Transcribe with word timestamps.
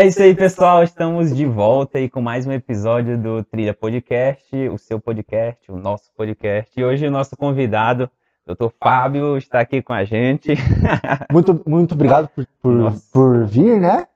É 0.00 0.06
isso 0.06 0.22
aí, 0.22 0.34
pessoal. 0.34 0.82
Estamos 0.82 1.36
de 1.36 1.44
volta 1.44 1.98
aí 1.98 2.08
com 2.08 2.22
mais 2.22 2.46
um 2.46 2.52
episódio 2.52 3.18
do 3.18 3.44
Trilha 3.44 3.74
Podcast, 3.74 4.56
o 4.70 4.78
seu 4.78 4.98
podcast, 4.98 5.70
o 5.70 5.76
nosso 5.76 6.10
podcast. 6.16 6.72
E 6.74 6.82
hoje 6.82 7.06
o 7.06 7.10
nosso 7.10 7.36
convidado, 7.36 8.10
Dr. 8.46 8.68
Fábio, 8.82 9.36
está 9.36 9.60
aqui 9.60 9.82
com 9.82 9.92
a 9.92 10.02
gente. 10.02 10.54
Muito, 11.30 11.60
muito 11.66 11.92
obrigado 11.92 12.28
por, 12.28 12.46
por, 12.62 12.94
por 13.12 13.44
vir, 13.44 13.78
né? 13.78 14.06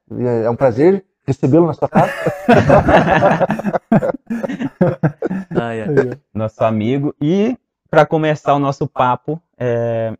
É 0.43 0.49
um 0.49 0.57
prazer 0.57 1.05
recebê-lo 1.27 1.67
na 1.67 1.75
sua 1.75 1.87
casa. 1.87 2.15
ah, 5.55 5.75
é. 5.75 5.85
Nosso 6.33 6.65
amigo. 6.65 7.15
E 7.21 7.59
para 7.91 8.07
começar 8.07 8.55
o 8.55 8.59
nosso 8.59 8.87
papo, 8.87 9.39
é, 9.59 10.15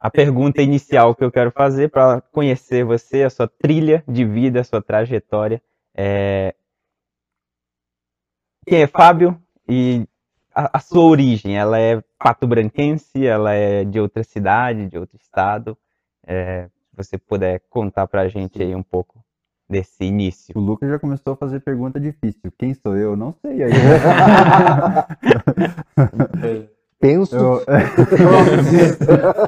a 0.00 0.10
pergunta 0.10 0.62
inicial 0.62 1.14
que 1.14 1.24
eu 1.24 1.32
quero 1.32 1.50
fazer 1.50 1.90
para 1.90 2.20
conhecer 2.20 2.84
você, 2.84 3.24
a 3.24 3.30
sua 3.30 3.48
trilha 3.48 4.04
de 4.06 4.24
vida, 4.24 4.60
a 4.60 4.64
sua 4.64 4.80
trajetória. 4.80 5.60
É... 5.94 6.54
Quem 8.66 8.82
é 8.82 8.86
Fábio 8.86 9.40
e 9.68 10.06
a, 10.54 10.78
a, 10.78 10.80
sua 10.80 11.04
origem? 11.04 11.56
Ela 11.56 11.80
é 11.80 12.00
pato-branquense? 12.18 13.26
Ela 13.26 13.54
é 13.54 13.84
de 13.84 13.98
outra 13.98 14.22
cidade, 14.22 14.86
de 14.86 14.96
outro 14.96 15.18
estado? 15.20 15.76
É... 16.24 16.68
Se 16.68 16.96
você 16.96 17.18
puder 17.18 17.60
contar 17.68 18.06
para 18.06 18.22
a 18.22 18.28
gente 18.28 18.62
aí 18.62 18.74
um 18.74 18.82
pouco 18.82 19.24
desse 19.68 20.04
início. 20.04 20.56
O 20.56 20.60
Lucas 20.60 20.88
já 20.88 20.98
começou 20.98 21.32
a 21.32 21.36
fazer 21.36 21.60
pergunta 21.60 22.00
difícil. 22.00 22.52
Quem 22.56 22.72
sou 22.72 22.96
eu? 22.96 23.16
Não 23.16 23.34
sei 23.42 23.64
aí. 23.64 23.72
penso. 26.98 27.36
Eu... 27.36 27.60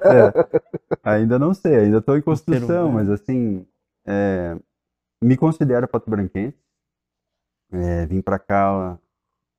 é, 0.05 0.33
ainda 1.03 1.39
não 1.39 1.55
sei, 1.55 1.77
ainda 1.77 1.99
estou 1.99 2.17
em 2.17 2.23
construção, 2.23 2.91
mas 2.93 3.09
assim, 3.11 3.67
é, 4.07 4.57
me 5.23 5.37
considero 5.37 5.87
pato-branquense. 5.89 6.59
É, 7.73 8.07
vim 8.07 8.21
para 8.21 8.39
cá 8.39 8.99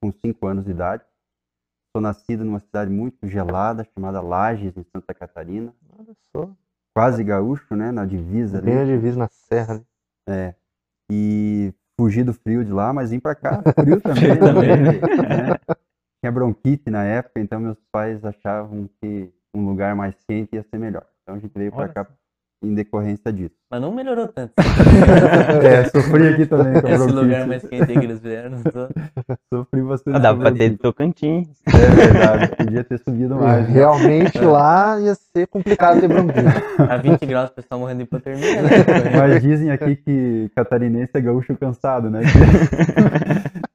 com 0.01 0.11
5 0.11 0.47
anos 0.47 0.65
de 0.65 0.71
idade. 0.71 1.03
Sou 1.95 2.01
nascido 2.01 2.43
numa 2.43 2.59
cidade 2.59 2.89
muito 2.91 3.27
gelada 3.27 3.85
chamada 3.93 4.21
Lages, 4.21 4.75
em 4.75 4.83
Santa 4.83 5.13
Catarina. 5.13 5.73
Olha 5.97 6.15
só. 6.35 6.49
Quase 6.95 7.23
gaúcho, 7.23 7.75
né? 7.75 7.91
Na 7.91 8.05
divisa. 8.05 8.61
Bem 8.61 8.75
na 8.75 8.85
divisa, 8.85 9.17
na 9.19 9.27
serra, 9.29 9.75
né? 9.75 9.85
É. 10.27 10.55
E 11.11 11.73
fugi 11.99 12.23
do 12.23 12.33
frio 12.33 12.63
de 12.63 12.71
lá, 12.71 12.93
mas 12.93 13.11
vim 13.11 13.19
para 13.19 13.35
cá, 13.35 13.61
frio 13.75 13.99
também. 14.01 14.37
também 14.37 14.77
né? 14.77 14.99
Tinha 16.21 16.31
bronquite 16.31 16.89
na 16.89 17.03
época, 17.03 17.39
então 17.39 17.59
meus 17.59 17.79
pais 17.91 18.23
achavam 18.23 18.87
que 19.01 19.33
um 19.53 19.65
lugar 19.65 19.95
mais 19.95 20.15
quente 20.23 20.55
ia 20.55 20.63
ser 20.63 20.77
melhor. 20.77 21.05
Então 21.23 21.35
a 21.35 21.39
gente 21.39 21.51
veio 21.53 21.71
para 21.71 21.89
cá 21.89 22.07
em 22.63 22.73
decorrência 22.73 23.33
disso. 23.33 23.60
Mas 23.71 23.81
não 23.81 23.93
melhorou 23.93 24.27
tanto. 24.27 24.51
é, 25.63 25.85
sofri 25.85 26.27
aqui 26.27 26.45
também 26.45 26.81
com 26.81 26.87
Esse 26.91 27.05
lugar 27.05 27.47
mais 27.47 27.63
quente 27.63 27.85
que 27.85 27.99
eles 27.99 28.19
vieram. 28.19 28.57
Sofri 29.53 29.81
bastante. 29.81 30.17
Ah, 30.17 30.19
dava 30.19 30.41
pra 30.41 30.51
ter 30.51 30.77
Tocantins. 30.77 31.47
É 31.65 31.95
verdade, 31.95 32.55
podia 32.57 32.83
ter 32.83 32.99
subido 32.99 33.35
mais. 33.37 33.65
Né? 33.65 33.73
Realmente 33.73 34.39
lá 34.39 34.99
ia 34.99 35.15
ser 35.15 35.47
complicado 35.47 36.01
ter 36.01 36.09
bronquite. 36.09 36.47
A 36.77 36.97
20 36.97 37.25
graus 37.25 37.49
o 37.49 37.53
pessoal 37.53 37.79
morrendo 37.79 37.99
de 37.99 38.03
hipotermia, 38.03 38.61
né? 38.61 38.69
Mas 39.17 39.41
dizem 39.41 39.71
aqui 39.71 39.95
que 39.95 40.51
catarinense 40.53 41.11
é 41.13 41.21
gaúcho 41.21 41.55
cansado, 41.55 42.09
né? 42.09 42.21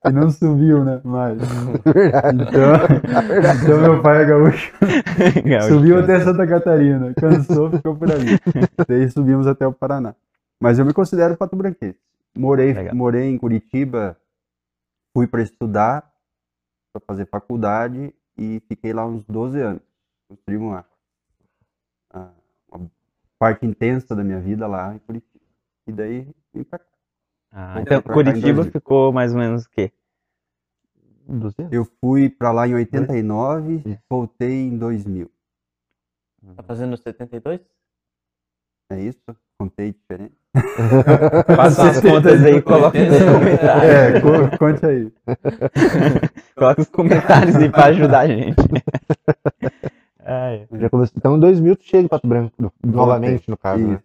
e 0.06 0.12
não 0.12 0.31
subiu, 0.31 0.84
né? 0.84 1.00
Mas. 1.05 1.38
Verdade. 1.84 2.42
Então, 2.42 3.22
verdade. 3.28 3.60
então 3.62 3.81
meu 3.81 4.03
pai 4.03 4.22
é 4.22 4.25
gaúcho. 4.27 4.72
gaúcho 5.44 5.69
subiu 5.69 5.98
até 6.00 6.20
Santa 6.20 6.47
Catarina. 6.47 7.12
Cansou, 7.14 7.70
ficou 7.70 7.97
por 7.97 8.10
ali. 8.10 8.38
Daí 8.86 9.10
subimos 9.10 9.47
até 9.47 9.66
o 9.66 9.72
Paraná. 9.87 10.17
Mas 10.61 10.79
eu 10.79 10.84
me 10.84 10.92
considero 10.92 11.37
pato 11.37 11.55
branquense. 11.55 11.98
Morei, 12.37 12.75
morei 12.92 13.31
em 13.31 13.39
Curitiba, 13.39 14.20
fui 15.15 15.27
para 15.27 15.43
estudar, 15.43 16.12
para 16.93 17.01
fazer 17.06 17.27
faculdade 17.27 18.12
e 18.37 18.61
fiquei 18.69 18.93
lá 18.93 19.06
uns 19.06 19.25
12 19.25 19.61
anos. 19.61 19.83
Construí 20.28 20.56
uma, 20.56 20.84
uma 22.69 22.91
parte 23.38 23.65
intensa 23.65 24.15
da 24.15 24.25
minha 24.25 24.41
vida 24.41 24.66
lá 24.66 24.94
em 24.94 24.99
Curitiba. 24.99 25.44
E 25.87 25.93
daí 25.93 26.28
vim 26.53 26.65
para 26.65 26.81
cá. 26.81 26.87
Ah, 27.53 27.81
então 27.81 28.03
Curitiba 28.03 28.65
ficou 28.65 29.12
mais 29.12 29.33
ou 29.33 29.39
menos 29.39 29.65
o 29.65 29.71
quê? 29.71 29.93
200? 31.28 31.72
Eu 31.72 31.84
fui 32.00 32.28
para 32.28 32.50
lá 32.50 32.66
em 32.66 32.75
89 32.75 33.83
e 33.87 33.99
voltei 34.10 34.69
em 34.69 34.77
2000. 34.77 35.31
Tá 36.55 36.62
fazendo 36.62 36.97
72? 36.97 37.60
É 38.91 39.00
isso? 39.00 39.37
Contei 39.59 39.93
diferente? 39.93 40.34
Faça 41.56 41.91
as 41.91 42.00
contas 42.00 42.44
aí 42.44 42.56
e 42.56 42.62
coloca 42.62 42.99
nos 42.99 43.19
comentários. 43.19 43.84
É, 43.84 44.56
conte 44.59 44.87
aí. 44.87 45.12
coloca 46.56 46.81
os 46.83 46.89
comentários 46.89 47.56
aí 47.56 47.71
para 47.71 47.87
ajudar 47.87 48.21
a 48.21 48.27
gente. 48.27 48.56
Ah, 50.28 50.59
Já 50.72 50.91
comecei, 50.91 51.15
então 51.16 51.37
em 51.37 51.39
2000 51.39 51.77
tu 51.77 51.84
chega 51.84 52.03
em 52.03 52.09
Pato 52.09 52.27
Branco, 52.27 52.72
novamente 52.84 53.49
no 53.49 53.56
caso, 53.56 53.87
né? 53.87 54.00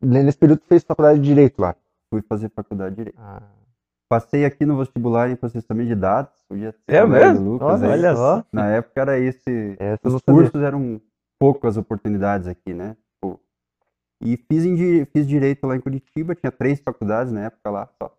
Nesse 0.00 0.38
período 0.38 0.60
tu 0.60 0.68
fez 0.68 0.84
faculdade 0.84 1.18
de 1.18 1.26
Direito 1.26 1.60
lá? 1.60 1.74
Fui 2.08 2.22
fazer 2.22 2.48
faculdade 2.50 2.90
de 2.90 2.96
Direito. 2.98 3.18
Ah. 3.20 3.42
Passei 4.08 4.44
aqui 4.44 4.64
no 4.64 4.78
vestibular 4.78 5.28
em 5.28 5.34
processamento 5.34 5.88
de 5.88 5.96
dados. 5.96 6.30
Podia 6.48 6.72
é 6.86 7.04
mesmo? 7.04 7.54
Lucas, 7.54 7.82
olha, 7.82 8.14
só. 8.14 8.44
Na 8.52 8.68
época 8.68 9.00
era 9.00 9.18
esse. 9.18 9.74
Essa 9.80 10.06
os 10.06 10.22
cursos 10.22 10.62
eram 10.62 11.00
poucas 11.36 11.76
oportunidades 11.76 12.46
aqui, 12.46 12.72
né? 12.72 12.96
E 14.20 14.36
fiz, 14.36 14.64
em, 14.64 15.04
fiz 15.06 15.26
direito 15.26 15.66
lá 15.66 15.76
em 15.76 15.80
Curitiba, 15.80 16.34
tinha 16.34 16.50
três 16.50 16.80
faculdades 16.80 17.32
na 17.32 17.44
época 17.44 17.70
lá 17.70 17.88
só. 18.00 18.16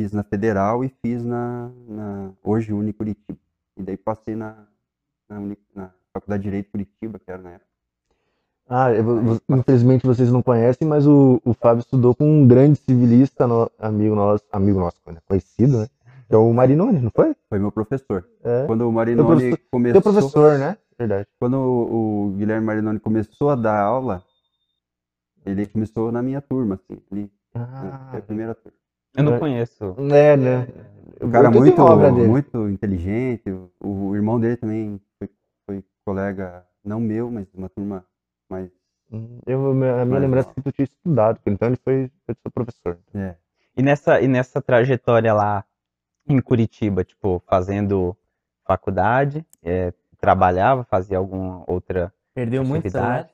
Fiz 0.00 0.12
na 0.12 0.22
Federal 0.22 0.84
e 0.84 0.88
fiz 0.88 1.24
na, 1.24 1.70
na 1.88 2.30
hoje 2.42 2.72
Uni 2.72 2.92
Curitiba. 2.92 3.38
E 3.76 3.82
daí 3.82 3.96
passei 3.96 4.34
na, 4.36 4.56
na, 5.28 5.40
na 5.74 5.90
Faculdade 6.12 6.42
de 6.42 6.48
Direito 6.48 6.70
Curitiba, 6.70 7.18
que 7.18 7.30
era 7.30 7.40
na 7.40 7.50
época. 7.50 7.72
Ah, 8.68 8.92
eu, 8.92 9.40
infelizmente 9.50 10.06
vocês 10.06 10.30
não 10.30 10.42
conhecem, 10.42 10.86
mas 10.86 11.06
o, 11.06 11.40
o 11.44 11.52
Fábio 11.52 11.80
estudou 11.80 12.14
com 12.14 12.24
um 12.24 12.46
grande 12.46 12.78
civilista, 12.78 13.46
no, 13.46 13.70
amigo 13.78 14.14
nosso, 14.14 14.44
amigo 14.52 14.78
nosso, 14.78 14.96
né, 15.06 15.18
conhecido, 15.26 15.80
né? 15.80 15.88
Que 16.28 16.34
é 16.34 16.38
o 16.38 16.52
Marinoni, 16.52 17.00
não 17.00 17.10
foi? 17.10 17.34
Foi 17.50 17.58
meu 17.58 17.70
professor. 17.70 18.26
É. 18.42 18.64
Quando 18.66 18.88
o 18.88 18.92
Marinoni 18.92 19.56
começou. 19.70 20.00
Teu 20.00 20.12
professor, 20.12 20.58
né? 20.58 20.78
Verdade. 21.02 21.26
Quando 21.40 21.56
o, 21.56 22.26
o, 22.26 22.30
Guilherme 22.36 22.64
Marinoni 22.64 23.00
começou 23.00 23.50
a 23.50 23.56
dar 23.56 23.80
aula, 23.80 24.24
ele 25.44 25.66
começou 25.66 26.12
na 26.12 26.22
minha 26.22 26.40
turma, 26.40 26.76
assim. 26.76 27.00
Ele, 27.10 27.28
ah. 27.54 28.06
Foi 28.10 28.20
a 28.20 28.22
primeira 28.22 28.54
turma. 28.54 28.78
Eu 29.16 29.24
não 29.24 29.38
conheço. 29.38 29.96
É, 30.14 30.36
né? 30.36 30.68
O 31.20 31.28
cara 31.28 31.50
muito, 31.50 31.82
muito 32.28 32.68
inteligente. 32.68 33.50
O, 33.50 33.70
o, 33.80 34.16
irmão 34.16 34.38
dele 34.38 34.56
também 34.56 35.00
foi, 35.18 35.28
foi 35.66 35.84
colega, 36.04 36.64
não 36.84 37.00
meu, 37.00 37.30
mas 37.30 37.52
uma 37.52 37.68
turma 37.68 38.06
mais. 38.48 38.70
Eu, 39.44 39.72
a 39.72 39.74
minha 39.74 40.06
mais 40.06 40.22
lembrança 40.22 40.50
é 40.50 40.54
que 40.54 40.62
tu 40.62 40.72
tinha 40.72 40.84
estudado, 40.84 41.40
então 41.44 41.68
ele 41.68 41.76
foi, 41.82 42.10
foi 42.24 42.34
seu 42.40 42.50
professor. 42.50 42.96
É. 43.12 43.34
E 43.76 43.82
nessa, 43.82 44.20
e 44.20 44.28
nessa 44.28 44.62
trajetória 44.62 45.34
lá 45.34 45.64
em 46.26 46.40
Curitiba, 46.40 47.04
tipo, 47.04 47.42
fazendo 47.46 48.16
faculdade, 48.64 49.44
é, 49.62 49.92
trabalhava, 50.22 50.84
fazia 50.84 51.18
alguma 51.18 51.64
outra. 51.66 52.12
Perdeu 52.32 52.64
muito 52.64 52.88
celular? 52.88 53.28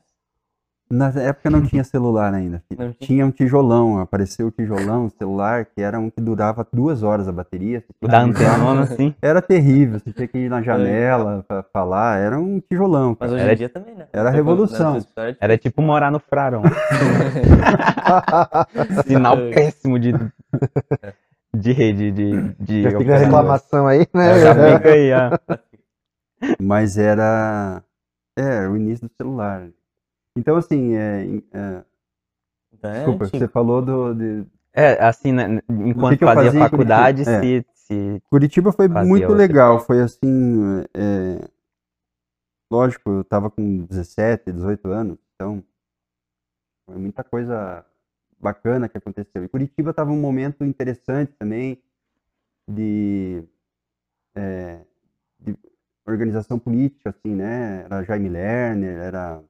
Na 0.91 1.09
época 1.09 1.51
não 1.51 1.61
tinha 1.61 1.85
celular 1.85 2.33
ainda. 2.33 2.63
Tinha. 2.67 2.97
tinha. 2.99 3.27
um 3.27 3.31
tijolão, 3.31 3.99
apareceu 3.99 4.47
o 4.47 4.51
tijolão, 4.51 5.05
o 5.05 5.11
celular, 5.11 5.67
que 5.67 5.83
era 5.83 6.01
um 6.01 6.09
que 6.09 6.19
durava 6.19 6.67
duas 6.73 7.03
horas 7.03 7.29
a 7.29 7.33
bateria. 7.33 7.85
O 8.01 8.09
da 8.09 8.23
antena, 8.23 8.81
assim? 8.81 9.15
Era 9.21 9.43
terrível, 9.43 10.01
você 10.01 10.15
tinha 10.15 10.27
que 10.27 10.39
ir 10.39 10.49
na 10.49 10.63
janela 10.63 11.41
é. 11.41 11.43
pra 11.43 11.63
falar, 11.63 12.19
era 12.19 12.39
um 12.39 12.59
tijolão. 12.59 13.15
Mas 13.21 13.31
hoje 13.31 13.43
era, 13.43 13.53
em 13.53 13.57
dia 13.57 13.69
também, 13.69 13.95
né? 13.95 14.07
Era 14.11 14.31
revolução. 14.31 14.99
Era 15.39 15.59
tipo 15.59 15.83
morar 15.83 16.11
no 16.11 16.19
Frarão. 16.19 16.63
Sinal 19.07 19.37
péssimo 19.53 19.99
de, 19.99 20.15
de 21.55 21.73
rede, 21.73 22.11
de... 22.11 22.55
de 22.59 22.83
Já 22.85 22.97
fica 22.97 23.15
a 23.15 23.19
reclamação 23.19 23.87
aí, 23.87 24.07
né? 24.15 24.41
Já 24.41 24.55
fica 24.55 24.89
aí, 24.89 25.13
ó. 25.13 25.57
Mas 26.61 26.99
era... 26.99 27.83
É, 28.37 28.69
o 28.69 28.77
início 28.77 29.09
do 29.09 29.15
celular. 29.15 29.69
Então, 30.37 30.57
assim, 30.57 30.95
é, 30.95 31.27
é... 31.53 31.85
Então, 32.73 32.91
é 32.91 32.95
desculpa, 32.95 33.27
você 33.27 33.49
falou 33.49 33.83
do... 33.83 34.15
De... 34.15 34.47
É, 34.73 35.05
assim, 35.05 35.33
né, 35.33 35.61
enquanto 35.69 36.13
que 36.13 36.19
que 36.19 36.25
fazia, 36.25 36.45
fazia 36.45 36.61
faculdade, 36.61 37.25
Curitiba? 37.25 37.43
se, 37.43 37.57
é. 37.57 37.65
se... 37.75 38.23
Curitiba 38.31 38.73
foi 38.73 38.87
muito 38.89 39.33
legal, 39.33 39.81
foi 39.81 40.01
assim... 40.01 40.85
É... 40.95 41.49
Lógico, 42.71 43.11
eu 43.11 43.25
tava 43.25 43.51
com 43.51 43.85
17, 43.87 44.53
18 44.53 44.89
anos, 44.89 45.19
então... 45.35 45.65
Foi 46.87 46.97
muita 46.97 47.25
coisa 47.25 47.85
bacana 48.41 48.89
que 48.89 48.97
aconteceu. 48.97 49.45
E 49.45 49.49
Curitiba 49.49 49.93
tava 49.93 50.11
um 50.11 50.21
momento 50.21 50.65
interessante 50.65 51.33
também 51.39 51.83
de... 52.69 53.43
É, 54.35 54.81
de 55.41 55.57
organização 56.13 56.59
política, 56.59 57.11
assim, 57.11 57.35
né? 57.35 57.85
Era 57.85 58.03
Jaime 58.03 58.29
Lerner, 58.29 58.99
era 58.99 59.43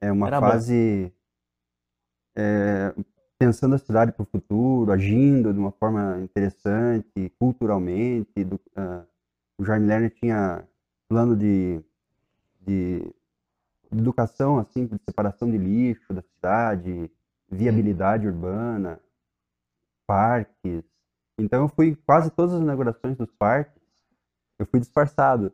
é 0.00 0.10
uma 0.10 0.26
era 0.26 0.40
fase. 0.40 1.12
é, 2.34 2.94
pensando 3.38 3.74
a 3.74 3.78
cidade 3.78 4.12
para 4.12 4.22
o 4.22 4.26
futuro, 4.26 4.90
agindo 4.90 5.52
de 5.52 5.58
uma 5.58 5.72
forma 5.72 6.20
interessante, 6.20 7.30
culturalmente. 7.38 8.44
Do, 8.44 8.56
uh, 8.56 9.06
o 9.58 9.64
Jaime 9.64 9.86
Lerner 9.86 10.10
tinha 10.10 10.66
plano 11.08 11.36
de, 11.36 11.80
de, 12.60 13.00
de, 13.90 14.00
educação, 14.00 14.58
assim, 14.58 14.86
de 14.86 14.98
separação 15.04 15.50
de 15.50 15.58
lixo 15.58 16.14
da 16.14 16.22
cidade, 16.22 17.10
viabilidade 17.50 18.26
urbana, 18.26 18.98
parques. 20.06 20.82
Então 21.38 21.62
eu 21.62 21.68
fui 21.68 21.96
quase 22.06 22.30
todas 22.30 22.54
as 22.54 22.60
inaugurações 22.60 23.16
dos 23.16 23.30
parques, 23.32 23.79
eu 24.60 24.66
fui 24.66 24.78
disfarçado, 24.78 25.52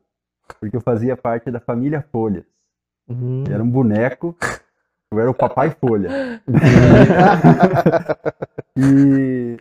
porque 0.60 0.76
eu 0.76 0.80
fazia 0.80 1.16
parte 1.16 1.50
da 1.50 1.60
família 1.60 2.02
Folhas. 2.12 2.44
Uhum. 3.08 3.44
Era 3.48 3.62
um 3.62 3.70
boneco 3.70 4.36
eu 5.10 5.20
era 5.20 5.30
o 5.30 5.34
papai 5.34 5.70
folha. 5.70 6.42
e, 8.76 9.56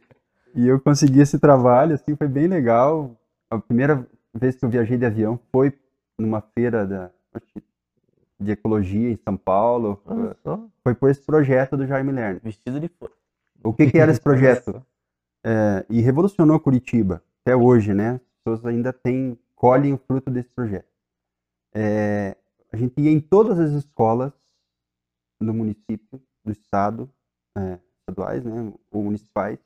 e 0.55 0.67
eu 0.67 0.79
consegui 0.79 1.21
esse 1.21 1.39
trabalho, 1.39 1.93
assim, 1.93 2.15
foi 2.15 2.27
bem 2.27 2.47
legal. 2.47 3.15
A 3.49 3.59
primeira 3.59 4.05
vez 4.33 4.55
que 4.55 4.65
eu 4.65 4.69
viajei 4.69 4.97
de 4.97 5.05
avião 5.05 5.39
foi 5.51 5.73
numa 6.17 6.41
feira 6.41 6.85
da, 6.85 7.11
de 8.39 8.51
ecologia 8.51 9.11
em 9.11 9.17
São 9.17 9.37
Paulo. 9.37 10.01
Foi 10.83 10.95
por 10.95 11.09
esse 11.09 11.21
projeto 11.21 11.77
do 11.77 11.85
Jaime 11.85 12.11
Lerner. 12.11 12.41
Vestido 12.43 12.79
de 12.79 12.87
folha. 12.87 13.13
O 13.63 13.73
que, 13.73 13.91
que 13.91 13.99
era 13.99 14.11
esse 14.11 14.21
projeto? 14.21 14.83
É, 15.43 15.85
e 15.89 16.01
revolucionou 16.01 16.59
Curitiba, 16.59 17.21
até 17.41 17.55
hoje, 17.55 17.93
né? 17.93 18.19
As 18.45 18.53
pessoas 18.59 18.65
ainda 18.65 18.93
têm, 18.93 19.39
colhem 19.55 19.93
o 19.93 19.97
fruto 19.97 20.29
desse 20.29 20.49
projeto. 20.49 20.87
É, 21.73 22.37
a 22.71 22.77
gente 22.77 23.01
ia 23.01 23.09
em 23.09 23.19
todas 23.19 23.57
as 23.57 23.71
escolas 23.71 24.31
do 25.41 25.51
município, 25.51 26.21
do 26.43 26.51
estado, 26.51 27.09
é, 27.57 27.79
estaduais, 27.99 28.43
né, 28.45 28.71
ou 28.91 29.03
municipais, 29.03 29.57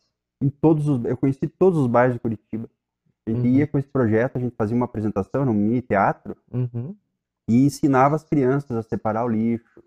em 0.41 0.49
todos 0.49 0.87
os, 0.87 1.03
eu 1.03 1.17
conheci 1.17 1.45
todos 1.45 1.77
os 1.77 1.87
bairros 1.87 2.13
de 2.13 2.21
Curitiba. 2.21 2.69
A 3.27 3.31
gente 3.31 3.47
uhum. 3.47 3.53
ia 3.53 3.67
com 3.67 3.77
esse 3.77 3.89
projeto, 3.89 4.37
a 4.37 4.39
gente 4.39 4.55
fazia 4.55 4.75
uma 4.75 4.85
apresentação 4.85 5.43
no 5.43 5.53
mini 5.53 5.81
teatro 5.81 6.37
uhum. 6.49 6.95
e 7.49 7.65
ensinava 7.65 8.15
as 8.15 8.23
crianças 8.23 8.77
a 8.77 8.81
separar 8.81 9.25
o 9.25 9.27
lixo, 9.27 9.83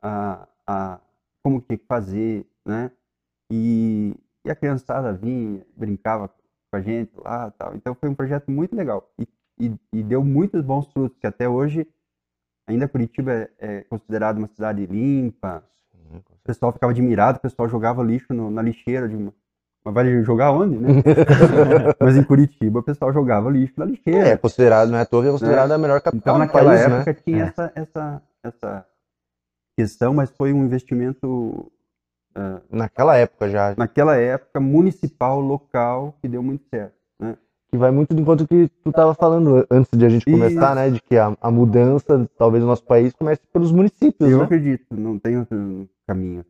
a, 0.00 0.48
a 0.66 1.00
como 1.42 1.60
que 1.60 1.76
fazer, 1.76 2.46
né? 2.64 2.90
E, 3.50 4.14
e 4.44 4.50
a 4.50 4.56
criançada 4.56 5.12
vinha, 5.12 5.64
brincava 5.76 6.32
com 6.70 6.76
a 6.76 6.80
gente 6.80 7.12
lá, 7.16 7.50
tal. 7.52 7.74
Então 7.74 7.94
foi 7.94 8.08
um 8.08 8.14
projeto 8.14 8.50
muito 8.50 8.74
legal 8.74 9.10
e, 9.18 9.28
e, 9.58 9.74
e 9.92 10.02
deu 10.02 10.24
muitos 10.24 10.62
bons 10.62 10.86
frutos 10.92 11.18
que 11.18 11.26
até 11.26 11.48
hoje 11.48 11.86
Ainda 12.68 12.86
Curitiba 12.86 13.32
é, 13.32 13.50
é 13.58 13.80
considerada 13.84 14.38
uma 14.38 14.48
cidade 14.48 14.84
limpa. 14.84 15.64
Sim, 15.90 16.18
o 16.18 16.44
pessoal 16.44 16.70
ficava 16.70 16.92
admirado, 16.92 17.38
o 17.38 17.40
pessoal 17.40 17.66
jogava 17.66 18.02
lixo 18.02 18.34
no, 18.34 18.50
na 18.50 18.60
lixeira 18.60 19.08
de 19.08 19.16
uma. 19.16 19.32
Mas 19.82 19.94
vai 19.94 20.22
jogar 20.22 20.52
onde, 20.52 20.76
né? 20.76 21.02
Mas 21.98 22.16
em 22.18 22.22
Curitiba 22.22 22.80
o 22.80 22.82
pessoal 22.82 23.10
jogava 23.10 23.48
lixo 23.48 23.72
na 23.78 23.86
lixeira. 23.86 24.28
É, 24.28 24.36
considerado, 24.36 24.90
não 24.90 24.98
é 24.98 25.04
torre, 25.06 25.28
é 25.28 25.32
considerada 25.32 25.72
é. 25.72 25.76
a 25.76 25.78
melhor 25.78 26.02
capital 26.02 26.36
Então 26.36 26.38
naquela 26.38 26.72
país, 26.72 26.82
época 26.82 27.12
né? 27.12 27.18
tinha 27.24 27.44
é. 27.44 27.48
essa, 27.48 27.72
essa, 27.74 28.22
essa 28.44 28.86
questão, 29.74 30.12
mas 30.12 30.30
foi 30.30 30.52
um 30.52 30.62
investimento. 30.62 31.72
Uh, 32.38 32.60
naquela 32.70 33.16
época 33.16 33.48
já. 33.48 33.74
Naquela 33.76 34.16
época, 34.16 34.60
municipal, 34.60 35.40
local, 35.40 36.14
que 36.20 36.28
deu 36.28 36.42
muito 36.42 36.64
certo. 36.70 36.94
Né? 37.18 37.36
que 37.70 37.76
vai 37.76 37.90
muito 37.90 38.14
do 38.14 38.22
encontro 38.22 38.48
que 38.48 38.68
tu 38.82 38.90
estava 38.90 39.14
falando 39.14 39.66
antes 39.70 39.90
de 39.96 40.04
a 40.04 40.08
gente 40.08 40.24
começar, 40.24 40.74
né? 40.74 40.90
De 40.90 41.02
que 41.02 41.16
a, 41.16 41.36
a, 41.40 41.50
mudança, 41.50 42.28
talvez, 42.38 42.62
no 42.62 42.70
nosso 42.70 42.84
país 42.84 43.12
comece 43.12 43.42
pelos 43.52 43.70
municípios. 43.72 44.30
Eu 44.30 44.38
né? 44.38 44.44
acredito, 44.44 44.86
não 44.90 45.18
tem 45.18 45.38
outro 45.38 45.88
caminho. 46.06 46.44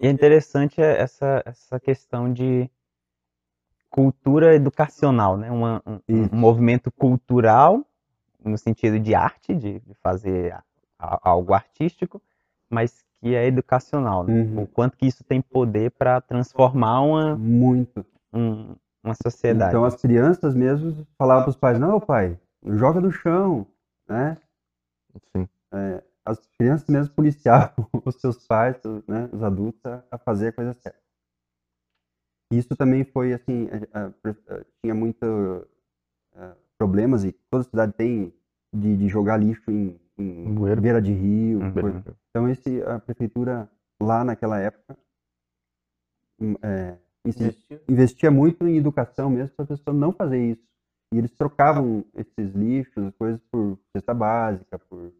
E 0.00 0.06
é 0.06 0.10
interessante 0.10 0.80
essa, 0.80 1.42
essa 1.44 1.78
questão 1.78 2.32
de 2.32 2.70
cultura 3.90 4.54
educacional, 4.54 5.36
né? 5.36 5.50
Uma, 5.50 5.82
um, 5.86 6.00
um, 6.08 6.28
movimento 6.32 6.90
cultural, 6.90 7.84
no 8.42 8.56
sentido 8.56 8.98
de 8.98 9.14
arte, 9.14 9.54
de, 9.54 9.80
de 9.80 9.94
fazer 10.02 10.56
algo 10.98 11.52
artístico, 11.52 12.20
mas 12.68 13.03
que 13.24 13.34
é 13.34 13.46
educacional. 13.46 14.22
Né? 14.22 14.34
Uhum. 14.34 14.62
O 14.64 14.66
quanto 14.66 14.98
que 14.98 15.06
isso 15.06 15.24
tem 15.24 15.40
poder 15.40 15.90
para 15.92 16.20
transformar 16.20 17.00
uma. 17.00 17.34
Muito. 17.34 18.04
Um, 18.30 18.76
uma 19.02 19.14
sociedade. 19.22 19.70
Então 19.70 19.84
as 19.84 19.96
crianças 19.96 20.54
mesmo 20.54 21.06
falavam 21.16 21.44
para 21.44 21.50
os 21.50 21.56
pais, 21.56 21.78
não, 21.78 21.98
pai, 21.98 22.38
joga 22.62 23.00
no 23.00 23.10
chão, 23.10 23.66
né? 24.06 24.36
Sim. 25.34 25.48
É, 25.72 26.02
as 26.24 26.46
crianças 26.58 26.86
mesmo 26.88 27.14
policiavam 27.14 27.88
os 28.04 28.14
seus 28.16 28.46
pais, 28.46 28.76
né, 29.08 29.28
os 29.32 29.42
adultos, 29.42 29.80
a, 30.10 30.18
fazer 30.18 30.48
a 30.48 30.52
coisa 30.52 30.72
certa. 30.74 30.98
Isso 32.52 32.76
também 32.76 33.04
foi, 33.04 33.32
assim, 33.32 33.68
a, 33.92 34.06
a, 34.06 34.64
tinha 34.82 34.94
muito 34.94 35.66
problemas, 36.78 37.24
e 37.24 37.32
toda 37.50 37.64
cidade 37.64 37.92
tem, 37.92 38.34
de, 38.72 38.96
de 38.96 39.08
jogar 39.08 39.36
lixo 39.36 39.70
em, 39.70 39.98
em 40.18 40.80
beira 40.80 41.00
de 41.00 41.12
rio. 41.12 41.60
Uhum. 41.60 42.02
Então 42.30 42.48
esse, 42.48 42.82
a 42.82 42.98
prefeitura, 42.98 43.68
lá 44.00 44.24
naquela 44.24 44.58
época, 44.58 44.96
hum, 46.40 46.54
é, 46.62 46.96
investia. 47.24 47.82
investia 47.88 48.30
muito 48.30 48.66
em 48.66 48.76
educação 48.76 49.30
mesmo 49.30 49.54
para 49.56 49.64
a 49.64 49.68
pessoa 49.68 49.94
não 49.94 50.12
fazer 50.12 50.38
isso. 50.50 50.62
E 51.12 51.18
eles 51.18 51.32
trocavam 51.32 52.04
esses 52.14 52.54
lixos, 52.54 53.14
coisas 53.16 53.40
por 53.50 53.78
cesta 53.92 54.12
básica, 54.12 54.78
por... 54.78 55.12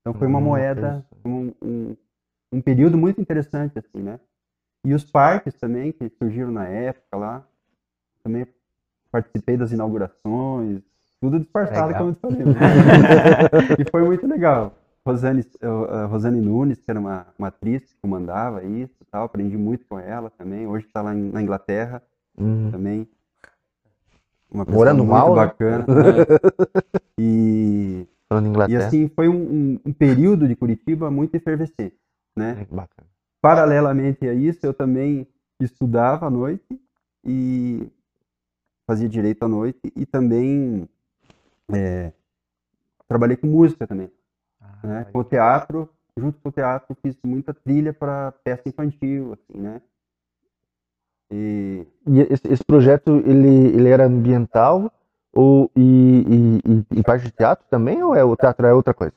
Então 0.00 0.14
foi 0.14 0.26
uma 0.26 0.38
hum, 0.38 0.42
moeda, 0.42 1.06
um, 1.24 1.52
um, 1.62 1.96
um, 2.52 2.60
período 2.60 2.98
muito 2.98 3.20
interessante, 3.20 3.78
assim, 3.78 4.02
né? 4.02 4.18
E 4.84 4.94
os 4.94 5.04
parques 5.04 5.54
também, 5.54 5.92
que 5.92 6.08
surgiram 6.08 6.50
na 6.50 6.66
época 6.66 7.16
lá, 7.16 7.46
também 8.24 8.46
participei 9.12 9.56
das 9.56 9.70
inaugurações, 9.70 10.82
tudo 11.22 11.38
disfarçado, 11.38 11.86
legal. 11.86 12.00
como 12.00 12.10
eu 12.10 12.16
falei. 12.16 12.44
Né? 12.44 12.60
e 13.78 13.90
foi 13.90 14.04
muito 14.04 14.26
legal. 14.26 14.74
Rosane, 15.06 15.44
uh, 15.62 16.06
Rosane 16.08 16.40
Nunes, 16.40 16.80
que 16.80 16.90
era 16.90 16.98
uma, 16.98 17.26
uma 17.38 17.48
atriz 17.48 17.82
que 17.84 17.94
comandava 18.00 18.62
isso 18.64 19.02
tal, 19.12 19.24
aprendi 19.24 19.56
muito 19.56 19.86
com 19.86 19.98
ela 19.98 20.30
também. 20.30 20.66
Hoje 20.66 20.86
está 20.86 21.02
lá 21.02 21.12
na 21.12 21.40
Inglaterra 21.40 22.02
uhum. 22.36 22.70
também. 22.72 23.08
Uma 24.50 24.64
pessoa 24.64 24.78
Morando 24.78 25.04
muito 25.04 25.10
mal, 25.10 25.28
né? 25.30 25.36
bacana. 25.36 25.84
Né? 25.86 26.26
E, 27.18 28.08
e 28.68 28.76
assim, 28.76 29.08
foi 29.14 29.28
um, 29.28 29.36
um, 29.36 29.80
um, 29.84 29.92
período 29.92 30.48
de 30.48 30.56
Curitiba 30.56 31.10
muito 31.10 31.34
efervescente, 31.34 31.94
né? 32.34 32.66
Bacana. 32.70 33.06
Paralelamente 33.40 34.26
a 34.26 34.32
isso, 34.32 34.64
eu 34.64 34.72
também 34.72 35.28
estudava 35.60 36.26
à 36.26 36.30
noite 36.30 36.80
e 37.22 37.86
fazia 38.86 39.08
direito 39.08 39.44
à 39.44 39.48
noite 39.48 39.92
e 39.94 40.06
também 40.06 40.88
é, 41.72 42.12
trabalhei 43.06 43.36
com 43.36 43.46
música 43.46 43.86
também 43.86 44.10
né? 44.82 45.06
Com 45.12 45.20
o 45.20 45.24
teatro, 45.24 45.88
junto 46.16 46.38
com 46.40 46.48
o 46.48 46.52
teatro, 46.52 46.96
fiz 47.02 47.16
muita 47.24 47.54
trilha 47.54 47.92
para 47.92 48.32
peça 48.44 48.68
infantil, 48.68 49.32
assim, 49.32 49.60
né? 49.60 49.80
E, 51.30 51.86
e 52.06 52.20
esse, 52.20 52.46
esse, 52.48 52.64
projeto, 52.64 53.22
ele, 53.24 53.68
ele 53.68 53.88
era 53.88 54.04
ambiental 54.04 54.92
ou, 55.32 55.70
e, 55.74 56.60
e, 56.66 56.98
e, 56.98 57.02
parte 57.02 57.24
de 57.24 57.30
teatro 57.30 57.64
também, 57.70 58.02
ou 58.02 58.14
é, 58.14 58.22
o 58.22 58.36
teatro 58.36 58.66
é 58.66 58.74
outra 58.74 58.92
coisa? 58.92 59.14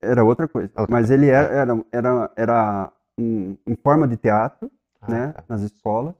Era 0.00 0.22
outra 0.22 0.46
coisa, 0.46 0.70
outra 0.76 0.94
mas 0.94 1.10
ele 1.10 1.28
era, 1.28 1.48
era, 1.48 1.84
era, 1.90 2.32
era 2.36 2.92
um, 3.18 3.56
em 3.66 3.74
forma 3.74 4.06
de 4.06 4.16
teatro, 4.16 4.70
ah, 5.00 5.10
né? 5.10 5.32
Tá. 5.32 5.44
Nas 5.48 5.62
escolas, 5.62 6.14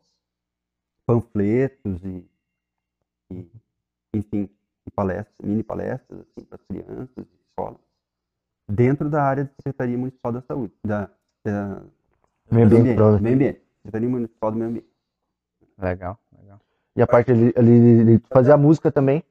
panfletos 1.07 2.03
e, 2.05 2.27
e 3.31 3.47
enfim, 4.13 4.51
palestras, 4.95 5.37
mini 5.43 5.63
palestras, 5.63 6.21
assim, 6.21 6.45
para 6.45 6.57
as 6.57 6.63
crianças, 6.63 7.27
escolas 7.49 7.81
dentro 8.69 9.09
da 9.11 9.23
área 9.23 9.45
da 9.45 9.51
Secretaria 9.57 9.99
Municipal 9.99 10.33
da 10.33 10.41
Saúde, 10.41 10.73
da, 10.85 11.11
da 11.45 11.83
meio 12.51 12.67
ambiente, 12.67 13.21
meio 13.21 13.35
ambiente, 13.35 13.63
Secretaria 13.77 14.09
Municipal 14.09 14.51
do 14.51 14.59
Meio 14.59 14.71
Ambiente. 14.71 14.89
Legal, 15.79 16.19
legal. 16.39 16.61
E 16.97 17.03
a 17.03 17.07
parte 17.07 17.33
ali, 17.33 17.53
ali 17.57 18.19
de 18.19 18.25
fazer 18.29 18.53
a 18.53 18.57
música 18.57 18.91
também? 18.91 19.25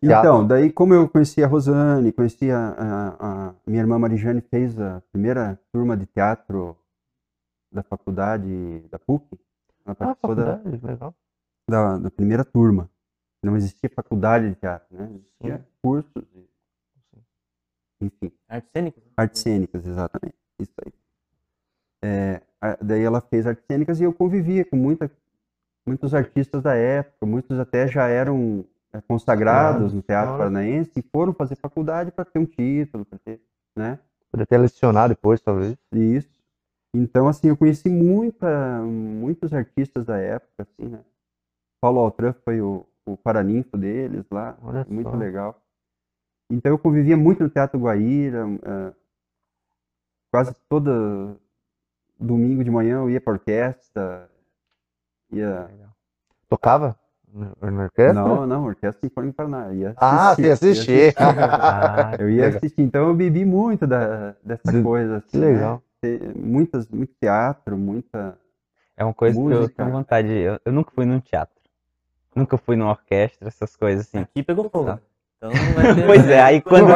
então, 0.00 0.46
daí 0.46 0.70
como 0.70 0.94
eu 0.94 1.08
conheci 1.08 1.42
a 1.42 1.46
Rosane, 1.46 2.12
conheci 2.12 2.50
a, 2.52 2.68
a, 2.68 3.48
a, 3.48 3.54
minha 3.66 3.80
irmã 3.80 3.98
Marijane 3.98 4.40
fez 4.40 4.78
a 4.80 5.02
primeira 5.10 5.58
turma 5.72 5.96
de 5.96 6.06
teatro 6.06 6.76
da 7.72 7.82
faculdade 7.82 8.80
da 8.88 8.98
PUC. 8.98 9.26
Ela 9.84 9.96
ah, 9.98 10.14
faculdade, 10.14 10.78
da, 10.78 10.88
legal. 10.88 11.14
Da, 11.68 11.98
da 11.98 12.10
primeira 12.10 12.44
turma. 12.44 12.88
Não 13.46 13.56
existia 13.56 13.88
faculdade 13.88 14.48
de 14.48 14.56
teatro, 14.56 14.96
né? 14.96 15.10
Existia 15.14 15.58
Sim. 15.58 15.64
cursos 15.82 16.24
enfim. 18.00 18.30
Artes 18.48 18.70
cênicas? 18.72 19.04
Artes 19.16 19.42
cênicas, 19.42 19.86
exatamente. 19.86 20.36
Isso 20.58 20.74
aí. 20.84 20.92
É, 22.02 22.42
daí 22.82 23.02
ela 23.02 23.20
fez 23.20 23.46
artes 23.46 23.64
cênicas 23.64 24.00
e 24.00 24.04
eu 24.04 24.12
convivia 24.12 24.64
com 24.64 24.76
muita, 24.76 25.10
muitos 25.86 26.14
artistas 26.14 26.62
da 26.62 26.74
época, 26.74 27.24
muitos 27.26 27.58
até 27.58 27.88
já 27.88 28.06
eram 28.06 28.64
é, 28.92 29.00
consagrados 29.00 29.92
no 29.92 30.02
Teatro 30.02 30.36
Paranaense 30.36 30.92
e 30.96 31.02
foram 31.02 31.32
fazer 31.32 31.56
faculdade 31.56 32.10
para 32.10 32.24
ter 32.24 32.38
um 32.38 32.46
título, 32.46 33.04
para 33.04 33.18
ter, 33.18 33.40
né? 33.76 33.98
Poder 34.30 34.46
ter 34.46 34.58
lecionado 34.58 35.14
depois, 35.14 35.40
talvez. 35.40 35.76
Isso. 35.92 36.36
Então, 36.94 37.28
assim, 37.28 37.48
eu 37.48 37.56
conheci 37.56 37.88
muita, 37.88 38.80
muitos 38.82 39.52
artistas 39.52 40.04
da 40.04 40.18
época, 40.18 40.62
assim, 40.62 40.88
né? 40.88 41.00
Paulo 41.80 42.00
Altran 42.00 42.32
foi 42.44 42.60
o, 42.60 42.86
o 43.06 43.16
paraninfo 43.16 43.76
deles 43.78 44.24
lá, 44.30 44.56
Olha 44.62 44.84
muito 44.90 45.10
só. 45.10 45.16
legal. 45.16 45.62
Então 46.50 46.72
eu 46.72 46.78
convivia 46.78 47.16
muito 47.16 47.42
no 47.42 47.48
Teatro 47.50 47.78
Guaíra, 47.78 48.44
eh, 48.62 48.92
quase 50.30 50.54
todo 50.68 51.36
domingo 52.18 52.62
de 52.64 52.70
manhã 52.70 52.96
eu 52.98 53.10
ia 53.10 53.20
pra 53.20 53.32
orquestra, 53.34 54.28
ia... 55.32 55.68
Tocava 56.48 56.96
na 57.32 57.84
orquestra? 57.84 58.14
Não, 58.14 58.46
não, 58.46 58.64
Orquestra 58.64 59.00
Sinfônica 59.08 59.34
Paraná, 59.34 59.72
ia 59.72 59.94
Ah, 59.96 60.34
você 60.34 60.42
ia 60.42 60.52
assistir. 60.52 61.14
Ah, 61.18 62.16
Eu 62.18 62.30
ia 62.30 62.44
Legal. 62.44 62.58
assistir, 62.58 62.82
então 62.82 63.08
eu 63.08 63.14
bebi 63.14 63.44
muito 63.44 63.86
da, 63.86 64.32
dessa 64.44 64.72
De- 64.72 64.82
coisa, 64.82 65.16
assim, 65.18 65.30
Que 65.30 65.38
legal. 65.38 65.82
né? 66.02 66.18
Muitas, 66.36 66.86
muito 66.88 67.12
teatro, 67.20 67.76
muita... 67.76 68.38
É 68.96 69.04
uma 69.04 69.12
coisa 69.12 69.36
que 69.38 69.44
eu 69.44 69.60
Música. 69.60 69.84
tenho 69.84 69.90
vontade. 69.92 70.28
Eu, 70.32 70.60
eu 70.64 70.72
nunca 70.72 70.90
fui 70.92 71.04
num 71.04 71.20
teatro. 71.20 71.55
Nunca 72.36 72.58
fui 72.58 72.76
numa 72.76 72.90
orquestra, 72.90 73.48
essas 73.48 73.74
coisas 73.74 74.06
assim. 74.06 74.18
Aqui 74.18 74.42
pegou 74.42 74.68
fogo. 74.68 74.84
Tá. 74.84 74.98
Então 75.38 75.50
não 75.50 75.72
vai 75.74 75.94
ter. 75.94 76.04
Pois 76.06 76.28
é, 76.28 76.40
aí 76.40 76.60
quando-. 76.60 76.90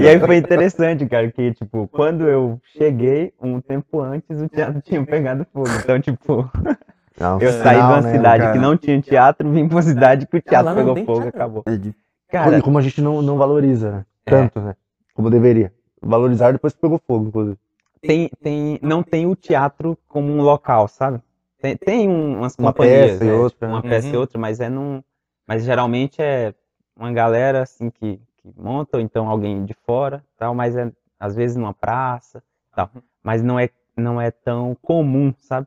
E 0.00 0.08
aí 0.08 0.18
foi 0.18 0.36
interessante, 0.36 1.06
cara, 1.06 1.30
que, 1.30 1.54
tipo, 1.54 1.88
quando 1.88 2.28
eu 2.28 2.60
cheguei, 2.76 3.32
um 3.40 3.60
tempo 3.60 4.00
antes, 4.00 4.40
o 4.40 4.48
teatro 4.48 4.80
tinha 4.80 5.04
pegado 5.06 5.46
fogo. 5.52 5.68
Então, 5.80 6.00
tipo, 6.00 6.50
Não, 7.18 7.40
eu 7.40 7.52
saí 7.52 7.76
de 7.76 7.82
uma 7.82 8.00
né, 8.00 8.12
cidade 8.12 8.42
cara? 8.42 8.52
que 8.52 8.58
não 8.58 8.76
tinha 8.76 9.00
teatro, 9.00 9.50
vim 9.50 9.66
pra 9.66 9.76
uma 9.76 9.82
cidade 9.82 10.26
que 10.26 10.36
o 10.36 10.40
teatro 10.40 10.66
lá 10.66 10.74
não 10.74 10.94
pegou 10.94 11.04
fogo 11.04 11.18
e 11.18 11.22
teatro. 11.22 11.38
acabou. 11.40 11.64
É 11.66 11.92
Cara, 12.30 12.58
E 12.58 12.62
como 12.62 12.78
a 12.78 12.82
gente 12.82 13.00
não, 13.00 13.22
não 13.22 13.36
valoriza, 13.36 13.90
né? 13.90 14.04
É. 14.26 14.30
Tanto, 14.30 14.60
né? 14.60 14.76
Como 15.14 15.30
deveria. 15.30 15.72
Valorizar 16.00 16.52
depois 16.52 16.74
que 16.74 16.80
pegou 16.80 17.00
fogo, 17.04 17.26
inclusive. 17.26 17.56
tem, 18.00 18.30
tem, 18.40 18.78
não 18.82 19.02
tem 19.02 19.26
o 19.26 19.34
teatro 19.34 19.98
como 20.06 20.32
um 20.32 20.42
local, 20.42 20.86
sabe? 20.86 21.20
Tem, 21.60 21.76
tem 21.76 22.08
um- 22.08 22.38
umas 22.38 22.54
Uma 22.56 22.72
companhias, 22.72 23.10
peça 23.12 23.24
e 23.24 23.28
é, 23.28 23.32
outra, 23.32 23.56
tipo, 23.56 23.66
uma 23.66 23.82
né? 23.82 23.90
peça 23.90 24.06
e 24.08 24.12
Uhum. 24.12 24.20
outra, 24.20 24.38
mas 24.38 24.60
é 24.60 24.68
num, 24.68 25.02
mas 25.46 25.64
geralmente 25.64 26.22
é 26.22 26.54
uma 26.96 27.12
galera 27.12 27.62
assim 27.62 27.90
que, 27.90 28.20
que 28.36 28.52
monta, 28.56 28.96
ou 28.96 29.00
então 29.02 29.28
alguém 29.28 29.64
de 29.64 29.74
fora, 29.74 30.24
tal, 30.36 30.54
mas 30.54 30.76
é 30.76 30.90
às 31.18 31.34
vezes 31.34 31.56
numa 31.56 31.74
praça, 31.74 32.42
tal. 32.74 32.90
Uhum. 32.94 33.02
Mas 33.22 33.42
não 33.42 33.58
é 33.58 33.68
não 33.96 34.20
é 34.20 34.30
tão 34.30 34.76
comum, 34.80 35.34
sabe? 35.38 35.66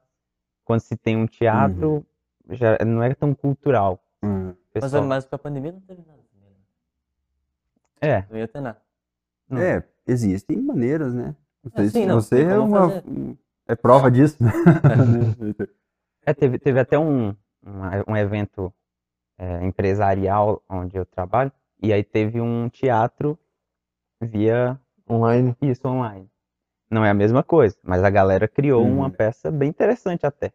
Quando 0.64 0.80
se 0.80 0.96
tem 0.96 1.18
um 1.18 1.28
teatro, 1.28 2.06
já 2.50 2.78
não 2.86 3.04
é 3.04 3.14
tão 3.14 3.34
cultural. 3.34 4.00
hum, 4.24 4.54
Mas, 4.74 4.84
Pessoal. 4.84 5.04
mas 5.06 5.26
com 5.26 5.36
a 5.36 5.40
pandemia 5.40 5.74
não 5.74 5.82
teve 5.82 6.02
nada. 6.08 6.20
também, 6.34 6.50
né? 8.02 8.16
É, 8.18 8.26
Não 8.32 8.38
ia 8.40 8.48
ter 8.48 8.62
nada. 8.62 8.82
Não. 9.50 9.60
É, 9.62 9.84
existem 10.08 10.58
maneiras, 10.62 11.14
né? 11.14 11.36
Você, 11.64 11.82
É, 11.82 11.90
sim, 11.90 12.06
não, 12.06 12.16
você 12.16 12.42
é 12.44 12.58
uma 12.58 12.90
fazer. 12.90 13.04
é 13.68 13.76
prova 13.76 14.10
disso, 14.10 14.38
né? 14.42 14.52
É, 16.26 16.34
teve, 16.34 16.60
teve 16.60 16.80
até 16.80 16.98
um, 16.98 17.30
um, 17.30 17.36
um 18.10 18.18
evento 18.18 18.74
é, 19.38 19.66
empresarial 19.66 20.64
onde 20.70 20.98
eu 20.98 21.06
trabalho, 21.06 21.52
e 21.82 21.94
aí 21.94 22.04
teve 22.04 22.42
um 22.42 22.70
teatro 22.70 23.38
via 24.22 24.80
Online. 25.10 25.56
isso 25.62 25.88
online. 25.88 26.30
Não 26.90 27.04
é 27.06 27.10
a 27.10 27.14
mesma 27.14 27.44
coisa, 27.44 27.76
mas 27.84 28.04
a 28.04 28.10
galera 28.10 28.48
criou 28.48 28.84
Uhum. 28.84 28.98
uma 29.00 29.10
peça 29.10 29.50
bem 29.52 29.70
interessante 29.70 30.26
até. 30.26 30.52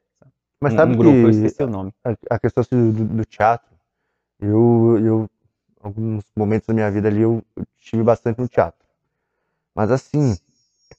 Mas 0.61 0.73
um, 0.73 0.77
sabe 0.77 0.93
um 0.93 0.97
grupo, 0.97 1.19
eu 1.27 1.31
que 1.31 1.37
esqueci 1.37 1.63
o 1.63 1.67
nome. 1.69 1.93
a, 2.05 2.35
a 2.37 2.39
questão 2.39 2.61
assim, 2.63 2.93
do, 2.93 3.05
do 3.05 3.25
teatro, 3.25 3.75
eu, 4.41 4.99
eu, 5.05 5.31
alguns 5.81 6.25
momentos 6.37 6.67
da 6.69 6.75
minha 6.75 6.91
vida 6.91 7.09
ali, 7.09 7.23
eu, 7.23 7.43
eu 7.57 7.65
estive 7.81 8.03
bastante 8.03 8.41
no 8.41 8.49
teatro. 8.49 8.87
Mas 9.75 9.91
assim, 9.91 10.37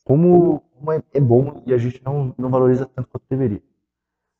como, 0.04 0.62
como 0.78 0.92
é, 0.94 1.04
é 1.14 1.22
bom 1.22 1.64
e 1.66 1.74
a 1.74 1.78
gente 1.78 2.04
não, 2.04 2.34
não 2.38 2.50
valoriza 2.50 2.86
tanto 2.88 3.10
quanto 3.10 3.26
deveria. 3.30 3.62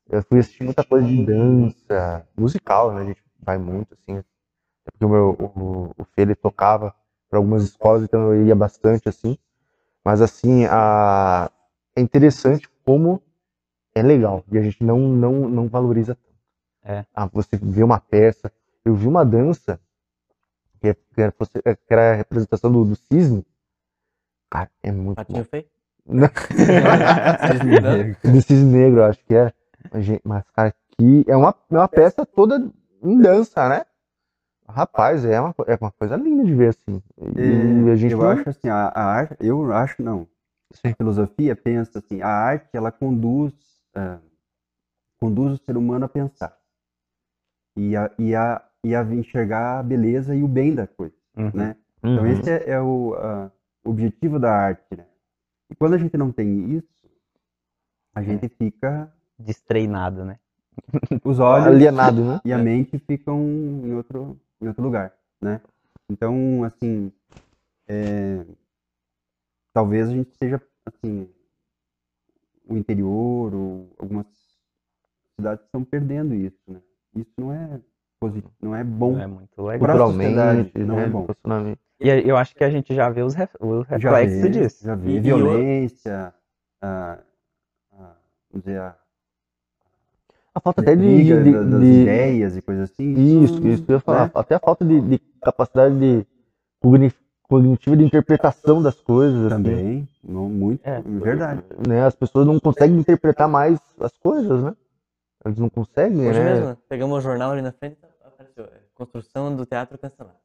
Eu 0.08 0.22
fui 0.22 0.38
assistir 0.38 0.64
muita 0.64 0.84
coisa 0.84 1.06
de 1.06 1.24
dança, 1.24 2.26
musical, 2.36 2.92
né? 2.92 3.02
A 3.02 3.04
gente 3.04 3.22
vai 3.40 3.58
muito, 3.58 3.94
assim. 3.94 4.22
Porque 4.84 5.04
o 5.04 5.08
meu, 5.08 5.30
o, 5.38 5.94
o 5.98 6.04
Fê, 6.04 6.22
ele 6.22 6.34
tocava 6.34 6.94
para 7.28 7.38
algumas 7.38 7.62
escolas, 7.64 8.02
então 8.02 8.32
eu 8.34 8.46
ia 8.46 8.54
bastante, 8.54 9.08
assim. 9.08 9.36
Mas 10.04 10.22
assim, 10.22 10.64
a, 10.70 11.50
é 11.96 12.00
interessante 12.00 12.68
como 12.84 13.22
é 13.94 14.02
legal 14.02 14.44
e 14.50 14.58
a 14.58 14.62
gente 14.62 14.82
não, 14.82 14.98
não, 15.00 15.48
não 15.48 15.68
valoriza 15.68 16.14
tanto. 16.14 16.28
É. 16.84 17.04
Ah, 17.14 17.26
você 17.26 17.56
vê 17.60 17.82
uma 17.82 18.00
peça, 18.00 18.50
eu 18.84 18.94
vi 18.94 19.06
uma 19.06 19.24
dança 19.24 19.78
que, 20.80 20.88
é- 20.88 20.96
era, 21.16 21.32
fosse- 21.32 21.60
que 21.62 21.92
era 21.92 22.12
a 22.12 22.14
representação 22.14 22.72
do, 22.72 22.84
do 22.84 22.96
cisne. 22.96 23.44
Cara, 24.50 24.70
é 24.82 24.90
muito 24.90 25.16
Patinho 25.16 25.42
bom. 25.42 25.48
feio? 25.50 25.66
Não. 26.06 26.28
Cisne 27.52 27.76
branco? 27.80 28.28
do 28.28 28.40
cisne 28.42 28.72
negro, 28.72 29.04
acho 29.04 29.22
que 29.26 29.34
é. 29.34 29.52
Mas, 30.24 30.44
cara, 30.54 30.74
que 30.96 31.24
é 31.26 31.36
uma, 31.36 31.54
é 31.70 31.74
uma 31.74 31.88
peça 31.88 32.24
toda 32.26 32.70
em 33.02 33.18
dança, 33.18 33.68
né? 33.68 33.84
Rapaz, 34.68 35.24
é 35.24 35.40
uma, 35.40 35.54
é 35.66 35.76
uma 35.80 35.90
coisa 35.92 36.16
linda 36.16 36.44
de 36.44 36.54
ver 36.54 36.68
assim. 36.70 37.02
E 37.36 37.90
a 37.90 37.96
gente 37.96 38.12
eu 38.12 38.20
não- 38.20 38.28
acho 38.30 38.48
assim, 38.50 38.68
a, 38.68 38.88
a 38.88 39.02
arte, 39.04 39.36
eu 39.40 39.72
acho 39.72 40.02
não. 40.02 40.26
Sim. 40.72 40.90
A 40.90 40.94
filosofia 40.94 41.56
pensa 41.56 41.98
assim, 41.98 42.20
a 42.20 42.28
arte 42.28 42.68
ela 42.74 42.92
conduz, 42.92 43.54
ah, 43.94 44.18
conduz 45.18 45.54
o 45.54 45.64
ser 45.64 45.76
humano 45.76 46.04
a 46.04 46.08
pensar 46.08 46.58
e 47.76 47.96
a, 47.96 48.10
e 48.18 48.34
a, 48.34 48.62
e 48.84 48.94
a 48.94 49.02
enxergar 49.04 49.78
a 49.78 49.82
beleza 49.82 50.34
e 50.34 50.42
o 50.42 50.48
bem 50.48 50.74
da 50.74 50.86
coisa, 50.86 51.14
Uhum. 51.36 51.50
né? 51.54 51.76
Então 52.02 52.24
Uhum. 52.24 52.32
esse 52.32 52.50
é, 52.50 52.70
é 52.70 52.80
o 52.80 53.14
ah, 53.14 53.50
objetivo 53.84 54.38
da 54.38 54.52
arte, 54.52 54.96
né? 54.96 55.06
E 55.70 55.74
quando 55.74 55.94
a 55.94 55.98
gente 55.98 56.16
não 56.16 56.30
tem 56.32 56.72
isso, 56.76 57.08
a 58.14 58.22
gente 58.22 58.48
fica, 58.48 59.12
Destreinado, 59.38 60.24
né? 60.24 60.38
os 61.24 61.38
olhos 61.40 61.66
alienado, 61.66 62.24
né? 62.24 62.40
e 62.44 62.52
a 62.52 62.58
mente 62.58 62.98
ficam 62.98 63.40
em 63.40 63.94
outro, 63.94 64.38
em 64.60 64.68
outro 64.68 64.82
lugar, 64.82 65.12
né? 65.40 65.60
Então, 66.10 66.64
assim, 66.64 67.12
é, 67.86 68.44
talvez 69.72 70.08
a 70.08 70.12
gente 70.12 70.34
seja, 70.36 70.60
assim, 70.86 71.28
o 72.68 72.76
interior 72.76 73.54
ou 73.54 73.90
algumas 73.98 74.26
cidades 75.36 75.64
estão 75.64 75.84
perdendo 75.84 76.34
isso, 76.34 76.58
né? 76.68 76.80
Isso 77.14 77.32
não 77.38 77.52
é 77.52 77.80
positivo, 78.20 78.52
não 78.60 78.74
é 78.74 78.84
bom. 78.84 79.12
Não 79.12 79.20
é 79.20 79.26
muito 79.26 79.62
legal. 79.62 79.96
Sociedade, 80.12 80.72
não 80.76 80.96
né? 80.96 81.04
é 81.04 81.08
bom. 81.08 81.26
E 82.00 82.08
eu 82.08 82.36
acho 82.36 82.54
que 82.54 82.62
a 82.62 82.70
gente 82.70 82.94
já 82.94 83.10
vê 83.10 83.22
os, 83.22 83.34
ref, 83.34 83.52
os 83.60 83.86
Já 83.88 83.96
reflexos 83.96 84.40
vê, 84.42 84.48
disso. 84.50 84.84
já 84.84 84.94
vê 84.94 85.10
E- 85.10 85.16
e 85.16 85.20
violência, 85.20 86.32
a, 86.80 87.18
a, 87.92 88.16
vamos 88.50 88.64
dizer, 88.64 88.80
a 88.80 88.96
A 90.54 90.60
falta 90.60 90.80
até 90.80 90.96
de, 90.96 91.02
briga 91.02 91.42
de- 91.42 91.52
da- 91.52 91.62
das 91.62 91.80
de- 91.80 92.02
ideias 92.02 92.56
e 92.56 92.62
coisas 92.62 92.90
assim. 92.90 93.12
Isso, 93.44 93.66
isso 93.68 93.82
que 93.84 93.92
eu 93.92 93.96
ia 93.96 94.00
falar. 94.00 94.24
né? 94.26 94.30
Até 94.34 94.54
a 94.56 94.58
falta 94.58 94.84
de, 94.84 95.00
de 95.00 95.18
capacidade 95.42 95.98
de 95.98 96.26
cogni- 96.80 97.12
cognitiva 97.42 97.96
de 97.96 98.04
interpretação 98.04 98.82
das 98.82 99.00
coisas. 99.00 99.52
assim, 99.52 99.62
Também, 99.62 100.08
não, 100.24 100.48
muito, 100.48 100.80
É. 100.84 101.00
verdade. 101.00 101.62
né? 101.86 102.04
As 102.04 102.14
pessoas 102.14 102.46
não 102.46 102.58
conseguem 102.58 102.98
interpretar 102.98 103.48
mais 103.48 103.78
as 104.00 104.16
coisas, 104.18 104.62
né? 104.64 104.74
Eles 105.44 105.58
não 105.58 105.68
conseguem, 105.70 106.26
Hoje 106.28 106.38
né? 106.40 106.54
mesmo, 106.54 106.76
pegamos 106.88 107.18
o 107.18 107.20
jornal 107.20 107.52
ali 107.52 107.62
na 107.62 107.70
frente 107.72 107.96
apareceu. 108.24 108.64
é, 108.64 108.78
Construção 108.94 109.54
do 109.54 109.64
teatro 109.64 109.96
cancelada. 109.96 110.36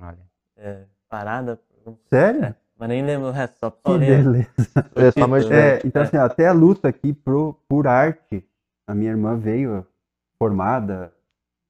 Olha. 0.00 0.18
É, 0.56 0.84
parada. 1.10 1.60
Sério? 2.08 2.44
É, 2.44 2.54
mas 2.78 2.88
nem 2.88 3.04
lembro 3.04 3.28
o 3.28 3.30
resto, 3.30 3.58
só 3.60 3.70
Que 3.70 3.78
só 3.86 3.96
li. 3.96 4.06
beleza. 4.06 4.48
É, 4.96 5.10
só 5.10 5.28
mais- 5.28 5.50
É, 5.50 5.80
então, 5.84 6.02
assim, 6.02 6.16
até 6.16 6.46
a 6.46 6.52
luta 6.52 6.88
aqui 6.88 7.12
pro, 7.12 7.54
por 7.68 7.86
arte, 7.86 8.42
a 8.86 8.94
minha 8.94 9.10
irmã 9.10 9.36
veio 9.36 9.86
formada, 10.38 11.12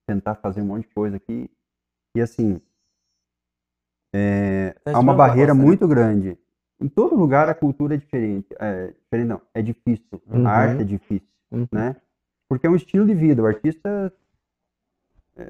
tentar 0.07 0.35
fazer 0.37 0.61
um 0.61 0.67
monte 0.67 0.89
de 0.89 0.95
coisa 0.95 1.17
aqui. 1.17 1.51
E, 2.17 2.21
assim, 2.21 2.61
é, 4.15 4.75
há 4.87 4.99
uma 4.99 5.15
barreira 5.15 5.55
né? 5.55 5.61
muito 5.61 5.87
grande. 5.87 6.39
Em 6.81 6.89
todo 6.89 7.15
lugar 7.17 7.49
a 7.49 7.55
cultura 7.55 7.95
é 7.95 7.99
diferente. 7.99 8.47
É, 8.59 8.89
diferente 8.89 9.29
não, 9.29 9.41
é 9.55 9.63
difícil. 9.63 10.21
Uhum. 10.27 10.47
A 10.47 10.51
arte 10.51 10.83
é 10.83 10.85
difícil, 10.85 11.29
Uhum. 11.51 11.67
né? 11.73 11.97
Porque 12.49 12.67
é 12.67 12.71
um 12.71 12.77
estilo 12.77 13.07
de 13.07 13.15
vida. 13.15 13.43
O 13.43 13.47
artista, 13.47 14.13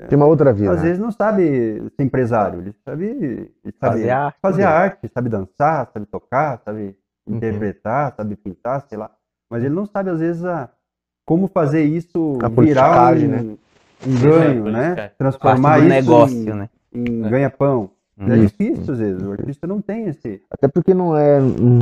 Tem 0.09 0.17
uma 0.17 0.27
outra 0.27 0.53
vida. 0.53 0.71
às 0.73 0.79
né? 0.79 0.83
vezes, 0.85 0.99
não 0.99 1.11
sabe 1.13 1.81
ser 1.91 2.03
empresário. 2.03 2.61
Ele 2.61 2.73
sabe, 2.85 3.05
ele 3.07 3.75
sabe 3.79 3.79
Fazer 3.79 4.11
arte. 4.11 4.39
fazer 4.41 4.65
arte, 4.65 5.09
sabe 5.09 5.29
dançar, 5.29 5.91
sabe 5.93 6.07
tocar, 6.07 6.59
sabe 6.65 6.97
Uhum. 7.27 7.37
interpretar, 7.37 8.15
sabe 8.15 8.37
pintar, 8.37 8.87
sei 8.89 8.97
lá. 8.99 9.11
Mas 9.51 9.63
ele 9.65 9.75
não 9.75 9.85
sabe, 9.87 10.11
às 10.11 10.21
vezes, 10.21 10.45
a, 10.45 10.71
como 11.27 11.49
fazer 11.49 11.83
isso 11.85 12.39
A 12.43 12.49
virar 12.49 13.13
um, 13.15 13.29
né? 13.29 13.57
um 14.07 14.21
ganho, 14.23 14.69
É, 14.69 14.73
né? 14.73 15.09
Transformar 15.19 15.79
isso 15.81 15.89
negócio, 15.89 16.55
né? 16.55 16.71
em, 16.95 17.01
em 17.01 17.23
ganha-pão. 17.29 17.91
É 18.19 18.23
Uhum. 18.23 18.41
difícil, 18.41 18.95
às 18.95 18.99
vezes. 18.99 19.23
O 19.23 19.33
artista 19.33 19.67
não 19.67 19.83
tem 19.83 20.07
esse... 20.07 20.41
Até 20.51 20.67
porque 20.69 20.95
não 20.95 21.15
é. 21.15 21.39
hum, 21.39 21.81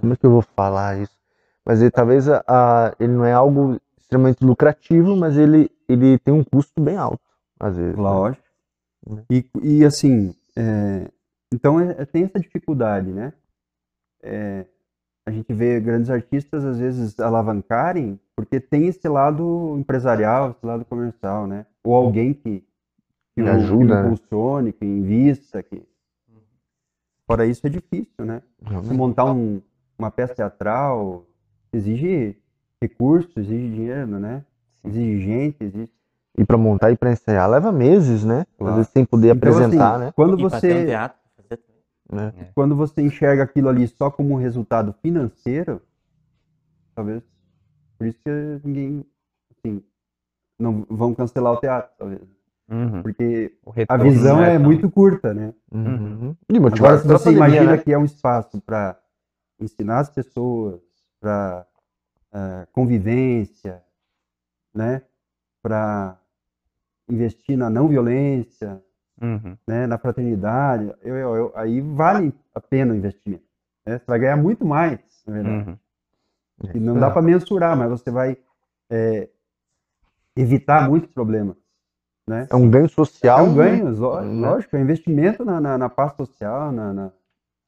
Como 0.00 0.12
é 0.14 0.16
que 0.16 0.26
eu 0.26 0.30
vou 0.32 0.42
falar 0.42 0.98
isso? 0.98 1.16
Mas 1.64 1.80
ele, 1.80 1.90
talvez 1.92 2.28
a, 2.28 2.42
a- 2.48 2.92
ele 2.98 3.12
não 3.12 3.24
é 3.24 3.32
algo 3.32 3.80
extremamente 3.96 4.44
lucrativo, 4.44 5.14
mas 5.16 5.36
ele, 5.36 5.70
ele 5.88 6.18
tem 6.18 6.34
um 6.34 6.42
custo 6.42 6.80
bem 6.80 6.96
alto, 6.96 7.20
às 7.60 7.76
vezes. 7.76 7.94
né? 7.96 8.02
Lógico. 8.02 8.42
Né? 9.08 9.22
E, 9.30 9.44
e 9.62 9.84
assim, 9.84 10.34
é, 10.56 11.08
então 11.54 11.78
é- 11.80 11.94
é- 11.98 12.04
tem 12.04 12.24
essa 12.24 12.40
dificuldade, 12.40 13.12
né? 13.12 13.32
É, 14.22 14.64
a 15.26 15.30
gente 15.32 15.52
vê 15.52 15.80
grandes 15.80 16.08
artistas 16.08 16.64
às 16.64 16.78
vezes 16.78 17.18
alavancarem 17.18 18.18
porque 18.36 18.60
tem 18.60 18.86
esse 18.86 19.08
lado 19.08 19.76
empresarial, 19.76 20.52
esse 20.52 20.64
lado 20.64 20.84
comercial, 20.84 21.46
né? 21.46 21.66
Ou 21.82 21.94
alguém 21.94 22.32
que, 22.32 22.62
que, 23.34 23.42
que 23.42 23.48
ajuda, 23.48 23.96
que 23.96 24.06
impulsione, 24.06 24.72
que 24.72 24.84
invista, 24.84 25.62
que 25.62 25.82
Fora 27.26 27.44
isso 27.44 27.66
é 27.66 27.70
difícil, 27.70 28.24
né? 28.24 28.40
Você 28.62 28.94
montar 28.94 29.24
um, 29.24 29.60
uma 29.98 30.12
peça 30.12 30.32
teatral 30.32 31.26
exige 31.72 32.36
recursos, 32.80 33.36
exige 33.36 33.68
dinheiro, 33.68 34.20
né? 34.20 34.44
Exige 34.84 35.20
gente, 35.20 35.56
exige. 35.60 35.90
E 36.38 36.44
para 36.44 36.56
montar 36.56 36.92
e 36.92 36.96
para 36.96 37.10
ensaiar 37.10 37.50
leva 37.50 37.72
meses, 37.72 38.24
né? 38.24 38.46
Claro. 38.56 38.72
Às 38.72 38.76
vezes 38.76 38.92
sem 38.92 39.04
poder 39.04 39.34
então, 39.34 39.50
apresentar, 39.50 39.94
assim, 39.96 40.04
né? 40.04 40.12
Quando 40.14 40.36
você 40.36 40.82
um 40.82 40.86
teatro, 40.86 41.18
né? 42.10 42.32
quando 42.54 42.76
você 42.76 43.02
enxerga 43.02 43.42
aquilo 43.42 43.68
ali 43.68 43.86
só 43.88 44.10
como 44.10 44.34
um 44.34 44.38
resultado 44.38 44.92
financeiro, 45.02 45.82
talvez 46.94 47.22
por 47.98 48.06
isso 48.06 48.18
que 48.22 48.60
ninguém 48.64 49.04
assim 49.50 49.82
não 50.58 50.86
vão 50.88 51.14
cancelar 51.14 51.52
o 51.52 51.60
teatro, 51.60 51.90
talvez. 51.98 52.36
Uhum. 52.68 53.02
Porque 53.02 53.56
a 53.88 53.96
visão 53.96 54.42
é, 54.42 54.54
é 54.54 54.58
muito 54.58 54.90
curta, 54.90 55.32
né? 55.32 55.54
Uhum. 55.70 56.34
Agora, 56.72 56.98
se 56.98 57.06
você 57.06 57.30
imagina 57.30 57.72
né? 57.72 57.78
que 57.78 57.92
é 57.92 57.98
um 57.98 58.04
espaço 58.04 58.60
para 58.60 58.98
ensinar 59.60 60.00
as 60.00 60.10
pessoas, 60.10 60.80
para 61.20 61.66
uh, 62.32 62.36
eh, 62.36 62.66
convivência, 62.72 63.82
né? 64.74 65.02
Para 65.62 66.18
investir 67.08 67.56
na 67.56 67.70
não 67.70 67.88
violência, 67.88 68.82
uhum. 69.20 69.56
né? 69.66 69.86
na 69.86 69.98
fraternidade, 69.98 70.92
eu, 71.02 71.16
eu, 71.16 71.36
eu, 71.36 71.52
aí 71.54 71.80
vale 71.80 72.34
a 72.54 72.60
pena 72.60 72.92
o 72.92 72.96
investimento. 72.96 73.44
Né? 73.84 73.98
Você 73.98 74.04
vai 74.06 74.18
ganhar 74.18 74.36
muito 74.36 74.64
mais, 74.64 75.00
na 75.26 75.32
verdade. 75.34 75.70
Uhum. 75.70 75.76
E 76.74 76.80
não 76.80 76.98
dá 76.98 77.10
para 77.10 77.22
mensurar, 77.22 77.76
mas 77.76 77.90
você 77.90 78.10
vai 78.10 78.36
é, 78.90 79.28
evitar 80.34 80.88
muitos 80.88 81.12
problemas. 81.12 81.56
Né? 82.26 82.46
É 82.50 82.56
um 82.56 82.68
ganho 82.68 82.88
social. 82.88 83.38
É 83.38 83.42
um 83.42 83.54
ganho, 83.54 83.84
né? 83.84 84.48
lógico, 84.48 84.74
é 84.74 84.78
um 84.78 84.82
investimento 84.82 85.44
na, 85.44 85.60
na, 85.60 85.78
na 85.78 85.88
paz 85.88 86.14
social, 86.14 86.72
na, 86.72 86.92
na, 86.92 87.12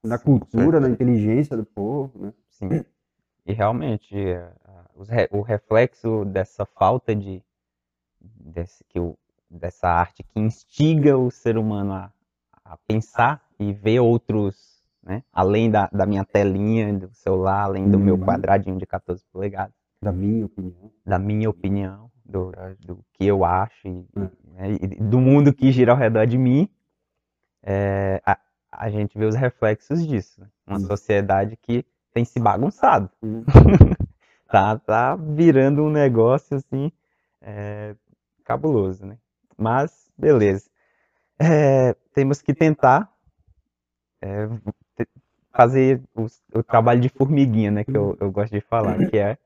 na 0.03 0.19
cultura, 0.19 0.81
na 0.81 0.89
inteligência 0.89 1.57
do 1.57 1.65
povo. 1.65 2.13
Né? 2.19 2.33
Sim. 2.51 2.85
E 3.47 3.53
realmente, 3.53 4.15
é, 4.17 4.51
o 5.31 5.41
reflexo 5.43 6.25
dessa 6.25 6.67
falta 6.67 7.15
de. 7.15 7.43
Desse, 8.21 8.83
que 8.85 8.99
o, 8.99 9.17
dessa 9.51 9.89
arte 9.89 10.23
que 10.23 10.39
instiga 10.39 11.17
o 11.17 11.31
ser 11.31 11.57
humano 11.57 11.93
a, 11.93 12.13
a 12.65 12.77
pensar 12.87 13.43
e 13.59 13.73
ver 13.73 14.01
outros, 14.01 14.83
né? 15.03 15.23
além 15.33 15.71
da, 15.71 15.89
da 15.93 16.07
minha 16.07 16.25
telinha 16.25 16.93
do 16.93 17.13
celular, 17.15 17.63
além 17.63 17.91
do 17.91 17.99
uhum. 17.99 18.05
meu 18.05 18.19
quadradinho 18.19 18.79
de 18.79 18.87
14 18.87 19.25
polegadas. 19.33 19.75
Da 20.01 20.13
minha 20.13 20.47
opinião. 20.47 20.93
Da 21.05 21.19
minha 21.19 21.51
opinião, 21.51 22.11
do, 22.25 22.53
do 22.79 23.05
que 23.15 23.27
eu 23.27 23.45
acho 23.45 23.89
e, 23.89 24.07
uhum 24.15 24.31
né, 24.59 24.77
do 25.01 25.21
mundo 25.21 25.55
que 25.55 25.71
gira 25.71 25.93
ao 25.93 25.99
redor 25.99 26.27
de 26.27 26.37
mim, 26.37 26.69
é, 27.63 28.21
a, 28.27 28.37
a, 28.73 28.91
gente 28.91 29.17
vê 29.17 29.25
os 29.25 29.37
reflexos 29.37 30.05
disso. 30.07 30.41
Né? 30.41 30.49
Uma 30.67 30.81
sociedade 30.81 31.57
que 31.57 31.87
tem 32.13 32.25
se 32.25 32.41
bagunçado. 32.41 33.09
tá, 34.51 34.77
tá 34.79 35.15
virando 35.17 35.83
um 35.85 35.91
negócio 35.91 36.57
assim 36.57 36.91
é, 37.41 37.95
cabuloso, 38.45 39.07
né? 39.07 39.17
Mas, 39.59 40.11
beleza. 40.17 40.71
É, 41.39 41.95
temos 42.15 42.41
que 42.41 42.55
tentar 42.55 43.13
é, 44.23 44.49
fazer 45.53 46.03
o, 46.15 46.27
o, 46.55 46.63
trabalho 46.63 47.01
de 47.01 47.09
formiguinha, 47.09 47.71
né? 47.71 47.85
Que 47.85 47.97
eu, 47.97 48.17
eu 48.21 48.31
gosto 48.31 48.53
de 48.53 48.61
falar, 48.61 48.97
que 49.09 49.19
é 49.19 49.37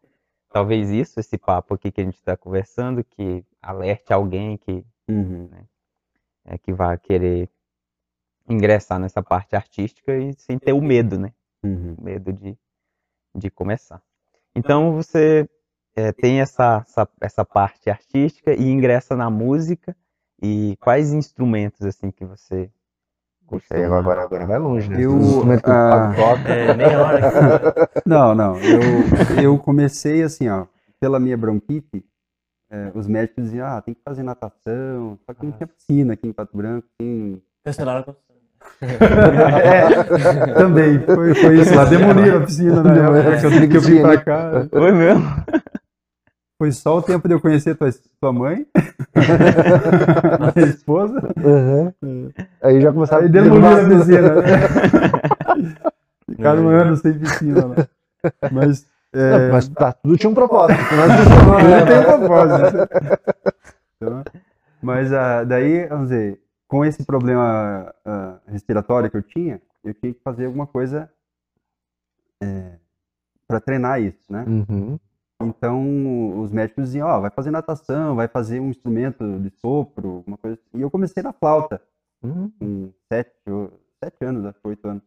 talvez 0.53 0.91
isso, 0.91 1.19
esse 1.19 1.37
papo 1.39 1.75
aqui 1.75 1.91
que 1.91 2.01
a 2.01 2.05
gente 2.05 2.19
está 2.19 2.37
conversando, 2.37 3.03
que 3.03 3.45
alerte 3.61 4.13
alguém 4.13 4.57
que 4.59 4.85
Uhum. 5.09 5.49
Né? 5.51 5.65
É 6.45 6.59
que 6.59 6.73
vai 6.73 6.99
querer 6.99 7.49
ingressar 8.49 8.99
nessa 8.99 9.23
parte 9.23 9.55
artística 9.55 10.17
e 10.17 10.33
sem 10.35 10.59
ter 10.59 10.73
o 10.73 10.81
medo, 10.81 11.19
né? 11.19 11.33
Uhum. 11.63 11.95
O 11.99 12.03
medo 12.03 12.33
de, 12.33 12.59
de 13.35 13.51
começar. 13.51 14.03
Então 14.55 14.93
você 14.93 15.49
é, 15.95 16.13
tem 16.13 16.41
essa, 16.41 16.85
essa, 16.87 17.09
essa 17.21 17.45
parte 17.45 17.89
artística 17.89 18.53
e 18.53 18.69
ingressa 18.69 19.15
na 19.17 19.31
música. 19.31 19.97
E 20.43 20.77
quais 20.81 21.13
instrumentos 21.13 21.87
assim 21.87 22.11
que 22.11 22.25
você 22.25 22.69
Gostei, 23.47 23.85
agora, 23.85 24.23
agora 24.23 24.47
vai 24.47 24.59
longe, 24.59 24.89
né? 24.89 25.05
Eu, 25.05 25.13
ah, 25.65 26.15
é, 26.49 26.75
nem 26.75 26.97
hora. 26.97 27.91
não, 28.07 28.35
não. 28.35 28.57
Eu, 28.57 29.43
eu 29.43 29.59
comecei 29.59 30.23
assim, 30.23 30.49
ó, 30.49 30.65
pela 30.99 31.21
minha 31.21 31.37
bronquite, 31.37 32.03
é, 32.71 32.91
os 32.95 33.07
médicos 33.07 33.45
diziam, 33.45 33.67
ah, 33.67 33.83
tem 33.83 33.93
que 33.93 34.01
fazer 34.03 34.23
natação, 34.23 35.19
só 35.27 35.35
que 35.35 35.45
não 35.45 35.53
tinha 35.53 35.67
piscina 35.67 36.15
aqui 36.15 36.27
em 36.27 36.33
Pato 36.33 36.57
Branco. 36.57 36.89
Tem... 36.99 37.43
Cancelaram 37.63 38.05
a 38.09 38.33
é, 38.81 40.55
também, 40.55 41.01
foi, 41.01 41.35
foi 41.35 41.61
isso 41.61 41.75
lá, 41.75 41.85
demoliram 41.85 42.39
a 42.39 42.47
piscina 42.47 42.81
na 42.83 43.19
época 43.19 43.41
que 43.41 43.47
eu, 43.47 43.69
que 43.69 43.77
eu 43.77 43.81
vim 43.81 44.01
pra 44.01 44.19
cá. 44.19 44.67
Foi 44.71 44.93
mesmo? 44.93 45.25
Foi 46.63 46.71
só 46.71 46.99
o 46.99 47.03
tempo 47.03 47.27
de 47.27 47.35
eu 47.35 47.41
conhecer 47.41 47.75
tua, 47.75 47.91
tua 48.21 48.33
mãe, 48.33 48.65
minha 50.55 50.69
esposa. 50.69 51.21
Uhum. 51.37 52.31
Aí 52.63 52.81
já 52.81 52.93
começaram 52.93 53.25
a 53.25 53.29
demolir 53.29 53.65
a 53.67 53.89
piscina. 53.89 54.35
Né? 54.37 54.47
Ficaram 56.31 56.63
um 56.63 56.69
ano 56.69 56.97
sem 56.97 57.19
piscina 57.19 57.67
lá. 57.67 57.89
Mas 58.53 58.87
é... 59.13 59.39
Não, 59.39 59.53
mas 59.55 59.69
tá, 59.71 59.93
tudo 59.93 60.17
tinha 60.17 60.31
um 60.31 60.35
propósito. 60.35 60.79
tudo 60.79 61.87
tem 61.89 61.99
um 61.99 62.05
propósito. 62.29 62.79
Então, 63.97 64.25
mas 64.81 65.11
uh, 65.11 65.45
daí, 65.45 65.89
vamos 65.89 66.11
dizer, 66.11 66.39
com 66.69 66.85
esse 66.85 67.05
problema 67.05 67.93
uh, 68.07 68.53
respiratório 68.53 69.11
que 69.11 69.17
eu 69.17 69.23
tinha, 69.23 69.61
eu 69.83 69.93
tinha 69.95 70.15
que 70.15 70.21
fazer 70.23 70.47
alguma 70.47 70.69
coisa 70.69 71.11
é, 72.41 72.75
para 73.49 73.59
treinar 73.59 74.01
isso, 74.01 74.33
né? 74.33 74.45
Uhum. 74.47 74.97
Então, 75.47 76.41
os 76.41 76.51
médicos 76.51 76.85
diziam, 76.85 77.09
ó, 77.09 77.19
oh, 77.19 77.21
vai 77.21 77.31
fazer 77.31 77.51
natação, 77.51 78.17
vai 78.17 78.29
fazer 78.29 78.61
um 78.61 78.71
instrumento 78.71 79.41
de 79.41 79.51
sopro, 79.51 80.17
alguma 80.17 80.37
coisa 80.39 80.59
assim. 80.59 80.79
E 80.79 80.81
eu 80.83 80.91
comecei 80.91 81.23
na 81.23 81.33
flauta, 81.33 81.83
uhum. 82.23 82.51
com 82.59 82.93
sete, 83.13 83.33
sete 84.03 84.25
anos, 84.25 84.45
acho 84.45 84.61
que 84.61 84.69
oito 84.69 84.87
anos. 84.87 85.03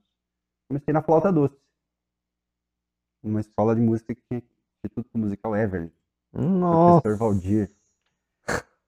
Comecei 0.67 0.93
na 0.93 1.02
flauta 1.02 1.32
doce 1.32 1.58
numa 3.26 3.39
escola 3.39 3.76
de 3.76 3.82
música 3.82 4.13
que 4.13 4.21
tinha 4.30 4.43
Instituto 4.86 5.17
Musical 5.17 5.56
Everly. 5.56 5.91
Nossa. 6.32 7.02
Professor 7.02 7.17
Valdir. 7.17 7.71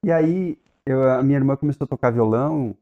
E 0.04 0.12
aí, 0.12 0.56
eu, 0.86 1.10
a 1.10 1.22
minha 1.22 1.38
irmã 1.38 1.56
começou 1.56 1.84
a 1.84 1.88
tocar 1.88 2.12
violão, 2.12 2.76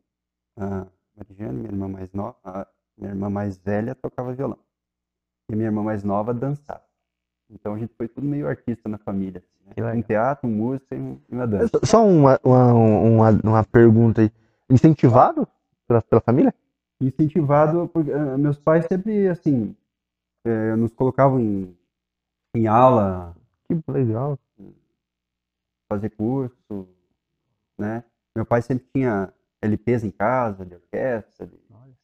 a 0.57 0.87
Mariane, 1.17 1.59
minha 1.59 1.71
irmã 1.71 1.89
mais 1.89 2.13
nova, 2.13 2.69
minha 2.97 3.11
irmã 3.11 3.31
mais 3.31 3.57
velha 3.57 3.95
tocava 3.95 4.35
violão. 4.35 4.59
E 5.51 5.55
a 5.55 5.57
minha 5.57 5.69
irmã 5.69 5.83
mais 5.83 6.05
nova 6.05 6.35
dançava. 6.35 6.86
Então 7.51 7.75
a 7.75 7.79
gente 7.79 7.93
foi 7.97 8.09
tudo 8.09 8.27
meio 8.27 8.49
artista 8.49 8.89
na 8.89 8.99
família. 8.99 9.43
Assim, 9.71 9.81
né? 9.81 9.93
Um 9.93 10.03
teatro, 10.03 10.49
música 10.49 10.95
e 10.95 11.19
uma 11.29 11.47
dança. 11.47 11.79
Só 11.85 12.07
uma, 12.07 12.39
uma, 12.43 12.73
uma, 12.73 13.31
uma 13.43 13.65
pergunta 13.65 14.23
aí. 14.23 14.33
Incentivado 14.69 15.47
pela, 15.87 16.03
pela 16.03 16.21
família? 16.21 16.55
Incentivado, 17.01 17.89
porque 17.93 18.11
uh, 18.11 18.39
meus 18.39 18.59
pais 18.59 18.87
sempre, 18.87 19.29
assim, 19.29 19.77
é, 20.45 20.75
nos 20.77 20.93
colocavam 20.93 21.39
em, 21.41 21.77
em 22.55 22.67
aula. 22.67 23.35
Que 23.69 23.79
legal. 23.89 24.39
Fazer 25.89 26.11
curso, 26.11 26.89
né? 27.79 28.03
Meu 28.35 28.45
pai 28.45 28.63
sempre 28.63 28.87
tinha 28.93 29.33
LPs 29.63 30.05
em 30.05 30.11
casa, 30.11 30.65
de 30.65 30.75
orquestra, 30.75 31.47
de, 31.47 31.57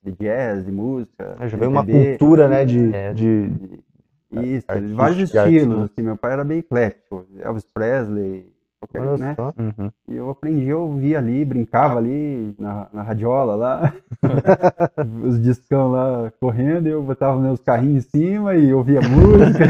de 0.03 0.13
jazz, 0.19 0.65
de 0.65 0.73
música. 0.73 1.37
Já 1.49 1.57
veio 1.57 1.71
uma 1.71 1.85
cultura, 1.85 2.49
né, 2.49 2.65
de... 2.65 2.95
É, 2.95 3.13
de, 3.13 3.49
de, 3.49 3.85
isso, 4.33 4.67
de 4.69 4.95
vários 4.95 5.35
estilos. 5.35 5.85
Assim, 5.85 6.03
meu 6.03 6.17
pai 6.17 6.33
era 6.33 6.45
bem 6.45 6.59
eclético. 6.59 7.25
Elvis 7.41 7.65
Presley, 7.65 8.47
qualquer, 8.81 9.19
né? 9.19 9.37
Uhum. 9.39 9.91
E 10.09 10.17
eu 10.17 10.31
aprendi 10.31 10.69
eu 10.69 10.81
ouvir 10.81 11.17
ali, 11.17 11.45
brincava 11.45 11.99
ali 11.99 12.55
na, 12.59 12.89
na 12.93 13.03
radiola 13.03 13.55
lá, 13.55 13.93
os 15.25 15.41
discão 15.41 15.93
lá 15.93 16.33
correndo, 16.41 16.89
eu 16.89 17.03
botava 17.03 17.41
meus 17.41 17.61
carrinhos 17.61 18.07
em 18.07 18.09
cima 18.09 18.55
e 18.55 18.75
ouvia 18.75 19.01
música. 19.01 19.65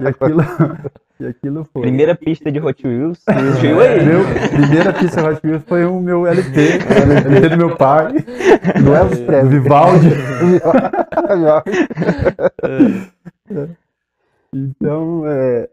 e 0.00 0.06
aquilo. 0.06 0.42
E 1.20 1.26
aquilo 1.26 1.64
foi. 1.72 1.82
Primeira 1.82 2.14
pista 2.14 2.50
de 2.50 2.60
Hot 2.60 2.86
Wheels. 2.86 3.20
É, 3.26 4.04
meu, 4.04 4.20
primeira 4.50 4.92
pista 4.92 5.20
de 5.20 5.28
Hot 5.28 5.40
Wheels 5.44 5.64
foi 5.64 5.84
o 5.84 6.00
meu 6.00 6.24
LP, 6.24 6.78
o 6.78 7.12
LP 7.12 7.48
do 7.48 7.56
meu 7.56 7.76
pai. 7.76 8.12
Do 8.80 8.94
Elvis 8.94 9.18
Presley. 9.20 9.60
Vivaldi. 9.60 10.10
então, 14.52 15.26
é, 15.26 15.68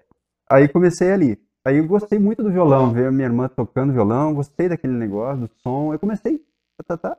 aí 0.50 0.68
comecei 0.68 1.12
ali. 1.12 1.40
Aí 1.66 1.78
eu 1.78 1.88
gostei 1.88 2.20
muito 2.20 2.44
do 2.44 2.52
violão, 2.52 2.94
ver 2.94 3.08
a 3.08 3.12
minha 3.12 3.26
irmã 3.28 3.48
tocando 3.48 3.92
violão, 3.92 4.36
gostei 4.36 4.70
daquele 4.70 4.94
negócio, 4.94 5.48
do 5.48 5.54
som. 5.62 5.94
Eu 5.94 6.00
comecei, 6.00 6.38
tá, 6.78 6.96
tá, 6.96 6.98
tá. 6.98 7.18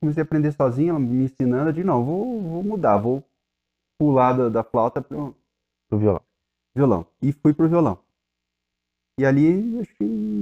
comecei 0.00 0.22
a 0.22 0.24
aprender 0.24 0.52
sozinho, 0.52 0.90
ela 0.90 0.98
me 0.98 1.24
ensinando. 1.24 1.68
Eu 1.68 1.72
disse, 1.72 1.86
não, 1.86 2.04
vou, 2.04 2.40
vou 2.40 2.62
mudar, 2.64 2.96
vou 2.96 3.22
pular 3.96 4.32
da, 4.32 4.48
da 4.48 4.64
flauta 4.64 5.00
pro, 5.00 5.36
pro 5.88 5.98
violão. 5.98 6.22
Violão. 6.74 7.06
E 7.20 7.32
fui 7.32 7.54
pro 7.54 7.68
violão. 7.68 7.98
E 9.18 9.24
ali 9.24 9.84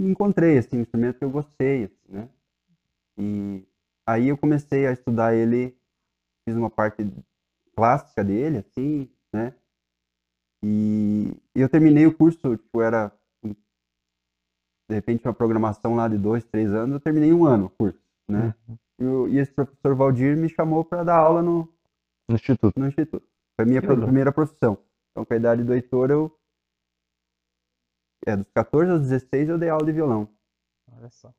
encontrei 0.08 0.56
assim, 0.56 0.78
um 0.78 0.82
instrumento 0.82 1.18
que 1.18 1.24
eu 1.24 1.30
gostei, 1.30 1.84
assim, 1.84 1.96
né? 2.08 2.28
E 3.18 3.62
aí 4.06 4.28
eu 4.28 4.38
comecei 4.38 4.86
a 4.86 4.92
estudar 4.92 5.34
ele, 5.34 5.76
fiz 6.44 6.56
uma 6.56 6.70
parte 6.70 7.04
clássica 7.80 8.22
dele, 8.22 8.58
assim, 8.58 9.10
né? 9.32 9.54
E 10.62 11.34
eu 11.54 11.66
terminei 11.66 12.06
o 12.06 12.14
curso, 12.14 12.58
tipo, 12.58 12.82
era 12.82 13.10
de 13.42 14.94
repente 14.96 15.26
uma 15.26 15.32
programação 15.32 15.94
lá 15.94 16.06
de 16.06 16.18
dois, 16.18 16.44
três 16.44 16.74
anos, 16.74 16.92
eu 16.92 17.00
terminei 17.00 17.32
um 17.32 17.46
ano 17.46 17.66
o 17.66 17.70
curso, 17.70 17.98
né? 18.28 18.54
Uhum. 19.00 19.28
E, 19.28 19.34
e, 19.34 19.38
esse 19.38 19.50
professor 19.50 19.94
Valdir 19.94 20.36
me 20.36 20.50
chamou 20.50 20.84
para 20.84 21.02
dar 21.04 21.16
aula 21.16 21.42
no, 21.42 21.66
no 22.28 22.34
instituto. 22.34 22.78
No 22.78 22.86
instituto. 22.86 23.26
Foi 23.56 23.64
a 23.64 23.66
minha 23.66 23.80
pro, 23.80 23.98
primeira 23.98 24.30
profissão. 24.30 24.76
Então, 25.10 25.24
com 25.24 25.32
a 25.32 25.36
idade 25.36 25.64
do 25.64 25.72
Heitor, 25.72 26.10
eu 26.10 26.38
é, 28.26 28.36
dos 28.36 28.50
14 28.52 28.90
aos 28.90 29.00
16 29.00 29.48
eu 29.48 29.58
dei 29.58 29.70
aula 29.70 29.86
de 29.86 29.92
violão. 29.92 30.28
Olha 30.92 31.08
só. 31.08 31.32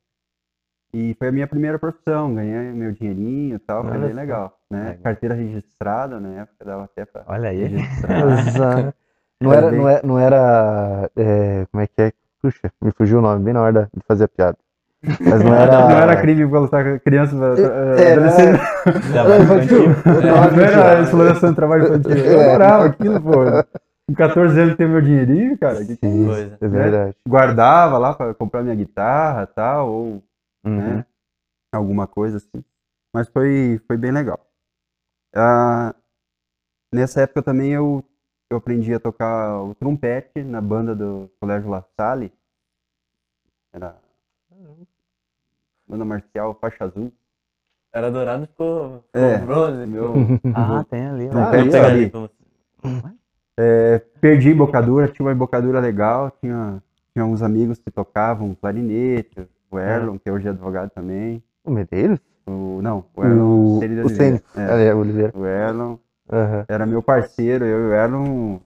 E 0.94 1.14
foi 1.18 1.28
a 1.28 1.32
minha 1.32 1.46
primeira 1.46 1.78
profissão, 1.78 2.34
ganhei 2.34 2.70
meu 2.72 2.92
dinheirinho 2.92 3.56
e 3.56 3.58
tal, 3.58 3.82
foi 3.82 3.96
bem 3.96 4.12
legal, 4.12 4.58
né? 4.70 4.98
Carteira 5.02 5.34
registrada 5.34 6.20
na 6.20 6.42
época, 6.42 6.64
dava 6.64 6.84
até 6.84 7.06
pra 7.06 7.24
Olha 7.26 7.48
aí. 7.48 7.72
não, 9.40 9.52
era, 9.54 9.72
não 9.72 9.88
era, 9.88 10.06
não 10.06 10.18
era 10.18 11.10
é, 11.16 11.66
como 11.72 11.82
é 11.82 11.86
que 11.86 12.02
é? 12.02 12.12
Puxa, 12.42 12.70
me 12.82 12.92
fugiu 12.92 13.20
o 13.20 13.22
nome, 13.22 13.42
bem 13.42 13.54
na 13.54 13.62
hora 13.62 13.88
de 13.94 14.02
fazer 14.06 14.24
a 14.24 14.28
piada. 14.28 14.58
Mas 15.02 15.42
não 15.42 15.54
era. 15.56 15.88
não 15.88 15.98
era 15.98 16.16
crime 16.20 16.46
colocar 16.48 17.00
criança. 17.00 17.36
É, 17.36 18.02
é, 18.02 18.12
adolescente. 18.12 18.60
Trabalho 19.12 19.42
infantil. 19.44 19.84
Não 20.04 20.62
era 20.62 21.00
exploração 21.00 21.50
de 21.50 21.56
trabalho 21.56 21.84
infantil. 21.84 22.16
Eu 22.16 22.40
adorava 22.40 22.84
aquilo, 22.86 23.20
pô. 23.20 23.32
Com 24.06 24.14
14 24.14 24.60
anos 24.60 24.76
tem 24.76 24.88
meu 24.88 25.00
dinheirinho, 25.00 25.56
cara. 25.56 25.84
Que 25.84 25.96
coisa. 25.96 26.58
É 26.60 26.68
verdade. 26.68 27.06
Né? 27.06 27.14
Guardava 27.26 27.98
lá 27.98 28.12
para 28.14 28.34
comprar 28.34 28.62
minha 28.62 28.74
guitarra 28.74 29.48
e 29.50 29.54
tal, 29.54 29.88
ou 29.88 30.22
uhum. 30.64 30.96
né, 30.96 31.06
alguma 31.72 32.06
coisa 32.06 32.38
assim. 32.38 32.64
Mas 33.12 33.28
foi, 33.28 33.80
foi 33.86 33.96
bem 33.96 34.10
legal. 34.10 34.40
Ah, 35.34 35.94
nessa 36.92 37.22
época 37.22 37.42
também 37.42 37.72
eu, 37.72 38.04
eu 38.50 38.56
aprendi 38.56 38.92
a 38.94 39.00
tocar 39.00 39.62
o 39.62 39.74
trompete 39.74 40.42
na 40.42 40.60
banda 40.60 40.94
do 40.94 41.30
Colégio 41.40 41.70
La 41.70 41.84
Salle. 41.96 42.32
Era 43.72 43.96
banda 45.86 46.04
marcial, 46.04 46.54
faixa 46.60 46.84
azul. 46.84 47.12
Era 47.92 48.10
dourado, 48.10 48.46
ficou, 48.46 49.04
ficou 49.06 49.20
é, 49.20 49.38
bronze. 49.38 49.86
Meu... 49.86 50.14
ah, 50.54 50.84
tem 50.88 51.06
ali. 51.06 51.28
Ah, 51.28 51.50
ali. 51.50 51.76
ali. 51.76 52.12
É, 53.58 53.98
perdi 54.20 54.50
embocadura, 54.50 55.08
tinha 55.08 55.26
uma 55.26 55.32
embocadura 55.32 55.78
legal, 55.78 56.30
tinha, 56.40 56.82
tinha 57.12 57.24
uns 57.24 57.42
amigos 57.42 57.78
que 57.78 57.90
tocavam 57.90 58.54
clarinete, 58.54 59.46
o 59.72 59.78
Erlon, 59.78 60.18
que 60.18 60.30
hoje 60.30 60.46
é 60.46 60.50
advogado 60.50 60.90
também. 60.90 61.42
O 61.64 61.70
Medeiros? 61.70 62.18
O, 62.46 62.80
não, 62.82 63.04
o 63.14 63.24
Erlon 63.24 63.42
o, 63.42 63.78
o 63.78 63.78
Oliveira. 63.78 64.42
É, 64.56 64.86
é, 64.86 64.94
Oliveira. 64.94 65.32
O 65.34 65.46
Erlon 65.46 65.96
uhum. 66.30 66.64
era 66.68 66.86
meu 66.86 67.02
parceiro, 67.02 67.64
eu 67.64 67.80
e 67.80 67.90
o 67.90 67.94
Erlon... 67.94 68.58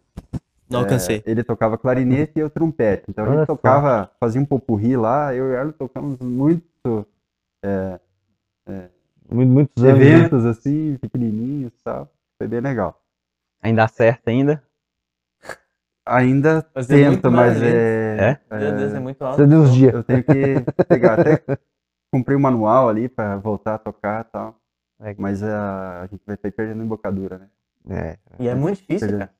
Não 0.69 0.81
alcancei. 0.81 1.23
É, 1.25 1.31
ele 1.31 1.45
tocava 1.45 1.79
clarinete 1.79 2.33
e 2.37 2.41
eu 2.41 2.51
trompete. 2.51 3.05
Então 3.09 3.25
a 3.25 3.37
gente 3.37 3.47
tocava, 3.47 4.11
fazia 4.19 4.41
um 4.41 4.45
popurri 4.45 4.97
lá, 4.97 5.33
eu 5.35 5.47
e 5.47 5.51
o 5.51 5.55
Erlon 5.55 5.73
tocamos 5.73 6.19
muito... 6.19 7.07
É, 7.63 8.01
é, 8.67 8.89
muitos 9.31 9.83
né? 9.83 9.91
eventos 9.91 10.45
assim, 10.45 10.97
pequenininhos 11.01 11.73
e 11.73 11.83
tal. 11.85 12.11
Foi 12.39 12.49
bem 12.49 12.61
legal. 12.61 13.01
Ainda 13.63 13.85
acerta 13.85 14.31
ainda? 14.31 14.63
Ainda 16.07 16.65
mas 16.75 16.89
é 16.89 16.95
tento, 16.95 17.31
mas 17.33 17.61
é. 17.61 18.39
É? 18.51 18.57
Meu 18.59 18.77
Deus, 18.77 18.95
é 18.95 19.01
muito 19.01 19.23
alto. 19.23 19.37
Você 19.37 19.47
deu 19.47 19.61
uns 19.61 19.75
dias. 19.75 19.93
Eu 19.93 20.05
tenho 20.05 20.23
que 20.23 20.85
pegar. 20.89 21.21
Até 21.21 21.43
comprei 22.13 22.37
um 22.37 22.41
manual 22.41 22.89
ali 22.89 23.09
pra 23.09 23.37
voltar 23.37 23.75
a 23.75 23.79
tocar 23.79 24.25
e 24.25 24.33
tal. 24.33 24.57
É. 25.03 25.15
Mas 25.19 25.43
a, 25.43 26.03
a 26.03 26.07
gente 26.07 26.23
vai 26.27 26.37
ter 26.37 26.53
perdendo 26.53 26.83
embocadura, 26.83 27.39
né? 27.39 27.49
É. 27.89 28.17
E 28.39 28.49
é 28.49 28.55
muito 28.55 28.79
difícil, 28.79 29.19
cara. 29.19 29.31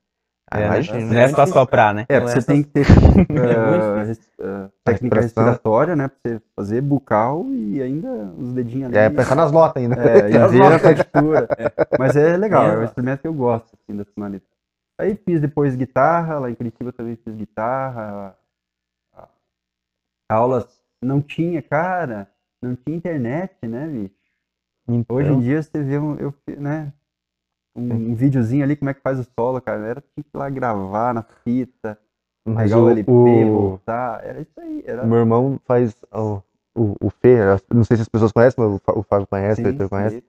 Ah, 0.49 0.61
é, 0.61 1.01
Não 1.01 1.19
é 1.19 1.27
só 1.27 1.45
soprar, 1.45 1.93
né? 1.93 2.05
É, 2.07 2.21
você 2.21 2.41
tem 2.41 2.63
que 2.63 2.69
ter 2.69 2.85
uh, 2.87 4.11
uh, 4.11 4.71
técnica 4.81 5.19
respiratória, 5.19 5.93
né? 5.93 6.07
Pra 6.07 6.17
você 6.23 6.41
fazer 6.55 6.81
bucal 6.81 7.45
e 7.49 7.81
ainda 7.81 8.07
os 8.37 8.53
dedinhos 8.53 8.87
ali. 8.87 8.97
É, 8.97 9.09
pensar 9.09 9.35
nas 9.35 9.51
notas 9.51 9.83
ainda. 9.83 9.95
É, 9.95 10.29
e 10.29 10.47
ver 10.47 10.63
a 10.71 10.79
partitura. 10.79 11.47
É. 11.59 11.97
Mas 11.99 12.15
é 12.15 12.37
legal, 12.37 12.65
é 12.65 12.77
um 12.77 12.83
instrumento 12.83 13.21
que 13.21 13.27
eu 13.27 13.33
gosto, 13.33 13.73
assim, 13.73 13.97
da 13.97 14.05
tonalidade. 14.05 14.56
Aí 14.97 15.15
fiz 15.15 15.39
depois 15.39 15.75
guitarra, 15.75 16.39
lá 16.39 16.49
em 16.49 16.55
Curitiba 16.55 16.91
também 16.91 17.15
fiz 17.17 17.35
guitarra. 17.35 18.37
Aulas 20.29 20.81
não 21.01 21.21
tinha, 21.21 21.61
cara, 21.61 22.29
não 22.61 22.75
tinha 22.75 22.97
internet, 22.97 23.55
né, 23.67 23.87
bicho? 23.87 24.15
Então... 24.87 25.15
Hoje 25.15 25.31
em 25.31 25.39
dia 25.39 25.61
você 25.61 25.83
vê 25.83 25.99
um, 25.99 26.15
eu, 26.15 26.33
né, 26.57 26.91
um, 27.75 27.93
um 27.93 28.15
videozinho 28.15 28.63
ali, 28.63 28.75
como 28.75 28.89
é 28.89 28.93
que 28.93 29.01
faz 29.01 29.19
o 29.19 29.23
solo, 29.23 29.61
cara. 29.61 29.85
Era 29.85 30.01
tinha 30.01 30.23
que 30.23 30.29
ir 30.33 30.37
lá 30.37 30.49
gravar 30.49 31.13
na 31.13 31.21
fita, 31.21 31.99
Mas 32.43 32.69
pegar 32.69 32.81
o, 32.81 32.85
o 32.85 32.89
LP, 32.89 33.11
voltar. 33.45 34.25
Era 34.25 34.41
isso 34.41 34.59
aí. 34.59 34.83
Era... 34.85 35.05
Meu 35.05 35.19
irmão 35.19 35.59
faz 35.65 35.95
o, 36.11 36.41
o, 36.75 36.95
o 36.99 37.09
Fê, 37.09 37.37
não 37.71 37.83
sei 37.83 37.97
se 37.97 38.01
as 38.01 38.09
pessoas 38.09 38.31
conhecem, 38.31 38.63
mas 38.63 38.81
o 38.95 39.03
Fábio 39.03 39.27
conhece, 39.27 39.61
sim, 39.61 39.67
o 39.67 39.69
Heitor 39.69 39.89
conhece. 39.89 40.23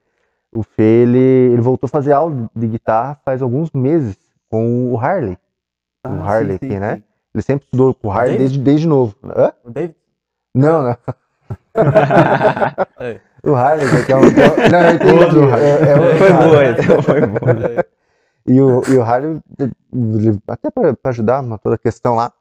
O 0.51 0.63
Fê, 0.63 1.03
ele, 1.03 1.53
ele 1.53 1.61
voltou 1.61 1.87
a 1.87 1.89
fazer 1.89 2.13
aula 2.13 2.49
de 2.55 2.67
guitarra 2.67 3.19
faz 3.25 3.41
alguns 3.41 3.71
meses 3.71 4.17
com 4.49 4.91
o 4.91 4.97
Harley. 4.97 5.37
Ah, 6.03 6.09
o 6.09 6.21
Harley 6.23 6.57
sim, 6.57 6.65
aqui, 6.65 6.69
sim, 6.69 6.79
né? 6.79 6.95
Sim. 6.95 7.03
Ele 7.35 7.41
sempre 7.43 7.65
estudou 7.65 7.93
com 7.93 8.07
o 8.07 8.11
Harley 8.11 8.37
desde, 8.37 8.59
desde 8.59 8.87
novo. 8.87 9.15
Hã? 9.23 9.53
O 9.63 9.69
David? 9.69 9.95
Não, 10.55 10.83
não. 10.83 10.97
o 13.51 13.55
Harley, 13.55 13.87
que 14.05 14.11
é 14.11 14.15
um. 14.15 14.25
É, 14.25 14.69
não, 14.69 14.79
eu 14.81 14.95
entendi. 14.95 15.39
É, 15.53 15.91
é, 15.91 16.17
foi 16.17 16.31
boa, 16.33 17.03
foi 17.03 17.21
boa. 17.27 17.85
E 18.47 18.59
o, 18.59 18.81
e 18.91 18.97
o 18.97 19.03
Harley, 19.03 19.39
até 20.47 20.71
para 20.71 20.95
ajudar 21.05 21.43
toda 21.59 21.75
a 21.75 21.79
questão 21.79 22.15
lá, 22.15 22.33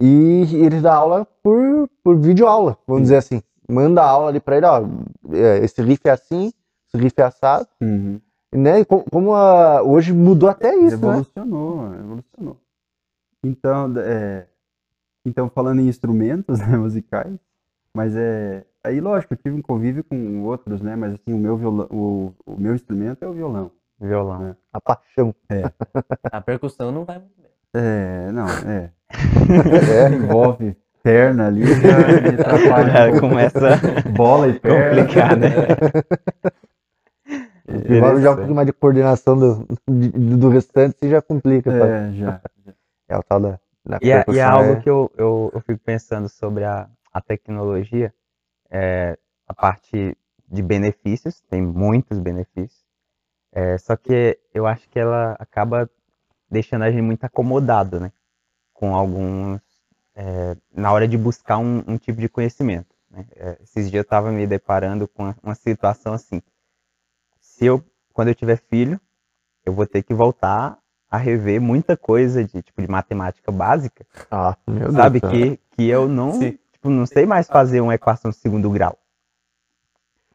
e 0.00 0.42
ele 0.56 0.80
dá 0.80 0.94
aula 0.94 1.26
por, 1.42 1.88
por 2.02 2.18
videoaula, 2.18 2.76
vamos 2.86 3.04
dizer 3.04 3.16
assim. 3.16 3.42
Manda 3.68 4.02
aula 4.02 4.28
ali 4.28 4.40
para 4.40 4.56
ele, 4.56 4.66
ó, 4.66 4.82
é, 5.32 5.58
esse 5.58 5.80
riff 5.82 6.00
é 6.04 6.10
assim, 6.10 6.52
esse 6.88 7.02
riff 7.02 7.14
é 7.18 7.22
assado. 7.22 7.66
Uhum 7.80 8.20
né? 8.56 8.84
Como 8.84 9.34
a, 9.34 9.82
hoje 9.82 10.12
mudou 10.12 10.48
até 10.48 10.74
isso, 10.74 10.98
né? 10.98 11.08
evolucionou, 11.08 11.88
né? 11.88 11.98
evolucionou. 11.98 12.56
Então, 13.44 13.94
é, 13.98 14.46
então 15.24 15.48
falando 15.48 15.80
em 15.80 15.88
instrumentos 15.88 16.58
né, 16.66 16.76
musicais, 16.76 17.38
mas 17.94 18.14
é 18.16 18.64
aí 18.86 19.00
lógico, 19.00 19.34
eu 19.34 19.38
tive 19.38 19.56
um 19.56 19.62
convívio 19.62 20.04
com 20.04 20.42
outros, 20.44 20.80
né? 20.80 20.94
Mas 20.96 21.14
assim, 21.14 21.32
o 21.32 21.38
meu 21.38 21.56
violão, 21.56 21.86
o, 21.90 22.32
o 22.46 22.56
meu 22.58 22.74
instrumento 22.74 23.24
é 23.24 23.28
o 23.28 23.32
violão. 23.32 23.70
Violão, 24.00 24.38
né? 24.38 24.56
a 24.72 24.80
paixão. 24.80 25.34
É. 25.48 25.62
a 26.30 26.40
percussão 26.40 26.92
não 26.92 27.04
vai 27.04 27.18
muito 27.18 27.32
bem. 27.40 27.50
É, 27.74 28.30
não, 28.32 28.46
é. 28.48 28.90
é. 30.10 30.14
Envolve 30.14 30.76
perna 31.02 31.46
ali, 31.46 31.64
já 31.66 31.98
me 32.20 32.40
atrapalha. 32.40 33.14
Um 33.14 33.20
começa 33.20 33.80
bola 34.14 34.48
e 34.48 34.58
perna. 34.58 35.02
Complicar, 35.02 35.36
né? 35.36 35.50
Envolve 37.68 38.22
já 38.22 38.32
um 38.32 38.36
pouco 38.36 38.54
mais 38.54 38.66
de 38.66 38.72
coordenação 38.72 39.36
do, 39.36 39.66
do, 39.86 40.36
do 40.36 40.48
restante 40.48 40.96
e 41.02 41.10
já 41.10 41.20
complica. 41.20 41.70
É, 41.72 42.12
já. 42.12 42.40
É 43.08 43.16
o 43.16 43.22
tal 43.22 43.38
da. 43.38 43.60
da 43.84 44.00
e, 44.02 44.10
é, 44.10 44.24
e 44.28 44.38
é 44.40 44.42
algo 44.42 44.72
é... 44.72 44.80
que 44.80 44.90
eu, 44.90 45.08
eu, 45.16 45.52
eu, 45.54 45.60
fico 45.60 45.78
pensando 45.78 46.28
sobre 46.28 46.64
a, 46.64 46.88
a 47.12 47.20
tecnologia, 47.20 48.12
é, 48.68 49.16
a 49.46 49.54
parte 49.54 50.18
de 50.48 50.60
benefícios, 50.60 51.40
tem 51.42 51.62
muitos 51.62 52.18
benefícios, 52.18 52.84
é, 53.52 53.78
só 53.78 53.96
que 53.96 54.36
eu 54.52 54.66
acho 54.66 54.88
que 54.88 54.98
ela 54.98 55.36
acaba 55.38 55.88
deixando 56.50 56.82
a 56.82 56.90
gente 56.90 57.02
muito 57.02 57.22
acomodado, 57.22 58.00
né? 58.00 58.10
Com 58.72 58.94
alguns. 58.94 59.60
É, 60.16 60.56
na 60.74 60.92
hora 60.92 61.06
de 61.06 61.16
buscar 61.16 61.58
um, 61.58 61.84
um 61.86 61.96
tipo 61.96 62.20
de 62.20 62.28
conhecimento. 62.28 62.92
Né? 63.08 63.24
É, 63.36 63.58
esses 63.62 63.88
dias 63.88 64.00
eu 64.00 64.02
estava 64.02 64.32
me 64.32 64.48
deparando 64.48 65.06
com 65.06 65.32
uma 65.42 65.54
situação 65.54 66.12
assim 66.12 66.42
se 67.56 67.64
eu, 67.64 67.82
quando 68.12 68.28
eu 68.28 68.34
tiver 68.34 68.60
filho, 68.68 69.00
eu 69.64 69.72
vou 69.72 69.86
ter 69.86 70.02
que 70.02 70.12
voltar 70.12 70.76
a 71.10 71.16
rever 71.16 71.60
muita 71.60 71.96
coisa 71.96 72.44
de 72.44 72.60
tipo 72.60 72.82
de 72.82 72.88
matemática 72.88 73.50
básica. 73.50 74.04
Ah, 74.30 74.56
meu 74.66 74.92
sabe 74.92 75.20
Deus. 75.20 75.32
que 75.32 75.60
que 75.70 75.88
eu 75.88 76.06
não, 76.08 76.38
tipo, 76.38 76.90
não 76.90 77.06
sei 77.06 77.24
mais 77.24 77.46
fazer 77.46 77.80
uma 77.80 77.94
equação 77.94 78.30
de 78.30 78.36
segundo 78.36 78.70
grau. 78.70 78.98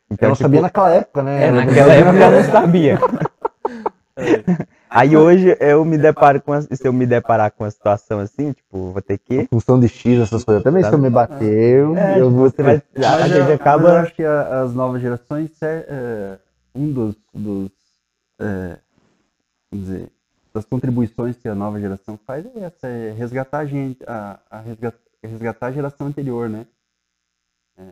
Então, 0.10 0.28
eu 0.28 0.30
não 0.30 0.36
tipo, 0.36 0.44
sabia 0.44 0.62
naquela 0.62 0.90
época, 0.92 1.24
né? 1.24 1.48
É, 1.48 1.52
naquela 1.52 1.94
época 1.94 2.18
eu 2.18 2.32
não 2.32 2.44
sabia. 2.44 3.00
Aí 4.90 5.16
hoje 5.16 5.56
eu 5.60 5.86
me 5.86 5.98
deparo 5.98 6.42
com 6.42 6.60
se 6.62 6.86
eu 6.86 6.92
me 6.92 7.06
deparar 7.06 7.52
com 7.52 7.64
uma 7.64 7.72
situação 7.72 8.20
assim, 8.20 8.52
tipo, 8.52 8.92
vou 8.92 9.02
ter 9.02 9.18
que. 9.18 9.48
Função 9.48 9.80
de 9.80 9.88
X, 9.88 10.22
essas 10.22 10.44
coisas. 10.44 10.64
Também 10.64 10.84
se 10.84 10.92
eu 10.92 10.98
me 10.98 11.10
bateu, 11.10 11.96
é, 11.96 12.20
eu 12.20 12.30
vou 12.30 12.52
ter. 12.52 12.64
Mas, 12.64 12.82
a 13.06 13.28
gente 13.28 13.52
acaba. 13.54 13.90
Eu 13.90 13.96
acho 13.98 14.14
que 14.14 14.24
as 14.24 14.74
novas 14.74 15.02
gerações 15.02 15.50
é, 15.62 16.38
um 16.74 16.92
dos, 16.92 17.16
dos 17.34 17.72
é, 18.40 18.78
vamos 19.72 19.88
dizer, 19.88 20.12
das 20.54 20.66
contribuições 20.66 21.38
que 21.38 21.48
a 21.48 21.56
nova 21.56 21.80
geração 21.80 22.20
faz 22.26 22.46
é 22.46 22.60
essa, 22.60 22.88
é 22.88 23.12
resgatar 23.12 23.60
a 23.60 23.66
gente, 23.66 24.04
a, 24.06 24.38
a 24.50 24.60
resgatar, 24.60 25.00
resgatar 25.24 25.68
a 25.68 25.72
geração 25.72 26.08
anterior, 26.08 26.50
né? 26.50 26.66
É, 27.78 27.84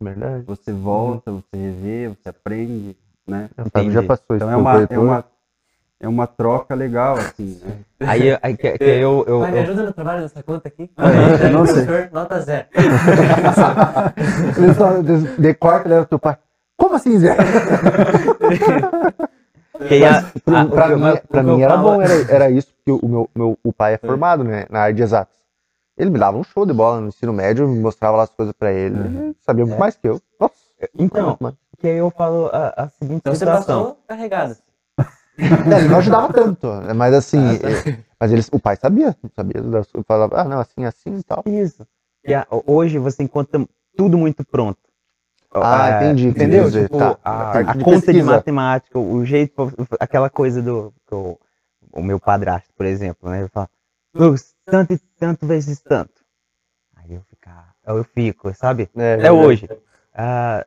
Verdade. 0.00 0.44
Você 0.46 0.72
volta, 0.72 1.30
uhum. 1.30 1.40
você 1.40 1.56
revê, 1.56 2.08
você 2.08 2.28
aprende, 2.28 2.96
né? 3.26 3.48
Entendi. 3.58 3.92
Já 3.92 4.02
passou 4.02 4.36
então 4.36 4.48
isso. 4.48 4.48
Então 4.48 4.50
é 4.50 4.56
uma, 4.56 4.82
é 4.82 4.98
uma, 4.98 5.24
é 6.00 6.08
uma 6.08 6.26
troca 6.26 6.74
legal, 6.74 7.16
assim, 7.16 7.58
né? 7.64 7.78
Aí, 8.04 8.36
aí 8.42 8.56
que, 8.56 8.78
que 8.78 8.84
eu, 8.84 9.24
eu, 9.28 9.42
Pai, 9.42 9.52
me 9.52 9.60
ajuda 9.60 9.84
no 9.84 9.92
trabalho 9.92 10.22
dessa 10.22 10.42
conta 10.42 10.66
aqui? 10.66 10.90
Ah, 10.96 11.08
não 11.52 11.64
sei. 11.64 11.86
Nota 12.12 12.40
zero. 12.40 12.66
Decorta, 15.38 15.88
leva 15.88 16.04
pro 16.04 16.18
pai. 16.18 16.36
Como 16.82 16.96
assim, 16.96 17.16
Zé? 17.16 17.36
Pra, 20.70 20.88
mim, 20.96 21.16
pra 21.28 21.42
mim 21.42 21.60
era 21.60 21.76
bom, 21.76 22.00
era, 22.00 22.12
era 22.30 22.50
isso, 22.50 22.68
porque 22.76 23.04
o 23.04 23.08
meu, 23.08 23.28
meu 23.34 23.58
o 23.64 23.72
pai 23.72 23.94
é 23.94 23.98
formado 23.98 24.44
né, 24.44 24.66
na 24.70 24.80
área 24.80 24.94
de 24.94 25.02
exatas. 25.02 25.34
Ele 25.96 26.10
me 26.10 26.18
dava 26.18 26.36
um 26.36 26.44
show 26.44 26.64
de 26.64 26.72
bola 26.72 27.00
no 27.00 27.08
ensino 27.08 27.32
médio, 27.32 27.66
me 27.66 27.80
mostrava 27.80 28.18
lá 28.18 28.22
as 28.24 28.30
coisas 28.30 28.54
pra 28.54 28.70
ele, 28.70 28.96
ele 29.00 29.36
sabia 29.40 29.64
muito 29.64 29.76
é. 29.76 29.80
mais 29.80 29.96
que 29.96 30.06
eu. 30.06 30.20
Nossa, 30.38 30.54
então, 30.96 31.36
que 31.78 31.88
aí 31.88 31.96
eu 31.96 32.10
falo 32.10 32.48
a, 32.52 32.84
a 32.84 32.88
seguinte 32.90 33.22
então 33.22 33.34
situação. 33.34 33.82
Você 33.82 33.88
passou 33.88 33.98
carregado. 34.06 34.56
É, 35.38 35.78
ele 35.78 35.88
não 35.88 35.98
ajudava 35.98 36.32
tanto, 36.32 36.68
mas 36.94 37.14
assim, 37.14 37.38
ah, 37.38 37.58
tá. 37.58 37.98
mas 38.20 38.30
ele, 38.32 38.42
o 38.52 38.60
pai 38.60 38.76
sabia, 38.76 39.16
sabia, 39.34 39.62
falava, 40.06 40.42
ah, 40.42 40.44
não, 40.44 40.60
assim, 40.60 40.84
assim 40.84 41.16
e 41.16 41.22
tal. 41.22 41.42
Isso. 41.46 41.84
E 42.24 42.34
a, 42.34 42.46
hoje 42.66 42.98
você 42.98 43.22
encontra 43.22 43.66
tudo 43.96 44.16
muito 44.18 44.44
pronto. 44.44 44.91
Ah, 45.54 45.88
é, 45.88 46.04
entendi. 46.04 46.28
Entendeu? 46.28 46.70
Tipo, 46.70 46.98
tá. 46.98 47.18
a, 47.24 47.58
a 47.58 47.78
conta 47.78 48.12
de 48.12 48.22
matemática, 48.22 48.98
o 48.98 49.24
jeito, 49.24 49.72
aquela 50.00 50.30
coisa 50.30 50.62
do. 50.62 50.92
O, 51.10 51.38
o 51.92 52.02
meu 52.02 52.18
padrasto, 52.18 52.72
por 52.74 52.86
exemplo, 52.86 53.28
né? 53.28 53.40
Ele 53.40 53.48
fala, 53.48 53.68
Lucas, 54.14 54.54
tanto 54.64 54.94
e 54.94 54.98
tanto 55.18 55.46
vezes 55.46 55.80
tanto. 55.80 56.22
Aí 56.96 57.12
eu 57.14 57.22
fico, 57.28 57.50
eu 57.86 58.04
fico, 58.04 58.54
sabe? 58.54 58.88
É, 58.96 59.14
Até 59.14 59.26
é, 59.26 59.32
hoje. 59.32 59.68
Ah, 60.14 60.64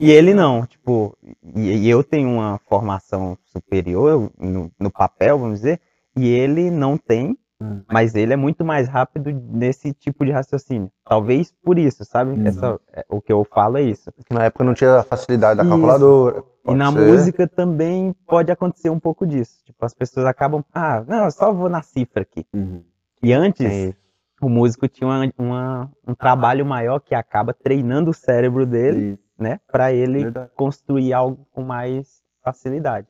e 0.00 0.10
ele 0.10 0.32
não, 0.32 0.64
tipo, 0.66 1.16
e, 1.54 1.86
e, 1.86 1.88
eu 1.88 2.02
tenho 2.02 2.28
uma 2.30 2.58
formação 2.68 3.36
superior 3.44 4.30
no, 4.38 4.70
no 4.78 4.90
papel, 4.90 5.38
vamos 5.38 5.60
dizer, 5.60 5.80
e 6.16 6.28
ele 6.28 6.70
não 6.70 6.96
tem, 6.96 7.36
Hum. 7.60 7.82
Mas 7.90 8.14
ele 8.14 8.32
é 8.32 8.36
muito 8.36 8.64
mais 8.64 8.88
rápido 8.88 9.30
nesse 9.30 9.92
tipo 9.92 10.24
de 10.24 10.30
raciocínio. 10.30 10.90
Talvez 11.04 11.54
por 11.62 11.78
isso, 11.78 12.04
sabe? 12.04 12.32
Uhum. 12.32 12.46
Essa, 12.46 12.78
é, 12.92 13.04
o 13.08 13.20
que 13.20 13.32
eu 13.32 13.44
falo 13.44 13.78
é 13.78 13.82
isso. 13.82 14.12
Na 14.30 14.44
época 14.44 14.64
não 14.64 14.74
tinha 14.74 14.96
a 14.96 15.02
facilidade 15.02 15.58
da 15.58 15.62
isso. 15.62 15.70
calculadora. 15.70 16.44
E 16.68 16.74
na 16.74 16.92
ser. 16.92 16.98
música 16.98 17.48
também 17.48 18.14
pode 18.26 18.52
acontecer 18.52 18.90
um 18.90 19.00
pouco 19.00 19.26
disso. 19.26 19.64
Tipo, 19.64 19.84
as 19.86 19.94
pessoas 19.94 20.26
acabam, 20.26 20.64
ah, 20.74 21.02
não, 21.06 21.24
eu 21.24 21.30
só 21.30 21.52
vou 21.52 21.68
na 21.68 21.82
cifra 21.82 22.22
aqui. 22.22 22.44
Uhum. 22.52 22.82
E 23.22 23.32
antes, 23.32 23.64
é 23.64 23.94
o 24.40 24.48
músico 24.48 24.86
tinha 24.86 25.08
uma, 25.08 25.32
uma, 25.38 25.92
um 26.06 26.14
trabalho 26.14 26.64
maior 26.64 27.00
que 27.00 27.14
acaba 27.14 27.54
treinando 27.54 28.10
o 28.10 28.14
cérebro 28.14 28.66
dele, 28.66 29.12
isso. 29.12 29.22
né? 29.38 29.60
Para 29.70 29.92
ele 29.92 30.24
Verdade. 30.24 30.50
construir 30.54 31.12
algo 31.12 31.46
com 31.52 31.62
mais 31.62 32.22
facilidade. 32.42 33.08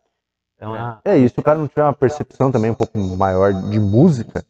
Então, 0.57 0.75
é. 0.75 0.79
A... 0.79 1.01
é 1.05 1.19
isso, 1.19 1.35
se 1.35 1.41
o 1.41 1.43
cara 1.43 1.59
não 1.59 1.69
tiver 1.69 1.83
uma 1.83 1.93
percepção 1.93 2.51
também 2.51 2.71
um 2.71 2.75
pouco 2.75 2.99
maior 2.99 3.53
de 3.53 3.79
música, 3.79 4.45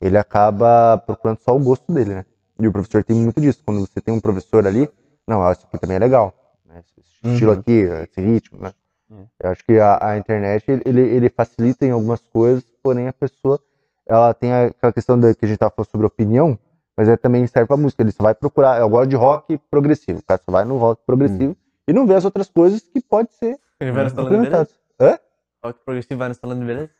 ele 0.00 0.18
acaba 0.18 0.98
procurando 0.98 1.38
só 1.38 1.56
o 1.56 1.60
gosto 1.60 1.92
dele, 1.92 2.14
né? 2.14 2.26
E 2.60 2.68
o 2.68 2.72
professor 2.72 3.02
tem 3.02 3.16
muito 3.16 3.40
disso. 3.40 3.62
Quando 3.64 3.80
você 3.80 4.00
tem 4.00 4.14
um 4.14 4.20
professor 4.20 4.66
ali, 4.66 4.88
não, 5.26 5.50
isso 5.50 5.66
aqui 5.66 5.78
também 5.78 5.96
é 5.96 6.00
legal. 6.00 6.32
Né? 6.66 6.82
Esse 6.98 7.32
estilo 7.32 7.52
uhum. 7.52 7.58
aqui, 7.58 7.72
esse 7.72 8.20
ritmo, 8.20 8.60
né? 8.60 8.72
Uhum. 9.10 9.26
Eu 9.42 9.50
acho 9.50 9.64
que 9.64 9.78
a, 9.78 10.10
a 10.10 10.18
internet, 10.18 10.64
ele, 10.84 11.00
ele 11.00 11.28
facilita 11.28 11.84
em 11.84 11.90
algumas 11.90 12.20
coisas, 12.20 12.64
porém 12.82 13.08
a 13.08 13.12
pessoa, 13.12 13.58
ela 14.06 14.32
tem 14.34 14.52
aquela 14.52 14.92
questão 14.92 15.18
da, 15.18 15.34
que 15.34 15.44
a 15.44 15.48
gente 15.48 15.56
estava 15.56 15.72
falando 15.74 15.90
sobre 15.90 16.06
opinião, 16.06 16.58
mas 16.96 17.08
é 17.08 17.16
também 17.16 17.46
serve 17.46 17.66
para 17.66 17.76
música. 17.76 18.02
Ele 18.02 18.12
só 18.12 18.22
vai 18.22 18.34
procurar, 18.34 18.80
eu 18.80 18.88
gosto 18.88 19.08
de 19.08 19.16
rock 19.16 19.58
progressivo. 19.70 20.20
O 20.20 20.24
cara 20.24 20.40
só 20.44 20.52
vai 20.52 20.64
no 20.64 20.76
rock 20.76 21.02
progressivo 21.06 21.50
uhum. 21.50 21.56
e 21.88 21.92
não 21.92 22.06
vê 22.06 22.14
as 22.14 22.24
outras 22.24 22.48
coisas 22.48 22.80
que 22.82 23.00
pode 23.00 23.32
ser 23.32 23.58
implementadas. 23.80 24.74
Hã? 25.00 25.18
Rock 25.64 25.80
progressivo 25.82 26.18
vai 26.18 26.28
no 26.28 26.34
salão 26.34 26.58
de 26.58 26.66
beleza? 26.66 26.90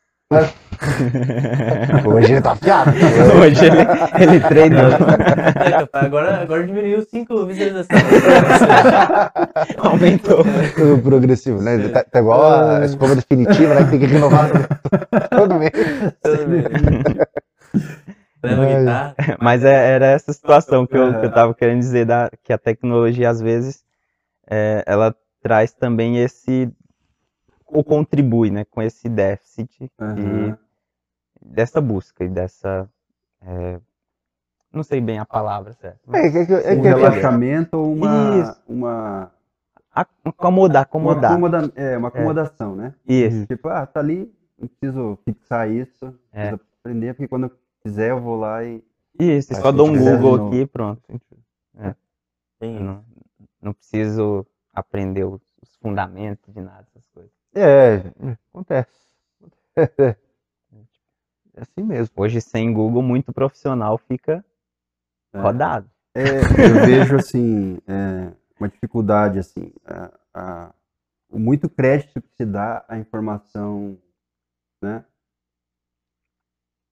Hoje 2.07 2.33
ele 2.33 2.41
tá 2.41 2.53
afiado. 2.53 2.93
Hoje 3.39 3.67
ele, 3.67 3.83
ele 4.19 4.41
treinou. 4.41 4.91
É, 4.91 5.87
agora, 5.93 6.41
agora 6.41 6.67
diminuiu 6.67 7.03
5 7.03 7.45
visualizações. 7.45 8.03
Aumentou. 9.77 10.41
O 10.41 11.03
progressivo, 11.03 11.61
né? 11.61 11.89
Tá, 11.91 12.05
tá, 12.05 12.21
igual 12.21 12.43
a 12.43 12.87
escova 12.87 13.15
definitiva, 13.15 13.75
né? 13.75 13.85
Que 13.85 13.91
tem 13.91 14.01
que 14.01 14.07
renovar 14.07 14.51
todo 15.29 15.57
mês. 15.57 15.73
Todo 16.23 16.49
mês. 16.49 16.65
Leva 18.43 18.67
guitarra. 18.67 19.15
Mas 19.43 19.63
é, 19.63 19.95
era 19.95 20.07
essa 20.07 20.33
situação 20.33 20.87
que 20.87 20.97
eu, 20.97 21.21
que 21.21 21.27
eu 21.27 21.33
tava 21.33 21.55
querendo 21.55 21.81
dizer, 21.81 22.07
da, 22.07 22.31
que 22.43 22.53
a 22.53 22.59
tecnologia, 22.59 23.29
às 23.29 23.43
vezes, 23.43 23.85
é, 24.51 24.83
ela 24.87 25.15
traz 25.43 25.73
também 25.73 26.17
esse 26.17 26.73
ou 27.75 27.83
contribui 27.83 28.51
né, 28.51 28.65
com 28.65 28.81
esse 28.81 29.09
déficit 29.09 29.91
uhum. 30.01 30.51
e 30.51 30.55
dessa 31.45 31.81
busca 31.81 32.25
e 32.25 32.29
dessa. 32.29 32.89
É, 33.43 33.81
não 34.73 34.85
sei 34.85 35.01
bem 35.01 35.19
a 35.19 35.27
palavra 35.27 35.73
certo 35.75 36.01
É, 36.15 36.27
é, 36.27 36.73
é, 36.73 36.79
um 36.79 36.81
relaxamento 36.81 37.77
ou 37.77 37.93
uma. 37.93 38.57
uma... 38.67 39.33
Acomodar, 39.93 40.83
acomodar. 40.83 41.37
Uma 41.37 41.49
acomoda, 41.49 41.73
é, 41.77 41.97
uma 41.97 42.09
acomodação, 42.09 42.73
é. 42.75 42.77
né? 42.77 42.95
Isso. 43.07 43.47
Tipo, 43.47 43.69
ah, 43.69 43.87
tá 43.87 44.01
ali, 44.01 44.33
não 44.59 44.67
preciso 44.67 45.19
fixar 45.25 45.71
isso, 45.71 46.07
é. 46.33 46.49
preciso 46.49 46.61
aprender, 46.81 47.15
porque 47.15 47.29
quando 47.29 47.45
eu 47.45 47.53
quiser 47.83 48.11
eu 48.11 48.21
vou 48.21 48.37
lá 48.37 48.65
e. 48.65 48.83
Isso, 49.19 49.55
só 49.55 49.71
dou 49.71 49.89
um 49.89 49.97
Google 49.97 50.49
aqui 50.49 50.61
e 50.63 50.67
pronto. 50.67 51.03
É. 51.77 51.95
Não, 52.61 53.05
não 53.61 53.73
preciso 53.73 54.45
aprender 54.73 55.25
os 55.25 55.41
fundamentos 55.81 56.53
de 56.53 56.61
nada, 56.61 56.85
essas 56.97 57.09
coisas. 57.11 57.44
É, 57.55 57.97
acontece. 58.51 58.91
É 61.57 61.63
assim 61.63 61.85
mesmo. 61.85 62.13
Hoje, 62.17 62.41
sem 62.41 62.73
Google, 62.73 63.01
muito 63.01 63.33
profissional 63.33 63.97
fica 63.97 64.45
é. 65.33 65.41
rodado. 65.41 65.89
É, 66.13 66.21
eu 66.21 66.87
vejo, 66.87 67.17
assim, 67.17 67.79
é, 67.87 68.33
uma 68.59 68.69
dificuldade, 68.69 69.39
assim, 69.39 69.73
a, 69.85 70.11
a, 70.35 70.75
o 71.29 71.39
muito 71.39 71.69
crédito 71.69 72.21
que 72.21 72.35
se 72.35 72.45
dá 72.45 72.85
à 72.89 72.99
informação, 72.99 73.97
né, 74.83 75.05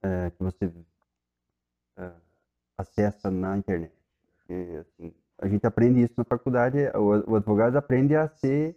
é, 0.02 0.30
que 0.30 0.42
você 0.42 0.72
é, 1.96 2.10
acessa 2.78 3.30
na 3.30 3.56
internet. 3.56 3.92
E, 4.48 4.76
assim, 4.76 5.14
a 5.38 5.48
gente 5.48 5.66
aprende 5.66 6.02
isso 6.02 6.14
na 6.16 6.24
faculdade, 6.24 6.78
o, 6.94 7.32
o 7.32 7.36
advogado 7.36 7.76
aprende 7.76 8.14
a 8.14 8.28
ser 8.28 8.76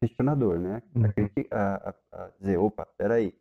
questionador, 0.00 0.58
né? 0.58 0.82
Uhum. 0.94 1.04
A, 1.50 1.90
a, 1.90 1.94
a, 2.12 2.28
dizer, 2.40 2.56
opa, 2.58 2.86
peraí, 2.96 3.34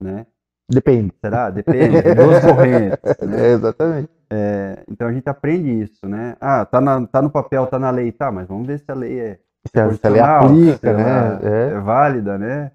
né? 0.00 0.26
Depende. 0.68 1.12
Será? 1.20 1.50
Depende. 1.50 2.02
Duas 2.14 2.40
correntes. 2.44 2.98
Né? 3.26 3.48
É, 3.48 3.52
exatamente. 3.52 4.10
É, 4.30 4.84
então 4.88 5.08
a 5.08 5.12
gente 5.12 5.28
aprende 5.28 5.70
isso, 5.70 6.06
né? 6.08 6.36
Ah, 6.40 6.64
tá, 6.64 6.80
na, 6.80 7.06
tá 7.06 7.20
no 7.20 7.30
papel, 7.30 7.66
tá 7.66 7.78
na 7.78 7.90
lei, 7.90 8.12
tá, 8.12 8.30
mas 8.32 8.48
vamos 8.48 8.66
ver 8.66 8.78
se 8.78 8.90
a 8.90 8.94
lei 8.94 9.18
é. 9.18 9.40
Se 9.66 9.80
a, 9.80 9.92
se 9.92 10.06
a 10.06 10.10
lei 10.10 10.20
aplica, 10.20 10.92
né? 10.92 11.40
É. 11.42 11.74
é 11.74 11.80
válida, 11.80 12.38
né? 12.38 12.72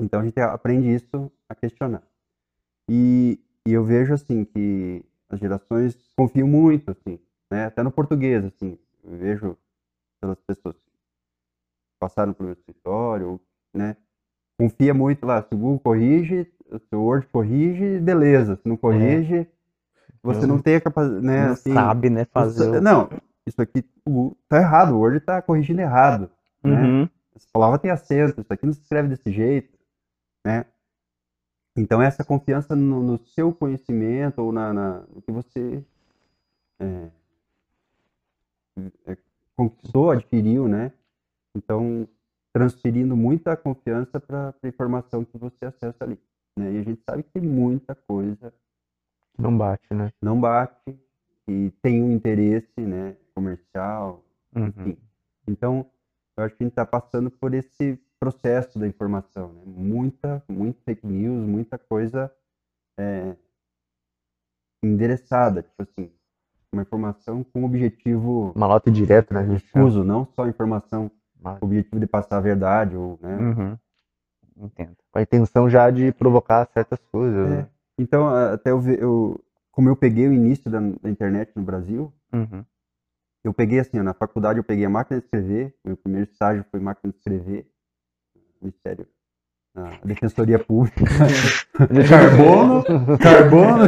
Então 0.00 0.20
a 0.20 0.24
gente 0.24 0.38
aprende 0.40 0.88
isso 0.88 1.30
a 1.48 1.54
questionar. 1.54 2.02
E, 2.90 3.38
e 3.66 3.72
eu 3.72 3.84
vejo 3.84 4.12
assim 4.12 4.44
que 4.44 5.04
as 5.30 5.38
gerações 5.38 5.96
confiam 6.16 6.48
muito, 6.48 6.90
assim, 6.90 7.18
né? 7.50 7.66
Até 7.66 7.82
no 7.82 7.90
português, 7.90 8.44
assim, 8.44 8.78
vejo 9.04 9.56
pelas 10.20 10.38
pessoas 10.40 10.76
passaram 12.02 12.32
pelo 12.32 12.50
escritório, 12.50 13.40
né? 13.72 13.96
Confia 14.58 14.92
muito 14.92 15.24
lá, 15.24 15.40
se 15.40 15.54
o 15.54 15.58
Google 15.58 15.78
corrige, 15.78 16.44
se 16.44 16.96
o 16.96 17.02
Word 17.02 17.28
corrige, 17.28 18.00
beleza. 18.00 18.56
Se 18.56 18.68
não 18.68 18.76
corrige, 18.76 19.36
é. 19.36 19.46
você 20.20 20.44
não 20.44 20.58
tem 20.58 20.74
a 20.74 20.80
capacidade, 20.80 21.24
né? 21.24 21.46
Não 21.46 21.52
assim, 21.52 21.72
sabe, 21.72 22.10
né, 22.10 22.24
fazer. 22.24 22.70
Você, 22.70 22.80
não, 22.80 23.08
isso 23.46 23.62
aqui 23.62 23.84
tá 24.48 24.56
errado, 24.58 24.94
o 24.94 24.98
Word 24.98 25.20
tá 25.20 25.40
corrigindo 25.40 25.80
errado, 25.80 26.28
né? 26.62 26.82
uhum. 26.82 27.02
né? 27.02 27.10
Essa 27.36 27.46
palavra 27.52 27.78
tem 27.78 27.90
acento, 27.90 28.40
isso 28.40 28.52
aqui 28.52 28.66
não 28.66 28.72
se 28.72 28.80
escreve 28.80 29.08
desse 29.08 29.30
jeito, 29.30 29.78
né? 30.44 30.64
Então 31.76 32.02
essa 32.02 32.24
confiança 32.24 32.74
no, 32.74 33.00
no 33.00 33.18
seu 33.28 33.52
conhecimento 33.52 34.42
ou 34.42 34.52
na, 34.52 34.72
na, 34.74 35.00
no 35.14 35.22
que 35.22 35.30
você 35.30 35.82
é, 36.80 37.08
é, 39.06 39.16
conquistou, 39.56 40.10
adquiriu, 40.10 40.66
né? 40.68 40.92
Então, 41.56 42.08
transferindo 42.52 43.16
muita 43.16 43.56
confiança 43.56 44.20
para 44.20 44.54
a 44.62 44.68
informação 44.68 45.24
que 45.24 45.38
você 45.38 45.64
acessa 45.64 46.04
ali. 46.04 46.18
Né? 46.58 46.72
E 46.72 46.78
a 46.78 46.82
gente 46.82 47.02
sabe 47.02 47.22
que 47.22 47.30
tem 47.30 47.42
muita 47.42 47.94
coisa. 47.94 48.52
Não 49.38 49.56
bate, 49.56 49.92
né? 49.94 50.12
Não 50.20 50.38
bate 50.38 50.98
e 51.48 51.70
tem 51.82 52.02
um 52.02 52.12
interesse 52.12 52.80
né, 52.80 53.16
comercial, 53.34 54.24
uhum. 54.54 54.66
enfim. 54.66 54.98
Então, 55.46 55.86
eu 56.36 56.44
acho 56.44 56.56
que 56.56 56.62
a 56.62 56.66
gente 56.66 56.72
está 56.72 56.86
passando 56.86 57.30
por 57.30 57.52
esse 57.54 57.98
processo 58.20 58.78
da 58.78 58.86
informação, 58.86 59.52
né? 59.52 59.62
Muita, 59.66 60.44
muita 60.48 60.80
fake 60.84 61.06
news, 61.06 61.44
muita 61.44 61.76
coisa 61.76 62.32
é, 62.98 63.34
endereçada, 64.82 65.62
tipo 65.62 65.82
assim, 65.82 66.10
uma 66.72 66.82
informação 66.82 67.42
com 67.44 67.64
objetivo 67.64 68.52
uma 68.54 68.68
nota 68.68 68.90
direta, 68.90 69.34
né? 69.34 69.54
Difuso, 69.54 70.04
não 70.04 70.24
só 70.24 70.46
informação 70.46 71.10
com 71.42 71.66
objetivo 71.66 72.00
de 72.00 72.06
passar 72.06 72.38
a 72.38 72.40
verdade 72.40 72.96
ou, 72.96 73.18
né? 73.20 73.36
Uhum. 73.36 73.78
Entendo. 74.64 74.96
Com 75.10 75.18
a 75.18 75.22
intenção 75.22 75.68
já 75.68 75.90
de 75.90 76.12
provocar 76.12 76.66
certas 76.72 76.98
coisas. 77.10 77.46
É. 77.46 77.50
Né? 77.50 77.68
Então, 77.98 78.28
até 78.28 78.70
eu, 78.70 78.80
eu, 78.92 79.44
como 79.70 79.88
eu 79.88 79.96
peguei 79.96 80.28
o 80.28 80.32
início 80.32 80.70
da, 80.70 80.80
da 80.80 81.10
internet 81.10 81.52
no 81.54 81.62
Brasil, 81.62 82.12
uhum. 82.32 82.64
eu 83.44 83.52
peguei 83.52 83.80
assim, 83.80 84.00
na 84.00 84.14
faculdade 84.14 84.58
eu 84.58 84.64
peguei 84.64 84.84
a 84.84 84.90
máquina 84.90 85.18
de 85.18 85.26
escrever, 85.26 85.74
meu 85.84 85.96
primeiro 85.96 86.30
estágio 86.30 86.64
foi 86.70 86.80
máquina 86.80 87.12
de 87.12 87.18
escrever, 87.18 87.66
Ministério 88.60 89.06
na 89.74 89.98
Defensoria 90.04 90.58
Pública. 90.58 91.04
carbono, 92.08 92.84
carbono. 93.18 93.84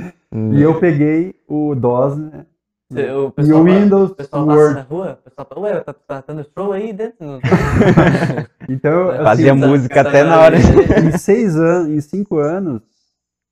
e 0.56 0.62
eu 0.62 0.78
peguei 0.78 1.34
o 1.46 1.74
DOS, 1.74 2.18
né? 2.18 2.46
O 2.90 3.40
e 3.40 3.52
o 3.52 3.64
Windows, 3.64 4.10
o 4.10 4.14
pessoal 4.14 4.46
Word. 4.46 4.74
na 4.74 4.82
rua, 4.82 5.18
o 5.20 5.24
pessoal 5.24 5.46
fala, 5.48 5.60
ué, 5.62 5.80
tá, 5.80 5.92
tá 5.94 6.24
dando 6.26 6.46
show 6.56 6.72
aí 6.72 6.92
dentro? 6.92 7.40
então, 8.68 9.10
assim, 9.10 9.24
Fazia 9.24 9.54
música 9.54 10.00
até 10.02 10.22
na 10.22 10.38
hora. 10.38 10.56
em 10.58 11.16
seis 11.16 11.56
anos, 11.56 11.88
em 11.88 12.00
cinco 12.00 12.38
anos, 12.38 12.82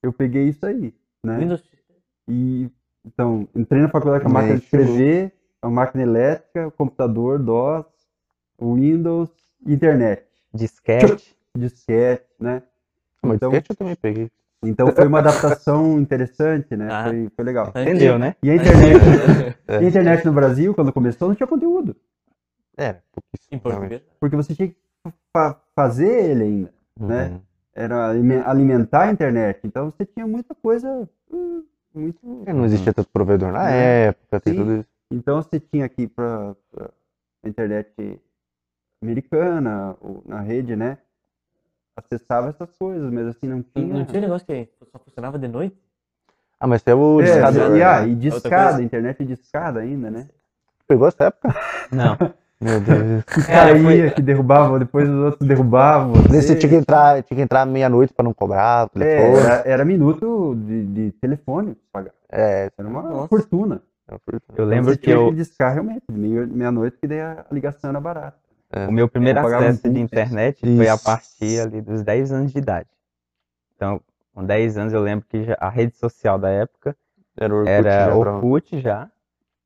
eu 0.03 0.13
peguei 0.13 0.49
isso 0.49 0.65
aí, 0.65 0.93
né? 1.25 1.39
Windows. 1.39 1.63
E, 2.29 2.69
então, 3.03 3.47
entrei 3.55 3.81
na 3.81 3.89
faculdade 3.89 4.23
com 4.23 4.29
a 4.29 4.33
máquina 4.33 4.57
de 4.57 4.63
escrever, 4.63 5.33
a 5.61 5.69
máquina 5.69 6.03
elétrica, 6.03 6.67
o 6.67 6.71
computador, 6.71 7.39
DOS, 7.39 7.85
o 8.57 8.75
Windows, 8.75 9.29
internet. 9.65 10.25
Disquete. 10.53 11.35
Disquete, 11.57 12.25
né? 12.39 12.61
Mas 13.21 13.35
então, 13.35 13.49
disquete 13.49 13.71
eu 13.71 13.75
também 13.75 13.95
peguei. 13.95 14.31
Então 14.63 14.87
foi 14.91 15.07
uma 15.07 15.19
adaptação 15.19 15.99
interessante, 15.99 16.75
né? 16.75 16.87
Ah. 16.91 17.03
Foi, 17.05 17.29
foi 17.35 17.45
legal. 17.45 17.69
Entendeu, 17.69 18.17
né? 18.17 18.35
E 18.41 18.49
a 18.49 18.55
internet, 18.55 18.99
e 19.69 19.73
a 19.73 19.83
internet 19.83 20.25
no 20.25 20.33
Brasil, 20.33 20.73
quando 20.73 20.93
começou, 20.93 21.27
não 21.27 21.35
tinha 21.35 21.47
conteúdo. 21.47 21.95
Em 23.51 23.59
português. 23.59 24.01
Porque 24.19 24.35
você 24.35 24.55
tinha 24.55 24.69
que 24.69 24.75
fa 25.35 25.59
fazer 25.75 26.31
ele 26.31 26.43
ainda, 26.43 26.73
uhum. 26.99 27.07
né? 27.07 27.41
Era 27.75 28.09
alimentar 28.09 29.03
a 29.03 29.11
internet. 29.11 29.59
Então 29.63 29.91
você 29.91 30.05
tinha 30.05 30.27
muita 30.27 30.53
coisa 30.53 31.09
hum, 31.31 31.63
muito... 31.93 32.43
É, 32.45 32.53
não 32.53 32.65
existia 32.65 32.93
tanto 32.93 33.09
provedor 33.09 33.51
na 33.51 33.71
é. 33.71 34.07
época, 34.07 34.39
tem 34.39 34.55
tudo 34.55 34.77
isso. 34.77 34.89
Então 35.11 35.41
você 35.41 35.59
tinha 35.59 35.85
aqui 35.85 36.07
para 36.07 36.55
a 37.43 37.49
internet 37.49 38.19
americana, 39.01 39.95
ou 39.99 40.23
na 40.25 40.39
rede, 40.39 40.75
né? 40.75 40.97
Acessava 41.95 42.49
essas 42.49 42.71
coisas, 42.75 43.11
mas 43.11 43.27
assim, 43.27 43.47
não 43.47 43.61
tinha. 43.61 43.93
Não 43.93 44.05
tinha 44.05 44.21
negócio 44.21 44.45
que 44.47 44.67
só 44.91 44.99
funcionava 44.99 45.37
de 45.37 45.47
noite? 45.47 45.77
Ah, 46.59 46.67
mas 46.67 46.81
tem 46.81 46.93
o 46.93 47.21
é, 47.21 47.25
discador. 47.25 47.77
E, 47.77 47.83
ah, 47.83 48.07
e 48.07 48.15
discada, 48.15 48.81
internet 48.81 49.23
discada 49.25 49.81
ainda, 49.81 50.09
né? 50.09 50.27
Pegou 50.87 51.07
essa 51.07 51.25
época? 51.25 51.53
Não. 51.91 52.17
Meu 52.63 52.79
Deus. 52.79 53.23
Que 53.25 53.45
caía, 53.45 54.11
que 54.11 54.21
derrubava, 54.21 54.79
depois 54.79 55.09
os 55.09 55.25
outros 55.25 55.47
derrubavam. 55.47 56.13
Você, 56.13 56.41
você 56.41 56.55
tinha 56.55 56.69
que 56.69 56.75
entrar, 56.77 57.21
tinha 57.23 57.35
que 57.35 57.43
entrar 57.43 57.65
meia-noite 57.65 58.13
para 58.13 58.23
não 58.23 58.33
cobrar. 58.33 58.89
É, 58.97 59.33
era, 59.33 59.63
era, 59.65 59.85
minuto 59.85 60.55
de, 60.55 60.85
de 60.85 61.11
telefone 61.19 61.75
pagar. 61.91 62.13
É, 62.31 62.71
era 62.77 62.87
uma 62.87 63.01
Nossa. 63.01 63.27
fortuna. 63.27 63.81
Eu 64.55 64.65
lembro 64.65 64.93
então, 64.93 65.03
que 65.03 65.09
eu. 65.09 65.29
Que 65.29 65.35
discar 65.35 65.73
realmente, 65.73 66.03
meia-noite 66.09 66.97
que 66.97 67.07
daí 67.07 67.19
a 67.19 67.45
ligação 67.51 67.89
era 67.89 67.99
barata. 67.99 68.37
É. 68.75 68.87
O 68.87 68.91
meu 68.91 69.07
primeiro 69.07 69.39
acesso 69.39 69.87
de 69.87 69.99
internet 69.99 70.57
Isso. 70.63 70.77
foi 70.77 70.87
a 70.87 70.97
partir 70.97 71.59
ali 71.59 71.79
dos 71.79 72.01
10 72.01 72.31
anos 72.31 72.51
de 72.51 72.57
idade. 72.57 72.89
Então, 73.75 74.01
com 74.33 74.43
10 74.43 74.77
anos 74.77 74.93
eu 74.93 75.01
lembro 75.01 75.25
que 75.29 75.43
já, 75.43 75.55
a 75.59 75.69
rede 75.69 75.95
social 75.95 76.39
da 76.39 76.49
época 76.49 76.95
era 77.37 77.53
Orkut, 77.53 77.69
era 77.69 78.05
já, 78.05 78.15
Orkut 78.15 78.79
já 78.79 79.11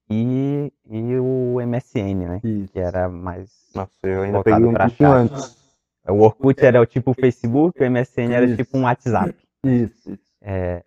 e, 0.09 0.73
e 0.89 1.17
o 1.17 1.57
MSN, 1.65 2.27
né? 2.27 2.41
Isso. 2.43 2.73
Que 2.73 2.79
era 2.79 3.07
mais 3.07 3.49
Nossa, 3.73 3.91
eu 4.03 4.23
ainda 4.23 4.43
peguei 4.43 4.65
um 4.65 4.73
pouquinho 4.73 5.11
antes. 5.11 5.57
O 6.09 6.19
Orkut 6.19 6.65
era 6.65 6.81
o 6.81 6.85
tipo 6.85 7.13
Facebook, 7.13 7.81
o 7.81 7.89
MSN 7.89 8.33
era 8.33 8.45
Isso. 8.45 8.57
tipo 8.57 8.77
um 8.77 8.83
WhatsApp. 8.83 9.35
Isso. 9.63 10.11
isso. 10.11 10.19
É, 10.41 10.83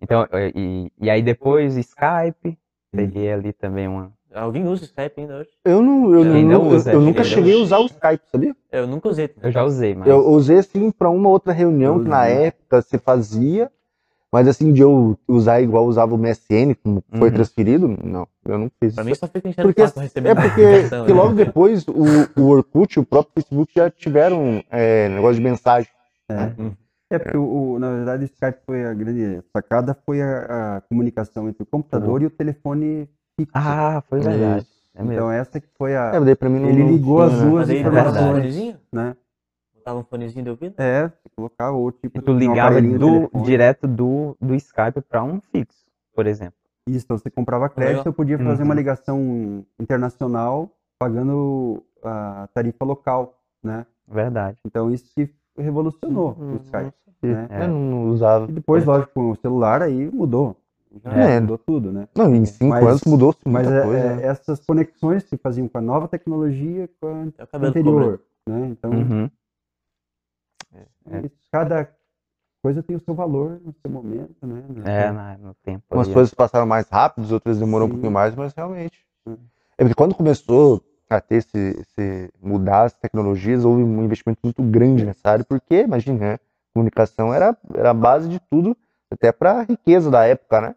então, 0.00 0.26
e, 0.54 0.92
e 1.00 1.10
aí 1.10 1.22
depois 1.22 1.76
Skype, 1.76 2.58
peguei 2.90 3.32
ali 3.32 3.52
também 3.54 3.88
uma, 3.88 4.12
Alguém 4.34 4.66
usa 4.66 4.82
o 4.82 4.84
Skype 4.86 5.20
ainda 5.20 5.36
hoje? 5.38 5.48
Eu, 5.64 5.80
não, 5.80 6.12
eu, 6.12 6.22
ainda 6.34 6.58
não, 6.58 6.68
usa, 6.68 6.90
eu, 6.90 6.94
eu 6.94 7.00
nunca 7.00 7.22
cheguei 7.22 7.52
a 7.52 7.56
usa. 7.56 7.64
usar 7.64 7.78
o 7.78 7.86
Skype, 7.86 8.22
sabia? 8.30 8.56
Eu 8.72 8.86
nunca 8.86 9.08
usei. 9.08 9.30
Eu 9.40 9.50
já 9.52 9.64
usei, 9.64 9.94
mas. 9.94 10.08
Eu 10.08 10.28
usei 10.28 10.58
assim 10.58 10.90
para 10.90 11.08
uma 11.08 11.28
outra 11.28 11.52
reunião 11.52 12.02
que 12.02 12.08
na 12.08 12.26
época 12.26 12.82
você 12.82 12.98
fazia, 12.98 13.70
mas 14.32 14.48
assim, 14.48 14.72
de 14.72 14.80
eu 14.82 15.16
usar 15.28 15.60
igual 15.60 15.86
usava 15.86 16.14
o 16.14 16.18
MSN, 16.18 16.74
como 16.82 17.02
foi 17.16 17.28
Uhum. 17.28 17.34
transferido, 17.34 17.86
não, 18.02 18.26
eu 18.44 18.58
não 18.58 18.70
fiz. 18.80 18.96
Pra 18.96 19.04
mim 19.04 19.14
só 19.14 19.28
fica 19.28 19.48
enchendo 19.48 19.68
Porque, 19.68 19.82
o 19.82 19.86
saco 19.86 20.00
recebendo 20.00 20.38
é 20.38 20.42
porque, 20.42 20.60
né? 21.06 21.12
logo 21.14 21.34
depois 21.34 21.86
o, 21.86 22.28
o 22.36 22.48
Orkut, 22.48 22.98
o 22.98 23.04
próprio 23.06 23.32
Facebook 23.36 23.72
já 23.76 23.88
tiveram 23.88 24.64
é, 24.68 25.08
negócio 25.10 25.36
de 25.36 25.42
mensagem. 25.42 25.88
É, 27.10 27.18
porque 27.18 27.36
o, 27.36 27.74
o- 27.74 27.78
na 27.78 27.90
verdade 27.90 28.24
o 28.24 28.26
Skype 28.26 28.58
foi 28.66 28.84
a 28.84 28.92
grande 28.92 29.40
sacada, 29.52 29.96
foi 30.04 30.20
a, 30.20 30.76
a 30.76 30.80
comunicação 30.80 31.48
entre 31.48 31.62
o 31.62 31.66
computador 31.66 32.20
e 32.22 32.26
o 32.26 32.30
telefone 32.30 33.08
fixo. 33.36 33.52
Ah, 33.54 34.02
foi 34.08 34.20
verdade. 34.20 34.66
É 34.96 35.02
então 35.02 35.30
essa 35.30 35.60
que 35.60 35.66
foi 35.76 35.96
a. 35.96 36.12
É, 36.14 36.20
daí 36.20 36.34
pra 36.36 36.48
mim 36.48 36.60
não, 36.60 36.68
Ele 36.68 36.84
ligou 36.84 37.20
as 37.22 37.32
né? 37.32 37.44
duas 37.50 37.68
aí 37.70 37.80
informações. 37.80 38.14
botava 38.14 38.38
um 38.38 38.42
né? 38.92 39.16
Botava 39.74 39.98
um 39.98 40.04
fonezinho 40.04 40.44
de 40.44 40.50
ouvido? 40.50 40.74
É, 40.78 41.08
você 41.08 41.28
colocava 41.34 41.76
ou 41.76 41.90
tipo. 41.92 42.18
E 42.18 42.22
tu 42.22 42.30
um 42.32 42.38
ligava 42.38 42.80
do, 42.80 42.88
telefone. 42.88 43.44
direto 43.44 43.86
do, 43.88 44.36
do 44.40 44.54
Skype 44.54 45.00
para 45.08 45.22
um 45.24 45.40
fixo, 45.40 45.84
por 46.14 46.26
exemplo. 46.26 46.54
Isso, 46.86 47.04
então 47.06 47.18
você 47.18 47.30
comprava 47.30 47.68
crédito, 47.68 48.06
eu 48.06 48.12
podia 48.12 48.38
fazer 48.38 48.62
Uhum. 48.62 48.68
uma 48.68 48.74
ligação 48.74 49.64
internacional 49.80 50.70
pagando 50.98 51.82
a 52.02 52.48
tarifa 52.54 52.84
local, 52.84 53.38
né? 53.62 53.86
Verdade. 54.06 54.58
Então 54.64 54.90
isso 54.92 55.06
que 55.14 55.28
revolucionou 55.58 56.36
Hum, 56.38 56.52
o 56.52 56.56
Skype. 56.62 56.92
né? 57.22 57.48
Eu 57.64 57.68
não 57.68 58.10
usava. 58.10 58.46
E 58.48 58.52
depois, 58.52 58.84
lógico, 58.84 59.12
com 59.14 59.30
o 59.30 59.36
celular 59.36 59.82
aí 59.82 60.10
mudou. 60.12 60.56
Já 61.02 61.12
É. 61.12 61.40
mudou 61.40 61.58
tudo, 61.58 61.90
né? 61.92 62.08
Não, 62.16 62.34
em 62.34 62.44
cinco 62.44 62.70
Mas- 62.70 62.86
anos 62.86 63.04
mudou 63.04 63.34
Mas 63.44 63.66
muita 63.66 63.78
é- 63.80 63.82
coisa. 63.84 63.98
é- 64.06 64.16
né? 64.16 64.26
essas 64.26 64.60
conexões 64.64 65.24
se 65.24 65.36
faziam 65.36 65.66
com 65.68 65.78
a 65.78 65.80
nova 65.80 66.06
tecnologia 66.08 66.88
com 67.00 67.06
a 67.08 67.42
É 67.52 67.66
anterior, 67.66 68.20
né? 68.48 68.68
Então, 68.70 68.90
Uhum. 68.92 69.30
é 71.10 71.30
cada 71.50 71.88
coisa 72.62 72.82
tem 72.82 72.96
o 72.96 73.00
seu 73.00 73.14
valor 73.14 73.60
no 73.64 73.72
seu 73.74 73.90
momento, 73.90 74.46
né? 74.46 74.62
É, 74.84 75.10
na- 75.12 75.36
no 75.38 75.54
tempo. 75.62 75.84
Umas 75.90 76.06
ali, 76.06 76.14
coisas 76.14 76.32
passaram 76.34 76.66
mais 76.66 76.88
rápido, 76.88 77.30
outras 77.32 77.58
demoraram 77.58 77.86
um 77.86 77.90
pouquinho 77.90 78.12
mais, 78.12 78.34
mas 78.34 78.52
realmente. 78.54 79.04
É 79.76 79.82
porque 79.84 79.94
quando 79.94 80.14
começou 80.14 80.82
a 81.10 81.20
ter 81.20 81.36
esse, 81.36 81.58
esse 81.58 82.30
mudar 82.40 82.84
as 82.84 82.94
tecnologias, 82.94 83.64
houve 83.64 83.82
um 83.82 84.02
investimento 84.04 84.40
muito 84.42 84.62
grande 84.62 85.04
nessa 85.04 85.30
área, 85.30 85.44
porque, 85.44 85.82
imagina, 85.82 86.18
né? 86.18 86.38
comunicação 86.72 87.32
era, 87.32 87.56
era 87.72 87.90
a 87.90 87.94
base 87.94 88.28
de 88.28 88.40
tudo, 88.50 88.76
até 89.08 89.30
para 89.30 89.60
a 89.60 89.62
riqueza 89.62 90.10
da 90.10 90.24
época, 90.24 90.60
né? 90.60 90.74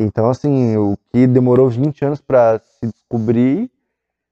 Então, 0.00 0.30
assim, 0.30 0.76
o 0.76 0.96
que 1.12 1.26
demorou 1.26 1.68
20 1.68 2.04
anos 2.04 2.20
para 2.20 2.58
se 2.60 2.86
descobrir, 2.86 3.70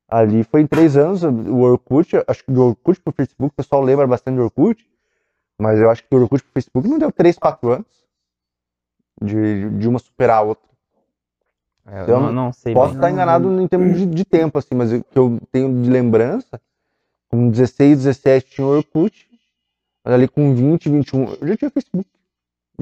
ali 0.09 0.45
foi 0.45 0.61
em 0.63 0.67
três 0.67 0.97
anos, 0.97 1.23
o 1.23 1.59
Orkut, 1.61 2.17
acho 2.27 2.45
que 2.45 2.53
do 2.53 2.63
Orkut 2.69 3.01
pro 3.01 3.13
Facebook, 3.13 3.53
o 3.53 3.57
pessoal 3.57 3.83
lembra 3.83 4.07
bastante 4.07 4.37
do 4.37 4.43
Orkut, 4.43 4.85
mas 5.59 5.79
eu 5.79 5.91
acho 5.91 6.03
que 6.03 6.11
do 6.11 6.23
Orkut 6.23 6.43
pro 6.43 6.53
Facebook 6.53 6.89
não 6.89 6.99
deu 6.99 7.11
3, 7.13 7.39
4 7.39 7.71
anos 7.73 7.87
de, 9.23 9.71
de 9.79 9.89
uma 9.89 9.99
superar 9.99 10.39
a 10.39 10.43
outra. 10.43 10.69
É, 11.87 12.01
eu 12.01 12.03
Então, 12.05 12.21
não, 12.21 12.33
não 12.33 12.53
sei 12.53 12.75
Posso 12.75 12.91
bem. 12.91 12.99
estar 12.99 13.11
enganado 13.11 13.61
em 13.61 13.67
termos 13.69 13.97
de, 13.99 14.07
de 14.07 14.25
tempo, 14.25 14.59
assim, 14.59 14.75
mas 14.75 14.93
o 14.93 15.03
que 15.03 15.19
eu 15.19 15.41
tenho 15.51 15.83
de 15.83 15.91
lembrança, 15.91 16.61
com 17.29 17.51
16, 17.51 17.99
17 18.05 18.51
tinha 18.51 18.67
o 18.67 18.71
Orkut, 18.71 19.29
mas 20.05 20.15
ali 20.15 20.29
com 20.29 20.55
20, 20.55 20.89
21, 20.89 21.35
eu 21.41 21.49
já 21.49 21.57
tinha 21.57 21.71
Facebook. 21.71 22.09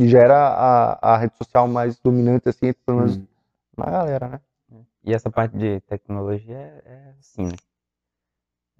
E 0.00 0.08
já 0.08 0.18
era 0.20 0.36
a, 0.38 1.14
a 1.14 1.16
rede 1.18 1.36
social 1.36 1.68
mais 1.68 1.98
dominante, 1.98 2.48
assim, 2.48 2.66
entre, 2.68 2.82
pelo 2.84 2.98
menos 2.98 3.16
Hum. 3.16 3.26
na 3.76 3.90
galera, 3.90 4.28
né? 4.28 4.40
E 5.04 5.12
essa 5.14 5.30
parte 5.30 5.56
de 5.56 5.80
tecnologia 5.82 6.56
é, 6.56 6.82
é 6.84 7.14
assim, 7.18 7.46
né? 7.46 7.54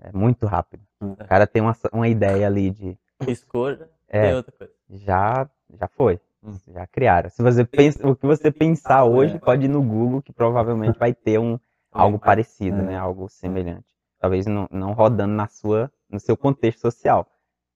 É 0.03 0.13
muito 0.13 0.47
rápido. 0.47 0.83
Hum. 1.01 1.13
O 1.13 1.17
cara 1.27 1.47
tem 1.47 1.61
uma, 1.63 1.77
uma 1.93 2.09
ideia 2.09 2.47
ali 2.47 2.71
de 2.71 2.99
Escolha, 3.29 3.89
É. 4.09 4.23
tem 4.29 4.35
outra 4.35 4.53
coisa. 4.53 4.73
já 4.89 5.49
já 5.79 5.89
foi. 5.89 6.19
Hum. 6.43 6.57
Já 6.69 6.87
criaram. 6.87 7.29
Se 7.29 7.43
você 7.43 7.65
pensa, 7.65 8.07
o 8.09 8.17
que 8.17 8.27
você 8.27 8.51
pensar 8.51 9.05
hoje, 9.05 9.37
É. 9.37 9.39
pode 9.39 9.67
ir 9.67 9.69
no 9.69 9.83
Google 9.83 10.23
que 10.23 10.33
provavelmente 10.33 10.99
vai 10.99 11.13
ter 11.13 11.39
um 11.39 11.59
algo 11.93 12.19
parecido, 12.19 12.79
É. 12.79 12.83
né? 12.83 12.97
Algo 12.99 13.29
semelhante. 13.29 13.87
Talvez 14.19 14.47
não, 14.47 14.67
não 14.71 14.93
rodando 14.93 15.35
na 15.35 15.49
sua, 15.49 15.91
no 16.09 16.19
seu 16.19 16.37
contexto 16.37 16.81
social, 16.81 17.27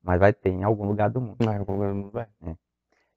mas 0.02 0.18
vai 0.20 0.32
ter 0.32 0.50
em 0.50 0.62
algum 0.64 0.86
lugar 0.86 1.08
do 1.10 1.20
mundo. 1.20 1.36
Mas 1.44 1.58
algum 1.58 1.74
lugar 1.74 1.94
não 1.94 2.10
vai. 2.10 2.26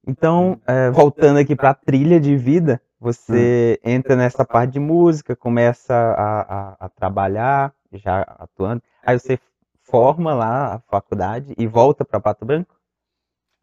Então, 0.05 0.59
é, 0.65 0.89
voltando 0.91 1.39
aqui 1.39 1.55
para 1.55 1.71
a 1.71 1.73
trilha 1.73 2.19
de 2.19 2.35
vida, 2.35 2.81
você 2.99 3.79
entra 3.83 4.15
nessa 4.15 4.45
parte 4.45 4.73
de 4.73 4.79
música, 4.79 5.35
começa 5.35 5.93
a, 5.93 6.41
a, 6.41 6.85
a 6.85 6.89
trabalhar, 6.89 7.73
já 7.93 8.21
atuando. 8.21 8.81
Aí 9.03 9.17
você 9.19 9.39
forma 9.81 10.33
lá 10.33 10.75
a 10.75 10.79
faculdade 10.79 11.53
e 11.57 11.67
volta 11.67 12.03
para 12.03 12.19
Pato 12.19 12.45
Branco? 12.45 12.75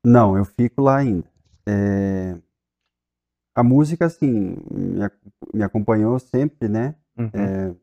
Não, 0.05 0.37
eu 0.37 0.45
fico 0.45 0.83
lá 0.83 0.99
ainda. 0.99 1.29
É... 1.67 2.37
A 3.55 3.63
música, 3.63 4.07
assim, 4.07 4.57
me, 4.71 5.11
me 5.53 5.63
acompanhou 5.63 6.19
sempre, 6.19 6.69
né? 6.69 6.95
Uhum. 7.17 7.31
É... 7.33 7.75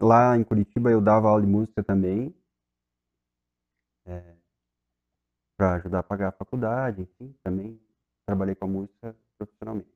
Lá 0.00 0.36
em 0.36 0.44
Curitiba 0.44 0.90
eu 0.90 1.00
dava 1.00 1.28
aula 1.28 1.40
de 1.40 1.46
música 1.46 1.82
também. 1.82 2.34
É... 4.06 4.35
Para 5.56 5.74
ajudar 5.74 6.00
a 6.00 6.02
pagar 6.02 6.28
a 6.28 6.32
faculdade, 6.32 7.02
enfim, 7.02 7.34
também 7.42 7.80
trabalhei 8.26 8.54
com 8.54 8.66
a 8.66 8.68
música 8.68 9.16
profissionalmente. 9.38 9.88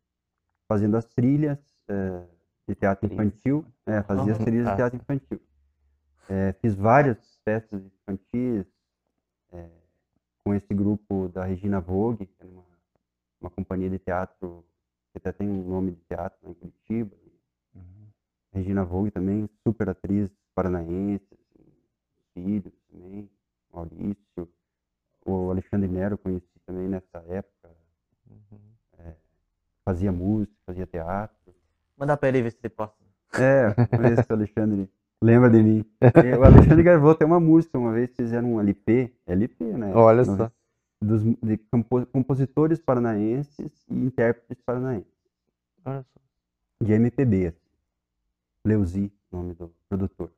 Fazendo 0.66 0.96
as 0.96 1.04
trilhas 1.04 1.58
é... 1.88 2.24
de 2.68 2.74
teatro 2.74 3.12
infantil, 3.12 3.66
é, 3.84 4.02
fazia 4.02 4.32
as 4.32 4.38
trilhas 4.38 4.68
de 4.68 4.76
teatro 4.76 4.96
infantil. 4.96 5.40
É, 6.28 6.52
fiz 6.54 6.74
várias 6.74 7.40
festas 7.44 7.82
infantis, 7.84 8.66
é, 9.52 9.68
com 10.44 10.54
esse 10.54 10.72
grupo 10.72 11.28
da 11.28 11.44
Regina 11.44 11.80
Vogue, 11.80 12.26
que 12.26 12.42
é 12.42 12.46
uma, 12.46 12.64
uma 13.40 13.50
companhia 13.50 13.90
de 13.90 13.98
teatro 13.98 14.64
que 15.12 15.18
até 15.18 15.32
tem 15.32 15.48
um 15.48 15.68
nome 15.68 15.92
de 15.92 16.00
teatro 16.02 16.38
em 16.48 16.54
Curitiba. 16.54 17.16
Uhum. 17.74 18.06
Regina 18.52 18.84
Vogue 18.84 19.11
também, 19.11 19.48
super 19.62 19.88
atriz 19.88 20.30
paranaense, 20.54 21.26
assim, 21.32 21.64
filhos 22.32 22.72
também, 22.90 23.28
Maurício. 23.72 24.48
O 25.31 25.51
Alexandre 25.51 25.89
Nero 25.89 26.18
conheci 26.18 26.59
também 26.66 26.89
nessa 26.89 27.18
época. 27.28 27.70
Uhum. 28.28 28.59
É, 28.99 29.14
fazia 29.85 30.11
música, 30.11 30.53
fazia 30.66 30.87
teatro. 30.87 31.55
Manda 31.97 32.16
pra 32.16 32.28
ele 32.28 32.43
ver 32.43 32.51
se 32.51 32.59
ele 32.62 32.70
posta. 32.70 32.97
É, 33.35 33.72
conheço 33.97 34.24
o 34.28 34.33
Alexandre. 34.33 34.91
Lembra 35.22 35.51
de 35.51 35.62
mim. 35.62 35.85
o 36.39 36.45
Alexandre 36.45 36.83
gravou 36.83 37.11
até 37.11 37.24
uma 37.24 37.39
música, 37.39 37.78
uma 37.78 37.93
vez 37.93 38.11
fizeram 38.16 38.55
um 38.55 38.61
LP, 38.61 39.12
LP, 39.26 39.64
né? 39.64 39.95
Olha 39.95 40.24
só. 40.24 40.51
Dos, 41.01 41.22
de 41.22 41.57
compositores 42.12 42.81
paranaenses 42.81 43.87
e 43.89 43.95
intérpretes 43.95 44.62
paranaenses. 44.64 45.12
Olha 45.85 46.03
só. 46.03 46.20
De 46.85 46.93
MPB. 46.93 47.47
Assim. 47.47 47.59
Leuzi, 48.64 49.12
nome 49.31 49.55
do 49.55 49.72
produtor. 49.89 50.31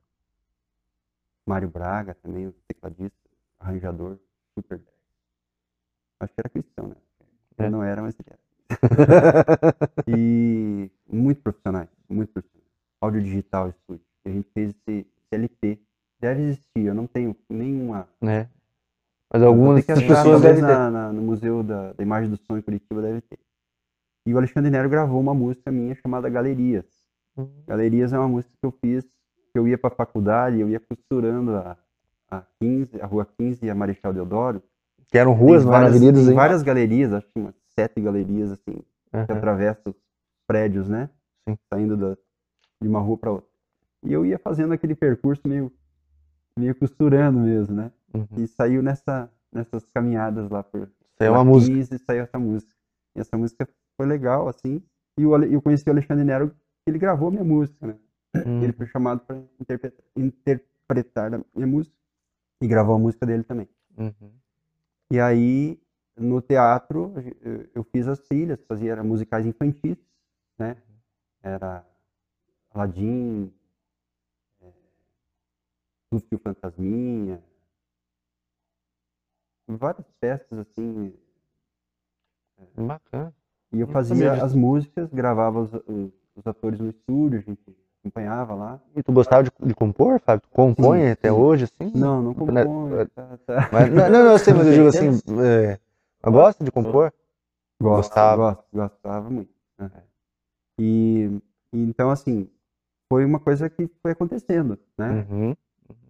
Mário 1.45 1.67
Braga, 1.67 2.13
também, 2.13 2.47
o 2.47 2.53
tecladista, 2.67 3.17
arranjador, 3.59 4.17
super 4.57 4.77
10. 4.77 4.89
Acho 6.21 6.33
que 6.33 6.41
era 6.41 6.49
cristão, 6.49 6.87
né? 6.87 6.95
Ele 7.57 7.67
é. 7.67 7.69
não 7.69 7.83
era, 7.83 8.01
mas 8.01 8.15
ele 8.19 8.29
era. 8.29 8.43
e 10.07 10.89
muito 11.07 11.41
profissionais, 11.41 11.89
muito 12.09 12.31
profissionais. 12.31 12.71
Áudio 13.01 13.21
digital, 13.21 13.69
estúdio 13.69 14.05
a 14.25 14.29
gente 14.29 14.49
fez 14.53 14.69
esse, 14.69 15.05
LP. 15.31 15.79
Deve 16.19 16.41
existir, 16.43 16.85
eu 16.85 16.93
não 16.93 17.07
tenho 17.07 17.35
nenhuma. 17.49 18.07
Né? 18.21 18.49
Mas 19.31 19.41
algumas 19.41 19.83
pessoas 19.85 20.41
devem 20.41 20.61
ter. 20.61 20.67
Na, 20.67 20.91
na, 20.91 21.13
no 21.13 21.21
Museu 21.21 21.63
da, 21.63 21.93
da, 21.93 22.03
Imagem 22.03 22.29
do 22.29 22.37
Som 22.37 22.57
em 22.57 22.61
Curitiba 22.61 23.01
deve 23.01 23.21
ter. 23.21 23.39
E 24.25 24.33
o 24.33 24.37
Alexandre 24.37 24.71
Nero 24.71 24.89
gravou 24.89 25.19
uma 25.19 25.33
música 25.33 25.71
minha 25.71 25.95
chamada 25.95 26.29
Galerias. 26.29 26.85
Uhum. 27.35 27.63
Galerias 27.67 28.13
é 28.13 28.19
uma 28.19 28.27
música 28.27 28.53
que 28.57 28.65
eu 28.65 28.71
fiz, 28.71 29.03
que 29.51 29.59
eu 29.59 29.67
ia 29.67 29.77
para 29.77 29.91
a 29.91 29.95
faculdade, 29.95 30.59
eu 30.59 30.69
ia 30.69 30.79
costurando 30.79 31.55
a, 31.57 31.77
a 32.37 32.45
15, 32.61 33.01
a 33.01 33.05
Rua 33.05 33.27
15 33.37 33.65
e 33.65 33.69
a 33.69 33.75
Marechal 33.75 34.13
Deodoro. 34.13 34.61
Que 35.07 35.17
eram 35.17 35.33
ruas, 35.33 35.63
não 35.63 35.75
eram 35.75 35.87
avenidas, 35.87 36.27
hein? 36.27 36.33
várias 36.33 36.63
galerias, 36.63 37.13
acho 37.13 37.27
que 37.27 37.39
umas 37.39 37.55
sete 37.69 38.01
galerias, 38.01 38.51
assim, 38.51 38.81
uhum. 39.13 39.25
que 39.25 39.31
atravessam 39.31 39.91
os 39.91 39.95
prédios, 40.47 40.89
né? 40.89 41.09
Sim. 41.47 41.57
Saindo 41.71 41.95
da, 41.95 42.17
de 42.81 42.87
uma 42.87 42.99
rua 42.99 43.17
para 43.17 43.31
outra. 43.31 43.49
E 44.03 44.11
eu 44.11 44.25
ia 44.25 44.39
fazendo 44.39 44.73
aquele 44.73 44.95
percurso 44.95 45.47
meio, 45.47 45.71
meio 46.57 46.73
costurando 46.75 47.39
mesmo, 47.39 47.75
né? 47.75 47.91
Uhum. 48.13 48.27
E 48.37 48.47
saiu 48.47 48.81
nessa, 48.81 49.29
nessas 49.51 49.85
caminhadas 49.93 50.49
lá 50.49 50.63
por 50.63 50.89
saiu 51.17 51.33
uma 51.33 51.43
música. 51.43 51.95
e 51.95 51.99
saiu 51.99 52.23
essa 52.23 52.39
música. 52.39 52.73
E 53.15 53.19
essa 53.19 53.37
música 53.37 53.67
foi 53.95 54.07
legal, 54.07 54.47
assim. 54.47 54.81
E 55.17 55.23
eu, 55.23 55.43
eu 55.43 55.61
conheci 55.61 55.87
o 55.87 55.91
Alexandre 55.91 56.23
Nero, 56.23 56.51
ele 56.87 56.97
gravou 56.97 57.31
minha 57.31 57.43
música, 57.43 57.85
né? 57.87 57.95
Uhum. 58.35 58.63
Ele 58.63 58.73
foi 58.73 58.87
chamado 58.87 59.21
para 59.21 59.37
interpretar, 59.59 60.03
interpretar 60.17 61.33
a 61.35 61.41
minha 61.55 61.67
música 61.67 61.95
e 62.63 62.67
gravou 62.67 62.95
a 62.95 62.99
música 62.99 63.25
dele 63.25 63.43
também. 63.43 63.67
Uhum. 63.97 64.31
E 65.11 65.19
aí, 65.19 65.77
no 66.15 66.41
teatro, 66.41 67.13
eu 67.75 67.83
fiz 67.83 68.07
as 68.07 68.19
trilhas, 68.19 68.63
fazia 68.63 69.03
musicais 69.03 69.45
infantis, 69.45 69.97
né? 70.57 70.77
Era 71.41 71.85
Aladdin, 72.71 73.53
Lúcio 76.09 76.39
Fantasminha, 76.39 77.43
várias 79.67 80.09
peças 80.21 80.57
assim. 80.57 81.13
É. 82.57 82.81
Bacana. 82.81 83.35
E 83.73 83.79
eu 83.81 83.87
fazia 83.87 84.41
as 84.41 84.55
músicas, 84.55 85.11
gravava 85.11 85.59
os, 85.59 85.73
os, 85.73 86.13
os, 86.35 86.47
atores 86.47 86.79
no 86.79 86.89
estúdio, 86.89 87.39
a 87.39 87.41
gente 87.41 87.75
acompanhava 88.03 88.53
lá. 88.53 88.79
E 88.95 89.01
tu 89.01 89.13
gostava 89.13 89.43
de, 89.43 89.51
de 89.61 89.73
compor, 89.73 90.19
Fábio? 90.19 90.41
Tu 90.41 90.49
compõe 90.49 90.99
sim, 90.99 91.11
até 91.11 91.29
sim. 91.29 91.35
hoje, 91.35 91.63
assim? 91.63 91.91
Não, 91.95 92.21
não 92.21 92.33
compõe. 92.33 93.05
Tá, 93.15 93.37
tá. 93.45 93.69
Mas, 93.71 93.93
não, 93.93 94.09
não, 94.09 94.31
eu 94.31 94.37
sei, 94.37 94.53
mas 94.53 94.67
eu 94.67 94.73
digo 94.73 94.87
assim, 94.87 95.21
é, 95.41 95.79
gosta 96.29 96.63
de 96.63 96.71
compor? 96.71 97.13
Gosto, 97.81 98.09
gostava. 98.09 98.53
gosto, 98.53 98.65
gostava 98.73 99.29
muito. 99.29 99.51
Né? 99.79 99.89
E, 100.79 101.41
então, 101.71 102.09
assim, 102.09 102.49
foi 103.09 103.23
uma 103.23 103.39
coisa 103.39 103.69
que 103.69 103.89
foi 104.01 104.11
acontecendo, 104.11 104.77
né? 104.97 105.25
Uhum. 105.29 105.55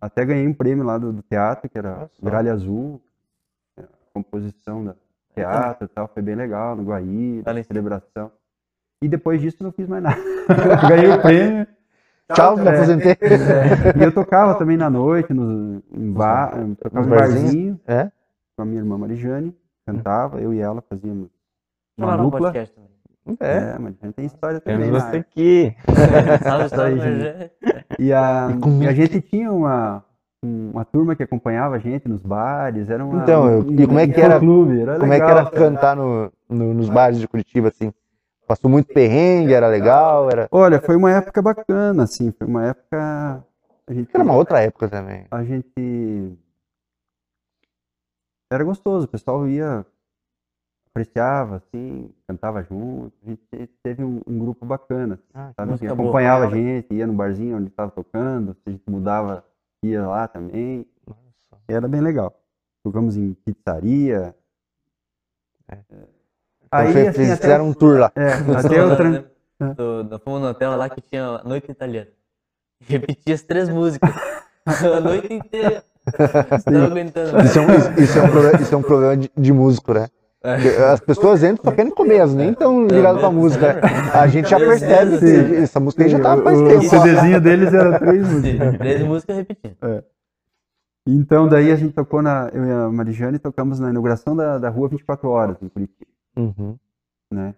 Até 0.01 0.25
ganhei 0.25 0.47
um 0.47 0.53
prêmio 0.53 0.83
lá 0.83 0.97
do, 0.97 1.13
do 1.13 1.21
teatro, 1.21 1.69
que 1.69 1.77
era 1.77 1.95
Nossa. 1.95 2.13
Gralha 2.21 2.53
Azul, 2.53 3.01
a 3.77 3.83
composição 4.13 4.83
da 4.83 4.95
teatro 5.35 5.85
e 5.85 5.87
tal, 5.87 6.07
foi 6.07 6.21
bem 6.21 6.35
legal, 6.35 6.75
no 6.75 6.83
Guaí, 6.83 7.41
na 7.43 7.63
celebração. 7.63 8.31
E 9.01 9.07
depois 9.07 9.41
disso 9.41 9.63
não 9.63 9.71
fiz 9.71 9.87
mais 9.87 10.03
nada. 10.03 10.17
ganhei 10.87 11.09
o 11.09 11.21
prêmio. 11.21 11.67
Tchau, 12.31 12.57
me 12.57 12.67
aposentei. 12.67 13.11
É, 13.11 13.97
e 13.99 14.03
eu 14.03 14.11
tocava 14.13 14.55
também 14.55 14.77
na 14.77 14.89
noite, 14.89 15.33
no, 15.33 15.83
em 15.91 16.11
bar, 16.11 16.53
tocava 16.81 17.05
no 17.05 17.15
barzinho, 17.15 17.79
é? 17.85 18.11
com 18.55 18.61
a 18.61 18.65
minha 18.65 18.79
irmã 18.79 18.97
Marijane, 18.97 19.55
cantava, 19.85 20.39
eu 20.39 20.53
e 20.53 20.59
ela 20.59 20.81
fazíamos 20.81 21.29
uma 21.97 22.17
dupla. 22.17 22.39
Podcast 22.39 22.73
também. 22.73 22.93
É, 23.39 23.75
é, 23.75 23.79
mas 23.79 23.95
a 24.01 24.05
gente 24.05 24.15
tem 24.15 24.25
história 24.25 24.59
também. 24.59 24.85
Temos 24.85 25.03
você 25.03 25.17
aqui. 25.17 25.75
Sabe 26.43 26.65
história 26.65 27.51
e, 27.97 28.11
a, 28.11 28.49
e, 28.81 28.87
a 28.87 28.93
gente 28.93 29.21
tinha 29.21 29.51
uma, 29.51 30.03
uma 30.43 30.83
turma 30.83 31.15
que 31.15 31.23
acompanhava 31.23 31.75
a 31.75 31.79
gente 31.79 32.07
nos 32.07 32.21
bares. 32.21 32.89
Era 32.89 33.05
uma, 33.05 33.23
então, 33.23 33.49
eu, 33.49 33.59
um, 33.61 33.79
e 33.79 33.87
como 33.87 33.99
é 33.99 34.07
que 34.07 34.19
era, 34.19 34.39
clube, 34.39 34.81
era 34.81 34.99
como 34.99 35.09
legal, 35.09 35.29
é 35.29 35.33
que 35.33 35.39
era 35.39 35.51
cantar 35.51 35.95
no, 35.95 36.31
no, 36.49 36.73
nos 36.73 36.89
bares 36.89 37.19
de 37.19 37.27
Curitiba, 37.27 37.69
assim? 37.69 37.93
Passou 38.53 38.69
muito 38.69 38.93
perrengue, 38.93 39.51
era 39.51 39.67
legal? 39.67 40.29
Era... 40.29 40.47
Olha, 40.51 40.79
foi 40.79 40.95
uma 40.95 41.11
época 41.11 41.41
bacana, 41.41 42.03
assim, 42.03 42.31
foi 42.31 42.45
uma 42.45 42.63
época... 42.67 43.43
A 43.87 43.93
gente, 43.93 44.11
era 44.13 44.23
uma 44.23 44.35
outra 44.35 44.61
época 44.61 44.87
também. 44.87 45.25
A 45.31 45.43
gente... 45.43 46.37
Era 48.51 48.63
gostoso, 48.63 49.05
o 49.05 49.09
pessoal 49.09 49.47
ia 49.47 49.83
apreciava, 50.91 51.55
assim, 51.55 52.13
cantava 52.27 52.61
junto. 52.61 53.11
A 53.25 53.29
gente 53.29 53.41
teve 53.81 54.03
um, 54.03 54.21
um 54.27 54.37
grupo 54.37 54.63
bacana, 54.67 55.19
ah, 55.33 55.51
sabe? 55.55 55.73
Assim, 55.73 55.87
acompanhava 55.87 56.45
boa, 56.45 56.53
a 56.53 56.55
gente, 56.55 56.93
ia 56.93 57.07
no 57.07 57.13
barzinho 57.13 57.57
onde 57.57 57.69
estava 57.69 57.89
tocando, 57.89 58.55
a 58.63 58.69
gente 58.69 58.83
mudava, 58.87 59.43
ia 59.83 60.05
lá 60.05 60.27
também. 60.27 60.85
Nossa. 61.07 61.63
Era 61.67 61.87
bem 61.87 62.01
legal. 62.01 62.39
Tocamos 62.83 63.17
em 63.17 63.33
pizzaria. 63.33 64.35
É. 65.67 65.77
Aí, 66.73 66.89
então, 66.89 67.01
assim, 67.09 67.35
fizeram 67.35 67.35
até, 67.35 67.61
um 67.63 67.73
tour 67.73 67.99
lá. 67.99 68.11
É, 68.15 68.33
até 68.33 68.79
eu 68.79 68.95
tran... 68.97 69.23
do, 70.03 70.19
fomos 70.19 70.41
no 70.41 70.47
hotel 70.47 70.75
lá 70.75 70.89
que 70.89 71.01
tinha 71.01 71.41
noite 71.43 71.71
italiana. 71.71 72.07
Repetia 72.85 73.35
as 73.35 73.41
três 73.43 73.69
músicas. 73.69 74.09
a 74.65 74.99
noite 74.99 75.33
inteira. 75.33 75.83
aguentando. 76.85 77.41
Isso 77.43 77.59
é, 77.59 77.61
um, 77.61 78.03
isso, 78.03 78.19
é 78.19 78.23
um 78.23 78.29
problema, 78.29 78.61
isso 78.61 78.73
é 78.73 78.77
um 78.77 78.81
problema 78.81 79.17
de, 79.17 79.31
de 79.37 79.53
músico, 79.53 79.93
né? 79.93 80.07
As 80.91 80.99
pessoas 80.99 81.41
entram 81.41 81.63
só 81.63 81.71
querem 81.71 81.91
comer, 81.91 82.17
elas 82.17 82.33
nem 82.33 82.51
estão 82.51 82.85
ligadas 82.85 83.21
pra 83.21 83.31
música. 83.31 83.79
A 84.13 84.27
gente 84.27 84.49
já 84.49 84.59
percebe 84.59 85.17
que 85.17 85.55
essa 85.55 85.79
música 85.79 86.03
aí 86.03 86.09
já 86.09 86.19
tá 86.19 86.35
faz 86.35 86.61
tempo. 86.61 86.79
O 86.79 86.89
CDzinho 86.89 87.39
deles 87.39 87.73
era 87.73 87.97
três 87.97 88.29
músicas. 88.29 88.77
Três 88.77 89.01
músicas 89.03 89.37
repetindo. 89.37 89.77
É. 89.81 90.03
Então 91.07 91.47
daí 91.47 91.71
a 91.71 91.75
gente 91.77 91.93
tocou 91.93 92.21
na. 92.21 92.49
Eu 92.53 92.65
e 92.65 92.71
a 92.71 92.89
Marijane 92.89 93.39
tocamos 93.39 93.79
na 93.79 93.89
inauguração 93.89 94.35
da, 94.35 94.57
da 94.57 94.69
rua 94.69 94.89
24 94.89 95.29
horas 95.29 95.55
em 95.61 95.69
Curitiba. 95.69 96.11
Uhum. 96.35 96.77
Né? 97.31 97.55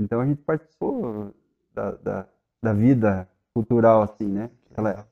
Então 0.00 0.20
a 0.20 0.26
gente 0.26 0.42
participou 0.42 1.32
da, 1.74 1.92
da, 1.92 2.26
da 2.62 2.72
vida 2.72 3.28
cultural, 3.52 4.02
assim, 4.02 4.26
né? 4.26 4.50
Ela... 4.76 5.06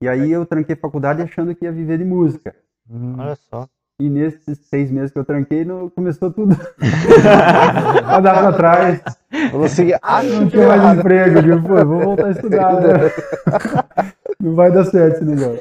E 0.00 0.08
aí 0.08 0.30
eu 0.30 0.46
tranquei 0.46 0.76
faculdade 0.76 1.22
achando 1.22 1.54
que 1.54 1.64
ia 1.64 1.72
viver 1.72 1.98
de 1.98 2.04
música. 2.04 2.54
Hum. 2.88 3.16
Olha 3.18 3.36
só. 3.36 3.68
E 4.00 4.08
nesses 4.08 4.58
seis 4.58 4.92
meses 4.92 5.10
que 5.10 5.18
eu 5.18 5.24
tranquei, 5.24 5.64
não, 5.64 5.90
começou 5.90 6.32
tudo 6.32 6.54
a 8.06 8.20
dar 8.20 8.38
pra 8.38 8.52
trás. 8.52 9.02
Você, 9.50 9.98
ah, 10.00 10.22
não 10.22 10.48
tinha 10.48 10.68
mais 10.68 10.98
emprego. 10.98 11.38
Eu 11.38 11.42
digo, 11.42 11.68
pô, 11.68 11.84
vou 11.84 12.00
voltar 12.00 12.26
a 12.26 12.30
estudar. 12.30 12.80
Né? 12.80 12.88
Não 14.40 14.54
vai 14.54 14.70
dar 14.70 14.84
certo 14.84 15.16
esse 15.16 15.24
negócio. 15.24 15.58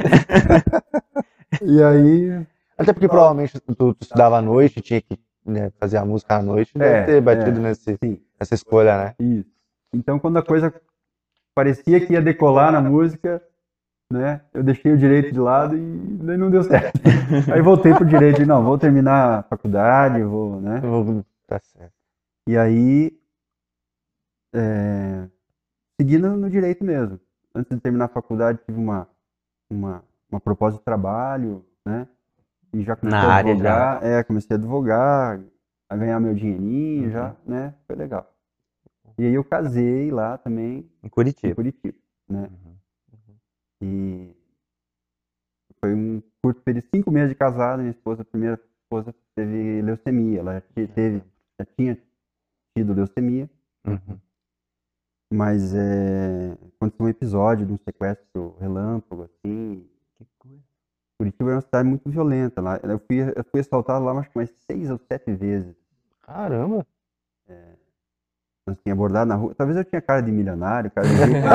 e 1.64 1.82
aí. 1.82 2.46
Até 2.78 2.94
porque 2.94 3.08
provavelmente 3.08 3.60
tu, 3.60 3.74
tu 3.76 3.98
estudava 4.00 4.38
à 4.38 4.42
noite, 4.42 4.82
tinha 4.82 5.02
que 5.02 5.18
né, 5.48 5.72
fazer 5.80 5.98
a 5.98 6.06
música 6.06 6.36
à 6.36 6.42
noite, 6.42 6.72
é, 6.76 6.80
deve 6.80 7.06
ter 7.06 7.22
batido 7.22 7.60
é, 7.60 7.64
nesse, 7.64 7.98
nessa 8.40 8.54
escolha, 8.54 8.98
né? 8.98 9.16
Isso. 9.20 9.50
Então 9.94 10.20
quando 10.20 10.38
a 10.38 10.44
coisa 10.44 10.74
parecia 11.56 12.06
que 12.06 12.14
ia 12.14 12.22
decolar 12.22 12.72
na 12.72 12.82
música, 12.82 13.42
né? 14.12 14.42
Eu 14.54 14.64
deixei 14.64 14.92
o 14.92 14.98
direito 14.98 15.32
de 15.32 15.40
lado 15.40 15.76
e 15.76 15.80
não 15.80 16.50
deu 16.50 16.64
certo. 16.64 17.00
Aí 17.54 17.62
voltei 17.62 17.94
pro 17.94 18.06
direito 18.06 18.42
e 18.42 18.46
não, 18.46 18.64
vou 18.64 18.78
terminar 18.78 19.40
a 19.40 19.44
faculdade, 19.44 20.22
vou, 20.24 20.62
né? 20.62 20.82
Tá 21.48 21.60
certo. 21.60 21.94
E 22.48 22.58
aí 22.58 23.18
é, 24.54 25.28
segui 26.00 26.18
no, 26.18 26.38
no, 26.38 26.50
direito 26.50 26.84
mesmo. 26.84 27.20
Antes 27.54 27.76
de 27.76 27.82
terminar 27.82 28.06
a 28.06 28.10
faculdade 28.10 28.60
tive 28.66 28.80
uma 28.80 29.08
uma, 29.70 30.04
uma 30.32 30.40
proposta 30.40 30.80
de 30.80 30.86
trabalho, 30.86 31.66
né? 31.86 32.08
E 32.74 32.84
já 32.84 32.96
comecei 32.96 33.20
Na 33.20 33.34
a 33.34 33.38
advogar, 33.38 34.04
é, 34.04 34.24
comecei 34.24 34.56
a 34.56 34.60
advogar, 34.60 35.42
a 35.90 35.98
ganhar 35.98 36.20
meu 36.20 36.34
dinheirinho 36.34 37.06
uhum. 37.06 37.12
já, 37.12 37.36
né? 37.46 37.74
Foi 37.86 37.96
legal. 37.96 38.34
E 39.18 39.26
aí 39.26 39.34
eu 39.34 39.44
casei 39.44 40.12
lá 40.12 40.38
também. 40.38 40.90
Em 41.02 41.10
Curitiba. 41.10 41.52
Em 41.52 41.56
Curitiba, 41.56 41.98
né? 42.30 42.50
Uhum. 42.52 42.78
E 43.82 44.36
foi 45.80 45.94
um 45.94 46.22
curto 46.42 46.62
período, 46.62 46.88
cinco 46.94 47.12
meses 47.12 47.30
de 47.30 47.36
casado, 47.36 47.80
minha 47.80 47.92
esposa, 47.92 48.22
a 48.22 48.26
primeira 48.26 48.60
esposa, 48.84 49.14
teve 49.36 49.82
leucemia. 49.82 50.40
Ela 50.40 50.62
teve, 50.94 51.24
já 51.60 51.66
tinha 51.78 51.98
tido 52.76 52.94
leucemia. 52.94 53.50
Uhum. 53.86 54.20
Mas 55.34 55.74
é, 55.74 56.54
aconteceu 56.76 57.06
um 57.06 57.10
episódio 57.10 57.66
de 57.66 57.74
um 57.74 57.78
sequestro 57.78 58.56
relâmpago, 58.60 59.24
assim. 59.24 59.90
Que 60.16 60.26
coisa. 60.38 60.64
Curitiba 61.20 61.52
é 61.52 61.56
uma 61.56 61.62
cidade 61.62 61.90
muito 61.90 62.10
violenta 62.10 62.62
lá. 62.62 62.80
Eu 62.84 63.00
fui, 63.00 63.22
eu 63.22 63.44
fui 63.52 63.60
assaltado 63.60 64.06
lá 64.06 64.12
acho 64.20 64.30
que 64.30 64.38
mais 64.38 64.52
seis 64.70 64.90
ou 64.92 65.00
sete 65.00 65.34
vezes. 65.34 65.76
Caramba! 66.24 66.86
É, 67.50 67.56
nós 68.68 68.78
tinha 68.84 68.94
abordado 68.94 69.30
na 69.30 69.36
rua. 69.36 69.56
Talvez 69.58 69.78
eu 69.78 69.84
tinha 69.84 70.00
cara 70.00 70.22
de 70.22 70.32
milionário, 70.32 70.92
cara 70.92 71.08
de 71.08 71.16
rico. 71.16 71.48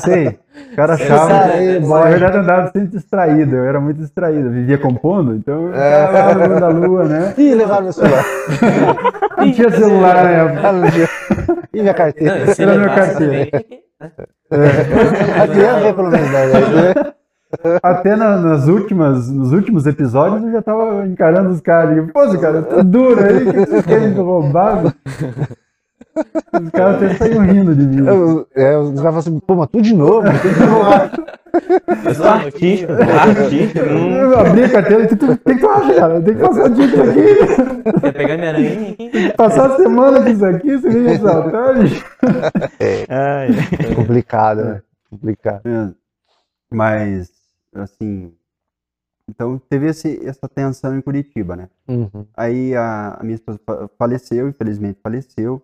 sei. 0.00 0.38
O 0.72 0.76
cara 0.76 0.94
achava. 0.94 1.28
Na 1.28 2.08
verdade, 2.08 2.36
eu 2.36 2.40
andava 2.40 2.66
sempre 2.68 2.88
distraído. 2.88 3.56
Eu 3.56 3.64
era 3.64 3.80
muito 3.80 3.98
distraído. 3.98 4.46
Eu 4.46 4.52
vivia 4.52 4.78
compondo, 4.78 5.34
então 5.34 5.66
eu 5.66 5.74
é. 5.74 6.34
no 6.34 6.40
mundo 6.40 6.60
da 6.60 6.68
lua, 6.68 7.04
né? 7.04 7.34
Ih, 7.36 7.54
levaram 7.54 7.82
meu 7.82 7.92
celular. 7.92 8.24
não 9.36 9.52
tinha 9.52 9.70
celular 9.70 10.24
na 10.24 10.30
época. 10.30 11.10
E 11.74 11.82
minha 11.82 11.94
carteira? 11.94 12.46
Não, 12.46 12.54
Era 12.58 12.74
minha 12.76 12.94
carteira. 12.94 13.64
É. 14.00 14.62
Aqui 15.42 15.94
pelo 15.94 16.10
menos, 16.10 16.30
né? 16.30 17.12
Até 17.82 18.14
na, 18.14 18.36
nas 18.36 18.68
últimas, 18.68 19.30
nos 19.30 19.52
últimos 19.52 19.86
episódios 19.86 20.42
eu 20.44 20.52
já 20.52 20.62
tava 20.62 21.06
encarando 21.06 21.50
os 21.50 21.60
caras. 21.60 22.10
Pô, 22.12 22.38
cara, 22.38 22.62
tá 22.62 22.82
duro 22.82 23.24
aí, 23.24 23.44
que 23.44 23.58
vocês 23.66 23.86
querem 23.86 24.12
roubar? 24.12 24.94
Os 26.62 26.70
caras 26.70 26.96
até 26.96 27.14
saíram 27.14 27.46
rindo 27.46 27.74
de 27.74 27.86
mim. 27.86 28.06
Eu, 28.06 28.46
é, 28.54 28.76
os 28.76 28.88
caras 28.88 29.02
falam 29.02 29.18
assim, 29.18 29.40
pô, 29.40 29.54
mas 29.54 29.68
tudo 29.68 29.82
de 29.82 29.94
novo. 29.94 30.26
Eu 32.04 32.14
sou 32.14 32.26
artista, 32.26 32.92
artista. 32.92 33.78
Eu 33.78 34.38
abri 34.38 34.64
a 34.64 34.70
carteira 34.70 35.04
e 35.04 35.16
tu, 35.16 35.32
o 35.32 35.38
que 35.38 35.54
tu 35.56 35.68
acha, 35.68 35.94
cara? 35.94 36.20
Tem 36.20 36.34
que 36.34 36.40
passar 36.40 36.68
disso 36.68 37.02
aqui. 37.02 38.00
Quer 38.00 38.12
pegar 38.12 38.36
minha 38.36 38.48
aranha 38.50 38.90
aqui? 38.90 39.32
Passar 39.36 39.70
a 39.70 39.76
semana 39.76 40.22
com 40.22 40.28
isso 40.28 40.44
aqui, 40.44 40.76
você 40.76 40.90
vem 40.90 41.02
ressaltar, 41.04 41.76
É, 42.78 43.46
é 43.90 43.94
complicado, 43.94 44.64
né? 44.64 44.82
Complicado. 45.10 45.62
É. 45.64 45.88
Mas, 46.70 47.30
assim, 47.74 48.34
então 49.28 49.58
teve 49.58 49.86
esse, 49.86 50.26
essa 50.26 50.48
tensão 50.48 50.96
em 50.96 51.02
Curitiba, 51.02 51.54
né? 51.54 51.68
Uhum. 51.86 52.26
Aí 52.34 52.74
a, 52.74 53.14
a, 53.20 53.22
minha 53.22 53.34
esposa 53.34 53.60
faleceu, 53.98 54.48
infelizmente 54.48 55.00
faleceu. 55.02 55.62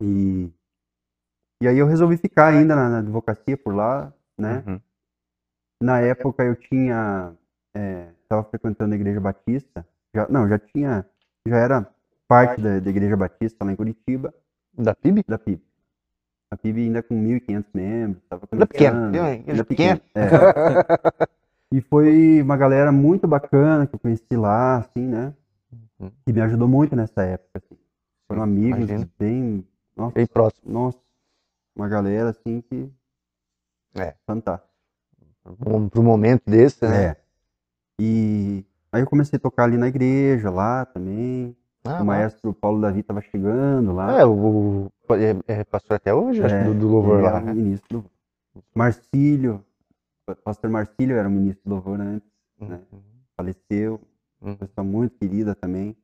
E, 0.00 0.50
e 1.62 1.68
aí 1.68 1.78
eu 1.78 1.86
resolvi 1.86 2.16
ficar 2.18 2.48
ainda 2.48 2.76
na, 2.76 2.88
na 2.88 2.98
advocacia 2.98 3.56
por 3.56 3.74
lá, 3.74 4.12
né? 4.38 4.62
Uhum. 4.66 4.80
Na 5.82 6.00
época 6.00 6.44
eu 6.44 6.54
tinha, 6.54 7.34
estava 8.22 8.46
é, 8.46 8.50
frequentando 8.50 8.92
a 8.92 8.96
Igreja 8.96 9.20
Batista, 9.20 9.86
já, 10.14 10.28
não, 10.28 10.46
já 10.46 10.58
tinha, 10.58 11.06
já 11.46 11.56
era 11.56 11.88
parte 12.28 12.60
da, 12.60 12.78
da 12.78 12.90
Igreja 12.90 13.16
Batista 13.16 13.64
lá 13.64 13.72
em 13.72 13.76
Curitiba. 13.76 14.34
Da 14.74 14.94
PIB? 14.94 15.24
Da 15.26 15.38
PIB. 15.38 15.62
A 16.50 16.56
PIB 16.56 16.82
ainda 16.82 17.02
com 17.02 17.14
1.500 17.14 17.64
membros, 17.72 18.22
estava 18.22 18.46
começando. 18.46 19.14
Ainda 19.48 19.64
pequeno. 19.64 20.00
É. 20.14 20.28
e 21.72 21.80
foi 21.80 22.42
uma 22.42 22.56
galera 22.56 22.90
muito 22.90 23.28
bacana 23.28 23.86
que 23.86 23.94
eu 23.94 24.00
conheci 24.00 24.36
lá, 24.36 24.78
assim, 24.78 25.06
né? 25.06 25.32
Uhum. 25.98 26.10
Que 26.26 26.32
me 26.32 26.40
ajudou 26.40 26.66
muito 26.66 26.96
nessa 26.96 27.22
época. 27.22 27.62
Assim. 27.64 27.80
Foram 28.26 28.42
amigos 28.42 28.78
Imagina. 28.80 29.08
bem 29.18 29.64
nossa, 30.00 30.14
bem 30.14 30.26
próximo. 30.26 30.72
Nossa, 30.72 30.98
uma 31.76 31.88
galera 31.88 32.30
assim 32.30 32.62
que. 32.62 32.90
É. 33.94 34.14
Fantástico. 34.26 34.70
Para 35.90 36.00
um 36.00 36.04
momento 36.04 36.42
desse, 36.46 36.86
né? 36.86 37.04
É. 37.04 37.16
E 38.00 38.64
aí 38.90 39.02
eu 39.02 39.06
comecei 39.06 39.36
a 39.36 39.40
tocar 39.40 39.64
ali 39.64 39.76
na 39.76 39.88
igreja, 39.88 40.50
lá 40.50 40.86
também. 40.86 41.54
Ah, 41.84 42.02
o 42.02 42.04
maestro 42.04 42.52
Paulo 42.52 42.80
Davi 42.80 43.00
estava 43.00 43.22
chegando 43.22 43.92
lá. 43.92 44.20
É, 44.20 44.24
o, 44.24 44.90
o 45.08 45.14
é, 45.14 45.60
é 45.60 45.64
pastor 45.64 45.96
até 45.96 46.12
hoje, 46.12 46.42
é, 46.42 46.44
acho, 46.44 46.64
do, 46.64 46.78
do 46.78 46.88
louvor 46.88 47.22
lá. 47.22 47.40
Né? 47.40 47.54
ministro 47.54 48.04
do 48.54 48.64
Marcílio, 48.74 49.64
pastor 50.44 50.70
Marcílio 50.70 51.16
era 51.16 51.26
o 51.26 51.30
ministro 51.30 51.62
do 51.64 51.74
louvor 51.74 52.00
antes, 52.00 52.28
uhum. 52.60 52.68
né? 52.68 52.80
Faleceu, 53.36 54.00
uhum. 54.40 54.56
pessoa 54.56 54.84
muito 54.84 55.16
querida 55.18 55.54
também. 55.54 55.96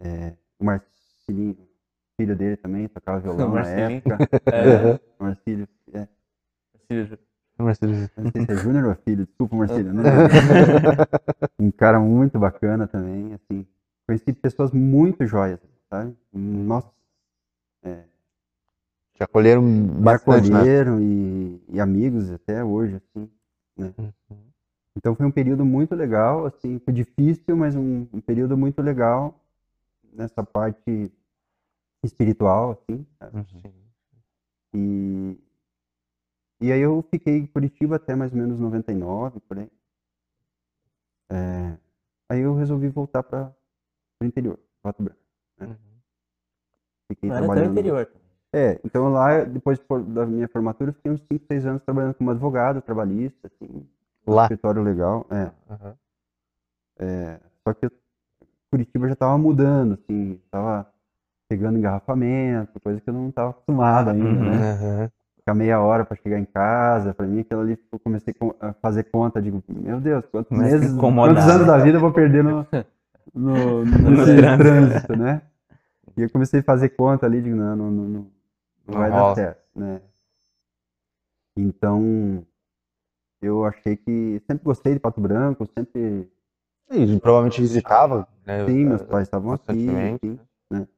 É, 0.00 0.34
o 0.60 0.64
Marcilinho, 0.64 1.56
filho 2.16 2.36
dele 2.36 2.56
também 2.56 2.86
tocava 2.88 3.18
violão 3.20 3.54
na 3.54 3.66
época. 3.66 4.18
É. 4.46 5.00
Marcílio. 5.18 5.68
É. 5.92 6.06
Marcílio. 6.74 7.18
Marcílio. 7.58 8.10
Não 8.16 8.30
sei 8.30 8.44
se 8.46 8.52
é 8.52 8.56
Júnior 8.56 8.84
ou 8.84 8.94
filho, 8.94 9.26
desculpa, 9.26 9.56
Marcílio. 9.56 9.92
Um 11.58 11.72
cara 11.72 11.98
muito 11.98 12.38
bacana 12.38 12.86
também, 12.86 13.34
assim. 13.34 13.66
Conheci 14.08 14.32
pessoas 14.32 14.72
muito 14.72 15.26
joias, 15.26 15.60
sabe? 15.90 16.16
Nossa. 16.32 16.90
É. 17.82 18.04
Te 19.12 19.22
acolheram 19.22 19.62
bastante, 20.00 20.44
Me 20.44 20.54
né? 20.54 20.56
acolheram 20.56 20.98
né? 20.98 21.04
e, 21.04 21.62
e, 21.74 21.78
amigos 21.78 22.30
até 22.30 22.64
hoje, 22.64 22.96
assim, 22.96 23.30
né? 23.76 23.92
Uhum. 23.98 24.38
Então 24.96 25.14
foi 25.14 25.26
um 25.26 25.30
período 25.30 25.62
muito 25.62 25.94
legal, 25.94 26.46
assim, 26.46 26.78
foi 26.78 26.94
difícil, 26.94 27.54
mas 27.54 27.76
um, 27.76 28.06
um 28.10 28.18
período 28.18 28.56
muito 28.56 28.80
legal 28.80 29.38
nessa 30.10 30.42
parte 30.42 31.12
espiritual, 32.02 32.70
assim. 32.70 33.06
Uhum. 33.34 33.72
E, 34.72 35.38
e 36.62 36.72
aí 36.72 36.80
eu 36.80 37.04
fiquei 37.10 37.36
em 37.36 37.46
Curitiba 37.46 37.96
até 37.96 38.16
mais 38.16 38.32
ou 38.32 38.38
menos 38.38 38.58
99, 38.58 39.38
por 39.40 39.58
aí. 39.58 39.70
É, 41.28 41.76
aí 42.30 42.40
eu 42.40 42.54
resolvi 42.54 42.88
voltar 42.88 43.22
para 43.22 43.52
o 44.20 44.26
interior, 44.26 44.58
Pato 44.82 45.02
Branco. 45.02 45.20
Né? 45.58 45.66
Uhum. 45.66 45.76
Fiquei 47.08 47.30
Não 47.30 47.38
trabalhando. 47.38 47.72
interior. 47.72 48.08
É, 48.52 48.80
então 48.82 49.12
lá, 49.12 49.44
depois 49.44 49.78
da 50.08 50.24
minha 50.24 50.48
formatura, 50.48 50.92
fiquei 50.92 51.12
uns 51.12 51.22
5, 51.30 51.44
6 51.46 51.66
anos 51.66 51.82
trabalhando 51.82 52.14
como 52.14 52.30
advogado, 52.30 52.80
trabalhista, 52.80 53.48
assim. 53.48 53.86
Lá? 54.26 54.44
escritório 54.44 54.82
legal, 54.82 55.26
é. 55.30 55.50
Uhum. 55.70 55.94
é 56.98 57.40
só 57.66 57.74
que 57.74 57.90
Curitiba 58.70 59.06
já 59.06 59.14
estava 59.14 59.38
mudando, 59.38 59.94
assim, 59.94 60.40
estava 60.44 60.86
pegando 61.48 61.78
engarrafamento, 61.78 62.78
coisa 62.80 63.00
que 63.00 63.08
eu 63.08 63.14
não 63.14 63.28
estava 63.28 63.50
acostumado 63.50 64.10
ainda, 64.10 64.28
uhum. 64.28 64.50
né? 64.50 65.10
Ficar 65.36 65.54
meia 65.54 65.80
hora 65.80 66.04
para 66.04 66.16
chegar 66.16 66.38
em 66.38 66.44
casa, 66.44 67.14
para 67.14 67.26
mim 67.26 67.40
aquilo 67.40 67.62
ali 67.62 67.78
eu 67.90 67.98
comecei 67.98 68.34
a 68.60 68.72
fazer 68.74 69.04
conta, 69.04 69.40
digo, 69.40 69.62
meu 69.66 69.98
Deus, 69.98 70.26
quantos 70.26 70.56
Mas 70.56 70.72
meses, 70.72 70.94
quantos 70.96 71.48
anos 71.48 71.66
da 71.66 71.78
vida 71.78 71.96
eu 71.96 72.02
vou 72.02 72.12
perder 72.12 72.44
no, 72.44 72.66
no, 73.34 73.84
no, 73.84 74.10
no 74.10 74.24
trânsito. 74.58 75.16
né? 75.16 75.42
E 76.16 76.22
eu 76.22 76.30
comecei 76.30 76.60
a 76.60 76.64
fazer 76.64 76.90
conta 76.90 77.26
ali, 77.26 77.42
digo, 77.42 77.56
não, 77.56 77.76
não, 77.76 77.90
não, 77.90 78.04
não, 78.04 78.30
não 78.86 78.98
vai 78.98 79.10
dar 79.10 79.34
certo, 79.34 79.62
né? 79.74 80.00
Então, 81.56 82.46
eu 83.42 83.64
achei 83.64 83.96
que 83.96 84.40
sempre 84.46 84.64
gostei 84.64 84.94
de 84.94 85.00
Pato 85.00 85.20
Branco, 85.20 85.68
sempre. 85.76 86.30
E 86.90 87.20
provavelmente 87.20 87.60
visitava, 87.60 88.26
né? 88.46 88.64
Sim, 88.66 88.84
meus 88.86 89.02
pais 89.02 89.26
estavam 89.28 89.52
aqui, 89.52 89.88
sim, 90.22 90.38
né? 90.70 90.88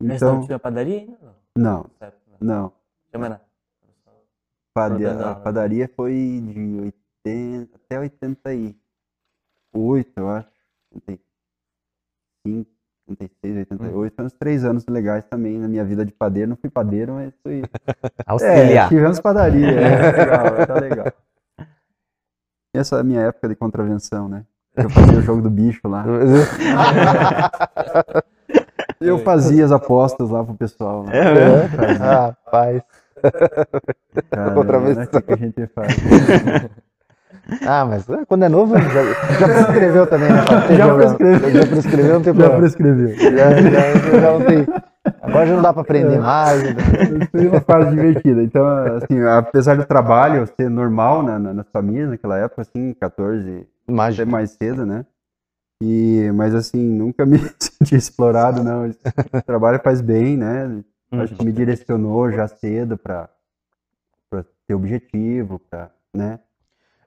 Mas 0.00 0.20
não 0.20 0.46
tinha 0.46 0.58
padaria 0.58 1.00
ainda? 1.00 1.18
Não. 1.56 1.86
Não. 2.40 2.72
Padaria, 4.74 5.12
a 5.30 5.34
padaria 5.34 5.90
foi 5.94 6.12
de 6.14 6.92
80 7.26 7.76
até 7.76 8.00
88, 8.00 10.12
eu 10.16 10.30
acho. 10.30 10.48
85. 12.44 12.82
86, 13.08 13.56
88, 13.70 14.14
foi 14.14 14.24
uns 14.24 14.32
três 14.32 14.64
anos 14.64 14.86
legais 14.86 15.24
também 15.24 15.58
na 15.58 15.66
minha 15.68 15.84
vida 15.84 16.04
de 16.04 16.12
padeiro. 16.12 16.50
Não 16.50 16.56
fui 16.56 16.70
padeiro, 16.70 17.14
mas 17.14 17.32
fui. 17.42 17.62
Auxiliar. 18.26 18.86
É, 18.86 18.88
tivemos 18.88 19.20
padaria, 19.20 19.70
é, 19.70 20.12
legal, 20.12 20.66
tá 20.66 20.74
legal. 20.80 21.12
E 22.74 22.78
essa 22.78 22.96
é 22.96 23.00
a 23.00 23.04
minha 23.04 23.20
época 23.22 23.48
de 23.48 23.56
contravenção, 23.56 24.28
né? 24.28 24.44
Eu 24.74 24.88
fazia 24.88 25.18
o 25.18 25.22
jogo 25.22 25.42
do 25.42 25.50
bicho 25.50 25.86
lá. 25.86 26.04
Eu 28.98 29.18
fazia 29.18 29.64
as 29.64 29.72
apostas 29.72 30.30
lá 30.30 30.44
pro 30.44 30.54
pessoal. 30.54 31.02
Né? 31.02 31.12
É, 31.18 31.64
Rapaz. 31.96 32.82
Cara, 34.30 34.54
contravenção. 34.54 35.18
O 35.18 35.22
que 35.22 35.32
a 35.32 35.36
gente 35.36 35.66
faz? 35.66 35.92
Ah, 37.66 37.84
mas 37.84 38.08
é, 38.08 38.24
quando 38.24 38.44
é 38.44 38.48
novo, 38.48 38.78
já, 38.78 39.04
já 39.38 39.48
prescreveu 39.48 40.06
também, 40.06 40.28
né? 40.30 40.44
Já 40.76 40.94
prescreveu. 40.94 41.50
Já 41.50 41.66
prescreveu, 41.66 42.14
não 42.14 42.22
tem 42.22 42.34
problema. 42.34 42.52
Já 42.52 42.58
prescreveu. 42.58 43.08
Já, 43.16 43.52
já, 43.60 44.20
já 44.20 44.32
não 44.32 44.44
tem. 44.44 44.66
Agora 45.20 45.46
já 45.46 45.54
não 45.54 45.62
dá 45.62 45.72
para 45.72 45.82
aprender 45.82 46.14
é. 46.14 46.18
mais. 46.18 46.62
Foi 47.30 47.46
uma 47.48 47.60
fase 47.60 47.90
divertida. 47.90 48.42
Então, 48.42 48.66
assim, 48.96 49.20
apesar 49.22 49.76
do 49.76 49.84
trabalho 49.84 50.46
ser 50.46 50.70
normal 50.70 51.22
né, 51.22 51.38
nas 51.38 51.68
famílias 51.68 52.10
naquela 52.10 52.38
época, 52.38 52.62
assim, 52.62 52.94
14, 52.94 53.66
mais, 53.88 54.14
até 54.14 54.24
mais 54.24 54.50
cedo, 54.52 54.86
né? 54.86 55.04
E, 55.82 56.30
mas 56.34 56.54
assim, 56.54 56.78
nunca 56.78 57.26
me 57.26 57.38
senti 57.58 57.96
explorado, 57.96 58.62
não. 58.62 58.88
O 58.88 59.42
trabalho 59.42 59.80
faz 59.82 60.00
bem, 60.00 60.36
né? 60.36 60.82
Acho 61.10 61.34
que 61.34 61.44
me 61.44 61.52
direcionou 61.52 62.30
já 62.30 62.46
cedo 62.46 62.96
para 62.96 63.28
ter 64.66 64.74
objetivo, 64.74 65.58
para, 65.58 65.90
né? 66.14 66.38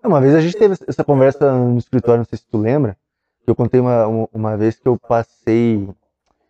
Uma 0.06 0.22
vez 0.22 0.36
a 0.36 0.42
gente 0.42 0.58
teve 0.58 0.76
essa 0.88 1.04
conversa 1.04 1.52
no 1.54 1.78
escritório, 1.78 2.20
não 2.20 2.26
sei 2.26 2.38
se 2.38 2.46
tu 2.46 2.58
lembra, 2.58 2.96
que 3.44 3.50
eu 3.50 3.56
contei 3.56 3.80
uma, 3.80 4.28
uma 4.34 4.58
vez 4.58 4.76
que 4.76 4.88
eu 4.88 4.98
passei, 4.98 5.88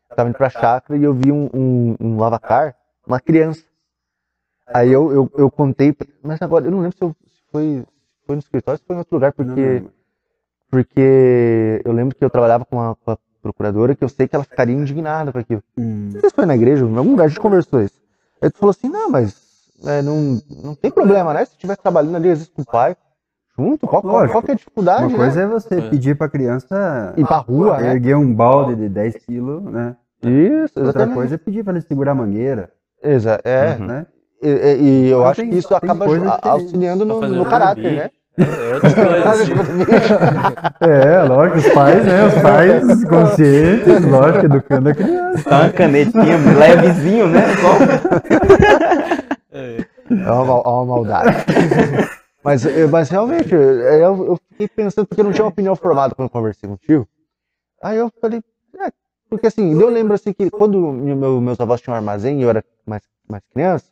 estava 0.09 0.29
indo 0.29 0.37
pra 0.37 0.49
chácara 0.49 0.97
e 0.97 1.03
eu 1.03 1.13
vi 1.13 1.31
um, 1.31 1.49
um, 1.53 1.95
um 1.99 2.17
lavacar, 2.17 2.75
uma 3.05 3.19
criança. 3.19 3.63
Aí 4.67 4.91
eu, 4.91 5.11
eu, 5.11 5.31
eu 5.37 5.51
contei, 5.51 5.95
mas 6.23 6.41
agora 6.41 6.65
eu 6.65 6.71
não 6.71 6.81
lembro 6.81 6.97
se, 6.97 7.03
eu, 7.03 7.15
se 7.27 7.41
foi, 7.51 7.85
foi 8.25 8.35
no 8.35 8.39
escritório 8.39 8.75
ou 8.75 8.79
se 8.79 8.85
foi 8.85 8.95
em 8.95 8.99
outro 8.99 9.15
lugar, 9.15 9.31
porque, 9.31 9.83
porque 10.69 11.81
eu 11.85 11.93
lembro 11.93 12.15
que 12.15 12.23
eu 12.25 12.29
trabalhava 12.29 12.65
com 12.65 12.77
uma, 12.77 12.95
com 12.95 13.11
a 13.11 13.17
procuradora 13.41 13.95
que 13.95 14.03
eu 14.03 14.09
sei 14.09 14.27
que 14.27 14.35
ela 14.35 14.43
ficaria 14.43 14.75
indignada 14.75 15.31
com 15.31 15.37
aquilo. 15.37 15.63
Hum. 15.77 16.09
Não 16.13 16.19
sei 16.19 16.29
se 16.29 16.35
foi 16.35 16.45
na 16.45 16.55
igreja, 16.55 16.85
em 16.85 16.97
algum 16.97 17.11
lugar 17.11 17.25
a 17.25 17.27
gente 17.27 17.39
conversou 17.39 17.81
isso. 17.81 18.01
Aí 18.41 18.49
tu 18.49 18.57
falou 18.57 18.71
assim, 18.71 18.89
não, 18.89 19.09
mas 19.09 19.35
é, 19.85 20.01
não, 20.01 20.41
não 20.63 20.75
tem 20.75 20.89
problema, 20.89 21.33
né? 21.33 21.45
Se 21.45 21.51
estivesse 21.51 21.81
trabalhando 21.81 22.15
ali, 22.15 22.31
às 22.31 22.39
vezes 22.39 22.53
com 22.53 22.63
o 22.63 22.65
pai, 22.65 22.95
junto? 23.57 23.87
Qual, 23.87 24.01
qual, 24.01 24.27
qual 24.27 24.43
que 24.43 24.51
é 24.51 24.53
a 24.53 24.57
dificuldade? 24.57 25.03
Uma 25.05 25.17
coisa 25.17 25.39
né? 25.39 25.45
é 25.45 25.47
você 25.47 25.75
é. 25.75 25.89
pedir 25.89 26.15
pra 26.15 26.29
criança 26.29 27.13
ir 27.17 27.25
pra 27.25 27.37
rua, 27.37 27.77
né? 27.79 27.91
erguer 27.91 28.15
um 28.15 28.33
balde 28.33 28.75
de 28.75 28.89
10 28.89 29.15
quilos, 29.25 29.63
né? 29.63 29.95
Isso, 30.21 30.79
exatamente. 30.79 30.87
Outra 30.87 31.07
coisa 31.07 31.35
é 31.35 31.37
pedir 31.37 31.63
pra 31.63 31.73
ele 31.73 31.81
segurar 31.81 32.11
a 32.11 32.15
mangueira. 32.15 32.69
Exato, 33.03 33.47
é. 33.47 33.77
Uhum. 33.79 33.85
Né? 33.85 34.05
E, 34.41 34.47
e, 34.49 35.07
e 35.07 35.09
eu 35.09 35.25
acho 35.25 35.41
tem, 35.41 35.49
que 35.49 35.57
isso 35.57 35.73
acaba 35.73 36.05
auxiliando 36.41 37.05
no, 37.05 37.21
no 37.21 37.45
caráter, 37.45 37.91
né? 37.91 38.09
É, 38.37 38.43
é, 41.19 41.23
lógico, 41.23 41.57
os 41.57 41.69
pais, 41.69 42.05
né? 42.05 42.25
Os 42.25 42.33
pais 42.41 43.05
conscientes, 43.05 44.05
lógico, 44.05 44.45
educando 44.45 44.89
a 44.89 44.93
criança. 44.93 45.49
Dá 45.49 45.61
uma 45.61 45.69
canetinha 45.69 46.37
levezinho, 46.57 47.27
né? 47.27 47.43
É 50.07 50.31
uma, 50.31 50.53
é 50.53 50.67
uma 50.67 50.85
maldade. 50.85 51.35
Mas, 52.45 52.63
mas 52.91 53.09
realmente, 53.09 53.55
eu, 53.55 54.27
eu 54.27 54.39
fiquei 54.49 54.67
pensando, 54.67 55.07
porque 55.07 55.19
eu 55.19 55.25
não 55.25 55.31
tinha 55.31 55.43
uma 55.43 55.49
opinião 55.49 55.75
formada 55.75 56.13
quando 56.13 56.27
eu 56.27 56.31
conversei 56.31 56.69
contigo. 56.69 57.07
Aí 57.81 57.97
eu 57.97 58.11
falei, 58.21 58.39
é, 58.79 58.91
porque 59.27 59.47
assim, 59.47 59.71
eu 59.81 59.89
lembro 59.89 60.13
assim 60.13 60.31
que 60.31 60.51
quando 60.51 60.79
meu, 60.79 61.41
meus 61.41 61.59
avós 61.59 61.81
tinham 61.81 61.95
um 61.95 61.97
armazém 61.97 62.39
e 62.39 62.43
eu 62.43 62.49
era 62.51 62.63
mais, 62.85 63.01
mais 63.27 63.41
criança, 63.51 63.85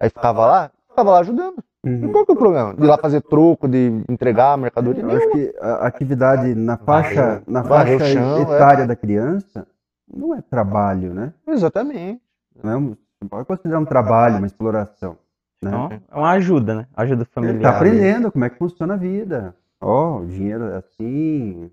aí 0.00 0.08
ficava 0.08 0.46
lá, 0.46 0.70
ficava 0.88 1.10
lá 1.10 1.18
ajudando. 1.18 1.62
Uhum. 1.84 2.10
Qual 2.10 2.24
que 2.24 2.32
é 2.32 2.34
o 2.34 2.38
problema? 2.38 2.74
De 2.74 2.82
ir 2.82 2.86
lá 2.86 2.96
fazer 2.96 3.20
troco, 3.20 3.68
de 3.68 4.02
entregar 4.08 4.54
a 4.54 4.56
mercadoria? 4.56 5.02
Eu 5.02 5.10
acho 5.10 5.30
que 5.30 5.54
a 5.60 5.86
atividade 5.86 6.54
na 6.54 6.78
faixa, 6.78 7.42
na 7.46 7.62
faixa 7.62 8.06
chão, 8.06 8.38
é. 8.38 8.42
etária 8.42 8.82
é. 8.84 8.86
da 8.86 8.96
criança 8.96 9.66
não 10.10 10.34
é 10.34 10.40
trabalho, 10.40 11.12
né? 11.12 11.34
Exatamente. 11.46 12.22
Não, 12.64 12.96
é, 13.22 13.26
pode 13.28 13.46
considerar 13.46 13.80
um 13.80 13.84
trabalho, 13.84 14.38
uma 14.38 14.46
exploração. 14.46 15.18
Né? 15.62 15.70
Então, 15.70 15.88
é 16.10 16.16
uma 16.16 16.30
ajuda, 16.30 16.74
né? 16.74 16.86
Ajuda 16.94 17.24
familiar. 17.24 17.54
Ele 17.54 17.62
tá 17.62 17.76
aprendendo 17.76 18.32
como 18.32 18.44
é 18.44 18.50
que 18.50 18.58
funciona 18.58 18.94
a 18.94 18.96
vida. 18.96 19.54
Ó, 19.80 20.16
oh, 20.16 20.20
o 20.22 20.26
dinheiro 20.26 20.64
é 20.64 20.76
assim, 20.76 21.70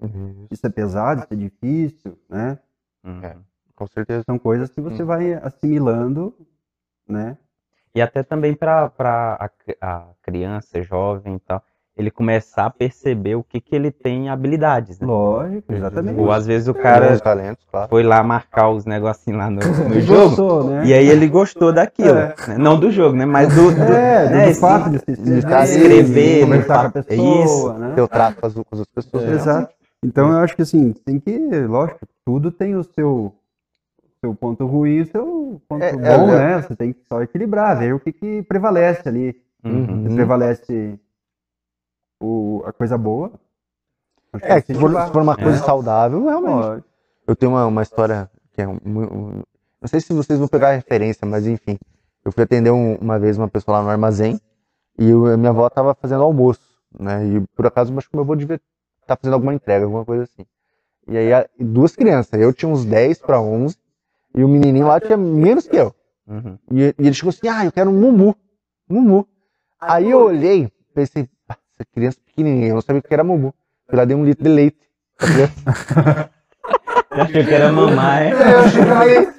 uhum. 0.00 0.46
isso 0.50 0.66
é 0.66 0.70
pesado, 0.70 1.22
isso 1.22 1.32
é 1.32 1.36
difícil, 1.36 2.18
né? 2.28 2.58
Uhum. 3.04 3.20
É, 3.22 3.36
com 3.74 3.86
certeza. 3.86 4.24
São 4.24 4.38
coisas 4.38 4.70
que 4.70 4.80
você 4.80 5.02
uhum. 5.02 5.08
vai 5.08 5.34
assimilando, 5.34 6.34
né? 7.08 7.38
E 7.94 8.02
até 8.02 8.22
também 8.22 8.54
para 8.54 8.92
a, 8.98 9.50
a 9.80 10.06
criança, 10.20 10.82
jovem 10.82 11.36
e 11.36 11.40
tal, 11.40 11.62
ele 11.96 12.10
começar 12.10 12.66
a 12.66 12.70
perceber 12.70 13.36
o 13.36 13.42
que, 13.42 13.58
que 13.58 13.74
ele 13.74 13.90
tem 13.90 14.28
habilidades. 14.28 15.00
Né? 15.00 15.06
Lógico, 15.06 15.72
exatamente. 15.72 16.20
Ou 16.20 16.30
às 16.30 16.46
vezes 16.46 16.68
o 16.68 16.74
cara 16.74 17.18
talentos, 17.18 17.64
claro. 17.70 17.88
foi 17.88 18.02
lá 18.02 18.22
marcar 18.22 18.68
os 18.68 18.84
negocinhos 18.84 19.38
lá 19.38 19.50
no, 19.50 19.60
no 19.60 20.00
jogo 20.00 20.28
gostou, 20.28 20.64
né? 20.64 20.86
e 20.86 20.92
aí 20.92 21.08
ele 21.08 21.26
gostou 21.26 21.72
daquilo. 21.72 22.18
É. 22.18 22.34
Né? 22.48 22.58
Não 22.58 22.78
do 22.78 22.90
jogo, 22.90 23.16
né? 23.16 23.24
Mas 23.24 23.54
do, 23.54 23.74
do, 23.74 23.92
é, 23.94 24.28
né? 24.28 24.48
do 24.48 24.54
fato 24.56 24.90
de, 24.90 24.98
de 24.98 25.38
escrever, 25.38 26.40
conversar 26.42 26.92
com 26.92 26.98
a 26.98 27.02
pessoa, 27.02 27.44
isso, 27.44 27.72
né? 27.72 27.92
ter 27.94 28.02
o 28.02 28.08
trato 28.08 28.40
com 28.40 28.46
as, 28.46 28.54
com 28.54 28.64
as 28.72 28.86
pessoas. 28.86 29.24
É. 29.24 29.32
Exato. 29.32 29.74
Então 30.04 30.30
eu 30.30 30.38
acho 30.38 30.54
que 30.54 30.62
assim, 30.62 30.92
tem 30.92 31.18
que, 31.18 31.38
lógico, 31.66 32.00
tudo 32.24 32.50
tem 32.50 32.76
o 32.76 32.84
seu 32.84 33.32
seu 34.20 34.34
ponto 34.34 34.66
ruim 34.66 34.96
e 34.96 35.00
o 35.02 35.06
seu 35.06 35.60
ponto 35.68 35.82
é, 35.82 35.90
é 35.90 35.92
bom, 35.92 36.26
né? 36.26 36.60
Você 36.60 36.74
tem 36.74 36.92
que 36.92 37.00
só 37.08 37.22
equilibrar, 37.22 37.78
ver 37.78 37.94
o 37.94 38.00
que, 38.00 38.12
que 38.12 38.42
prevalece 38.42 39.08
ali. 39.08 39.36
Uhum. 39.64 40.08
Se 40.08 40.14
prevalece 40.14 40.98
o, 42.20 42.62
a 42.64 42.72
coisa 42.72 42.96
boa. 42.96 43.32
É, 44.42 44.60
se 44.60 44.74
for, 44.74 44.90
se 44.90 45.12
for, 45.12 45.22
uma 45.22 45.36
coisa 45.36 45.58
é. 45.58 45.62
saudável, 45.62 46.24
realmente. 46.24 46.84
Eu 47.26 47.34
tenho 47.34 47.52
uma, 47.52 47.66
uma 47.66 47.82
história 47.82 48.30
que 48.52 48.62
é 48.62 48.68
um, 48.68 48.78
um, 48.84 49.42
Não 49.80 49.88
sei 49.88 50.00
se 50.00 50.12
vocês 50.12 50.38
vão 50.38 50.48
pegar 50.48 50.70
a 50.70 50.74
referência, 50.74 51.26
mas 51.26 51.46
enfim. 51.46 51.78
Eu 52.24 52.32
fui 52.32 52.42
atender 52.42 52.70
um, 52.70 52.96
uma 52.96 53.18
vez 53.18 53.38
uma 53.38 53.48
pessoa 53.48 53.78
lá 53.78 53.84
no 53.84 53.90
armazém 53.90 54.40
e 54.98 55.10
eu, 55.10 55.36
minha 55.38 55.50
avó 55.50 55.66
estava 55.66 55.94
fazendo 55.94 56.22
almoço, 56.22 56.60
né? 56.98 57.24
E 57.26 57.40
por 57.54 57.66
acaso 57.66 57.96
acho 57.96 58.10
que 58.10 58.16
meu 58.16 58.24
avô 58.24 58.34
devia 58.34 58.56
estar 58.56 59.14
tá 59.14 59.16
fazendo 59.16 59.34
alguma 59.34 59.54
entrega, 59.54 59.84
alguma 59.84 60.04
coisa 60.04 60.24
assim. 60.24 60.44
E 61.08 61.16
aí 61.16 61.46
duas 61.58 61.94
crianças, 61.94 62.40
eu 62.40 62.52
tinha 62.52 62.68
uns 62.68 62.84
10 62.84 63.18
para 63.20 63.40
11 63.40 63.76
e 64.34 64.42
o 64.42 64.48
menininho 64.48 64.88
lá 64.88 65.00
tinha 65.00 65.16
menos 65.16 65.68
que 65.68 65.76
eu. 65.76 65.94
Uhum. 66.26 66.58
E, 66.72 66.82
e, 66.82 66.94
ele 66.98 67.14
chegou 67.14 67.30
assim: 67.30 67.48
ah, 67.48 67.64
eu 67.64 67.72
quero 67.72 67.90
um 67.90 68.00
mumu. 68.00 68.34
Mumu. 68.88 69.26
Aí 69.80 70.10
eu 70.10 70.20
olhei, 70.20 70.70
pensei, 70.94 71.28
essa 71.78 71.84
criança 71.92 72.18
pequenininha, 72.24 72.68
eu 72.68 72.74
não 72.74 72.82
sabia 72.82 73.00
o 73.00 73.02
que 73.02 73.12
era 73.12 73.22
mumu. 73.22 73.54
Fui 73.88 73.96
lá, 73.96 74.04
dei 74.04 74.16
um 74.16 74.24
litro 74.24 74.42
de 74.42 74.50
leite 74.50 74.78
pra 75.16 75.28
criança. 75.28 76.30
Eu 77.10 77.22
achei 77.22 77.44
que 77.44 77.54
era 77.54 77.72
mamãe. 77.72 78.32
É, 78.32 78.54
eu 78.54 78.58
achei 78.60 78.82
que 78.84 78.90
era 78.90 79.04
leite. 79.04 79.32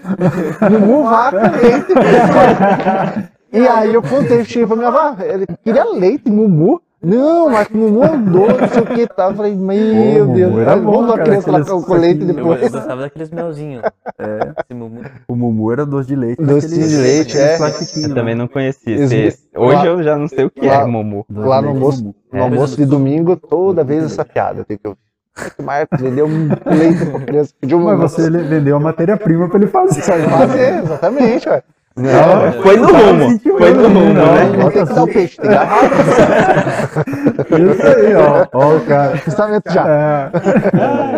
Mumu, 0.72 1.04
vaca, 1.04 1.52
leite. 1.52 3.28
E 3.50 3.66
aí 3.66 3.94
eu 3.94 4.02
contei, 4.02 4.44
cheguei 4.44 4.68
pra 4.68 4.76
minha 4.76 4.90
avó, 4.90 5.16
ele 5.24 5.46
queria 5.64 5.86
leite, 5.86 6.30
mumu. 6.30 6.82
Não, 7.08 7.50
mas 7.50 7.70
o 7.70 7.78
Mumu 7.78 8.04
andou, 8.04 8.48
não 8.48 8.68
sei 8.68 8.82
o 8.82 8.86
que 8.86 9.08
tal. 9.08 9.32
Eu 9.32 9.38
falei, 9.38 9.56
meu 9.56 10.28
Pô, 10.28 10.34
Deus, 10.34 10.58
era 10.58 10.76
bom, 10.76 10.92
vamos 10.92 11.12
a 11.12 11.24
criança 11.24 11.52
lá 11.52 11.64
com 11.64 11.94
leite 11.94 12.26
depois. 12.26 12.62
Eu 12.62 12.70
gostava 12.70 13.02
daqueles 13.02 13.32
melzinhos. 13.32 13.84
É. 14.20 14.74
Mumu. 14.74 15.02
O 15.28 15.36
Mumu 15.36 15.72
era 15.72 15.86
doce 15.86 16.08
de 16.08 16.16
leite. 16.16 16.42
Doce 16.42 16.68
de 16.68 16.98
leite, 16.98 17.38
é. 17.38 17.56
Eu 18.04 18.16
também 18.16 18.34
não 18.34 18.48
conhecia. 18.48 18.96
Esse. 18.96 19.48
Hoje 19.56 19.86
eu 19.86 20.02
já 20.02 20.18
não 20.18 20.28
sei 20.28 20.46
o 20.46 20.50
que 20.50 20.66
lá, 20.66 20.82
é 20.82 20.86
Mumu. 20.86 21.24
Lá 21.30 21.62
no 21.62 21.70
almoço, 21.70 22.16
no 22.34 22.42
almoço 22.42 22.76
de 22.76 22.86
domingo, 22.86 23.36
toda 23.36 23.84
vez 23.84 24.04
essa 24.04 24.26
piada 24.26 24.62
eu 24.62 24.66
tenho 24.66 24.80
que 24.80 24.88
ouvir. 24.88 25.00
Marcos 25.62 26.02
vendeu 26.02 26.26
um 26.26 26.48
leite 26.66 27.06
pra 27.06 27.20
criança. 27.20 27.54
Pediu 27.62 27.80
Mas 27.80 28.00
você 28.00 28.30
vendeu 28.30 28.76
a 28.76 28.80
matéria-prima 28.80 29.48
pra 29.48 29.58
ele 29.58 29.68
fazer. 29.68 30.02
Fazer, 30.02 30.84
exatamente, 30.84 31.48
ué. 31.48 31.64
Não, 31.98 32.62
foi 32.62 32.78
no 32.78 32.86
rumo. 32.86 33.40
Foi 33.58 33.74
no 33.74 33.88
rumo, 33.88 34.14
né? 34.14 34.72
Que 34.72 34.86
dar 34.86 35.04
o 35.04 35.08
peixe, 35.08 35.38
tem 35.38 35.50
Isso 37.72 37.88
aí, 37.88 38.16
ó. 38.16 38.48
Ó 38.54 38.76
o 38.76 38.86
cara. 38.86 39.18
Pensamento 39.18 39.72
já. 39.72 39.84
É. 39.88 40.32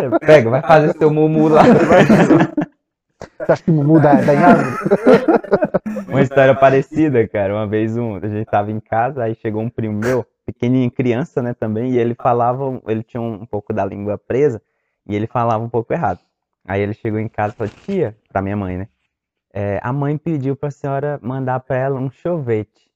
É, 0.06 0.18
pega, 0.26 0.48
vai 0.48 0.62
fazer 0.62 0.96
seu 0.96 1.10
mumu 1.10 1.48
lá. 1.48 1.64
Você 1.64 3.52
acha 3.52 3.62
que 3.62 3.70
mumu 3.70 4.00
dá, 4.00 4.14
dá 4.14 4.34
em 4.34 4.38
árvore? 4.38 4.70
Uma 6.08 6.22
história 6.22 6.54
parecida, 6.54 7.28
cara. 7.28 7.54
Uma 7.54 7.66
vez 7.66 7.98
um, 7.98 8.16
a 8.16 8.26
gente 8.26 8.46
tava 8.46 8.70
em 8.70 8.80
casa, 8.80 9.24
aí 9.24 9.34
chegou 9.34 9.60
um 9.60 9.68
primo 9.68 9.98
meu, 9.98 10.24
pequenininho, 10.46 10.90
criança, 10.90 11.42
né, 11.42 11.52
também, 11.52 11.90
e 11.92 11.98
ele 11.98 12.14
falava, 12.14 12.80
ele 12.88 13.02
tinha 13.02 13.20
um, 13.20 13.34
um 13.34 13.46
pouco 13.46 13.74
da 13.74 13.84
língua 13.84 14.16
presa, 14.16 14.62
e 15.06 15.14
ele 15.14 15.26
falava 15.26 15.62
um 15.62 15.68
pouco 15.68 15.92
errado. 15.92 16.20
Aí 16.66 16.80
ele 16.80 16.94
chegou 16.94 17.18
em 17.20 17.28
casa 17.28 17.52
e 17.52 17.56
falou, 17.56 17.72
tia, 17.84 18.16
pra 18.32 18.40
minha 18.40 18.56
mãe, 18.56 18.78
né? 18.78 18.88
É, 19.52 19.80
a 19.82 19.92
mãe 19.92 20.16
pediu 20.16 20.54
para 20.54 20.68
a 20.68 20.72
senhora 20.72 21.18
mandar 21.22 21.60
para 21.60 21.76
ela 21.76 22.00
um 22.00 22.10
sorvete. 22.10 22.90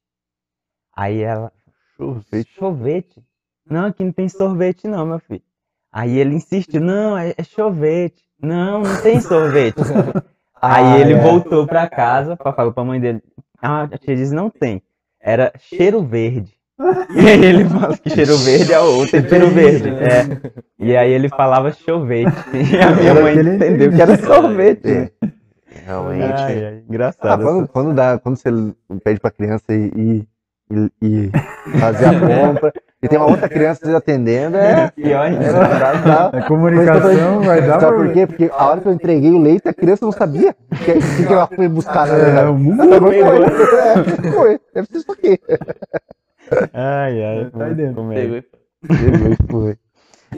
Aí 0.97 1.21
ela, 1.21 1.53
sorvete? 1.97 2.55
sorvete? 2.57 3.25
Não, 3.69 3.87
aqui 3.87 4.05
não 4.05 4.13
tem 4.13 4.29
sorvete 4.29 4.87
não, 4.87 5.07
meu 5.07 5.19
filho. 5.19 5.43
Aí 5.91 6.19
ele 6.19 6.35
insiste, 6.35 6.79
não, 6.79 7.17
é, 7.17 7.35
é 7.37 7.43
sorvete. 7.43 8.23
Não, 8.41 8.83
não 8.83 9.03
tem 9.03 9.21
sorvete. 9.21 9.77
Aí 10.61 10.95
ah, 10.95 10.99
ele 10.99 11.13
é. 11.13 11.21
voltou 11.21 11.67
pra 11.67 11.87
casa, 11.87 12.37
falou 12.37 12.73
pra 12.73 12.85
mãe 12.85 12.99
dele. 12.99 13.23
Ah, 13.61 13.83
a 13.83 13.99
tia 13.99 14.17
disse, 14.17 14.35
não 14.35 14.49
tem. 14.49 14.83
Era 15.21 15.53
cheiro 15.59 16.03
verde. 16.03 16.55
E 17.15 17.29
aí 17.29 17.45
ele 17.45 17.65
falou 17.67 17.97
que 17.97 18.11
cheiro 18.11 18.37
verde 18.39 18.73
é 18.73 18.81
o 18.81 19.07
tempero 19.07 19.49
verde. 19.49 19.91
É. 19.91 20.53
E 20.77 20.97
aí 20.97 21.13
ele 21.13 21.29
falava 21.29 21.71
sorvete. 21.73 22.33
E 22.53 22.81
a 22.81 22.91
minha 22.91 23.15
mãe 23.15 23.39
entendeu 23.39 23.93
que 23.93 24.03
era 24.03 24.17
sorvete. 24.17 25.13
É. 25.75 25.87
Realmente. 25.87 26.43
Ai, 26.43 26.64
ai, 26.64 26.85
engraçado. 26.89 27.29
Ah, 27.29 27.45
quando, 27.45 27.68
quando, 27.68 27.95
dá, 27.95 28.18
quando 28.18 28.37
você 28.37 28.51
pede 29.03 29.20
pra 29.20 29.31
criança 29.31 29.72
ir, 29.72 30.27
ir, 30.70 30.93
ir 31.03 31.31
fazer 31.79 32.07
a 32.07 32.20
compra, 32.20 32.72
e 33.03 33.09
tem 33.09 33.18
uma 33.18 33.29
outra 33.29 33.49
criança 33.51 33.95
atendendo, 33.95 34.57
é. 34.57 34.91
Pior 34.97 35.27
ainda. 35.27 35.45
É, 35.45 36.39
a 36.39 36.43
comunicação 36.49 37.43
vai 37.43 37.61
dar 37.61 37.79
Sabe 37.79 37.97
por 37.99 38.12
quê? 38.14 38.27
Porque 38.27 38.51
a 38.51 38.66
hora 38.66 38.81
que 38.81 38.89
eu 38.89 38.93
entreguei 38.93 39.31
o 39.31 39.39
leite, 39.39 39.68
a 39.68 39.75
criança 39.75 40.07
não 40.07 40.12
sabia 40.12 40.57
o 40.72 40.77
que, 40.77 41.27
que, 41.27 41.33
ela 41.33 41.47
foi 41.47 41.68
buscar. 41.68 42.07
Né? 42.09 42.41
É, 42.41 42.47
o 42.47 42.55
mundo 42.55 42.83
foi. 42.99 43.20
É, 43.85 44.33
foi. 44.33 44.61
Deve 44.75 44.89
ser 44.89 44.97
isso 44.99 45.12
aqui. 45.12 45.39
Ai, 46.72 47.22
ai. 47.22 47.51
Vai 47.53 47.75
dentro. 47.75 48.03
foi. 49.51 49.77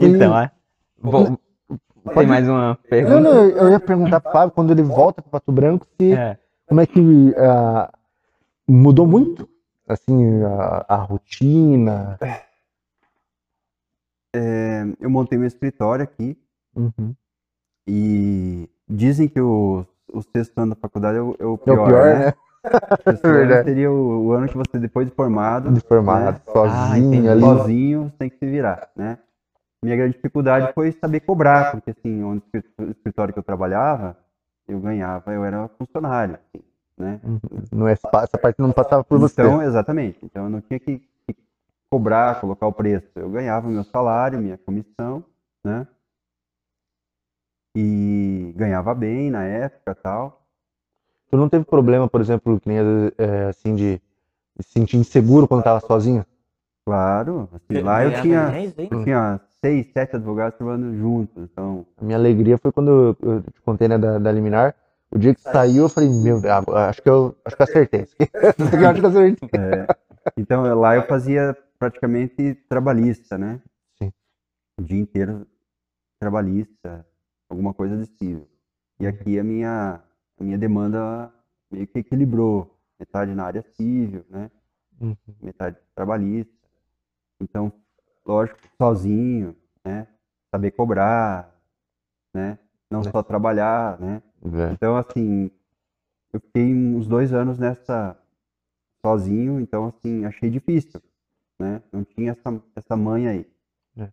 Então, 0.00 0.38
é. 0.38 0.50
Bom, 1.00 1.38
tem 2.14 2.26
mais 2.26 2.48
uma 2.48 2.78
pergunta? 2.88 3.20
Não, 3.20 3.34
não, 3.34 3.48
eu 3.48 3.70
ia 3.70 3.80
perguntar 3.80 4.20
pro 4.20 4.32
Fábio, 4.32 4.54
quando 4.54 4.70
ele 4.70 4.82
volta 4.82 5.22
pro 5.22 5.30
Pato 5.30 5.52
Branco, 5.52 5.86
se, 6.00 6.12
é. 6.12 6.38
como 6.66 6.80
é 6.80 6.86
que 6.86 7.00
uh, 7.00 7.92
mudou 8.68 9.06
muito, 9.06 9.48
assim, 9.88 10.42
a, 10.44 10.84
a 10.88 10.96
rotina? 10.96 12.18
É, 14.34 14.84
eu 15.00 15.08
montei 15.08 15.38
meu 15.38 15.46
escritório 15.46 16.04
aqui 16.04 16.36
uhum. 16.74 17.14
e 17.86 18.68
dizem 18.88 19.28
que 19.28 19.40
o, 19.40 19.86
o 20.12 20.22
sexto 20.22 20.58
ano 20.58 20.74
da 20.74 20.80
faculdade 20.80 21.18
é 21.18 21.22
o, 21.22 21.36
é 21.38 21.46
o 21.46 21.56
pior, 21.56 21.78
é 21.78 21.82
o 21.82 21.86
pior 21.86 22.04
né? 22.04 22.24
né? 22.26 22.34
Verdade. 23.22 23.68
seria 23.68 23.90
o, 23.90 24.26
o, 24.26 24.32
ano 24.32 24.48
que 24.48 24.56
você, 24.56 24.78
depois 24.78 25.06
de 25.06 25.14
formado, 25.14 25.72
de 25.72 25.80
formado 25.80 26.34
né? 26.34 26.40
sozinho, 26.52 27.28
ah, 27.28 27.32
ali. 27.32 27.40
sozinho, 27.40 28.12
tem 28.18 28.28
que 28.28 28.36
se 28.36 28.46
virar, 28.46 28.90
né? 28.96 29.18
Minha 29.82 29.96
grande 29.96 30.14
dificuldade 30.14 30.72
foi 30.72 30.92
saber 30.92 31.20
cobrar, 31.20 31.72
porque 31.72 31.90
assim, 31.90 32.22
onde 32.22 32.42
o 32.78 32.90
escritório 32.90 33.32
que 33.32 33.38
eu 33.38 33.42
trabalhava, 33.42 34.16
eu 34.66 34.80
ganhava, 34.80 35.32
eu 35.32 35.44
era 35.44 35.68
funcionário, 35.68 36.34
assim, 36.34 36.64
né? 36.98 37.20
Uhum. 37.22 37.40
Não 37.72 37.88
é, 37.88 37.92
essa 37.92 38.38
parte 38.38 38.58
não 38.58 38.72
passava 38.72 39.04
por 39.04 39.18
você. 39.18 39.42
Então, 39.42 39.62
exatamente. 39.62 40.18
Então 40.22 40.44
eu 40.44 40.50
não 40.50 40.60
tinha 40.60 40.80
que, 40.80 40.98
que 41.26 41.36
cobrar, 41.90 42.40
colocar 42.40 42.66
o 42.66 42.72
preço. 42.72 43.10
Eu 43.14 43.28
ganhava 43.30 43.68
meu 43.68 43.84
salário, 43.84 44.40
minha 44.40 44.58
comissão, 44.58 45.24
né? 45.64 45.86
E 47.76 48.54
ganhava 48.56 48.94
bem 48.94 49.30
na 49.30 49.44
época 49.44 49.94
tal. 49.94 50.46
Tu 51.30 51.36
não 51.36 51.48
teve 51.48 51.64
problema, 51.64 52.08
por 52.08 52.20
exemplo, 52.20 52.58
que 52.58 52.68
nem 52.68 52.78
é, 53.18 53.48
assim, 53.48 53.74
de 53.74 54.00
se 54.60 54.70
sentir 54.70 54.96
inseguro 54.96 55.46
quando 55.46 55.60
estava 55.60 55.80
sozinho? 55.80 56.24
Claro. 56.86 57.48
Assim, 57.52 57.82
lá 57.82 58.04
eu 58.04 58.22
tinha, 58.22 58.52
eu 58.90 59.04
tinha 59.04 59.40
seis, 59.66 59.86
sete 59.92 60.16
advogados 60.16 60.56
trabalhando 60.56 60.96
juntos. 60.96 61.42
Então... 61.50 61.84
A 61.96 62.04
minha 62.04 62.16
alegria 62.16 62.56
foi 62.56 62.70
quando 62.70 63.16
eu, 63.20 63.28
eu 63.28 63.42
te 63.42 63.60
contei 63.62 63.88
né, 63.88 63.98
da, 63.98 64.18
da 64.18 64.30
liminar. 64.30 64.74
O 65.10 65.18
dia 65.18 65.34
que 65.34 65.40
saiu, 65.40 65.84
eu 65.84 65.88
falei, 65.88 66.08
meu 66.08 66.40
Deus, 66.40 66.68
acho 66.68 67.02
que 67.02 67.08
eu, 67.08 67.36
acho 67.44 67.56
que 67.56 67.62
eu 67.62 67.64
acertei. 67.64 68.00
acho 68.02 69.00
que 69.00 69.06
acertei. 69.06 69.48
É. 69.58 69.86
Então 70.36 70.62
lá 70.78 70.96
eu 70.96 71.02
fazia 71.02 71.56
praticamente 71.78 72.54
trabalhista, 72.68 73.38
né? 73.38 73.60
Sim. 73.98 74.12
O 74.78 74.82
dia 74.82 74.98
inteiro 74.98 75.46
trabalhista, 76.18 77.06
alguma 77.48 77.72
coisa 77.72 77.96
desse 77.96 78.16
tipo. 78.16 78.48
E 78.98 79.06
aqui 79.06 79.38
a 79.38 79.44
minha 79.44 80.00
a 80.38 80.44
minha 80.44 80.58
demanda 80.58 81.32
meio 81.70 81.86
que 81.86 82.00
equilibrou. 82.00 82.72
Metade 82.98 83.34
na 83.34 83.44
área 83.44 83.62
civil, 83.62 84.24
né? 84.30 84.50
Uhum. 85.00 85.16
Metade 85.42 85.76
trabalhista. 85.94 86.50
Então, 87.40 87.70
lógico, 88.26 88.58
sozinho, 88.76 89.56
né? 89.84 90.06
Saber 90.50 90.70
cobrar, 90.72 91.54
né? 92.34 92.58
Não 92.90 93.00
é. 93.00 93.10
só 93.10 93.22
trabalhar, 93.22 93.98
né? 94.00 94.22
É. 94.44 94.72
Então, 94.72 94.96
assim, 94.96 95.50
eu 96.32 96.40
fiquei 96.40 96.74
uns 96.74 97.06
dois 97.06 97.32
anos 97.32 97.58
nessa 97.58 98.16
sozinho, 99.04 99.60
então, 99.60 99.86
assim, 99.86 100.24
achei 100.24 100.50
difícil, 100.50 101.00
né? 101.58 101.82
Não 101.92 102.04
tinha 102.04 102.32
essa, 102.32 102.62
essa 102.74 102.96
manha 102.96 103.30
aí. 103.30 103.46
É. 103.96 104.08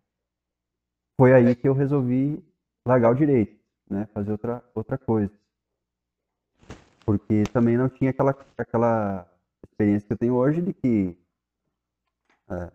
Foi 1.20 1.32
aí 1.32 1.54
que 1.54 1.68
eu 1.68 1.74
resolvi 1.74 2.42
largar 2.86 3.10
o 3.10 3.14
direito, 3.14 3.58
né? 3.90 4.06
Fazer 4.12 4.32
outra, 4.32 4.64
outra 4.74 4.96
coisa 4.96 5.32
porque 7.04 7.44
também 7.52 7.76
não 7.76 7.88
tinha 7.88 8.10
aquela, 8.10 8.34
aquela 8.56 9.28
experiência 9.64 10.06
que 10.06 10.12
eu 10.12 10.18
tenho 10.18 10.34
hoje 10.34 10.62
de 10.62 10.72
que 10.72 11.16
é, 12.48 12.72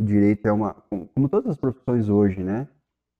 o 0.00 0.04
direito 0.04 0.46
é 0.46 0.52
uma. 0.52 0.74
Como 1.14 1.28
todas 1.28 1.50
as 1.50 1.56
profissões 1.56 2.08
hoje, 2.08 2.42
né? 2.42 2.68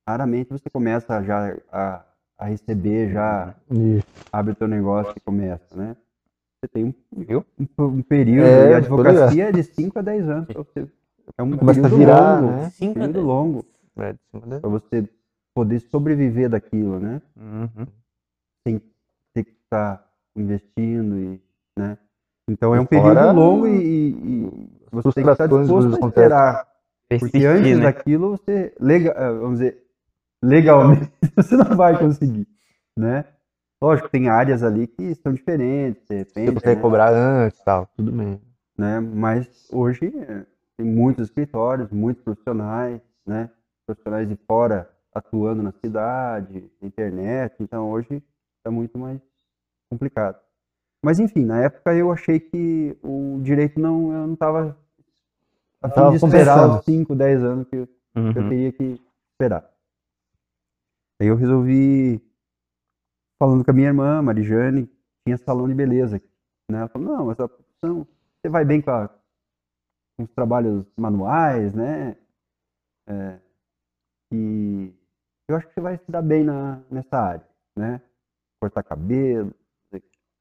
Raramente 0.08 0.50
você 0.50 0.68
começa 0.68 1.22
já 1.22 1.56
a, 1.72 2.04
a 2.38 2.44
receber, 2.46 3.12
já 3.12 3.54
Isso. 3.70 4.06
abre 4.32 4.52
o 4.52 4.56
teu 4.56 4.68
negócio 4.68 5.12
e 5.16 5.20
começa, 5.20 5.74
né? 5.74 5.96
Você 6.60 6.68
tem 6.68 6.84
um, 6.84 6.94
um, 7.12 7.84
um 7.84 8.02
período, 8.02 8.46
é, 8.46 8.70
e 8.70 8.74
a 8.74 8.76
advocacia 8.78 9.48
é 9.48 9.52
de 9.52 9.62
5 9.62 9.98
a 9.98 10.02
10 10.02 10.28
anos. 10.28 10.48
Você, 10.48 10.88
é 11.38 11.42
um 11.42 11.56
começa 11.56 11.80
período 11.80 11.98
virar, 11.98 12.40
longo, 12.40 12.52
né? 12.52 12.72
um 12.82 12.94
período 12.94 13.20
longo. 13.20 13.66
É, 13.96 14.14
para 14.60 14.68
você 14.68 15.08
poder 15.54 15.80
sobreviver 15.80 16.50
daquilo, 16.50 16.98
né? 16.98 17.22
Uhum. 17.36 17.86
Sem 18.66 18.80
ter 19.32 19.44
que 19.44 19.52
estar 19.52 20.04
investindo 20.36 21.18
e, 21.18 21.40
né? 21.78 21.96
Então 22.48 22.74
é 22.74 22.80
um 22.80 22.86
período 22.86 23.14
Fora 23.14 23.32
longo 23.32 23.66
e, 23.66 24.10
e, 24.10 24.70
você 24.94 25.12
tem 25.12 25.24
que 25.24 25.30
estar 25.30 25.46
disposto 25.46 26.02
a 26.02 26.08
esperar. 26.08 26.68
Porque 27.08 27.44
antes 27.44 27.76
né? 27.76 27.82
daquilo 27.84 28.30
você, 28.30 28.74
legal, 28.80 29.14
eh, 29.16 29.32
vamos 29.32 29.58
dizer, 29.58 29.84
legalmente 30.42 31.12
você 31.36 31.56
não 31.56 31.76
vai 31.76 31.98
conseguir, 31.98 32.46
né? 32.96 33.24
Lógico, 33.82 34.08
tem 34.08 34.28
áreas 34.28 34.62
ali 34.62 34.86
que 34.86 35.14
são 35.16 35.32
diferentes, 35.32 36.02
de 36.08 36.16
repente, 36.16 36.46
Você 36.46 36.54
consegue 36.54 36.76
né? 36.76 36.82
cobrar 36.82 37.12
antes 37.12 37.62
tal, 37.62 37.86
tudo 37.94 38.10
bem. 38.10 38.40
Né? 38.78 39.00
Mas 39.00 39.68
hoje 39.70 40.12
eh, 40.16 40.46
tem 40.76 40.86
muitos 40.86 41.28
escritórios, 41.28 41.90
muitos 41.90 42.22
profissionais, 42.22 43.00
né? 43.26 43.50
Profissionais 43.86 44.28
de 44.28 44.36
fora 44.46 44.88
atuando 45.14 45.62
na 45.62 45.72
cidade, 45.72 46.70
na 46.80 46.88
internet, 46.88 47.54
então 47.60 47.90
hoje 47.90 48.22
é 48.64 48.70
muito 48.70 48.98
mais 48.98 49.20
complicado. 49.90 50.40
Mas 51.04 51.20
enfim, 51.20 51.44
na 51.44 51.62
época 51.62 51.94
eu 51.94 52.10
achei 52.10 52.40
que 52.40 52.96
o 53.02 53.38
direito 53.42 53.78
não, 53.78 54.12
eu 54.12 54.26
não 54.26 54.34
estava 54.34 54.76
a 55.84 55.90
fim 55.90 56.10
de 56.10 56.24
esperar 56.24 56.78
os 56.78 56.84
5, 56.84 57.14
10 57.14 57.44
anos 57.44 57.68
que, 57.68 57.76
uhum. 57.76 57.86
que 58.32 58.38
eu 58.38 58.42
uhum. 58.42 58.48
teria 58.48 58.72
que 58.72 59.00
esperar. 59.32 59.70
Aí 61.20 61.28
eu 61.28 61.36
resolvi, 61.36 62.20
falando 63.38 63.64
com 63.64 63.70
a 63.70 63.74
minha 63.74 63.88
irmã, 63.88 64.22
Marijane, 64.22 64.90
tinha 65.26 65.36
salão 65.36 65.68
de 65.68 65.74
beleza. 65.74 66.20
Né? 66.70 66.78
Ela 66.78 66.88
falou, 66.88 67.08
não, 67.08 67.30
essa 67.30 67.48
profissão, 67.48 68.06
você 68.40 68.48
vai 68.48 68.64
bem 68.64 68.80
com, 68.80 68.90
a, 68.90 69.08
com 70.16 70.24
os 70.24 70.30
trabalhos 70.30 70.86
manuais, 70.96 71.74
né? 71.74 72.16
É, 73.06 73.38
e 74.32 74.92
eu 75.48 75.56
acho 75.56 75.68
que 75.68 75.74
você 75.74 75.80
vai 75.80 75.98
se 75.98 76.10
dar 76.10 76.22
bem 76.22 76.42
na, 76.42 76.80
nessa 76.90 77.18
área, 77.18 77.46
né? 77.76 78.00
Cortar 78.58 78.82
cabelo, 78.82 79.54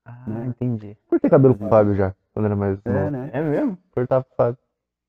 ah, 0.05 0.25
né? 0.27 0.45
entendi. 0.47 0.97
Cortei 1.07 1.29
cabelo 1.29 1.55
pro 1.55 1.69
Fábio 1.69 1.95
já, 1.95 2.15
quando 2.33 2.45
era 2.45 2.55
mais 2.55 2.79
é, 2.85 2.91
novo. 2.91 3.11
Né? 3.11 3.29
É 3.33 3.41
mesmo? 3.41 3.77
Cortava 3.91 4.23
pro 4.23 4.35
Fábio. 4.35 4.62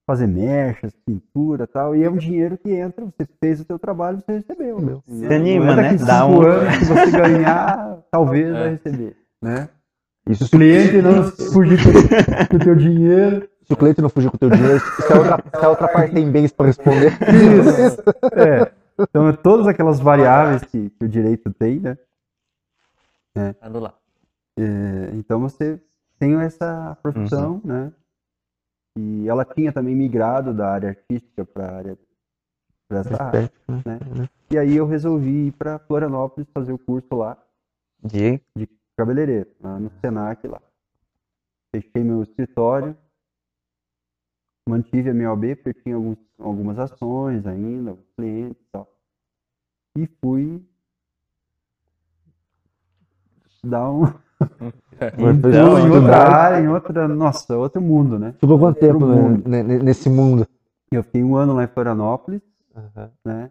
Fazer 0.07 0.27
mechas, 0.27 0.93
pintura 1.07 1.67
tal. 1.67 1.97
E 1.97 2.05
é 2.05 2.11
um 2.11 2.17
dinheiro 2.17 2.59
que 2.59 2.71
entra, 2.71 3.05
você 3.05 3.27
fez 3.41 3.61
o 3.61 3.65
seu 3.65 3.79
trabalho, 3.79 4.21
você 4.21 4.33
recebeu. 4.33 4.81
Meu. 4.81 5.03
Você 5.07 5.35
anima, 5.35 5.73
é 5.73 5.77
né? 5.77 5.95
Dá 5.97 6.27
um... 6.27 6.43
anos 6.43 6.79
que 6.79 6.85
você 6.85 7.11
ganhar, 7.11 7.99
talvez 8.11 8.49
é. 8.49 8.53
vai 8.53 8.71
receber, 8.71 9.17
né? 9.41 9.69
Isso, 10.29 10.47
se 10.47 10.55
o 10.55 10.59
cliente 10.59 11.03
não 11.03 11.25
fugir 11.25 11.79
com 11.83 12.57
o 12.57 12.59
teu 12.61 12.75
dinheiro. 12.75 13.49
Se 13.67 13.73
o 13.73 13.77
cliente 13.77 14.03
não 14.03 14.11
fugir 14.11 14.31
com 14.31 14.37
o 14.37 14.39
teu 14.39 14.51
dinheiro, 14.51 14.79
se 14.79 15.13
a 15.13 15.17
outra, 15.17 15.45
se 15.59 15.65
a 15.65 15.69
outra 15.71 15.89
parte 15.89 16.15
tem 16.15 16.31
bens 16.31 16.53
para 16.53 16.67
responder. 16.67 17.13
Isso. 17.13 18.03
É. 18.39 18.73
Então, 19.01 19.33
todas 19.33 19.67
aquelas 19.67 20.01
variáveis 20.01 20.63
que, 20.65 20.91
que 20.91 21.05
o 21.05 21.09
direito 21.09 21.51
tem, 21.55 21.81
né? 21.81 21.97
É. 23.35 23.55
É, 24.57 25.11
então 25.15 25.41
você 25.41 25.81
tem 26.19 26.35
essa 26.41 26.97
profissão, 27.03 27.55
uhum. 27.55 27.61
né? 27.65 27.93
E 28.97 29.29
ela 29.29 29.45
tinha 29.45 29.73
também 29.73 29.95
migrado 29.95 30.55
da 30.55 30.71
área 30.71 30.91
artística 30.91 31.45
para 31.45 31.67
a 31.67 31.77
área 31.77 31.99
essa 32.91 33.23
área, 33.23 33.53
né? 33.69 33.99
né? 34.17 34.29
E 34.51 34.59
aí 34.59 34.77
eu 34.77 34.87
resolvi 34.87 35.49
ir 35.49 35.53
para 35.53 35.81
Florianópolis 35.81 36.49
fazer 36.53 36.73
o 36.73 36.79
curso 36.79 37.15
lá 37.17 37.37
de, 38.05 38.41
de 38.57 38.69
cabeleireiro, 38.97 39.51
lá 39.61 39.81
no 39.81 39.91
Senac 40.01 40.47
lá. 40.47 40.63
Fechei 41.75 42.05
meu 42.05 42.23
escritório, 42.23 42.97
mantive 44.69 45.11
a 45.11 45.15
minha 45.15 45.33
OB, 45.33 45.57
porque 45.57 45.83
tinha 45.83 45.97
alguns, 45.97 46.19
algumas 46.39 46.79
ações 46.79 47.45
ainda, 47.47 47.99
clientes 48.17 48.63
e 48.63 48.71
tal. 48.71 48.89
E 49.97 50.07
fui 50.21 50.63
dá 53.65 53.91
um. 53.91 54.05
então, 55.19 55.79
em 55.79 55.91
outra 55.91 56.17
área, 56.17 56.65
em 56.65 56.69
outra. 56.69 57.09
Nossa, 57.09 57.57
outro 57.57 57.81
mundo, 57.81 58.19
né? 58.19 58.35
Ficou 58.39 58.59
quanto 58.59 58.81
tempo 58.81 59.07
né, 59.47 59.63
nesse 59.63 60.09
mundo? 60.09 60.47
Eu 60.91 61.03
fiquei 61.03 61.23
um 61.23 61.37
ano 61.37 61.55
lá 61.55 61.65
em 61.65 61.69
Florianópolis, 61.69 62.41
uhum. 62.75 63.09
né? 63.25 63.51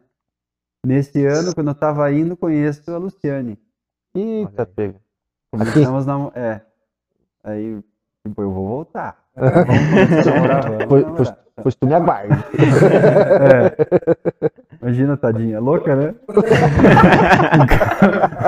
Nesse 0.85 1.25
ano, 1.25 1.53
quando 1.55 1.69
eu 1.69 1.75
tava 1.75 2.11
indo, 2.11 2.35
conheço 2.35 2.91
a 2.91 2.97
Luciane. 2.97 3.57
Eita, 4.13 4.65
pega. 4.65 4.99
Começamos 5.51 6.05
na. 6.05 6.31
É. 6.35 6.61
Aí, 7.43 7.81
tipo, 8.25 8.41
eu 8.41 8.51
vou 8.51 8.67
voltar. 8.67 9.22
Vamos 9.35 10.25
vamos 10.25 10.85
pois, 10.87 11.05
pois, 11.15 11.33
pois 11.61 11.75
tu 11.75 11.87
me 11.87 11.93
aguarde. 11.93 12.33
É. 12.53 13.73
Imagina, 14.81 15.17
tadinha, 15.17 15.59
louca, 15.59 15.95
né? 15.95 16.13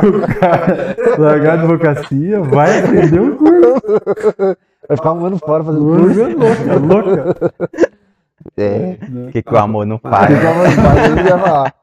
o, 0.04 0.28
cara, 0.40 0.96
largar 1.18 1.52
a 1.52 1.62
advocacia, 1.62 2.42
vai 2.42 2.80
aprender 2.80 3.20
um 3.20 3.36
curso. 3.38 3.82
Vai 4.88 4.98
ficar 4.98 5.14
um 5.14 5.26
ano 5.26 5.38
fora 5.40 5.64
fazendo 5.64 5.86
curso. 5.86 6.22
Louca, 6.38 6.76
louca. 6.76 7.36
É. 8.58 8.98
O 9.28 9.32
que, 9.32 9.42
que 9.42 9.54
o 9.54 9.58
amor 9.58 9.86
não 9.86 9.98
faz? 9.98 10.36
O 10.36 10.40
que, 10.40 10.46
o 10.46 10.50
amor 10.50 10.66
não 10.66 10.84
faz? 10.84 11.10
Eu 11.10 11.26
ia 11.26 11.38
falar. 11.38 11.74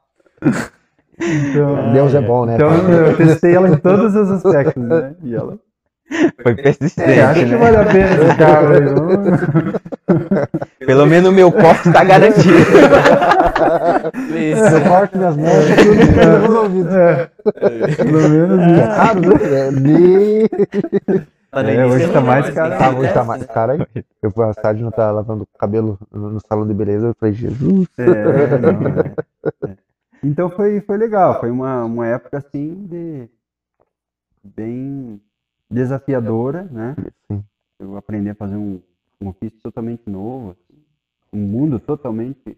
Então, 1.19 1.93
Deus 1.93 2.15
é 2.15 2.21
bom, 2.21 2.47
né? 2.47 2.55
Então 2.55 2.71
eu 2.91 3.17
testei 3.17 3.55
ela 3.55 3.69
em 3.69 3.77
todos 3.77 4.15
os 4.15 4.31
aspectos, 4.31 4.83
né? 4.83 5.15
E 5.23 5.35
ela. 5.35 5.59
Foi 6.43 6.55
persistente. 6.55 7.11
É, 7.11 7.23
acho 7.23 7.43
né? 7.43 7.49
que 7.49 7.57
vale 7.57 7.77
a 7.77 7.85
pena 7.85 8.15
esse 8.15 8.37
carro 8.37 8.69
aí. 8.73 8.83
Pelo 10.87 11.07
menos 11.07 11.31
o 11.31 11.33
meu 11.33 11.51
corte 11.51 11.89
está 11.89 12.05
garantido. 12.05 12.59
Isso. 14.35 14.71
Meu 14.71 14.81
corte, 14.89 15.17
minhas 15.17 15.37
mãos, 15.37 15.65
tudo 15.77 16.21
é. 16.21 16.39
resolvido. 16.41 16.97
É. 16.97 17.31
Pelo 17.97 18.29
menos 18.29 18.67
isso. 18.67 18.81
É 18.81 18.87
caro, 18.87 19.21
né? 19.21 19.29
É, 21.55 21.75
é, 21.77 21.87
hoje 21.87 22.11
tá 22.11 22.21
mais 22.21 22.51
caro. 22.51 22.79
Tá, 22.79 22.91
hoje 22.91 23.13
tá 23.13 23.25
mais 23.25 23.45
caro 23.47 23.73
aí. 23.73 24.05
Eu 24.23 24.31
fui 24.31 24.45
à 24.45 24.55
tarde, 24.55 24.83
não 24.83 24.91
tá 24.91 25.11
lavando 25.11 25.45
o 25.45 25.59
cabelo 25.59 25.99
no 26.11 26.41
salão 26.41 26.67
de 26.67 26.75
beleza, 26.75 27.09
eu 27.09 27.15
falei, 27.15 27.35
Jesus. 27.35 27.89
É, 27.99 28.59
não, 28.59 28.71
é. 29.69 29.77
Então 30.25 30.49
foi, 30.51 30.81
foi 30.81 30.97
legal, 30.97 31.41
foi 31.41 31.51
uma, 31.51 31.85
uma 31.85 32.07
época 32.07 32.39
assim 32.39 32.87
de 32.89 33.29
bem 34.43 35.21
desafiadora, 35.73 36.65
né? 36.65 36.95
Sim. 37.27 37.45
Eu 37.79 37.97
aprendi 37.97 38.31
a 38.31 38.35
fazer 38.35 38.57
um, 38.57 38.81
um 39.21 39.29
ofício 39.29 39.59
totalmente 39.61 40.09
novo, 40.09 40.51
assim, 40.51 40.83
um 41.33 41.41
mundo 41.41 41.81
totalmente 41.81 42.57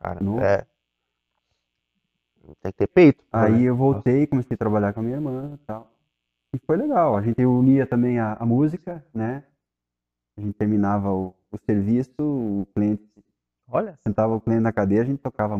Cara, 0.00 0.20
novo. 0.20 0.40
É. 0.40 0.66
Tem 2.62 2.70
que 2.72 2.78
ter 2.78 2.86
peito. 2.86 3.24
Aí 3.32 3.62
né? 3.62 3.62
eu 3.62 3.76
voltei, 3.76 4.26
comecei 4.26 4.54
a 4.54 4.58
trabalhar 4.58 4.92
com 4.92 5.00
a 5.00 5.02
minha 5.02 5.16
irmã 5.16 5.52
e 5.54 5.66
tal. 5.66 5.90
E 6.54 6.58
foi 6.64 6.76
legal. 6.76 7.16
A 7.16 7.22
gente 7.22 7.44
unia 7.44 7.86
também 7.86 8.20
a, 8.20 8.34
a 8.34 8.46
música, 8.46 9.04
né? 9.12 9.42
A 10.36 10.40
gente 10.40 10.54
terminava 10.54 11.12
o, 11.12 11.34
o 11.50 11.58
serviço, 11.58 12.12
o 12.20 12.66
cliente 12.74 13.02
Olha. 13.68 13.98
sentava 14.06 14.34
o 14.34 14.40
cliente 14.40 14.62
na 14.62 14.72
cadeira, 14.72 15.02
a 15.04 15.06
gente 15.06 15.20
tocava 15.20 15.58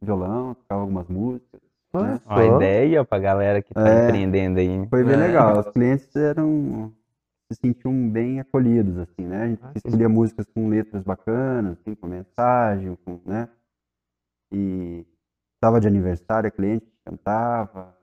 violão, 0.00 0.54
tocava 0.54 0.82
algumas 0.82 1.08
músicas. 1.08 1.60
Né? 1.94 2.20
Uma 2.26 2.44
ideia 2.44 3.04
pra 3.04 3.18
galera 3.18 3.62
que 3.62 3.72
tá 3.72 3.88
é, 3.88 4.04
empreendendo 4.04 4.58
aí. 4.58 4.86
Foi 4.88 5.04
bem 5.04 5.14
é. 5.14 5.16
legal. 5.16 5.58
Os 5.58 5.68
clientes 5.70 6.14
eram 6.14 6.92
se 7.50 7.58
sentiam 7.60 8.10
bem 8.10 8.40
acolhidos, 8.40 8.98
assim, 8.98 9.26
né? 9.26 9.42
A 9.42 9.48
gente 9.48 9.62
ah, 9.64 9.72
escolhia 9.74 10.08
músicas 10.08 10.46
com 10.50 10.68
letras 10.68 11.02
bacanas, 11.02 11.78
assim, 11.78 11.94
com 11.94 12.06
mensagem, 12.06 12.94
com, 13.04 13.20
né? 13.24 13.48
E 14.52 15.06
estava 15.54 15.80
de 15.80 15.88
aniversário, 15.88 16.48
a 16.48 16.50
cliente 16.50 16.86
cantava. 17.04 17.96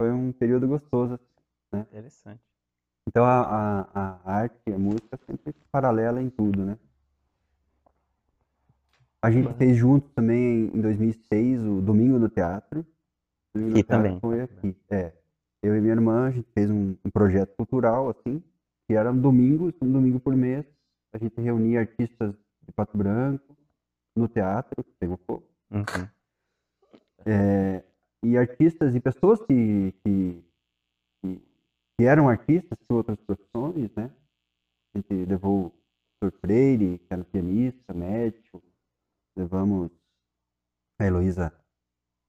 Foi 0.00 0.12
um 0.12 0.30
período 0.30 0.68
gostoso, 0.68 1.14
assim, 1.14 1.24
né? 1.72 1.80
Interessante. 1.90 2.40
Então 3.08 3.24
a, 3.24 3.40
a, 3.40 3.88
a 3.94 4.32
arte 4.32 4.60
e 4.68 4.72
a 4.72 4.78
música 4.78 5.18
sempre 5.26 5.52
paralela 5.72 6.22
em 6.22 6.30
tudo, 6.30 6.64
né? 6.64 6.78
A 9.20 9.30
gente 9.30 9.52
fez 9.54 9.76
junto 9.76 10.08
também 10.10 10.70
em 10.72 10.80
2006 10.80 11.64
o 11.64 11.80
Domingo 11.80 12.18
no 12.18 12.28
Teatro. 12.28 12.86
Domingo 13.54 13.72
aqui 13.72 13.84
também. 13.84 14.20
Foi 14.20 14.42
aqui, 14.42 14.76
é. 14.90 15.12
Eu 15.62 15.76
e 15.76 15.80
minha 15.80 15.94
irmã, 15.94 16.28
a 16.28 16.30
gente 16.30 16.48
fez 16.52 16.70
um, 16.70 16.96
um 17.04 17.10
projeto 17.10 17.54
cultural, 17.56 18.08
assim, 18.08 18.42
que 18.86 18.94
era 18.94 19.10
um 19.10 19.20
domingo, 19.20 19.72
um 19.82 19.92
domingo 19.92 20.20
por 20.20 20.36
mês. 20.36 20.64
A 21.12 21.18
gente 21.18 21.40
reunia 21.40 21.80
artistas 21.80 22.32
de 22.62 22.72
Pato 22.72 22.96
Branco 22.96 23.56
no 24.16 24.28
teatro, 24.28 24.84
que 24.84 24.92
pegou 25.00 25.18
fogo. 25.26 25.44
Uhum. 25.70 26.08
É, 27.26 27.82
e 28.22 28.38
artistas 28.38 28.94
e 28.94 29.00
pessoas 29.00 29.40
que, 29.42 29.92
que, 30.04 30.44
que, 31.20 31.42
que 31.96 32.04
eram 32.04 32.28
artistas 32.28 32.78
de 32.78 32.94
outras 32.94 33.18
profissões, 33.20 33.90
né? 33.96 34.10
A 34.94 34.98
gente 34.98 35.12
levou 35.26 35.66
o 35.66 35.72
Sr. 36.24 36.32
Freire, 36.40 36.98
que 36.98 37.12
era 37.12 37.24
pianista, 37.24 37.92
médico, 37.92 38.62
levamos 39.38 39.90
a 40.98 41.06
Heloísa 41.06 41.52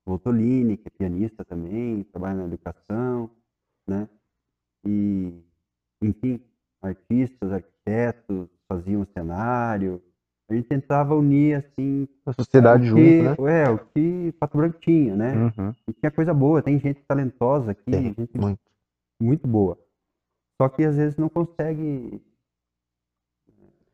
Voltolini, 0.05 0.77
que 0.77 0.87
é 0.87 0.91
pianista 0.91 1.43
também, 1.43 2.03
trabalha 2.03 2.37
na 2.37 2.45
educação, 2.45 3.29
né? 3.87 4.07
E, 4.85 5.33
enfim, 6.01 6.39
artistas, 6.81 7.51
arquitetos 7.51 8.47
faziam 8.67 9.05
cenário. 9.05 10.01
A 10.49 10.53
gente 10.53 10.67
tentava 10.67 11.15
unir, 11.15 11.55
assim... 11.57 12.07
A 12.25 12.33
sociedade 12.33 12.87
junto, 12.87 13.01
né? 13.01 13.63
É, 13.63 13.69
o 13.69 13.79
que 13.79 14.31
Pato 14.39 14.57
Branco 14.57 14.79
tinha, 14.79 15.15
né? 15.15 15.35
Uhum. 15.35 15.73
E 15.87 15.93
tinha 15.93 16.11
coisa 16.11 16.33
boa, 16.33 16.61
tem 16.61 16.79
gente 16.79 17.03
talentosa 17.03 17.71
aqui, 17.71 17.91
tem, 17.91 18.13
gente 18.13 18.37
muito. 18.37 18.59
muito 19.21 19.47
boa. 19.47 19.77
Só 20.59 20.69
que 20.69 20.83
às 20.83 20.95
vezes 20.95 21.17
não 21.17 21.29
consegue 21.29 22.21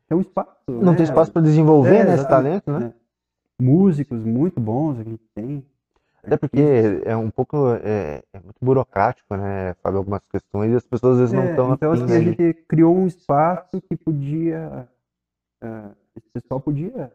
ter 0.08 0.14
um 0.14 0.20
espaço. 0.20 0.50
Não 0.66 0.92
né? 0.92 0.96
tem 0.96 1.04
espaço 1.04 1.30
para 1.30 1.42
desenvolver 1.42 1.96
é, 1.96 2.04
né, 2.04 2.14
esse 2.14 2.28
talento, 2.28 2.70
né? 2.70 2.94
É 3.02 3.05
músicos 3.60 4.22
muito 4.24 4.60
bons 4.60 4.98
a 4.98 5.04
gente 5.04 5.24
tem. 5.34 5.64
Até 6.22 6.36
porque 6.36 6.60
é 7.04 7.16
um 7.16 7.30
pouco 7.30 7.56
é, 7.84 8.22
é 8.32 8.40
muito 8.40 8.58
burocrático, 8.60 9.36
né? 9.36 9.74
Fazer 9.74 9.96
algumas 9.96 10.22
questões 10.28 10.72
e 10.72 10.76
as 10.76 10.86
pessoas 10.86 11.14
às 11.14 11.30
vezes 11.30 11.34
é, 11.34 11.36
não 11.36 11.50
estão 11.50 11.74
Então 11.74 11.92
assim, 11.92 12.16
a 12.16 12.20
gente 12.20 12.54
criou 12.68 12.96
um 12.96 13.06
espaço 13.06 13.80
que 13.80 13.96
podia. 13.96 14.88
Uh, 15.62 15.94
esse 16.16 16.28
pessoal 16.30 16.60
podia 16.60 17.12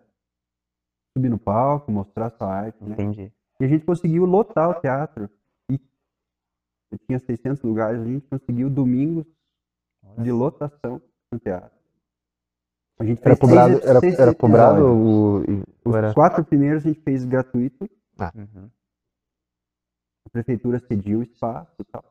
subir 1.16 1.30
no 1.30 1.38
palco, 1.38 1.92
mostrar 1.92 2.30
sua 2.30 2.48
arte. 2.48 2.82
Né? 2.84 2.94
Entendi. 2.94 3.32
E 3.60 3.66
a 3.66 3.68
gente 3.68 3.86
conseguiu 3.86 4.26
lotar 4.26 4.70
o 4.70 4.80
teatro. 4.80 5.30
E 5.70 5.80
tinha 7.08 7.20
600 7.20 7.64
lugares, 7.64 8.02
a 8.02 8.06
gente 8.06 8.28
conseguiu 8.28 8.70
domingos 8.70 9.26
de 10.18 10.32
lotação 10.32 11.02
no 11.32 11.40
teatro. 11.40 11.81
A 13.02 13.04
gente 13.04 13.20
era 13.26 13.36
cobrado, 13.36 13.74
seis, 13.74 13.86
era, 13.86 14.00
seis, 14.00 14.20
era 14.20 14.36
cobrado 14.36 14.86
o, 14.86 15.40
Os 15.84 15.96
era... 15.96 16.14
quatro 16.14 16.46
primeiros 16.46 16.86
a 16.86 16.90
gente 16.90 17.02
fez 17.02 17.26
gratuito. 17.26 17.90
Ah. 18.20 18.32
Uhum. 18.36 18.70
A 20.28 20.30
prefeitura 20.30 20.78
cediu 20.78 21.18
o 21.18 21.24
espaço 21.24 21.74
e 21.80 21.84
tal. 21.86 22.06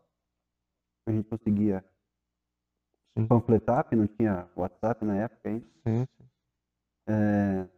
A 1.07 1.13
gente 1.13 1.29
conseguia 1.29 1.85
sim. 3.17 3.25
panfletar, 3.25 3.85
porque 3.85 3.95
não 3.95 4.09
tinha 4.09 4.49
WhatsApp 4.57 5.05
na 5.05 5.17
época 5.17 5.49
ainda. 5.49 5.67
Sim, 5.87 6.07
sim. 6.19 6.25
É, 7.07 7.69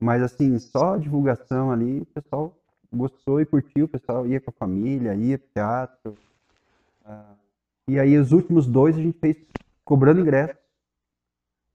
mas 0.00 0.22
assim, 0.22 0.56
só 0.60 0.94
a 0.94 0.98
divulgação 0.98 1.72
ali, 1.72 2.02
o 2.02 2.06
pessoal 2.06 2.56
gostou 2.92 3.40
e 3.40 3.46
curtiu, 3.46 3.86
o 3.86 3.88
pessoal 3.88 4.24
ia 4.28 4.40
com 4.40 4.50
a 4.50 4.54
família, 4.54 5.16
ia 5.16 5.40
pro 5.40 5.48
teatro. 5.52 6.14
Uh, 7.04 7.36
e 7.88 7.98
aí 7.98 8.16
os 8.16 8.30
últimos 8.30 8.64
dois 8.64 8.96
a 8.96 9.02
gente 9.02 9.18
fez 9.18 9.36
cobrando 9.84 10.20
ingresso. 10.20 10.65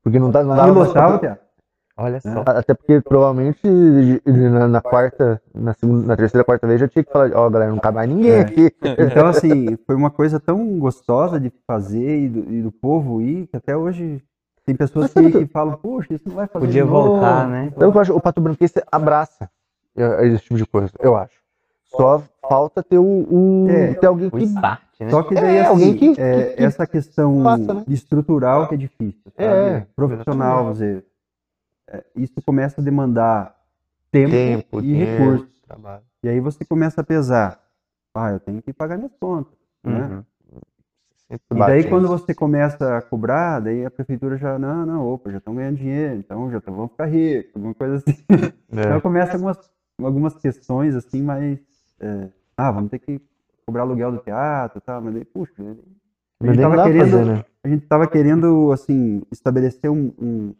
Porque 0.03 0.19
não 0.19 0.31
dá, 0.31 0.43
não 0.43 0.55
dá 0.55 0.65
lotava, 0.65 1.19
pra... 1.19 1.39
Olha 1.97 2.19
só. 2.19 2.29
É. 2.29 2.43
Até 2.57 2.73
porque 2.73 3.01
provavelmente 3.01 3.61
na, 4.25 4.67
na, 4.67 4.81
quarta, 4.81 5.41
na, 5.53 5.73
segunda, 5.73 6.07
na 6.07 6.17
terceira, 6.17 6.43
quarta 6.43 6.65
vez 6.65 6.79
já 6.79 6.87
tinha 6.87 7.03
que 7.03 7.11
falar, 7.11 7.31
ó, 7.35 7.45
oh, 7.45 7.49
galera, 7.49 7.71
não 7.71 7.79
cabe 7.79 7.97
mais 7.97 8.09
ninguém 8.09 8.31
é. 8.31 8.39
aqui. 8.39 8.71
Então, 8.81 9.27
assim, 9.27 9.77
foi 9.85 9.95
uma 9.95 10.09
coisa 10.09 10.39
tão 10.39 10.79
gostosa 10.79 11.39
de 11.39 11.51
fazer 11.67 12.23
e 12.23 12.29
do, 12.29 12.51
e 12.51 12.61
do 12.61 12.71
povo 12.71 13.21
ir, 13.21 13.47
que 13.47 13.57
até 13.57 13.75
hoje 13.75 14.23
tem 14.65 14.75
pessoas 14.75 15.13
que, 15.13 15.31
que, 15.31 15.45
falam, 15.47 15.77
poxa, 15.77 16.13
isso 16.13 16.27
não 16.27 16.35
vai 16.35 16.47
fazer 16.47 16.65
Podia 16.65 16.85
voltar, 16.85 17.47
né? 17.47 17.71
Eu 17.77 17.97
acho 17.99 18.15
o 18.15 18.21
Pato 18.21 18.41
Branquense 18.41 18.81
abraça 18.91 19.49
esse 19.95 20.43
tipo 20.43 20.55
de 20.55 20.65
coisa, 20.65 20.91
eu 20.99 21.15
acho. 21.15 21.40
Só 21.95 22.23
falta 22.47 22.81
ter 22.81 22.97
o, 22.97 23.03
o 23.03 23.69
é, 23.69 23.93
ter 23.93 24.07
alguém 24.07 24.29
que 24.29 24.43
start, 24.43 24.81
né? 24.99 25.09
Só 25.09 25.23
que 25.23 25.35
daí 25.35 25.57
é, 25.57 25.61
assim, 25.61 25.69
alguém 25.69 25.97
que, 25.97 26.21
é, 26.21 26.53
que, 26.53 26.63
essa 26.63 26.87
questão 26.87 27.43
passa, 27.43 27.73
né? 27.73 27.83
estrutural 27.87 28.67
que 28.67 28.75
é 28.75 28.77
difícil, 28.77 29.31
sabe? 29.35 29.43
É, 29.43 29.87
profissional, 29.95 30.65
você 30.65 31.03
é, 31.87 32.03
isso 32.15 32.41
começa 32.45 32.79
a 32.79 32.83
demandar 32.83 33.55
tempo, 34.09 34.31
tempo 34.31 34.81
e 34.81 34.93
recursos. 34.93 35.61
Trabalho. 35.67 36.03
E 36.23 36.29
aí 36.29 36.39
você 36.39 36.63
começa 36.63 37.01
a 37.01 37.03
pesar, 37.03 37.59
ah, 38.13 38.31
eu 38.31 38.39
tenho 38.39 38.61
que 38.61 38.71
pagar 38.71 38.97
minhas 38.97 39.15
contas, 39.19 39.53
né? 39.83 39.93
uhum. 39.93 40.07
né? 40.17 40.23
E 41.31 41.55
daí 41.55 41.87
quando 41.87 42.09
você 42.09 42.33
começa 42.33 42.97
a 42.97 43.01
cobrar, 43.01 43.59
daí 43.61 43.85
a 43.85 43.91
prefeitura 43.91 44.37
já, 44.37 44.59
não, 44.59 44.85
não, 44.85 45.07
opa, 45.07 45.31
já 45.31 45.37
estão 45.37 45.55
ganhando 45.55 45.77
dinheiro, 45.77 46.15
então 46.15 46.51
já 46.51 46.59
tão, 46.59 46.73
vamos 46.73 46.91
ficar 46.91 47.05
ricos, 47.05 47.55
alguma 47.55 47.73
coisa 47.73 47.95
assim. 47.95 48.17
É. 48.73 48.79
Então 48.79 49.01
começa 49.01 49.33
algumas, 49.33 49.57
algumas 50.01 50.33
questões 50.35 50.95
assim, 50.95 51.21
mas, 51.21 51.59
é, 52.01 52.29
ah, 52.57 52.71
vamos 52.71 52.89
ter 52.89 52.99
que 52.99 53.21
cobrar 53.65 53.83
aluguel 53.83 54.11
do 54.11 54.17
teatro 54.19 54.79
e 54.79 54.81
tal, 54.81 55.01
mas 55.01 55.15
aí, 55.15 55.23
puxa, 55.23 55.53
a 56.39 56.45
gente 56.47 56.59
tava 56.59 56.83
querendo, 56.83 57.11
fazer, 57.11 57.25
né? 57.25 57.45
a 57.63 57.67
gente 57.69 57.87
tava 57.87 58.07
querendo, 58.07 58.71
assim, 58.71 59.21
estabelecer 59.31 59.89
um, 59.89 60.11
um, 60.19 60.55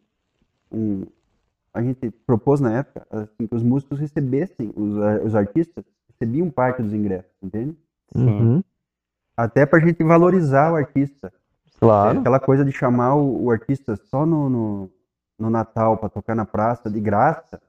um, 0.71 1.05
a 1.73 1.81
gente 1.81 2.11
propôs 2.25 2.59
na 2.59 2.77
época, 2.77 3.05
assim, 3.09 3.47
que 3.47 3.55
os 3.55 3.63
músicos 3.63 3.99
recebessem, 3.99 4.71
os, 4.75 4.93
os 5.25 5.35
artistas 5.35 5.83
recebiam 6.07 6.49
parte 6.49 6.81
dos 6.81 6.93
ingressos, 6.93 7.31
entende? 7.41 7.75
Uhum. 8.13 8.63
Até 9.35 9.65
pra 9.65 9.79
gente 9.79 10.03
valorizar 10.03 10.71
o 10.71 10.75
artista. 10.75 11.33
Claro. 11.79 12.19
Aquela 12.19 12.39
coisa 12.39 12.63
de 12.63 12.71
chamar 12.71 13.15
o, 13.15 13.45
o 13.45 13.51
artista 13.51 13.95
só 13.95 14.23
no, 14.23 14.49
no, 14.49 14.91
no 15.39 15.49
Natal 15.49 15.97
para 15.97 16.09
tocar 16.09 16.35
na 16.35 16.45
praça 16.45 16.89
de 16.91 16.99
graça, 16.99 17.59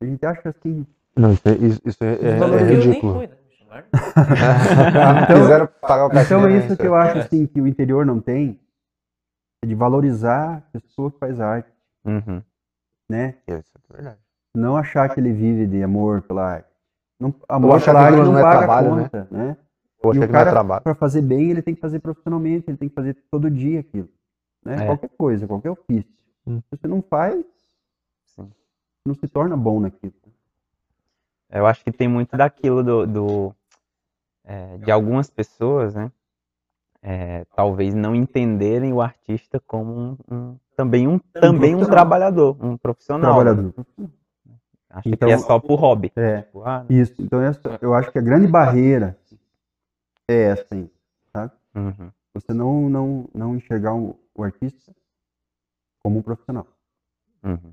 a 0.00 0.06
gente 0.06 0.24
acha 0.24 0.48
assim. 0.48 0.86
Não, 1.16 1.32
isso 1.32 1.48
é, 1.48 1.52
isso 1.84 2.04
é, 2.04 2.14
é, 2.14 2.38
é 2.38 2.74
ridículo. 2.74 3.14
Foi, 3.14 3.26
né? 3.26 3.36
então, 5.24 5.68
pagar 5.80 6.24
então 6.24 6.46
é 6.46 6.56
isso 6.56 6.76
que 6.76 6.86
eu 6.86 6.94
acho 6.94 7.18
assim 7.18 7.46
que 7.46 7.60
o 7.60 7.66
interior 7.66 8.04
não 8.04 8.20
tem, 8.20 8.60
é 9.62 9.66
de 9.66 9.74
valorizar 9.74 10.56
a 10.56 10.80
pessoa 10.80 11.10
que 11.10 11.18
faz 11.18 11.40
arte, 11.40 11.70
uhum. 12.04 12.42
né? 13.08 13.36
Isso 13.46 13.70
é 13.90 13.94
verdade. 13.94 14.18
Não 14.54 14.76
achar 14.76 15.08
que 15.08 15.20
ele 15.20 15.32
vive 15.32 15.66
de 15.66 15.82
amor 15.82 16.22
pela 16.22 16.44
arte. 16.44 16.68
Não, 17.20 17.34
amor 17.48 17.80
pela 17.82 18.00
arte 18.00 18.16
não, 18.16 18.32
não 18.32 18.38
é 18.38 18.42
paga 18.42 18.58
trabalho, 18.58 18.96
né? 18.96 19.02
conta, 19.04 19.28
né? 19.30 19.46
né? 19.46 19.56
Eu 20.02 20.14
e 20.14 20.18
o 20.18 20.28
cara, 20.30 20.80
para 20.80 20.94
fazer 20.94 21.20
bem, 21.20 21.50
ele 21.50 21.60
tem 21.60 21.74
que 21.74 21.80
fazer 21.80 22.00
profissionalmente, 22.00 22.64
ele 22.68 22.78
tem 22.78 22.88
que 22.88 22.94
fazer 22.94 23.14
todo 23.30 23.50
dia 23.50 23.80
aquilo. 23.80 24.08
Né? 24.64 24.82
É. 24.82 24.86
Qualquer 24.86 25.10
coisa, 25.10 25.46
qualquer 25.46 25.70
ofício. 25.70 26.10
Hum. 26.46 26.60
Se 26.62 26.76
você 26.76 26.88
não 26.88 27.02
faz, 27.02 27.44
Sim. 28.34 28.50
não 29.04 29.14
se 29.14 29.28
torna 29.28 29.56
bom 29.56 29.78
naquilo. 29.78 30.14
Eu 31.52 31.66
acho 31.66 31.84
que 31.84 31.90
tem 31.90 32.08
muito 32.08 32.36
daquilo 32.36 32.82
do, 32.82 33.06
do 33.06 33.54
é, 34.44 34.78
de 34.78 34.90
algumas 34.90 35.28
pessoas, 35.28 35.94
né? 35.94 36.10
É, 37.02 37.44
talvez 37.56 37.94
não 37.94 38.14
entenderem 38.14 38.92
o 38.92 39.00
artista 39.00 39.58
como 39.60 39.92
um, 39.92 40.16
um 40.30 40.58
também 40.76 41.08
um 41.08 41.18
também 41.18 41.74
um 41.74 41.84
trabalhador, 41.84 42.56
um 42.62 42.76
profissional. 42.76 43.34
Trabalhador. 43.34 43.74
Acho 44.90 45.08
então, 45.08 45.28
que 45.28 45.34
é 45.34 45.38
só 45.38 45.58
por 45.58 45.76
hobby. 45.76 46.12
É. 46.16 46.42
Tipo, 46.42 46.62
ah, 46.64 46.84
isso. 46.90 47.22
Então 47.22 47.40
eu 47.80 47.94
acho 47.94 48.10
que 48.10 48.18
a 48.18 48.22
grande 48.22 48.46
barreira 48.48 49.16
é 50.28 50.42
essa, 50.50 50.74
hein, 50.74 50.90
sabe? 51.32 51.52
Uhum. 51.74 52.10
Você 52.34 52.52
não, 52.52 52.88
não, 52.88 53.28
não 53.34 53.56
enxergar 53.56 53.94
o, 53.94 54.18
o 54.34 54.42
artista 54.42 54.92
como 56.02 56.18
um 56.18 56.22
profissional. 56.22 56.66
Uhum. 57.42 57.72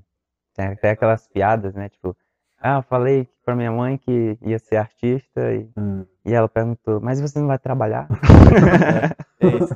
Tem 0.54 0.66
até 0.66 0.90
aquelas 0.90 1.26
piadas, 1.26 1.74
né? 1.74 1.88
Tipo, 1.88 2.16
ah, 2.60 2.78
eu 2.78 2.82
falei 2.82 3.28
pra 3.44 3.54
minha 3.54 3.72
mãe 3.72 3.96
que 3.98 4.36
ia 4.42 4.58
ser 4.58 4.76
artista 4.76 5.52
e, 5.52 5.70
uhum. 5.76 6.04
e 6.24 6.32
ela 6.32 6.48
perguntou, 6.48 7.00
mas 7.00 7.20
você 7.20 7.38
não 7.38 7.46
vai 7.46 7.58
trabalhar? 7.58 8.08
é, 9.40 9.46
é 9.46 9.56
isso. 9.56 9.74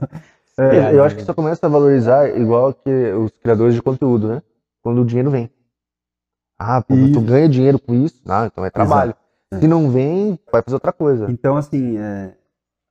É, 0.59 0.95
eu 0.95 1.03
acho 1.03 1.17
que 1.17 1.23
só 1.23 1.33
começa 1.33 1.67
a 1.67 1.69
valorizar 1.69 2.29
igual 2.37 2.75
que 2.75 2.91
os 3.13 3.33
criadores 3.39 3.75
de 3.75 3.83
conteúdo, 3.83 4.29
né? 4.29 4.43
Quando 4.83 5.01
o 5.01 5.05
dinheiro 5.05 5.31
vem. 5.31 5.51
Ah, 6.59 6.83
pô, 6.83 6.95
tu 7.13 7.21
ganha 7.21 7.49
dinheiro 7.49 7.79
com 7.79 7.95
isso? 7.95 8.21
Não, 8.25 8.47
então 8.47 8.65
é 8.65 8.71
trabalho. 8.71 9.15
Exato. 9.51 9.63
Se 9.63 9.69
não 9.69 9.91
vem, 9.91 10.39
vai 10.51 10.63
fazer 10.63 10.77
outra 10.77 10.93
coisa. 10.93 11.31
Então, 11.31 11.57
assim, 11.57 11.97
é, 11.99 12.37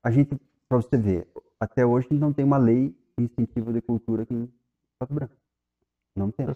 a 0.04 0.10
gente, 0.12 0.36
para 0.68 0.78
você 0.78 0.98
ver, 0.98 1.28
até 1.60 1.86
hoje 1.86 2.08
a 2.10 2.14
gente 2.14 2.22
não 2.22 2.34
tem 2.34 2.44
uma 2.44 2.58
lei 2.58 2.96
de 3.18 3.26
incentivo 3.26 3.72
de 3.72 3.82
cultura 3.82 4.24
aqui 4.24 4.34
em 4.34 4.52
Pato 5.00 5.14
Branco. 5.14 5.34
Não 6.16 6.32
tem. 6.32 6.48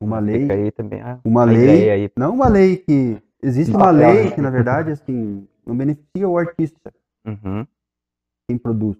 Uma 0.00 0.18
lei. 0.18 0.50
Aí 0.50 0.70
também, 0.70 1.00
ah, 1.00 1.20
uma 1.24 1.44
lei. 1.44 1.90
Aí. 1.90 2.10
Não 2.16 2.34
uma 2.34 2.48
lei 2.48 2.76
que. 2.76 3.20
Existe 3.42 3.74
uma 3.74 3.90
lei 3.90 4.32
que, 4.32 4.40
na 4.40 4.50
verdade, 4.50 4.90
assim, 4.90 5.46
não 5.64 5.76
beneficia 5.76 6.28
o 6.28 6.36
artista. 6.36 6.92
Uhum. 7.24 7.66
Quem 8.48 8.58
produz. 8.58 8.96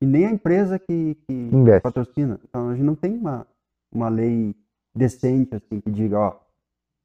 E 0.00 0.06
nem 0.06 0.26
a 0.26 0.30
empresa 0.30 0.78
que, 0.78 1.14
que 1.26 1.50
patrocina. 1.82 2.40
Então 2.44 2.70
a 2.70 2.74
gente 2.74 2.84
não 2.84 2.94
tem 2.94 3.16
uma, 3.16 3.46
uma 3.92 4.08
lei 4.08 4.54
decente, 4.94 5.54
assim, 5.54 5.80
que 5.80 5.90
diga, 5.90 6.18
ó, 6.18 6.40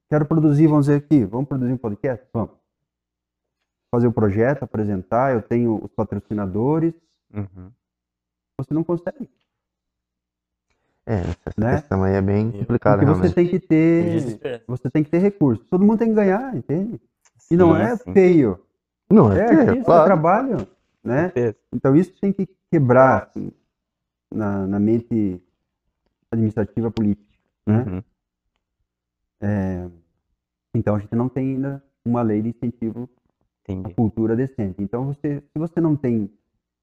quero 0.09 0.25
produzir, 0.25 0.67
vamos 0.67 0.85
dizer 0.85 0.97
aqui, 0.97 1.25
vamos 1.25 1.47
produzir 1.47 1.73
um 1.73 1.77
podcast? 1.77 2.25
Vamos 2.33 2.51
fazer 3.93 4.07
o 4.07 4.13
projeto, 4.13 4.63
apresentar, 4.63 5.33
eu 5.33 5.41
tenho 5.41 5.83
os 5.83 5.91
patrocinadores. 5.91 6.93
Uhum. 7.33 7.71
Você 8.59 8.73
não 8.73 8.83
consegue. 8.83 9.29
É, 11.09 11.21
essa 11.21 11.53
né? 11.57 11.75
questão 11.77 12.03
aí 12.03 12.15
é 12.15 12.21
bem 12.21 12.51
complicada. 12.51 13.05
Porque 13.05 13.19
você 13.19 13.33
tem 13.33 13.47
que 13.47 13.59
ter. 13.61 14.61
Você 14.67 14.89
tem 14.89 15.03
que 15.03 15.09
ter 15.09 15.19
recursos. 15.19 15.65
Todo 15.69 15.85
mundo 15.85 15.99
tem 15.99 16.09
que 16.09 16.15
ganhar, 16.15 16.53
entende? 16.53 16.99
E 17.49 17.55
não 17.55 17.73
é 17.73 17.95
sim. 17.95 18.11
feio. 18.11 18.59
Não 19.09 19.31
é, 19.31 19.39
é 19.39 19.47
feio, 19.47 19.61
artista, 19.61 19.85
claro. 19.85 20.01
é 20.01 20.05
trabalho. 20.05 20.67
Né? 21.01 21.31
Então 21.73 21.95
isso 21.95 22.11
tem 22.19 22.33
que 22.33 22.49
quebrar 22.69 23.23
assim, 23.23 23.51
na, 24.29 24.67
na 24.67 24.79
mente 24.79 25.41
administrativa 26.29 26.91
política. 26.91 27.25
Né? 27.65 27.85
Uhum. 27.87 28.03
É, 29.39 29.87
então 30.75 30.95
a 30.95 30.99
gente 30.99 31.15
não 31.15 31.29
tem 31.29 31.55
ainda 31.55 31.81
uma 32.05 32.21
lei 32.21 32.41
de 32.41 32.49
incentivo 32.49 33.09
Entendi. 33.63 33.91
a 33.91 33.95
cultura 33.95 34.35
decente. 34.35 34.81
Então, 34.81 35.05
você, 35.07 35.41
se 35.41 35.59
você 35.59 35.81
não 35.81 35.95
tem 35.95 36.29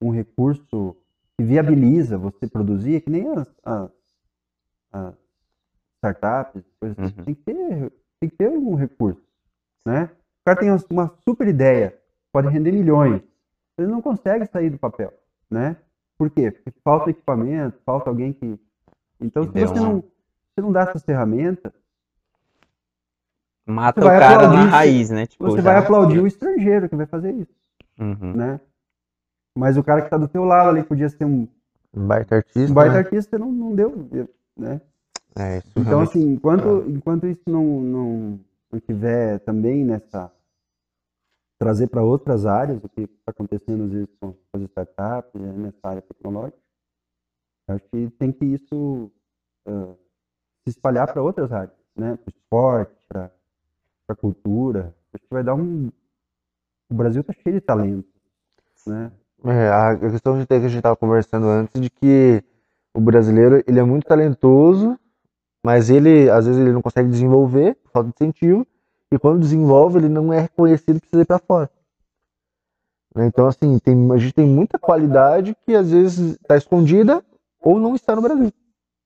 um 0.01 0.09
recurso 0.09 0.95
que 1.37 1.43
viabiliza 1.43 2.17
você 2.17 2.47
produzir, 2.47 2.95
é 2.95 2.99
que 3.01 3.09
nem 3.09 3.27
as, 3.27 3.47
as, 3.63 3.91
as 4.95 5.13
startups, 5.97 6.63
coisas 6.79 6.97
uhum. 6.97 7.25
tem, 7.25 7.35
que 7.35 7.41
ter, 7.43 7.93
tem 8.19 8.29
que 8.29 8.35
ter 8.35 8.49
um 8.49 8.75
recurso. 8.75 9.21
Né? 9.85 10.09
O 10.41 10.45
cara 10.45 10.59
tem 10.59 10.71
uma 10.89 11.11
super 11.23 11.47
ideia, 11.47 11.97
pode 12.31 12.47
render 12.47 12.71
milhões, 12.71 13.21
ele 13.77 13.87
não 13.87 14.01
consegue 14.01 14.45
sair 14.45 14.69
do 14.69 14.77
papel. 14.77 15.13
Né? 15.49 15.75
Por 16.17 16.29
quê? 16.29 16.51
Porque 16.51 16.71
falta 16.83 17.09
equipamento, 17.09 17.77
falta 17.85 18.09
alguém 18.09 18.33
que. 18.33 18.57
Então, 19.19 19.43
se 19.43 19.49
você 19.49 19.79
não, 19.79 20.01
se 20.01 20.61
não 20.61 20.71
dá 20.71 20.81
essas 20.81 21.03
ferramentas, 21.03 21.71
Mata 23.65 23.99
o 23.99 24.03
cara 24.03 24.47
na 24.47 24.65
raiz, 24.65 25.09
né? 25.09 25.25
Tipo, 25.25 25.45
você 25.45 25.57
já... 25.57 25.63
vai 25.63 25.77
aplaudir 25.77 26.19
o 26.19 26.27
estrangeiro 26.27 26.87
que 26.87 26.95
vai 26.95 27.07
fazer 27.07 27.31
isso. 27.31 27.51
Uhum. 27.99 28.33
Né? 28.33 28.59
Mas 29.57 29.75
o 29.75 29.83
cara 29.83 30.03
que 30.03 30.09
tá 30.09 30.17
do 30.17 30.27
teu 30.27 30.43
lado 30.43 30.69
ali 30.69 30.83
podia 30.83 31.09
ser 31.09 31.25
um, 31.25 31.47
um 31.91 32.07
baita 32.07 32.35
artista. 32.35 32.71
Um 32.71 32.73
baita 32.73 32.93
né? 32.93 32.99
artista 32.99 33.39
não, 33.39 33.51
não 33.51 33.73
deu, 33.73 34.07
né? 34.57 34.81
É, 35.37 35.61
então, 35.75 35.99
assim, 36.01 36.21
enquanto, 36.21 36.83
é. 36.83 36.89
enquanto 36.89 37.27
isso 37.27 37.43
não, 37.47 37.81
não, 37.81 38.39
não 38.71 38.79
tiver 38.79 39.39
também 39.39 39.83
nessa. 39.83 40.31
trazer 41.59 41.87
para 41.87 42.03
outras 42.03 42.45
áreas, 42.45 42.83
o 42.83 42.89
que 42.89 43.01
está 43.01 43.31
acontecendo 43.31 43.83
às 43.83 43.91
vezes 43.91 44.09
com 44.19 44.33
as 44.53 44.61
startups, 44.61 45.41
né, 45.41 45.51
nessa 45.51 45.87
área 45.87 46.01
tecnológica, 46.01 46.57
acho 47.67 47.83
que 47.89 48.09
tem 48.11 48.31
que 48.31 48.45
isso 48.45 49.11
uh, 49.67 49.97
se 50.63 50.69
espalhar 50.69 51.11
para 51.11 51.21
outras 51.21 51.51
áreas, 51.51 51.75
né? 51.95 52.15
Para 52.15 52.29
o 52.29 52.29
esporte, 52.29 52.95
para 53.07 53.31
para 54.05 54.15
cultura, 54.15 54.95
acho 55.13 55.23
que 55.23 55.33
vai 55.33 55.43
dar 55.43 55.55
um. 55.55 55.91
O 56.89 56.93
Brasil 56.93 57.23
tá 57.23 57.33
cheio 57.33 57.55
de 57.55 57.61
talento, 57.61 58.07
né? 58.85 59.11
É, 59.43 59.69
a 59.69 59.97
questão 59.97 60.39
de 60.39 60.45
ter 60.45 60.59
que 60.59 60.65
a 60.65 60.69
gente 60.69 60.77
estava 60.77 60.95
conversando 60.95 61.47
antes 61.47 61.79
de 61.79 61.89
que 61.89 62.43
o 62.95 63.01
brasileiro 63.01 63.61
ele 63.67 63.79
é 63.79 63.83
muito 63.83 64.07
talentoso, 64.07 64.97
mas 65.63 65.89
ele 65.89 66.29
às 66.29 66.45
vezes 66.45 66.61
ele 66.61 66.71
não 66.71 66.81
consegue 66.81 67.09
desenvolver 67.09 67.75
por 67.75 67.91
falta 67.91 68.09
de 68.09 68.15
incentivo 68.15 68.65
e 69.11 69.19
quando 69.19 69.41
desenvolve 69.41 69.99
ele 69.99 70.09
não 70.09 70.31
é 70.31 70.39
reconhecido 70.39 70.99
precisa 70.99 71.21
ir 71.21 71.25
para 71.25 71.39
fora. 71.39 71.69
Então 73.17 73.47
assim 73.47 73.77
tem, 73.79 74.11
a 74.11 74.17
gente 74.17 74.33
tem 74.33 74.47
muita 74.47 74.79
qualidade 74.79 75.55
que 75.65 75.75
às 75.75 75.91
vezes 75.91 76.35
está 76.35 76.55
escondida 76.55 77.23
ou 77.59 77.79
não 77.79 77.95
está 77.95 78.15
no 78.15 78.21
Brasil. 78.21 78.51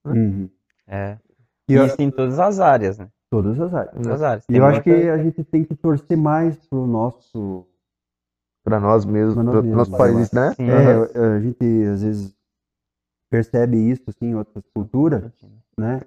Né? 0.05 0.11
Uhum. 0.13 0.49
É. 0.87 1.17
E 1.67 1.75
isso 1.75 1.95
em 1.99 2.11
todas 2.11 2.39
as 2.39 2.59
áreas, 2.59 2.97
né? 2.97 3.07
Todas 3.29 3.59
as 3.59 3.73
áreas. 3.73 3.93
Todas 3.93 4.11
as 4.11 4.21
áreas. 4.21 4.45
E 4.49 4.55
eu 4.55 4.65
acho 4.65 4.81
que 4.81 4.91
a 4.91 5.17
gente 5.17 5.43
tem 5.43 5.63
que 5.63 5.75
torcer 5.75 6.17
mais 6.17 6.57
pro 6.67 6.87
nosso. 6.87 7.65
Para 8.63 8.79
nós 8.79 9.05
mesmos, 9.05 9.35
para 9.35 9.61
nosso 9.61 9.91
país, 9.91 10.31
né? 10.31 10.53
Sim, 10.55 10.67
é, 10.69 11.35
a 11.35 11.39
gente 11.39 11.85
às 11.91 12.03
vezes 12.03 12.38
percebe 13.29 13.77
isso 13.77 14.03
assim, 14.07 14.31
em 14.31 14.35
outras 14.35 14.63
culturas, 14.73 15.31
né? 15.77 16.01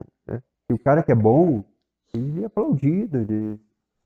Que 0.66 0.74
o 0.74 0.78
cara 0.78 1.02
que 1.02 1.12
é 1.12 1.14
bom, 1.14 1.64
ele 2.14 2.42
é 2.42 2.46
aplaudido, 2.46 3.18
ele, 3.18 3.60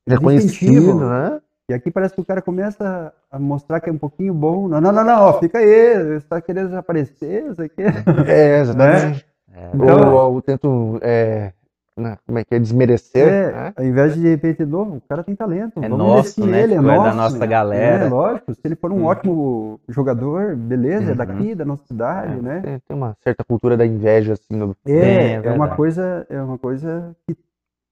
ele 0.06 0.16
é 0.16 0.18
conhecido, 0.18 0.94
né? 1.08 1.40
E 1.68 1.74
aqui 1.74 1.90
parece 1.90 2.14
que 2.14 2.20
o 2.20 2.24
cara 2.24 2.40
começa 2.40 3.12
a 3.30 3.38
mostrar 3.38 3.80
que 3.80 3.90
é 3.90 3.92
um 3.92 3.98
pouquinho 3.98 4.32
bom. 4.32 4.68
Não, 4.68 4.80
não, 4.80 4.92
não, 4.92 5.04
não, 5.04 5.22
ó, 5.22 5.40
fica 5.40 5.58
aí, 5.58 5.94
você 5.94 6.16
está 6.18 6.40
querendo 6.40 6.74
aparecer, 6.76 7.50
isso 7.50 7.60
aqui. 7.60 7.82
É, 8.28 8.60
exatamente. 8.60 9.26
Né? 9.48 9.62
É. 9.62 9.70
Então, 9.74 10.14
ou, 10.14 10.34
ou 10.34 10.42
tento 10.42 10.98
é, 11.00 11.54
né? 11.96 12.18
como 12.26 12.38
é 12.38 12.44
que 12.44 12.54
é, 12.54 12.58
desmerecer. 12.58 13.26
É, 13.26 13.52
né? 13.52 13.72
Ao 13.76 13.84
invés 13.84 14.14
de, 14.14 14.20
de 14.20 14.28
repente, 14.28 14.64
novo, 14.64 14.96
o 14.96 15.00
cara 15.00 15.24
tem 15.24 15.34
talento. 15.34 15.82
É 15.82 15.88
nosso, 15.88 16.46
né? 16.46 16.62
Ele, 16.62 16.74
é, 16.74 16.76
tipo, 16.76 16.86
nosso, 16.86 17.00
é 17.00 17.10
da 17.10 17.14
nossa 17.14 17.46
galera. 17.46 18.04
É, 18.04 18.08
lógico. 18.08 18.54
Se 18.54 18.60
ele 18.64 18.76
for 18.76 18.92
um 18.92 18.96
uhum. 18.96 19.04
ótimo 19.04 19.80
jogador, 19.88 20.54
beleza, 20.54 21.04
é 21.04 21.06
uhum. 21.06 21.12
é 21.12 21.14
daqui, 21.14 21.54
da 21.54 21.64
nossa 21.64 21.84
cidade, 21.86 22.38
é, 22.38 22.42
né? 22.42 22.60
Tem, 22.60 22.78
tem, 22.80 22.96
uma 22.96 23.16
certa 23.22 23.42
cultura 23.42 23.76
da 23.76 23.86
inveja, 23.86 24.34
assim. 24.34 24.54
No... 24.54 24.76
É, 24.86 24.92
é, 24.92 25.32
é, 25.44 25.52
uma 25.52 25.74
coisa, 25.74 26.26
é 26.28 26.40
uma 26.40 26.58
coisa 26.58 27.16
que 27.26 27.36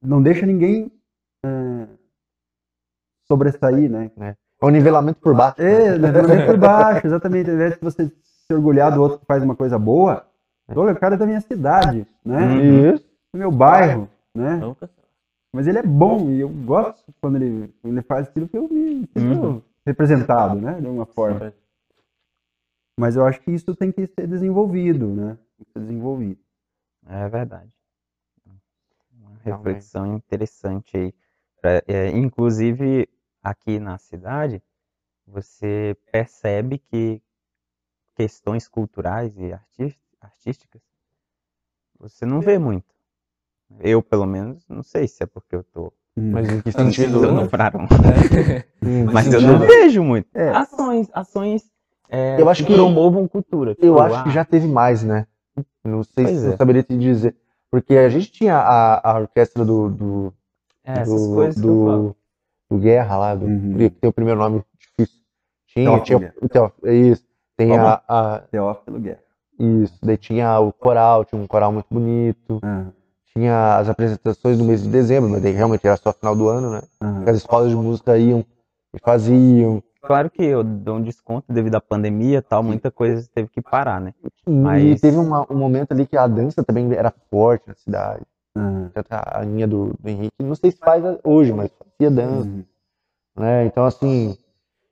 não 0.03 0.23
deixa 0.23 0.45
ninguém 0.45 0.93
sobressair, 3.27 3.91
né? 3.91 4.11
É 4.19 4.35
o 4.61 4.71
nivelamento 4.71 5.21
por 5.21 5.35
baixo. 5.35 5.61
É, 5.61 5.99
nivelamento 5.99 6.47
por 6.47 6.57
baixo, 6.57 7.07
exatamente. 7.07 7.51
Ao 7.51 7.57
invés 7.57 7.75
de 7.75 7.81
você 7.81 8.07
se 8.07 8.55
orgulhar 8.55 8.93
do 8.93 9.03
outro 9.03 9.19
que 9.19 9.27
faz 9.27 9.43
uma 9.43 9.55
coisa 9.55 9.79
boa, 9.79 10.27
o 10.69 10.95
cara 10.95 11.15
é 11.15 11.19
da 11.19 11.27
minha 11.27 11.41
cidade, 11.41 12.07
né? 12.25 12.95
Isso. 12.95 13.14
Do 13.35 13.39
meu 13.39 13.51
bairro, 13.51 14.09
né? 14.33 14.61
Mas 15.53 15.67
ele 15.67 15.79
é 15.79 15.83
bom 15.83 16.31
e 16.31 16.39
eu 16.39 16.49
gosto 16.49 17.13
quando 17.21 17.35
ele, 17.35 17.75
quando 17.83 17.95
ele 17.95 18.03
faz 18.07 18.29
aquilo 18.29 18.49
que 18.49 18.57
eu 18.57 18.69
me 18.69 19.09
sinto 19.09 19.45
uhum. 19.45 19.63
representado, 19.85 20.61
né? 20.61 20.81
De 20.81 20.87
uma 20.87 21.05
forma. 21.05 21.53
Mas 22.97 23.17
eu 23.17 23.27
acho 23.27 23.41
que 23.41 23.51
isso 23.51 23.75
tem 23.75 23.91
que 23.91 24.07
ser 24.07 24.29
desenvolvido, 24.29 25.09
né? 25.09 25.37
Tem 25.57 25.67
que 25.67 25.73
ser 25.73 25.81
desenvolvido. 25.81 26.41
É 27.09 27.29
verdade. 27.29 27.77
Uma 29.13 29.37
reflexão 29.43 30.15
interessante 30.15 30.97
aí. 30.97 31.13
É, 31.89 32.11
inclusive, 32.11 33.09
aqui 33.43 33.81
na 33.81 33.99
cidade, 33.99 34.63
você 35.27 35.97
percebe 36.13 36.79
que 36.79 37.21
questões 38.15 38.69
culturais 38.69 39.37
e 39.37 39.53
artísticas 40.21 40.81
você 41.99 42.25
não 42.25 42.41
vê 42.41 42.61
muito. 42.61 42.94
Eu, 43.81 44.03
pelo 44.03 44.27
menos, 44.27 44.65
não 44.69 44.83
sei 44.83 45.07
se 45.09 45.23
é 45.23 45.27
porque 45.27 45.57
eu 45.57 45.65
tô. 45.65 45.93
Hum. 46.17 46.31
Mas 46.31 46.49
em 46.49 46.61
que 46.61 46.71
sentido? 46.71 47.21
Não 47.33 47.49
para 47.49 47.73
um. 47.77 47.87
Mas 49.13 49.33
eu 49.33 49.41
não 49.41 49.59
vejo 49.59 50.03
muito. 50.03 50.29
É. 50.35 50.51
Ações, 50.51 51.09
ações 51.13 51.75
é, 52.09 52.41
eu 52.41 52.49
acho 52.49 52.65
que 52.65 52.73
promovam 52.73 53.27
cultura. 53.27 53.77
Eu 53.79 53.99
acho 53.99 54.25
que 54.25 54.31
já 54.31 54.45
teve 54.45 54.69
mais, 54.69 55.03
né? 55.03 55.27
Não 55.83 56.05
sei 56.05 56.25
pois 56.25 56.39
se 56.39 56.47
é. 56.47 56.53
eu 56.53 56.57
saberia 56.57 56.83
te 56.83 56.97
dizer. 56.97 57.35
Porque 57.71 57.95
a 57.97 58.09
gente 58.09 58.31
tinha 58.31 58.57
a, 58.57 59.11
a 59.11 59.19
orquestra 59.19 59.65
do. 59.65 59.91
do 59.91 60.35
é, 60.85 61.01
essas 61.01 61.27
do, 61.27 61.35
coisas 61.35 61.61
do, 61.61 62.15
do 62.71 62.79
Guerra 62.79 63.19
lá, 63.19 63.35
do, 63.35 63.47
uhum. 63.47 63.77
que 63.77 63.91
tem 63.91 64.09
o 64.09 64.13
primeiro 64.13 64.39
nome 64.39 64.63
difícil. 64.79 65.21
Tinha, 65.67 66.01
tinha 66.01 66.35
o 66.41 66.49
Teófilo, 66.49 66.89
é 66.89 66.95
isso. 66.95 67.25
Tem 67.57 67.77
a, 67.77 68.01
a. 68.07 68.39
Teófilo 68.51 69.01
Guerra. 69.01 69.23
Isso. 69.59 69.99
Daí 70.03 70.17
tinha 70.17 70.61
o 70.61 70.73
coral, 70.73 71.25
tinha 71.25 71.41
um 71.41 71.47
coral 71.47 71.73
muito 71.73 71.87
bonito. 71.91 72.61
Uhum. 72.63 72.93
Tinha 73.37 73.79
as 73.79 73.89
apresentações 73.89 74.57
do 74.59 74.65
mês 74.65 74.83
de 74.83 74.89
dezembro, 74.89 75.29
mas 75.29 75.43
daí 75.43 75.53
realmente 75.53 75.87
era 75.87 75.97
só 75.97 76.13
final 76.13 76.37
do 76.37 76.49
ano, 76.49 76.71
né? 76.71 76.83
Uhum. 77.03 77.29
As 77.29 77.37
escolas 77.37 77.69
de 77.69 77.77
música 77.77 78.17
iam 78.17 78.45
e 78.95 78.99
faziam. 79.01 79.83
Claro 80.01 80.31
que 80.31 80.43
eu 80.43 80.63
dou 80.63 80.97
um 80.97 81.03
desconto 81.03 81.53
devido 81.53 81.75
à 81.75 81.81
pandemia 81.81 82.41
tal, 82.43 82.63
muita 82.63 82.91
coisa 82.91 83.29
teve 83.35 83.49
que 83.49 83.61
parar, 83.61 84.01
né? 84.01 84.15
Mas... 84.47 84.85
E 84.85 85.01
teve 85.01 85.17
uma, 85.17 85.51
um 85.51 85.57
momento 85.57 85.93
ali 85.93 86.07
que 86.07 86.17
a 86.17 86.27
dança 86.27 86.63
também 86.63 86.93
era 86.93 87.13
forte 87.31 87.67
na 87.67 87.75
cidade. 87.75 88.23
Uhum. 88.57 88.91
A 89.11 89.43
linha 89.43 89.67
do, 89.67 89.95
do, 89.99 90.09
Henrique, 90.09 90.43
não 90.43 90.55
sei 90.55 90.71
se 90.71 90.79
faz 90.79 91.03
hoje, 91.25 91.53
mas 91.53 91.73
fazia 91.73 92.15
dança. 92.15 92.49
Uhum. 92.49 92.65
Né? 93.37 93.67
Então, 93.67 93.85
assim, 93.85 94.37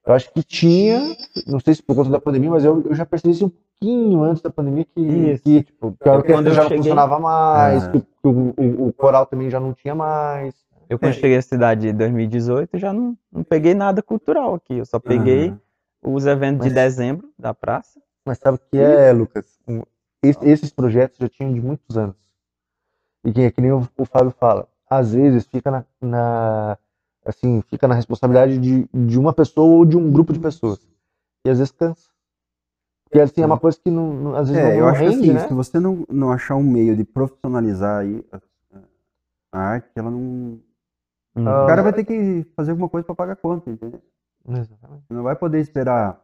eu 0.05 0.15
acho 0.15 0.33
que 0.33 0.43
tinha, 0.43 1.17
não 1.47 1.61
sei 1.61 1.75
se 1.75 1.83
por 1.83 1.95
conta 1.95 2.11
da 2.11 2.21
pandemia, 2.21 2.51
mas 2.51 2.65
eu, 2.65 2.83
eu 2.83 2.95
já 2.95 3.07
percebi 3.07 3.35
isso 3.35 3.47
um 3.47 3.53
pouquinho 3.83 4.23
antes 4.23 4.41
da 4.41 4.51
pandemia 4.51 4.85
que, 4.85 5.39
que, 5.39 5.63
tipo, 5.65 5.97
que 6.01 6.09
a 6.09 6.15
orquestra 6.15 6.51
já 6.51 6.63
cheguei... 6.63 6.77
não 6.77 6.85
funcionava 6.85 7.19
mais, 7.19 7.89
que, 7.89 8.01
que 8.01 8.07
o, 8.23 8.55
o, 8.57 8.87
o, 8.89 8.93
coral 8.93 9.27
também 9.27 9.51
já 9.51 9.59
não 9.59 9.75
tinha 9.75 9.95
mais. 9.95 10.55
Eu 10.89 10.99
quando 10.99 11.11
é. 11.11 11.15
cheguei 11.15 11.37
à 11.37 11.43
cidade 11.43 11.89
em 11.89 11.95
2018 11.95 12.79
já 12.79 12.93
não, 12.93 13.17
não 13.31 13.43
peguei 13.43 13.75
nada 13.75 14.03
cultural 14.03 14.55
aqui, 14.55 14.79
eu 14.79 14.87
só 14.87 15.01
peguei 15.01 15.55
os 16.03 16.27
eventos 16.27 16.61
mas, 16.61 16.69
de 16.69 16.75
dezembro 16.75 17.29
da 17.39 17.53
praça. 17.53 18.01
Mas 18.25 18.39
sabe 18.39 18.57
o 18.57 18.61
que 18.71 18.79
é, 18.79 19.13
Lucas? 19.13 19.59
Esses 20.23 20.71
projetos 20.71 21.19
já 21.19 21.29
tinham 21.29 21.53
de 21.53 21.61
muitos 21.61 21.99
anos. 21.99 22.15
E 23.25 23.33
que, 23.33 23.41
é 23.41 23.51
que 23.51 23.61
nem 23.61 23.73
o, 23.73 23.89
o 23.97 24.05
Fábio 24.05 24.31
fala, 24.31 24.69
às 24.89 25.13
vezes 25.13 25.47
fica 25.47 25.71
na, 25.71 25.85
na, 26.01 26.79
assim, 27.25 27.63
fica 27.63 27.89
na 27.89 27.95
responsabilidade 27.95 28.59
de, 28.59 28.89
de 28.93 29.19
uma 29.19 29.33
pessoa 29.33 29.79
ou 29.79 29.85
de 29.85 29.97
um 29.97 30.11
grupo 30.11 30.33
de 30.33 30.39
pessoas. 30.39 30.81
E 31.45 31.51
às 31.51 31.59
vezes 31.59 31.73
cansa. 31.73 32.12
Porque 33.13 33.21
assim, 33.21 33.43
é 33.43 33.47
uma 33.47 33.61
coisa 33.61 33.79
que 33.79 33.91
não, 33.91 34.15
não 34.15 34.35
às 34.35 34.49
vezes 34.49 34.63
é, 34.63 34.69
não, 34.69 34.75
eu 34.75 34.81
não 34.81 34.89
acho 34.89 35.01
rende, 35.03 35.17
que 35.17 35.23
assim, 35.25 35.33
né? 35.35 35.49
se 35.49 35.53
você 35.53 35.79
não, 35.79 36.07
não 36.09 36.33
achar 36.33 36.57
um 36.57 36.63
meio 36.63 36.97
de 36.97 37.05
profissionalizar 37.05 38.01
aí 38.01 38.25
a, 39.53 39.59
arte, 39.59 39.91
ela 39.95 40.11
não, 40.11 40.59
Hum. 41.35 41.43
O 41.43 41.67
cara 41.67 41.83
vai 41.83 41.93
ter 41.93 42.05
que 42.05 42.45
fazer 42.55 42.73
alguma 42.73 42.89
coisa 42.89 43.07
para 43.07 43.15
pagar 43.15 43.37
conta, 43.37 43.71
entendeu? 43.71 44.03
Exatamente. 44.47 45.05
Não 45.09 45.23
vai 45.23 45.35
poder 45.35 45.61
esperar 45.61 46.23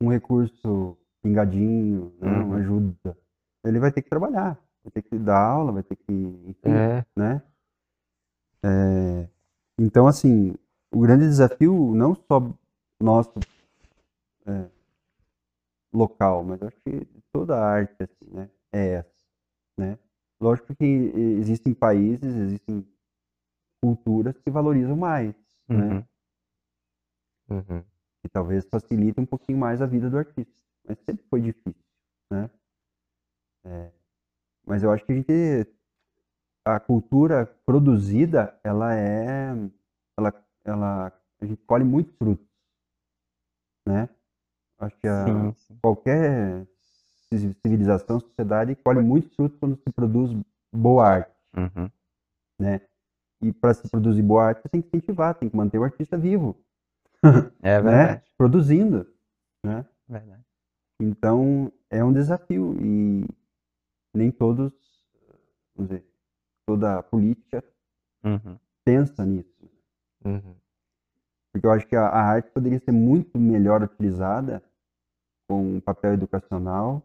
um 0.00 0.10
recurso 0.10 0.96
pingadinho, 1.22 2.12
né, 2.20 2.28
uhum. 2.28 2.46
uma 2.48 2.56
ajuda. 2.56 3.16
Ele 3.64 3.78
vai 3.78 3.90
ter 3.90 4.02
que 4.02 4.10
trabalhar, 4.10 4.58
vai 4.84 4.90
ter 4.92 5.02
que 5.02 5.18
dar 5.18 5.38
aula, 5.38 5.72
vai 5.72 5.82
ter 5.82 5.96
que. 5.96 6.12
Enfim, 6.12 6.70
é. 6.70 7.04
né? 7.16 7.42
É, 8.62 9.28
então, 9.78 10.06
assim, 10.06 10.54
o 10.92 11.00
grande 11.00 11.24
desafio, 11.24 11.94
não 11.94 12.14
só 12.14 12.42
nosso 13.00 13.40
é, 14.44 14.66
local, 15.96 16.44
mas 16.44 16.62
acho 16.62 16.76
que 16.82 17.06
toda 17.32 17.56
a 17.56 17.66
arte 17.66 18.02
assim, 18.02 18.30
né, 18.30 18.50
é 18.72 18.86
essa. 18.94 19.22
Né? 19.78 19.98
Lógico 20.40 20.74
que 20.74 20.84
existem 20.84 21.72
países, 21.72 22.34
existem 22.34 22.86
culturas 23.82 24.36
que 24.38 24.50
valorizam 24.50 24.96
mais, 24.96 25.34
né? 25.68 25.76
uhum. 25.76 25.94
né? 25.94 26.06
Uhum. 27.48 27.84
E 28.24 28.28
talvez 28.28 28.66
facilite 28.66 29.20
um 29.20 29.26
pouquinho 29.26 29.58
mais 29.58 29.80
a 29.80 29.86
vida 29.86 30.10
do 30.10 30.18
artista. 30.18 30.62
Mas 30.84 30.98
sempre 31.00 31.24
foi 31.28 31.40
difícil, 31.40 31.84
né? 32.30 32.50
É, 33.64 33.92
mas 34.64 34.82
eu 34.82 34.92
acho 34.92 35.04
que 35.04 35.12
a 35.12 35.14
gente 35.16 35.66
a 36.64 36.80
cultura 36.80 37.46
produzida 37.64 38.58
ela 38.62 38.94
é 38.94 39.48
ela 40.16 40.46
ela 40.64 41.22
a 41.40 41.46
gente 41.46 41.64
colhe 41.64 41.84
muitos 41.84 42.14
frutos 42.16 42.46
né 43.86 44.08
acho 44.78 44.96
que 44.98 45.08
a, 45.08 45.24
sim, 45.24 45.52
sim. 45.54 45.78
qualquer 45.82 46.66
civilização 47.62 48.20
sociedade 48.20 48.76
colhe 48.76 49.00
muitos 49.00 49.34
frutos 49.34 49.58
quando 49.58 49.76
se 49.76 49.90
produz 49.92 50.30
boa 50.72 51.06
arte 51.06 51.34
uhum. 51.56 51.90
né 52.58 52.80
e 53.40 53.52
para 53.52 53.74
se 53.74 53.88
produzir 53.88 54.22
boa 54.22 54.44
arte, 54.44 54.62
você 54.62 54.68
tem 54.68 54.82
que 54.82 54.88
incentivar, 54.88 55.34
tem 55.34 55.48
que 55.48 55.56
manter 55.56 55.78
o 55.78 55.84
artista 55.84 56.16
vivo. 56.16 56.56
É 57.62 57.80
né? 57.80 57.80
verdade. 57.80 58.12
Né? 58.12 58.22
Produzindo. 58.36 59.06
Né? 59.64 59.84
Verdade. 60.08 60.44
Então, 61.00 61.72
é 61.90 62.02
um 62.04 62.12
desafio 62.12 62.76
e 62.80 63.26
nem 64.14 64.30
todos, 64.30 64.72
vamos 65.74 65.90
dizer, 65.90 66.06
toda 66.66 66.98
a 66.98 67.02
política 67.02 67.64
uhum. 68.24 68.58
pensa 68.84 69.24
nisso. 69.26 69.70
Uhum. 70.24 70.54
Porque 71.56 71.66
eu 71.66 71.72
acho 71.72 71.86
que 71.86 71.96
a, 71.96 72.06
a, 72.06 72.20
arte 72.20 72.50
poderia 72.50 72.78
ser 72.78 72.92
muito 72.92 73.38
melhor 73.38 73.82
utilizada 73.82 74.62
com 75.48 75.76
um 75.76 75.80
papel 75.80 76.12
educacional 76.12 77.02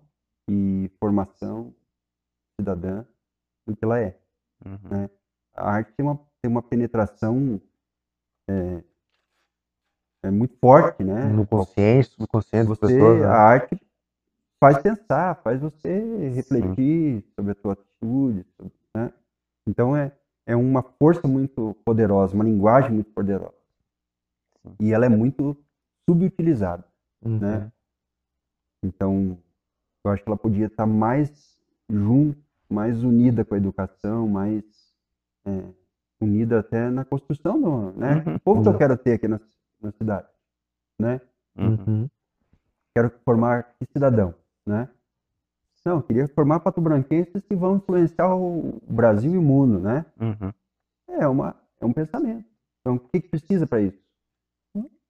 e 0.50 0.92
formação 1.00 1.74
cidadã 2.60 3.06
do 3.66 3.76
que 3.76 3.86
ela 3.86 3.98
é. 3.98 4.20
Uhum. 4.66 4.90
Né? 4.90 5.10
a 5.56 5.72
arte 5.72 5.94
tem 5.94 6.06
uma, 6.06 6.20
tem 6.42 6.52
uma 6.52 6.62
penetração 6.62 7.62
é, 8.50 8.84
é 10.26 10.32
muito 10.32 10.56
forte, 10.58 11.02
né? 11.02 11.26
No 11.28 11.48
consciente, 11.48 12.12
no 12.20 12.28
consciente 12.28 12.68
você, 12.68 12.88
pessoas, 12.88 13.22
né? 13.22 13.28
A 13.28 13.38
arte 13.38 13.82
faz 14.62 14.80
pensar, 14.80 15.36
faz 15.44 15.62
você 15.62 16.30
refletir 16.30 17.22
Sim. 17.22 17.24
sobre 17.36 17.52
a 17.54 17.56
sua 17.56 17.74
atitude, 17.74 18.46
sobre, 18.58 18.74
né? 18.96 19.14
Então 19.66 19.96
é, 19.96 20.12
é 20.46 20.56
uma 20.58 20.84
força 20.84 21.26
muito 21.26 21.74
poderosa, 21.86 22.36
uma 22.36 22.44
linguagem 22.44 22.92
muito 22.92 23.12
poderosa. 23.12 23.61
Sim. 24.66 24.76
E 24.80 24.94
ela 24.94 25.06
é 25.06 25.10
muito 25.10 25.58
subutilizada, 26.08 26.86
uhum. 27.24 27.40
né? 27.40 27.72
Então, 28.84 29.38
eu 30.04 30.12
acho 30.12 30.24
que 30.24 30.30
ela 30.30 30.38
podia 30.38 30.66
estar 30.66 30.86
mais 30.86 31.60
junto, 31.90 32.38
mais 32.70 33.04
unida 33.04 33.46
com 33.46 33.54
a 33.54 33.58
educação, 33.58 34.28
mais 34.28 34.64
é, 35.46 35.64
unida 36.20 36.60
até 36.60 36.90
na 36.90 37.06
construção 37.06 37.62
do, 37.62 37.92
né? 37.92 38.24
Uhum. 38.26 38.36
O 38.36 38.40
povo 38.40 38.64
que 38.64 38.70
eu 38.70 38.78
quero 38.78 38.98
ter 38.98 39.14
aqui 39.14 39.28
na, 39.28 39.40
na 39.82 39.92
cidade, 39.92 40.28
né? 41.00 41.22
Uhum. 41.58 42.10
Quero 42.96 43.10
formar 43.24 43.76
que 43.78 43.86
cidadão, 43.86 44.34
né? 44.66 44.90
Não, 45.84 46.02
queria 46.02 46.28
formar 46.28 46.60
pato-branquenses 46.60 47.44
que 47.44 47.56
vão 47.56 47.78
influenciar 47.78 48.36
o 48.36 48.80
Brasil 48.88 49.34
e 49.34 49.38
o 49.38 49.42
mundo, 49.42 49.80
né? 49.80 50.06
Uhum. 50.20 50.54
É, 51.08 51.28
uma, 51.28 51.56
é 51.80 51.86
um 51.86 51.94
pensamento. 51.94 52.46
Então, 52.80 52.96
o 52.96 53.00
que, 53.00 53.22
que 53.22 53.30
precisa 53.30 53.66
para 53.66 53.82
isso? 53.82 54.00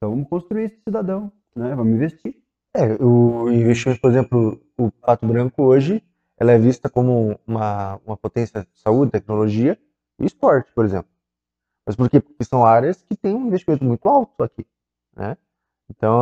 Então, 0.01 0.09
vamos 0.09 0.27
construir 0.27 0.63
esse 0.63 0.81
cidadão, 0.81 1.31
né? 1.55 1.75
Vamos 1.75 1.93
investir. 1.93 2.35
É, 2.73 2.95
o 3.03 3.51
investimento, 3.51 4.01
por 4.01 4.09
exemplo, 4.09 4.59
o 4.75 4.89
Pato 4.89 5.27
Branco 5.27 5.61
hoje, 5.61 6.03
ela 6.39 6.53
é 6.53 6.57
vista 6.57 6.89
como 6.89 7.39
uma, 7.45 8.01
uma 8.03 8.17
potência 8.17 8.61
de 8.61 8.79
saúde, 8.79 9.11
tecnologia, 9.11 9.77
e 10.17 10.25
esporte, 10.25 10.71
por 10.73 10.85
exemplo. 10.85 11.11
Mas 11.85 11.95
por 11.95 12.09
quê? 12.09 12.19
Porque 12.19 12.43
são 12.43 12.65
áreas 12.65 13.03
que 13.03 13.15
têm 13.15 13.35
um 13.35 13.45
investimento 13.45 13.83
muito 13.83 14.09
alto 14.09 14.43
aqui, 14.43 14.65
né? 15.15 15.37
Então, 15.87 16.19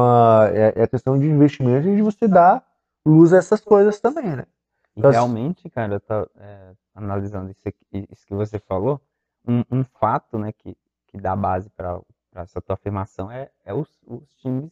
é, 0.48 0.74
é 0.76 0.84
a 0.84 0.88
questão 0.88 1.18
de 1.18 1.28
investimento 1.28 1.88
e 1.88 1.96
de 1.96 2.02
você 2.02 2.28
dar 2.28 2.62
luz 3.06 3.32
a 3.32 3.38
essas 3.38 3.62
coisas 3.62 3.98
também, 4.02 4.36
né? 4.36 4.46
Então, 4.94 5.10
realmente, 5.10 5.70
cara, 5.70 5.94
eu 5.94 6.00
tô 6.02 6.30
é, 6.38 6.74
analisando 6.94 7.50
isso, 7.50 7.62
aqui, 7.66 8.10
isso, 8.12 8.28
que 8.28 8.34
você 8.34 8.60
falou, 8.60 9.00
um, 9.48 9.64
um, 9.72 9.84
fato, 9.86 10.38
né, 10.38 10.52
que, 10.52 10.76
que 11.08 11.18
dá 11.18 11.34
base 11.34 11.70
para 11.70 11.98
essa 12.44 12.62
tua 12.62 12.74
afirmação 12.76 13.32
é, 13.32 13.50
é 13.66 13.74
os, 13.74 13.88
os 14.08 14.24
times 14.42 14.70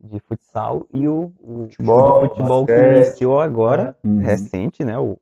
de 0.00 0.20
futsal 0.20 0.86
e 0.94 1.08
o, 1.08 1.32
o 1.40 1.62
Futebol, 1.64 2.28
futebol 2.28 2.66
que 2.66 2.72
iniciou 2.72 3.40
agora, 3.40 3.96
Uhum. 4.04 4.20
recente, 4.20 4.84
né? 4.84 4.96
O, 4.98 5.18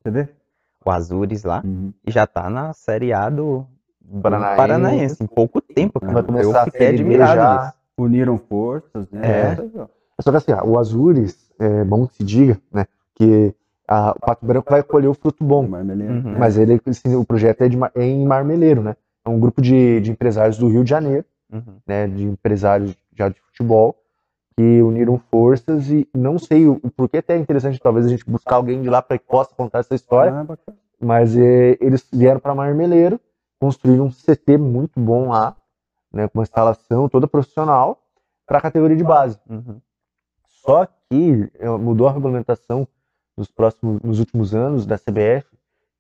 o 0.85 0.91
Azures 0.91 1.45
lá, 1.45 1.63
Uhum. 1.65 1.93
e 2.07 2.11
já 2.11 2.27
tá 2.27 2.51
na 2.51 2.73
Série 2.75 3.13
A 3.13 3.31
do, 3.31 3.67
do 4.01 4.21
Paranaense. 4.21 4.57
Paranaense. 4.57 5.23
Em 5.25 5.27
pouco 5.27 5.61
tempo, 5.63 5.99
cara. 5.99 6.13
Vai 6.13 6.23
começar 6.23 6.49
Eu 6.51 6.57
a 6.57 6.65
fiquei 6.65 6.89
admirado 6.89 7.35
já. 7.35 7.75
Uniram 7.99 8.37
forças, 8.37 9.11
né? 9.11 9.53
É. 9.53 9.57
Só 10.21 10.31
que 10.31 10.37
assim, 10.37 10.53
ó, 10.53 10.63
o 10.65 10.79
Azures, 10.79 11.51
é 11.59 11.83
bom 11.85 12.07
que 12.07 12.17
se 12.17 12.25
diga, 12.25 12.61
né? 12.71 12.87
Que 13.15 13.55
a, 13.89 14.11
o 14.11 14.21
Pato 14.21 14.45
Branco 14.45 14.71
vai 14.71 14.83
colher 14.83 15.09
o 15.09 15.15
fruto 15.15 15.43
bom. 15.43 15.67
Marmeleiro. 15.67 16.13
Uhum. 16.13 16.39
Mas 16.39 16.59
ele, 16.59 16.79
assim, 16.87 17.15
o 17.17 17.25
projeto 17.25 17.63
é, 17.63 17.69
de, 17.69 17.79
é 17.95 18.05
em 18.05 18.27
Marmeleiro, 18.27 18.83
né? 18.83 18.95
É 19.25 19.29
um 19.31 19.41
grupo 19.41 19.63
de, 19.63 20.01
de 20.03 20.11
empresários 20.11 20.59
do 20.59 20.69
Rio 20.69 20.85
de 20.85 20.91
Janeiro, 20.91 21.25
Uhum. 21.53 21.79
né? 21.87 22.07
De 22.07 22.25
empresários 22.25 22.95
já 23.15 23.29
de 23.29 23.41
futebol, 23.41 23.97
que 24.57 24.83
uniram 24.83 25.19
forças 25.31 25.91
e 25.91 26.09
não 26.15 26.39
sei 26.39 26.67
o, 26.67 26.81
o 26.83 26.91
porquê 26.91 27.19
até 27.19 27.35
é 27.35 27.39
interessante 27.39 27.79
talvez 27.79 28.07
a 28.07 28.09
gente 28.09 28.25
buscar 28.29 28.57
alguém 28.57 28.81
de 28.81 28.89
lá 28.89 29.03
para 29.03 29.19
que 29.19 29.27
possa 29.27 29.55
contar 29.55 29.81
essa 29.81 29.95
história, 29.95 30.33
Ah, 30.33 30.57
mas 30.99 31.37
é, 31.37 31.77
eles 31.81 32.07
vieram 32.11 32.41
para 32.41 32.55
Marmeleiro, 32.55 33.21
construíram 33.61 34.07
um 34.07 34.11
CT 34.11 34.57
muito 34.59 34.99
bom 34.99 35.29
lá, 35.29 35.55
né? 36.13 36.27
Com 36.29 36.39
uma 36.39 36.43
instalação 36.43 37.09
toda 37.09 37.29
profissional 37.29 38.03
para 38.47 38.59
a 38.59 38.61
categoria 38.61 38.97
de 38.97 39.05
base. 39.05 39.39
Uhum. 39.49 39.81
Só 40.47 40.87
que 40.87 41.51
eh, 41.59 41.69
mudou 41.69 42.09
a 42.09 42.13
regulamentação 42.13 42.89
nos 43.37 43.51
próximos, 43.51 44.01
nos 44.03 44.19
últimos 44.19 44.55
anos 44.55 44.87
da 44.87 44.99
CBF, 44.99 45.47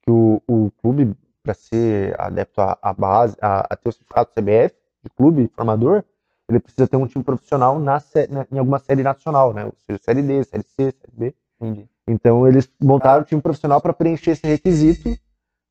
que 0.03 0.11
o, 0.11 0.41
o 0.49 0.71
clube, 0.81 1.15
para 1.43 1.55
ser 1.55 2.19
adepto 2.21 2.61
à, 2.61 2.79
à 2.81 2.93
base, 2.93 3.37
a, 3.41 3.67
a 3.71 3.77
ter 3.77 3.89
o 3.89 3.93
certificado 3.93 4.31
CBF, 4.35 4.75
de 5.07 5.11
clube 5.11 5.51
formador, 5.55 6.03
ele 6.49 6.61
precisa 6.61 6.87
ter 6.87 6.97
um 6.97 7.07
time 7.07 7.25
profissional 7.25 7.79
na, 7.79 8.01
na- 8.31 8.47
em 8.53 8.59
alguma 8.59 8.79
série 8.79 9.03
nacional, 9.03 9.53
né? 9.53 9.65
Ou 9.65 9.73
seja, 9.87 9.99
série 10.03 10.23
D, 10.23 10.45
série 10.45 10.63
C, 10.63 10.75
série 10.77 11.13
B. 11.13 11.35
Entendi. 11.61 11.89
Então 12.09 12.47
eles 12.47 12.69
montaram 12.83 13.23
o 13.23 13.25
time 13.25 13.41
profissional 13.41 13.81
para 13.81 13.93
preencher 13.93 14.33
esse 14.33 14.47
requisito, 14.47 15.19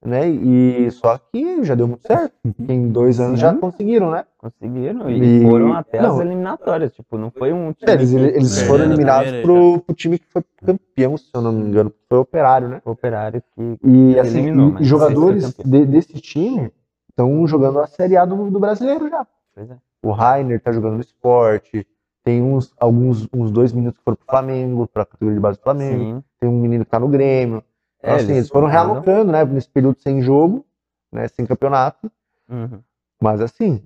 né? 0.04 0.28
E 0.30 0.92
só 0.92 1.18
que 1.18 1.64
já 1.64 1.76
deu 1.76 1.88
muito 1.88 2.06
certo. 2.06 2.34
Em 2.68 2.90
dois 2.90 3.20
anos 3.22 3.40
já 3.40 3.54
Sim. 3.54 3.60
conseguiram, 3.60 4.12
né? 4.12 4.26
Conseguiram 4.38 5.10
e, 5.10 5.40
E- 5.40 5.42
foram 5.44 5.74
até 5.74 6.02
não. 6.02 6.16
as 6.16 6.20
eliminatórias. 6.20 6.92
Tipo, 6.94 7.18
não 7.18 7.32
foi 7.32 7.54
um 7.54 7.72
time 7.72 7.90
É, 7.92 7.94
Eles, 7.96 8.10
que- 8.12 8.18
eles 8.18 8.62
foram 8.64 8.86
na 8.86 8.94
eliminados 8.94 9.32
pro, 9.42 9.80
pro 9.80 9.96
time 9.96 10.20
que 10.20 10.26
foi 10.28 10.44
campeão, 10.58 11.18
se 11.18 11.30
eu 11.34 11.42
não 11.42 11.54
me 11.54 11.62
engano, 11.70 11.94
foi 12.10 12.18
o 12.18 12.22
Operário, 12.22 12.68
né? 12.68 12.82
operário 12.84 13.42
que 13.56 13.80
E 13.84 14.20
assim, 14.20 14.40
Eliminou, 14.40 14.76
e 14.82 14.84
jogadores 14.84 15.56
de- 15.64 15.86
desse 15.86 16.14
time 16.20 16.70
estão 17.16 17.48
jogando 17.48 17.80
a 17.80 17.88
Série 17.88 18.18
A 18.18 18.26
do, 18.26 18.52
do 18.52 18.60
brasileiro 18.60 19.10
já. 19.10 19.26
Pois 19.54 19.72
é. 19.72 19.78
O 20.04 20.12
Rainer 20.12 20.62
tá 20.62 20.72
jogando 20.72 20.96
no 20.96 21.00
esporte, 21.02 21.88
tem 22.24 22.42
uns, 22.44 22.74
alguns 22.78 23.28
uns 23.34 23.50
dois 23.52 23.72
meninos 23.72 23.98
que 23.98 24.04
foram 24.04 24.18
pro 24.18 24.26
Flamengo, 24.28 24.88
pra 24.88 25.06
categoria 25.06 25.36
de 25.36 25.42
base 25.42 25.58
do 25.58 25.64
Flamengo, 25.64 26.04
Sim. 26.18 26.24
tem 26.40 26.50
um 26.50 26.60
menino 26.60 26.84
que 26.86 26.92
tá 26.92 27.00
no 27.00 27.08
Grêmio. 27.08 27.64
Então, 28.00 28.12
É, 28.12 28.16
assim, 28.16 28.26
eles 28.26 28.38
eles 28.38 28.50
foram 28.50 28.68
realocando, 28.68 29.32
né, 29.32 29.44
nesse 29.46 29.70
período 29.70 30.00
sem 30.02 30.22
jogo, 30.22 30.66
né, 31.12 31.28
sem 31.30 31.46
campeonato, 31.46 32.12
Uhum. 32.50 32.80
mas 33.22 33.42
assim, 33.42 33.82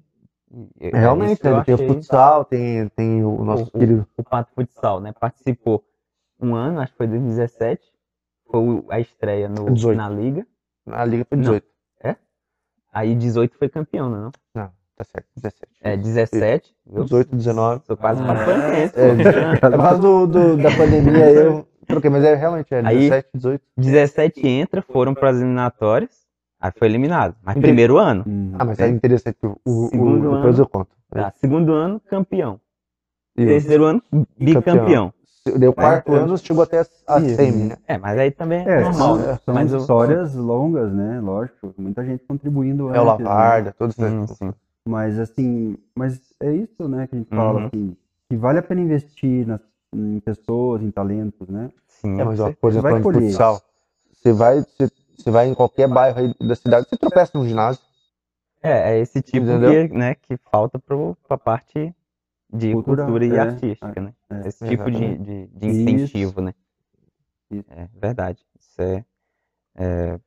é, 0.81 0.89
realmente, 0.97 1.41
né, 1.43 1.63
tem 1.63 1.75
o 1.75 1.77
futsal, 1.77 2.43
tem, 2.43 2.89
tem 2.89 3.23
o 3.23 3.43
nosso 3.45 3.65
o, 3.67 3.71
querido 3.79 4.05
o 4.17 4.23
Pato 4.23 4.51
Futsal, 4.55 4.99
né? 4.99 5.13
Participou 5.13 5.85
um 6.41 6.55
ano, 6.55 6.79
acho 6.81 6.91
que 6.91 6.97
foi 6.97 7.07
2017. 7.07 7.81
Foi 8.51 8.59
o- 8.59 8.85
a 8.89 8.99
estreia 8.99 9.47
no, 9.47 9.71
18. 9.71 9.95
na 9.97 10.09
Liga. 10.09 10.47
na 10.85 11.05
Liga 11.05 11.23
foi 11.23 11.37
Não. 11.37 11.61
18. 12.89 12.93
Aí 12.93 13.15
18 13.15 13.57
foi 13.57 13.69
campeão, 13.69 14.09
né? 14.09 14.17
Não? 14.17 14.31
Não, 14.63 14.69
tá 14.97 15.03
certo, 15.03 15.27
17. 15.35 15.67
É, 15.81 15.97
17. 15.97 16.73
viu? 16.85 17.03
18, 17.03 17.35
19. 17.35 17.81
Sou 17.85 17.97
quase 17.97 18.21
Ah, 18.23 18.25
papanense. 18.27 18.93
É, 18.99 19.15
pô. 19.59 19.67
é 19.67 19.69
por 19.71 19.77
causa 19.77 20.01
do, 20.01 20.27
do- 20.27 20.57
da 20.57 20.69
pandemia 20.75 21.31
eu 21.31 21.67
troquei, 21.87 22.09
mas 22.09 22.23
é 22.23 22.35
realmente 22.35 22.73
é 22.73 22.81
Aí- 22.85 22.97
17, 23.09 23.29
18. 23.33 23.63
17 23.77 24.47
entra, 24.47 24.81
foram 24.81 25.13
para 25.13 25.29
as 25.29 25.37
eliminatórias. 25.37 26.19
Aí 26.61 26.71
foi 26.77 26.87
eliminado. 26.89 27.35
Mas 27.41 27.53
Entendi. 27.53 27.67
primeiro 27.67 27.97
ano. 27.97 28.23
Uhum. 28.27 28.51
Ah, 28.59 28.65
mas 28.65 28.77
é 28.79 28.89
interessante. 28.89 29.37
O, 29.43 29.55
o, 29.65 29.85
o- 29.85 30.19
depois 30.19 30.55
ano. 30.55 30.63
eu 30.63 30.67
conto. 30.67 30.89
Tá, 31.09 31.31
segundo 31.37 31.73
ano, 31.73 32.01
campeão. 32.01 32.59
E 33.37 33.45
Terceiro 33.45 33.85
ano, 33.85 34.03
bicampeão. 34.37 35.13
Deu 35.45 35.73
quarto 35.73 36.13
É, 36.13 36.19
ano, 36.19 36.37
chegou 36.37 36.63
até 36.63 36.81
a, 36.81 37.15
a 37.15 37.19
Isso. 37.21 37.35
semi, 37.35 37.65
né? 37.69 37.77
É, 37.87 37.97
mas 37.97 38.19
aí 38.19 38.31
também 38.31 38.59
é, 38.59 38.69
É, 38.69 38.83
normal, 38.83 39.15
são, 39.15 39.17
né? 39.17 39.39
são 39.45 39.53
Mas 39.55 39.73
o- 39.73 39.77
histórias 39.81 40.35
longas, 40.35 40.93
né? 40.93 41.19
Lógico, 41.19 41.73
muita 41.77 42.05
gente 42.05 42.23
contribuindo 42.25 42.89
É 42.93 42.99
o 43.01 43.03
antes, 43.03 43.19
né? 43.19 43.23
Lavarda, 43.23 43.73
todos 43.73 43.95
Sim, 43.95 44.25
esses. 44.25 44.37
sim. 44.37 44.53
Mas 44.87 45.19
assim, 45.19 45.77
mas 45.95 46.19
é 46.39 46.53
isso, 46.55 46.87
né, 46.87 47.07
que 47.07 47.15
a 47.15 47.17
gente 47.19 47.29
fala, 47.29 47.59
Uhum. 47.59 47.67
assim, 47.67 47.95
que 48.29 48.37
vale 48.37 48.59
a 48.59 48.63
pena 48.63 48.81
investir 48.81 49.45
nas, 49.47 49.61
em 49.93 50.19
pessoas, 50.19 50.81
em 50.81 50.91
talentos, 50.91 51.47
né? 51.47 51.69
Sim, 51.87 52.21
É, 52.21 52.23
mas 52.23 52.39
você- 52.39 52.55
por 52.55 52.69
exemplo, 52.71 52.95
de 52.95 53.03
colher. 53.03 53.23
futsal, 53.23 53.61
você 54.11 54.33
vai, 54.33 54.61
você, 54.61 54.91
você 55.17 55.31
vai 55.31 55.47
em 55.47 55.53
qualquer 55.55 55.87
bairro 55.87 56.19
aí 56.19 56.33
da 56.47 56.55
cidade, 56.55 56.87
você 56.89 56.97
tropeça 56.97 57.31
num 57.37 57.45
ginásio. 57.47 57.81
É, 58.61 58.93
é 58.93 58.99
esse 58.99 59.21
tipo 59.21 59.43
Entendeu? 59.43 59.71
que, 59.71 59.87
né, 59.93 60.15
que 60.15 60.37
falta 60.37 60.79
para 60.79 60.95
a 61.29 61.37
parte 61.37 61.93
de 62.51 62.73
Cultura, 62.73 63.03
cultura, 63.03 63.25
e 63.25 63.35
é, 63.35 63.39
artística, 63.39 64.01
né? 64.01 64.13
é, 64.29 64.47
esse 64.47 64.65
tipo 64.67 64.89
de, 64.89 65.17
de, 65.17 65.47
de 65.47 65.67
Isso. 65.67 65.81
incentivo, 65.81 66.41
né? 66.41 66.53
Isso. 67.51 67.65
É 67.71 67.87
verdade. 67.99 68.45
Isso 68.59 68.81
é, 68.81 69.05
é 69.75 70.19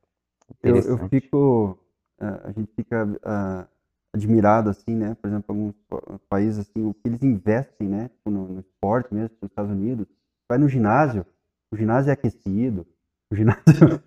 Eu, 0.62 0.76
eu 0.76 0.98
fico, 1.08 1.78
eh, 2.20 2.40
a 2.44 2.52
gente 2.52 2.72
fica 2.74 3.08
ah, 3.24 3.66
admirado, 4.12 4.70
assim, 4.70 4.94
né? 4.94 5.14
Por 5.20 5.28
exemplo, 5.28 5.46
alguns 5.48 5.74
pa- 5.88 6.18
países, 6.28 6.60
assim, 6.60 6.84
o 6.84 6.94
que 6.94 7.08
eles 7.08 7.22
investem, 7.22 7.88
né? 7.88 8.10
No, 8.24 8.48
no 8.48 8.60
esporte 8.60 9.12
mesmo, 9.12 9.36
nos 9.40 9.50
Estados 9.50 9.70
Unidos. 9.70 10.06
Vai 10.48 10.58
no 10.58 10.68
ginásio, 10.68 11.24
o 11.72 11.76
ginásio 11.76 12.10
é 12.10 12.12
aquecido, 12.12 12.86
o 13.30 13.34
ginásio 13.34 14.00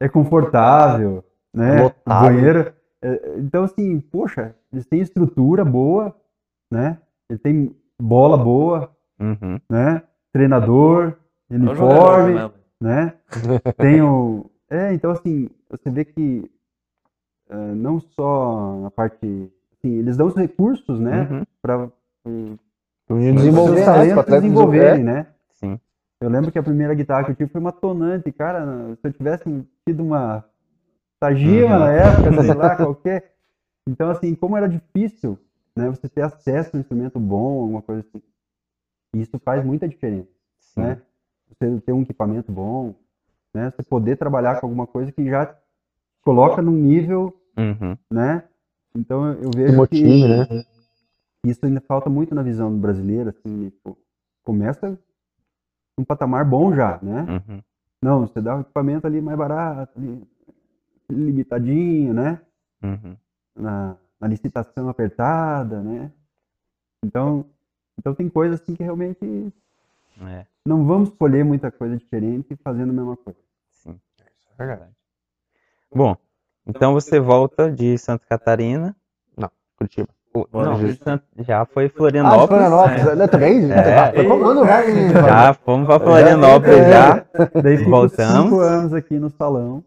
é 0.00 0.08
confortável, 0.08 1.24
né? 1.54 1.80
O 1.80 1.82
Lotado. 1.84 2.24
banheiro. 2.28 2.72
é, 3.02 3.38
então, 3.38 3.64
assim, 3.64 4.00
poxa, 4.00 4.54
eles 4.72 4.86
têm 4.86 5.00
estrutura 5.00 5.64
boa, 5.64 6.14
né? 6.70 6.98
Ele 7.28 7.38
tem 7.38 7.76
bola 8.00 8.36
boa, 8.36 8.90
Uhum. 9.20 9.60
né? 9.68 10.02
Treinador, 10.32 11.14
É 11.50 11.54
um 11.54 11.56
uniforme, 11.56 12.34
mesmo. 12.34 12.52
né? 12.80 13.14
Tem 13.76 14.00
o... 14.02 14.46
É, 14.70 14.92
então 14.92 15.10
assim, 15.10 15.48
você 15.68 15.90
vê 15.90 16.04
que 16.04 16.48
eh, 17.50 17.74
não 17.74 17.98
só 17.98 18.84
a 18.86 18.90
parte... 18.90 19.50
Assim, 19.72 19.94
eles 19.96 20.16
dão 20.16 20.26
os 20.26 20.34
recursos, 20.36 21.00
né? 21.00 21.26
Uhum. 21.30 21.42
Para 21.62 21.90
Desenvolver, 23.08 23.80
né? 23.80 23.84
talentos 23.84 24.24
desenvolverem, 24.26 25.02
né? 25.04 25.26
Sim. 25.50 25.80
Eu 26.20 26.28
lembro 26.28 26.52
que 26.52 26.58
a 26.58 26.62
primeira 26.62 26.94
guitarra 26.94 27.24
que 27.24 27.30
eu 27.30 27.36
tive 27.36 27.50
foi 27.50 27.60
uma 27.60 27.72
tonante, 27.72 28.30
cara, 28.32 28.94
se 29.00 29.08
eu 29.08 29.12
tivesse 29.12 29.44
tido 29.86 30.02
uma 30.04 30.44
Tajima 31.20 31.74
Uhum. 31.74 31.78
na 31.80 31.92
época, 31.92 32.42
sei 32.42 32.54
lá, 32.54 32.76
qualquer... 32.76 33.32
Então, 33.88 34.10
assim, 34.10 34.34
como 34.34 34.56
era 34.56 34.68
difícil, 34.68 35.38
né? 35.78 35.88
Você 35.90 36.08
ter 36.08 36.22
acesso 36.22 36.70
a 36.74 36.76
um 36.76 36.80
instrumento 36.80 37.18
bom, 37.18 37.60
alguma 37.62 37.82
coisa 37.82 38.00
assim. 38.00 38.22
Isso 39.14 39.38
faz 39.38 39.64
muita 39.64 39.88
diferença 39.88 40.28
Sim. 40.60 40.80
né? 40.82 41.02
Você 41.48 41.80
ter 41.80 41.92
um 41.92 42.02
equipamento 42.02 42.52
bom, 42.52 42.94
né? 43.54 43.70
Você 43.70 43.82
poder 43.82 44.16
trabalhar 44.16 44.60
com 44.60 44.66
alguma 44.66 44.86
coisa 44.86 45.10
que 45.10 45.28
já 45.28 45.56
coloca 46.22 46.60
num 46.60 46.72
nível, 46.76 47.34
Uhum. 47.56 47.96
né? 48.10 48.44
Então 48.94 49.32
eu 49.32 49.50
vejo 49.54 49.76
motive, 49.76 50.02
que 50.02 50.28
né? 50.28 50.64
isso 51.44 51.64
ainda 51.64 51.80
falta 51.80 52.08
muito 52.10 52.34
na 52.34 52.42
visão 52.42 52.70
do 52.70 52.78
brasileiro, 52.78 53.30
assim, 53.30 53.70
tipo, 53.70 53.96
começa 54.44 54.98
um 55.98 56.04
patamar 56.04 56.44
bom 56.44 56.74
já, 56.74 56.98
né? 57.02 57.26
Uhum. 57.48 57.62
Não, 58.00 58.20
você 58.26 58.40
dá 58.40 58.56
um 58.56 58.60
equipamento 58.60 59.06
ali 59.06 59.20
mais 59.20 59.36
barato, 59.36 59.98
ali, 59.98 60.22
limitadinho, 61.10 62.14
né? 62.14 62.40
Uhum. 62.82 63.16
Na, 63.56 63.96
na 64.20 64.26
licitação 64.28 64.88
apertada, 64.88 65.80
né? 65.80 66.10
Então, 67.04 67.44
então 67.98 68.14
tem 68.14 68.28
coisas 68.28 68.60
assim 68.60 68.74
que 68.74 68.82
realmente 68.82 69.52
É, 70.26 70.44
não 70.66 70.84
vamos 70.84 71.10
escolher 71.10 71.44
muita 71.44 71.70
coisa 71.70 71.96
diferente 71.96 72.56
fazendo 72.62 72.90
a 72.90 72.92
mesma 72.92 73.16
coisa. 73.16 73.38
sim. 73.72 73.98
Verdade. 74.58 74.90
Bom, 75.94 76.16
então 76.66 76.92
você 76.92 77.18
volta 77.20 77.70
de 77.70 77.96
Santa 77.98 78.24
Catarina. 78.28 78.94
Curitiba. 79.76 80.08
Não, 80.52 80.76
Justo. 80.80 81.04
Sant- 81.04 81.22
já 81.38 81.64
foi 81.64 81.86
Ah, 81.86 81.90
Florianópolis. 81.90 82.48
Florianópolis. 82.48 83.06
É. 83.06 83.14
né, 83.14 83.26
Também? 83.28 83.70
É. 83.72 84.12
Foi 84.12 84.26
comando 84.26 84.64
já, 84.66 85.54
fomos 85.54 85.86
para 85.86 86.00
Florianópolis 86.00 86.76
É. 86.76 86.92
já. 86.92 87.26
Daí 87.62 87.76
Voltamos. 87.84 88.42
cinco 88.44 88.58
anos 88.60 88.92
aqui 88.92 89.20
no 89.20 89.30
salão. 89.30 89.84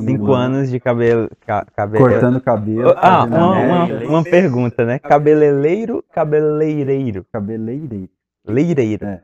Cinco 0.00 0.32
anos 0.32 0.70
de 0.70 0.80
cabelo. 0.80 1.28
ca- 1.46 1.66
cabelo. 1.76 2.04
Cortando 2.08 2.40
cabelo. 2.40 2.94
Ah, 2.96 3.24
uma, 3.24 3.58
uma, 3.58 4.04
uma 4.08 4.24
pergunta, 4.24 4.84
né? 4.86 4.98
Cabeleireiro, 4.98 6.02
cabeleireiro. 6.12 7.26
Cabeleireiro. 7.30 8.08
Leireiro. 8.46 9.04
É. 9.06 9.22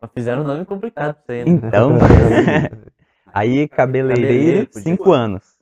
Mas 0.00 0.10
fizeram 0.14 0.42
um 0.42 0.46
nome 0.46 0.64
complicado 0.64 1.14
pra 1.14 1.22
você, 1.26 1.44
né? 1.44 1.50
Então, 1.50 1.92
aí 3.32 3.68
cabeleireiro, 3.68 4.66
cinco 4.72 5.12
anos. 5.12 5.58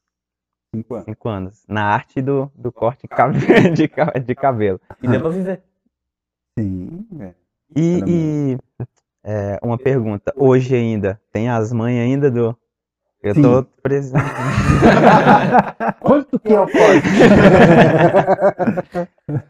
Cinco 0.75 0.95
anos. 0.95 1.05
Cinco 1.07 1.29
anos. 1.29 1.65
Na 1.69 1.85
arte 1.87 2.23
do, 2.23 2.51
do 2.55 2.71
corte 2.71 3.09
de, 3.75 3.89
de 4.25 4.35
cabelo. 4.35 4.81
E 5.03 5.09
deu 5.09 5.21
pra 5.21 5.31
viver. 5.31 5.63
Sim, 6.59 7.07
é. 7.21 7.35
E, 7.77 8.03
e 8.07 8.59
é, 9.25 9.59
uma 9.63 9.77
pergunta, 9.77 10.33
hoje 10.37 10.75
ainda, 10.75 11.21
tem 11.33 11.49
as 11.49 11.73
mães 11.73 11.99
ainda 12.01 12.31
do... 12.31 12.57
Eu 13.23 13.35
Sim. 13.35 13.43
tô 13.43 13.65
presente. 13.83 14.23
Quanto 16.01 16.39
que 16.39 16.55
é 16.55 16.61
o 16.61 16.69
corte? 16.69 17.09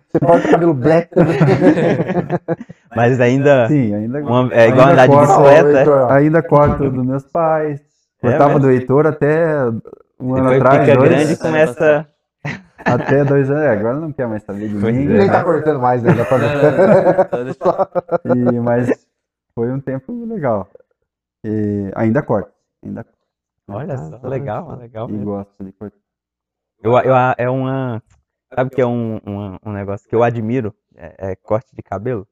Você 0.09 0.21
corta 0.21 0.49
o 0.49 0.51
cabelo 0.51 0.73
black 0.75 1.15
também. 1.15 1.37
Mas 2.97 3.21
ainda. 3.21 3.69
Sim, 3.69 3.95
ainda. 3.95 4.21
Uma, 4.21 4.49
é 4.55 4.69
igual 4.69 4.89
andar 4.89 5.07
de 5.07 5.17
bicicleta. 5.17 6.15
Ainda 6.15 6.43
corto 6.43 6.91
dos 6.91 7.07
meus 7.07 7.25
pais. 7.25 7.83
Cortava 8.21 8.55
é 8.55 8.59
do 8.59 8.71
Heitor 8.71 9.07
até 9.07 9.55
um 10.19 10.35
ano 10.35 10.51
atrás. 10.51 10.81
Fica 10.81 10.97
dois, 10.97 11.11
grande 11.11 11.37
começa. 11.37 12.09
Até 12.85 13.23
dois 13.23 13.51
anos, 13.51 13.65
é, 13.65 13.71
agora 13.71 13.99
não 13.99 14.13
quer 14.13 14.27
mais 14.27 14.43
saber 14.45 14.69
de 14.69 14.75
mim. 14.75 14.93
Nem 14.93 15.29
tá 15.29 15.45
cortando 15.45 15.79
mais, 15.79 16.03
né? 16.03 16.13
e, 18.35 18.61
mas 18.61 19.07
foi 19.55 19.71
um 19.71 19.81
tempo 19.81 20.25
legal. 20.25 20.67
E 21.45 21.91
ainda 21.95 22.23
corto. 22.23 22.51
Ainda 22.83 23.05
Olha 23.69 23.99
só, 23.99 24.27
legal, 24.27 24.77
legal. 24.77 25.11
E 25.11 25.17
gosto 25.19 25.65
de 25.65 25.73
cortar. 25.73 25.99
Eu, 26.83 26.93
eu, 26.93 27.15
é 27.37 27.51
uma. 27.51 28.03
Sabe 28.55 28.71
que 28.71 28.81
é 28.81 28.87
um, 28.87 29.17
um, 29.27 29.57
um 29.67 29.73
negócio 29.73 30.09
que 30.09 30.15
eu 30.15 30.23
admiro? 30.23 30.75
É, 30.97 31.33
é 31.33 31.37
corte 31.37 31.75
de 31.75 31.83
cabelo. 31.83 32.27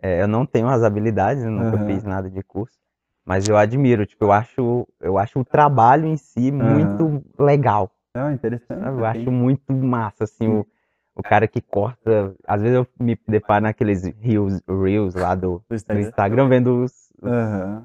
É, 0.00 0.22
eu 0.22 0.28
não 0.28 0.44
tenho 0.44 0.68
as 0.68 0.82
habilidades, 0.82 1.44
nunca 1.44 1.76
uhum. 1.76 1.86
fiz 1.86 2.02
nada 2.02 2.28
de 2.28 2.42
curso. 2.42 2.76
Mas 3.24 3.48
eu 3.48 3.56
admiro, 3.56 4.04
tipo, 4.04 4.24
eu 4.24 4.32
acho, 4.32 4.88
eu 5.00 5.16
acho 5.16 5.38
o 5.38 5.44
trabalho 5.44 6.06
em 6.06 6.16
si 6.16 6.50
muito 6.50 7.04
uhum. 7.04 7.22
legal. 7.38 7.90
É 8.14 8.32
interessante. 8.32 8.84
Eu 8.84 9.04
acho 9.04 9.30
muito 9.30 9.72
massa, 9.72 10.24
assim, 10.24 10.48
o, 10.48 10.66
o 11.14 11.22
cara 11.22 11.46
que 11.46 11.60
corta. 11.60 12.34
Às 12.46 12.60
vezes 12.60 12.76
eu 12.76 12.86
me 12.98 13.16
deparo 13.28 13.62
naqueles 13.62 14.02
reels, 14.20 14.60
reels 14.68 15.14
lá 15.14 15.34
do, 15.34 15.62
do 15.68 15.74
Instagram, 15.74 16.02
Instagram 16.02 16.48
vendo 16.48 16.82
os, 16.82 17.12
os, 17.22 17.30
uhum. 17.30 17.84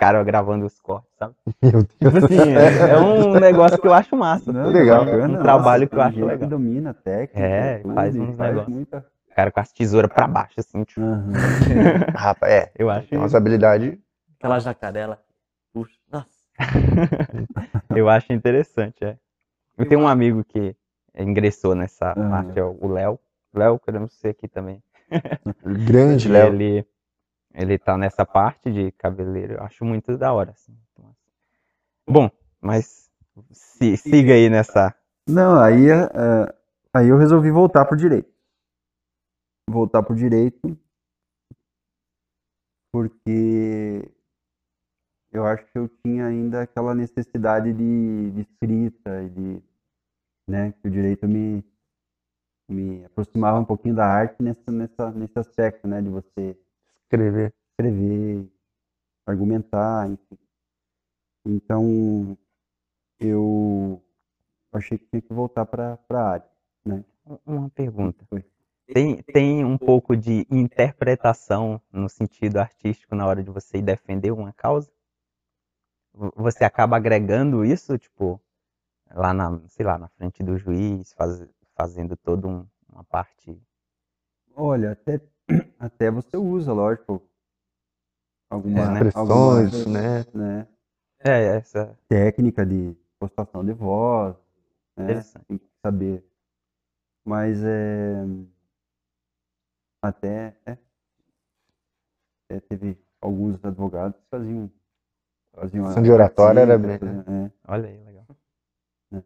Os 0.00 0.06
caras 0.06 0.24
gravando 0.24 0.64
os 0.64 0.80
cortes, 0.80 1.10
sabe? 1.18 1.34
Meu 1.62 1.72
Deus. 1.72 1.86
Tipo 1.98 2.16
assim, 2.24 2.56
é, 2.56 2.90
é, 2.90 2.98
um 2.98 3.38
negócio 3.38 3.78
que 3.78 3.86
eu 3.86 3.92
acho 3.92 4.16
massa. 4.16 4.50
Não, 4.50 4.70
legal. 4.70 5.04
É 5.06 5.26
um 5.26 5.42
trabalho 5.42 5.86
que 5.86 5.94
eu 5.94 6.00
acho 6.00 6.18
legal. 6.24 6.38
Que 6.38 6.46
domina 6.46 6.90
a 6.90 6.94
técnica. 6.94 7.38
É, 7.38 7.78
tudo, 7.78 7.94
faz 7.94 8.16
uns 8.16 8.38
negócios. 8.38 8.74
Muita... 8.74 8.98
O 8.98 9.34
cara 9.34 9.50
com 9.50 9.60
as 9.60 9.72
tesouras 9.72 10.10
pra 10.10 10.26
baixo, 10.26 10.54
assim. 10.58 10.82
Tipo. 10.84 11.02
Uhum. 11.02 11.32
Rapaz, 12.16 12.52
é. 12.52 12.72
Eu 12.78 12.88
acho. 12.88 13.08
Tem 13.08 13.18
umas 13.18 13.34
habilidades. 13.34 13.98
Aquela 14.38 14.58
jacarela. 14.58 15.18
Puxa, 15.72 15.94
nossa. 16.10 16.28
eu 17.94 18.08
acho 18.08 18.32
interessante, 18.32 19.04
é. 19.04 19.16
Eu 19.76 19.86
tenho 19.86 20.00
um 20.00 20.08
amigo 20.08 20.42
que 20.44 20.74
ingressou 21.16 21.74
nessa 21.74 22.14
uhum. 22.16 22.30
parte, 22.30 22.58
é 22.58 22.64
o 22.64 22.88
Léo. 22.88 23.18
Léo, 23.54 23.78
queremos 23.78 24.12
ser 24.14 24.28
aqui 24.28 24.48
também. 24.48 24.82
Grande 25.64 26.28
Léo. 26.28 26.54
Ele, 26.54 26.86
ele 27.54 27.78
tá 27.78 27.96
nessa 27.96 28.24
parte 28.24 28.70
de 28.70 28.92
cabeleiro. 28.92 29.54
Eu 29.54 29.62
acho 29.62 29.84
muito 29.84 30.16
da 30.16 30.32
hora. 30.32 30.52
Assim. 30.52 30.76
Bom, 32.08 32.30
mas 32.60 33.10
se, 33.50 33.96
siga 33.96 34.34
aí 34.34 34.48
nessa. 34.48 34.94
Não, 35.26 35.60
aí, 35.60 35.90
uh, 35.90 36.52
aí 36.92 37.08
eu 37.08 37.16
resolvi 37.16 37.50
voltar 37.50 37.84
pro 37.84 37.96
direito. 37.96 38.30
Voltar 39.68 40.02
pro 40.02 40.14
direito. 40.14 40.76
Porque 42.92 44.10
eu 45.32 45.46
acho 45.46 45.64
que 45.66 45.78
eu 45.78 45.88
tinha 46.04 46.26
ainda 46.26 46.62
aquela 46.62 46.94
necessidade 46.94 47.72
de, 47.72 48.30
de 48.32 48.40
escrita 48.40 49.28
de, 49.28 49.62
né, 50.48 50.72
que 50.72 50.88
o 50.88 50.90
direito 50.90 51.28
me, 51.28 51.64
me 52.68 53.04
aproximava 53.04 53.60
um 53.60 53.64
pouquinho 53.64 53.94
da 53.94 54.06
arte 54.06 54.42
nessa, 54.42 54.72
nessa, 54.72 55.10
nesse 55.12 55.38
aspecto, 55.38 55.86
né, 55.86 56.02
de 56.02 56.08
você 56.08 56.58
escrever, 57.10 57.52
escrever, 57.72 58.48
argumentar, 59.26 60.08
enfim. 60.08 60.38
Então, 61.44 62.38
eu 63.18 64.00
achei 64.72 64.98
que 64.98 65.06
tinha 65.06 65.22
que 65.22 65.32
voltar 65.32 65.66
para 65.66 65.98
a 66.10 66.22
área, 66.22 66.48
né. 66.84 67.04
Uma 67.46 67.70
pergunta. 67.70 68.24
Tem, 68.92 69.22
tem 69.22 69.64
um 69.64 69.78
pouco 69.78 70.16
de 70.16 70.46
interpretação 70.50 71.80
no 71.92 72.08
sentido 72.08 72.58
artístico 72.58 73.14
na 73.14 73.26
hora 73.26 73.42
de 73.42 73.50
você 73.50 73.80
defender 73.80 74.32
uma 74.32 74.52
causa? 74.52 74.90
você 76.36 76.64
acaba 76.64 76.96
agregando 76.96 77.64
isso, 77.64 77.96
tipo, 77.96 78.40
lá 79.10 79.32
na, 79.32 79.60
sei 79.68 79.86
lá, 79.86 79.96
na 79.96 80.08
frente 80.08 80.42
do 80.42 80.58
juiz, 80.58 81.12
faz, 81.12 81.46
fazendo 81.76 82.16
toda 82.16 82.48
um, 82.48 82.66
uma 82.88 83.04
parte. 83.04 83.56
Olha, 84.54 84.92
até, 84.92 85.20
até 85.78 86.10
você 86.10 86.36
usa, 86.36 86.72
lógico, 86.72 87.22
alguma, 88.48 88.80
é, 88.80 89.06
expressões, 89.06 89.86
né? 89.86 90.24
né? 90.34 90.68
É, 91.20 91.56
essa 91.56 91.98
técnica 92.08 92.64
de 92.64 92.96
postação 93.18 93.64
de 93.64 93.72
voz, 93.72 94.36
né? 94.96 95.22
Tem 95.46 95.58
que 95.58 95.68
saber. 95.84 96.24
Mas 97.24 97.62
é 97.62 98.24
até 100.02 100.56
é, 100.64 100.78
é, 102.48 102.60
teve 102.60 102.98
alguns 103.20 103.62
advogados 103.62 104.18
que 104.18 104.26
faziam 104.30 104.70
Fazia 105.52 105.82
uma 105.82 106.00
de 106.00 106.10
oratória 106.10 106.60
era 106.60 106.78
bem. 106.78 106.94
É. 106.94 107.50
Olha 107.68 107.88
aí, 107.88 107.98
legal. 108.04 108.26
É. 109.12 109.22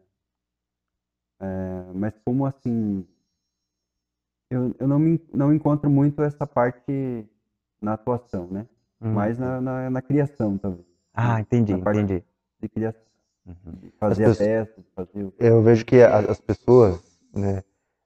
É, 1.41 1.93
mas 1.95 2.15
como 2.25 2.47
assim. 2.47 3.07
Eu, 4.51 4.75
eu 4.79 4.87
não, 4.87 4.99
me, 4.99 5.21
não 5.33 5.53
encontro 5.53 5.91
muito 5.91 6.23
essa 6.23 6.47
parte 6.47 7.27
na 7.81 7.95
atuação, 7.95 8.49
né? 8.51 8.67
Uhum. 9.01 9.13
Mais 9.13 9.39
na, 9.39 9.61
na, 9.61 9.91
na, 9.91 10.03
criação, 10.03 10.57
talvez. 10.57 10.87
Ah, 11.13 11.41
entendi, 11.41 11.73
entendi. 11.73 12.23
De 12.61 12.69
criação. 12.69 13.03
Uhum. 13.47 13.73
De 13.83 13.91
fazer 13.99 14.25
pessoas, 14.25 14.41
a 14.41 14.45
peça, 14.45 14.85
fazer 14.95 15.25
o... 15.25 15.35
Eu 15.39 15.63
vejo 15.63 15.85
que 15.85 16.01
as 16.01 16.41
pessoas, 16.41 17.03
né? 17.35 17.63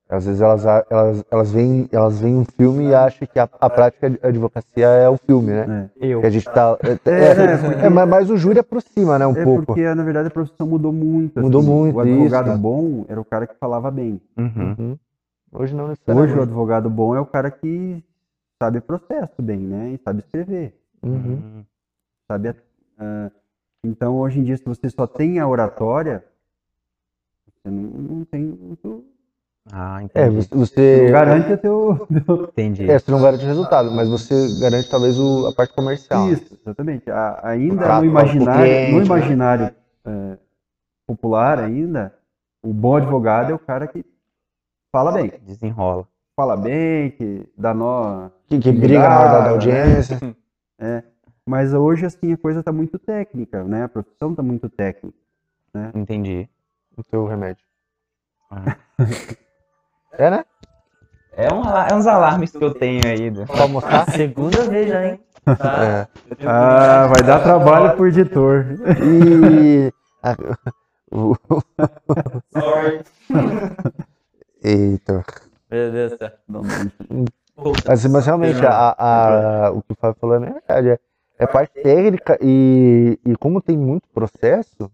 Às 0.08 0.24
vezes 0.24 0.40
elas, 0.40 0.64
elas, 0.64 1.24
elas, 1.30 1.52
veem, 1.52 1.86
elas 1.92 2.18
veem 2.18 2.36
um 2.36 2.44
filme 2.44 2.88
e 2.88 2.94
acham 2.94 3.28
que 3.30 3.38
a, 3.38 3.46
a 3.60 3.68
prática 3.68 4.08
de 4.08 4.18
advocacia 4.22 4.86
é 4.86 5.06
o 5.06 5.18
filme, 5.18 5.52
né? 5.52 5.90
É. 6.00 6.06
Eu. 6.06 6.22
Que 6.22 6.26
a 6.26 6.30
gente 6.30 6.46
tá. 6.46 6.78
É, 6.82 7.10
é, 7.10 7.82
é, 7.82 7.86
é 7.86 7.90
mas, 7.90 8.30
o 8.30 8.36
júri 8.38 8.58
aproxima, 8.58 9.18
né? 9.18 9.26
Um 9.26 9.36
é 9.36 9.44
pouco. 9.44 9.66
porque, 9.66 9.94
na 9.94 10.02
verdade, 10.02 10.28
a 10.28 10.30
profissão 10.30 10.66
mudou 10.66 10.94
muito. 10.94 11.38
Mudou 11.38 11.60
assim. 11.60 11.70
muito. 11.70 11.96
O 11.96 12.00
advogado 12.00 12.48
isso, 12.48 12.58
bom 12.58 13.04
era 13.06 13.20
o 13.20 13.24
cara 13.24 13.46
que 13.46 13.54
falava 13.56 13.90
bem. 13.90 14.18
Uhum. 14.38 14.74
Uhum. 14.78 14.98
Hoje 15.52 15.74
não 15.74 15.88
necessariamente. 15.88 16.32
Hoje 16.32 16.40
o 16.40 16.42
advogado 16.42 16.90
bom 16.90 17.14
é 17.14 17.20
o 17.20 17.26
cara 17.26 17.50
que 17.50 18.02
sabe 18.60 18.80
processo 18.80 19.40
bem, 19.40 19.58
né? 19.58 19.92
E 19.92 19.98
sabe 19.98 20.20
escrever. 20.20 20.78
Uhum. 21.02 21.64
Sabe. 22.26 22.50
Uh, 22.50 23.30
então, 23.82 24.16
hoje 24.18 24.40
em 24.40 24.44
dia, 24.44 24.56
se 24.56 24.64
você 24.64 24.90
só 24.90 25.06
tem 25.06 25.38
a 25.38 25.48
oratória, 25.48 26.24
você 27.46 27.70
não, 27.70 27.82
não 27.82 28.24
tem 28.24 28.42
muito 28.44 29.04
ah, 29.72 30.00
é, 30.00 30.04
entendi. 30.04 30.48
É, 30.50 30.56
você. 30.56 31.02
Não 31.04 31.12
garante 31.12 31.52
o 31.52 31.58
teu. 31.58 32.08
Entendi. 32.48 32.90
É, 32.90 32.98
você 32.98 33.10
não 33.10 33.20
garante 33.20 33.44
o 33.44 33.46
resultado, 33.46 33.90
mas 33.90 34.08
você 34.08 34.34
garante 34.60 34.88
talvez 34.88 35.18
o, 35.18 35.46
a 35.46 35.54
parte 35.54 35.74
comercial. 35.74 36.30
Isso, 36.30 36.58
exatamente. 36.60 37.10
A, 37.10 37.40
ainda 37.42 37.98
no 38.00 38.06
imaginário, 38.06 38.62
cliente, 38.62 38.92
no 38.92 38.98
né? 38.98 39.04
imaginário 39.04 39.64
né? 39.64 39.72
é, 40.06 40.38
popular, 41.06 41.58
ainda, 41.58 42.14
o 42.62 42.72
bom 42.72 42.96
advogado 42.96 43.50
é 43.50 43.54
o 43.54 43.58
cara 43.58 43.86
que 43.86 44.04
fala 44.90 45.12
bem. 45.12 45.32
Desenrola. 45.42 46.06
Fala 46.36 46.56
bem, 46.56 47.10
que 47.10 47.48
dá 47.56 47.74
nó. 47.74 48.30
Que, 48.46 48.58
que 48.58 48.70
briga 48.70 49.08
na 49.08 49.20
hora 49.20 49.32
da 49.32 49.42
né? 49.42 49.48
audiência. 49.50 50.18
É. 50.80 51.02
Mas 51.44 51.74
hoje, 51.74 52.06
assim, 52.06 52.32
a 52.32 52.36
coisa 52.36 52.60
está 52.60 52.70
muito 52.70 53.00
técnica, 53.00 53.64
né? 53.64 53.82
A 53.82 53.88
profissão 53.88 54.30
está 54.30 54.44
muito 54.44 54.68
técnica. 54.68 55.18
Né? 55.74 55.90
Entendi. 55.92 56.48
O 56.96 57.02
teu 57.02 57.26
remédio. 57.26 57.64
Ah. 58.48 58.76
É, 60.12 60.30
né? 60.30 60.44
É, 61.32 61.52
um, 61.52 61.62
é 61.62 61.94
uns 61.94 62.06
alarmes 62.06 62.50
que 62.50 62.64
eu 62.64 62.74
tenho 62.74 63.00
aí. 63.06 63.30
Né? 63.30 63.44
Pra 63.46 63.62
almoçar? 63.62 64.10
Segunda 64.10 64.68
vez 64.68 64.88
já, 64.88 65.06
hein? 65.06 65.20
É. 65.46 66.08
Ah, 66.44 67.06
vai 67.06 67.22
dar 67.22 67.42
trabalho 67.42 67.96
pro 67.96 68.08
editor. 68.08 68.66
E. 69.02 69.92
Sorry. 72.52 73.04
Eita. 74.62 75.24
Meu 75.70 75.92
Deus 75.92 76.12
do 76.12 76.18
céu. 76.18 76.30
Mas, 77.86 78.06
mas 78.06 78.26
realmente, 78.26 78.64
a, 78.64 78.94
a, 78.98 79.70
o 79.72 79.82
que 79.82 79.92
o 79.92 79.96
Fábio 79.96 80.16
falou 80.20 80.36
é 80.36 80.38
verdade. 80.38 80.88
É, 80.90 80.98
é 81.38 81.46
parte 81.46 81.74
técnica 81.82 82.38
e, 82.40 83.18
e 83.24 83.36
como 83.36 83.60
tem 83.60 83.76
muito 83.76 84.08
processo, 84.14 84.90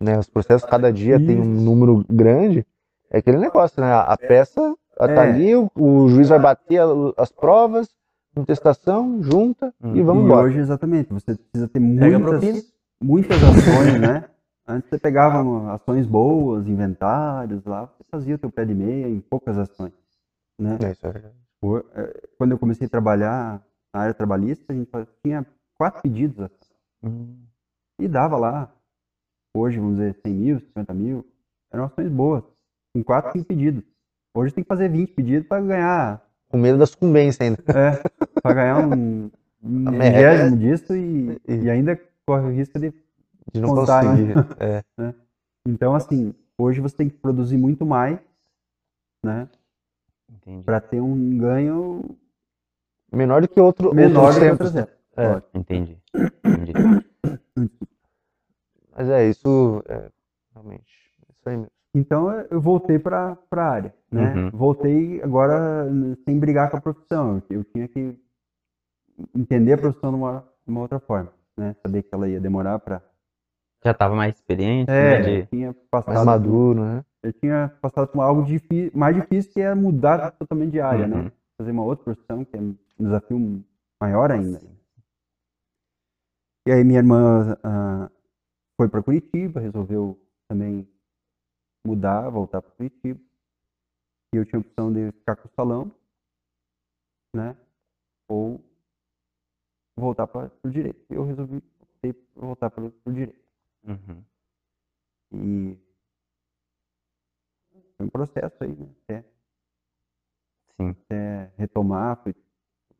né? 0.00 0.18
Os 0.18 0.28
processos 0.28 0.68
cada 0.68 0.92
dia 0.92 1.18
tem 1.18 1.40
um 1.40 1.44
número 1.44 2.04
grande. 2.08 2.66
É 3.10 3.18
aquele 3.18 3.38
negócio, 3.38 3.80
né? 3.80 3.92
A 3.92 4.16
peça 4.16 4.74
tá 4.96 5.06
é. 5.06 5.18
ali, 5.18 5.54
o, 5.54 5.70
o, 5.76 6.08
juiz 6.08 6.28
vai 6.28 6.38
bater 6.38 6.80
as 7.16 7.30
provas, 7.30 7.88
contestação, 8.34 9.22
junta 9.22 9.72
hum. 9.82 9.96
e 9.96 10.02
vamos 10.02 10.22
e 10.22 10.26
embora. 10.26 10.46
hoje, 10.46 10.58
exatamente, 10.58 11.12
você 11.12 11.34
precisa 11.34 11.68
ter 11.68 11.80
muitas, 11.80 12.72
muitas 13.00 13.38
ações, 13.42 14.00
né? 14.00 14.24
Antes 14.66 14.88
você 14.88 14.98
pegava 14.98 15.72
ações 15.72 16.06
boas, 16.06 16.68
inventários 16.68 17.64
lá, 17.64 17.86
você 17.86 18.04
fazia 18.10 18.34
o 18.36 18.38
teu 18.38 18.50
pé 18.50 18.64
de 18.64 18.74
meia 18.74 19.08
em 19.08 19.20
poucas 19.20 19.58
ações, 19.58 19.92
né? 20.58 20.78
É, 20.82 20.92
isso 20.92 21.06
é 21.06 21.12
verdade. 21.12 21.34
É, 21.94 22.28
quando 22.38 22.52
eu 22.52 22.58
comecei 22.58 22.86
a 22.86 22.90
trabalhar 22.90 23.60
na 23.92 24.00
área 24.00 24.14
trabalhista, 24.14 24.72
a 24.72 24.76
gente 24.76 24.88
tinha 25.24 25.44
quatro 25.76 26.02
pedidos. 26.02 26.48
Hum. 27.02 27.44
E 28.00 28.06
dava 28.06 28.36
lá, 28.36 28.72
hoje, 29.54 29.78
vamos 29.78 29.96
dizer, 29.96 30.14
100 30.24 30.32
mil, 30.32 30.60
50 30.60 30.94
mil, 30.94 31.26
eram 31.72 31.84
ações 31.84 32.08
boas, 32.08 32.44
com 32.94 33.02
quatro, 33.02 33.32
cinco 33.32 33.46
pedidos. 33.46 33.84
Hoje 34.34 34.54
tem 34.54 34.64
que 34.64 34.68
fazer 34.68 34.88
20 34.88 35.12
pedidos 35.12 35.48
para 35.48 35.62
ganhar. 35.62 36.22
Com 36.48 36.58
medo 36.58 36.78
da 36.78 36.86
sucumbência 36.86 37.44
ainda. 37.44 37.58
É, 37.68 38.40
para 38.40 38.54
ganhar 38.54 38.78
um, 38.86 39.30
um 39.62 39.90
milésimo 39.90 40.56
disso 40.56 40.94
e, 40.94 41.40
e 41.48 41.70
ainda 41.70 42.00
corre 42.26 42.46
o 42.46 42.50
risco 42.52 42.78
de, 42.78 42.92
de 43.52 43.60
não 43.60 43.70
contar, 43.70 44.04
conseguir. 44.04 44.34
Né? 44.36 44.44
É. 44.60 44.84
É. 45.02 45.14
Então, 45.66 45.94
assim, 45.94 46.34
hoje 46.58 46.80
você 46.80 46.96
tem 46.96 47.08
que 47.08 47.16
produzir 47.16 47.56
muito 47.56 47.86
mais, 47.86 48.18
né? 49.24 49.48
Para 50.64 50.80
ter 50.80 51.00
um 51.00 51.38
ganho 51.38 52.16
menor 53.12 53.42
do 53.42 53.48
que 53.48 53.60
outro 53.60 53.94
menor 53.94 54.32
do 54.32 54.40
que 54.40 54.48
tempos. 54.48 54.74
É. 54.74 55.42
Entendi. 55.54 55.98
Entendi. 56.44 56.72
Mas 58.94 59.08
é 59.08 59.28
isso, 59.28 59.82
é, 59.88 60.10
realmente, 60.54 60.92
é 61.26 61.32
isso 61.32 61.48
aí 61.48 61.56
mesmo. 61.56 61.72
Então 61.94 62.30
eu 62.50 62.60
voltei 62.60 62.98
para 62.98 63.36
a 63.50 63.62
área, 63.62 63.94
né? 64.10 64.34
Uhum. 64.34 64.50
Voltei 64.50 65.22
agora 65.22 65.86
sem 66.24 66.38
brigar 66.38 66.70
com 66.70 66.78
a 66.78 66.80
profissão. 66.80 67.42
Eu 67.50 67.64
tinha 67.64 67.86
que 67.86 68.18
entender 69.34 69.74
a 69.74 69.78
profissão 69.78 70.10
de 70.10 70.16
uma, 70.16 70.40
de 70.40 70.70
uma 70.70 70.80
outra 70.80 70.98
forma, 70.98 71.30
né? 71.56 71.76
Saber 71.82 72.02
que 72.02 72.14
ela 72.14 72.28
ia 72.28 72.40
demorar 72.40 72.78
para 72.78 73.02
já 73.84 73.90
estava 73.90 74.14
mais 74.14 74.34
experiente, 74.36 74.90
é, 74.90 75.22
né? 75.22 75.22
De... 75.22 75.46
tinha 75.46 75.74
passado 75.90 76.14
mais 76.14 76.26
maduro, 76.26 76.84
né? 76.84 77.04
Eu 77.22 77.32
tinha 77.32 77.68
passado 77.80 78.08
por 78.08 78.20
algo 78.20 78.44
difícil, 78.44 78.90
mais 78.94 79.14
difícil 79.14 79.52
que 79.52 79.60
é 79.60 79.74
mudar 79.74 80.32
totalmente 80.32 80.72
de 80.72 80.80
área, 80.80 81.06
né? 81.06 81.16
uhum. 81.16 81.24
né? 81.24 81.32
Fazer 81.58 81.70
uma 81.70 81.84
outra 81.84 82.04
profissão 82.04 82.44
que 82.44 82.56
é 82.56 82.60
um 82.60 82.76
desafio 82.98 83.64
maior 84.00 84.30
ainda. 84.30 84.60
E 86.66 86.72
aí 86.72 86.84
minha 86.84 86.98
irmã 86.98 87.54
uh, 87.54 88.10
foi 88.76 88.88
para 88.88 89.02
Curitiba, 89.02 89.60
resolveu 89.60 90.18
também 90.48 90.88
mudar, 91.84 92.28
voltar 92.30 92.62
para 92.62 92.70
Curitiba. 92.72 93.20
E 94.34 94.38
eu 94.38 94.46
tinha 94.46 94.58
a 94.58 94.60
opção 94.60 94.92
de 94.92 95.12
ficar 95.12 95.36
com 95.36 95.48
o 95.48 95.52
salão, 95.54 95.92
né? 97.34 97.56
Ou 98.28 98.60
voltar 99.96 100.26
para 100.26 100.50
o 100.62 100.70
direito. 100.70 101.04
Eu 101.10 101.24
resolvi 101.24 101.62
voltar 102.34 102.70
para 102.70 102.84
o 102.84 103.12
direito. 103.12 103.41
Uhum. 103.84 104.22
E 105.32 105.78
foi 107.96 108.06
um 108.06 108.10
processo 108.10 108.56
aí, 108.60 108.74
né? 108.74 108.88
Até, 109.04 109.24
Sim. 110.76 110.90
até 110.90 111.50
retomar, 111.56 112.16
fui, 112.22 112.34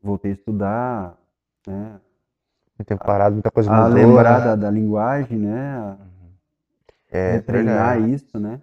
voltei 0.01 0.31
a 0.31 0.33
estudar, 0.33 1.17
né? 1.67 2.01
Muito 2.77 2.87
tempo 2.87 3.05
parado, 3.05 3.35
muita 3.35 3.51
coisa 3.51 3.69
mudou. 3.69 3.85
A 3.85 3.87
lembrar 3.89 4.39
né? 4.39 4.45
da, 4.45 4.55
da 4.55 4.71
linguagem, 4.71 5.37
né? 5.37 5.97
Uhum. 5.99 6.33
É, 7.11 7.39
treinar 7.41 8.01
isso, 8.01 8.39
né? 8.39 8.61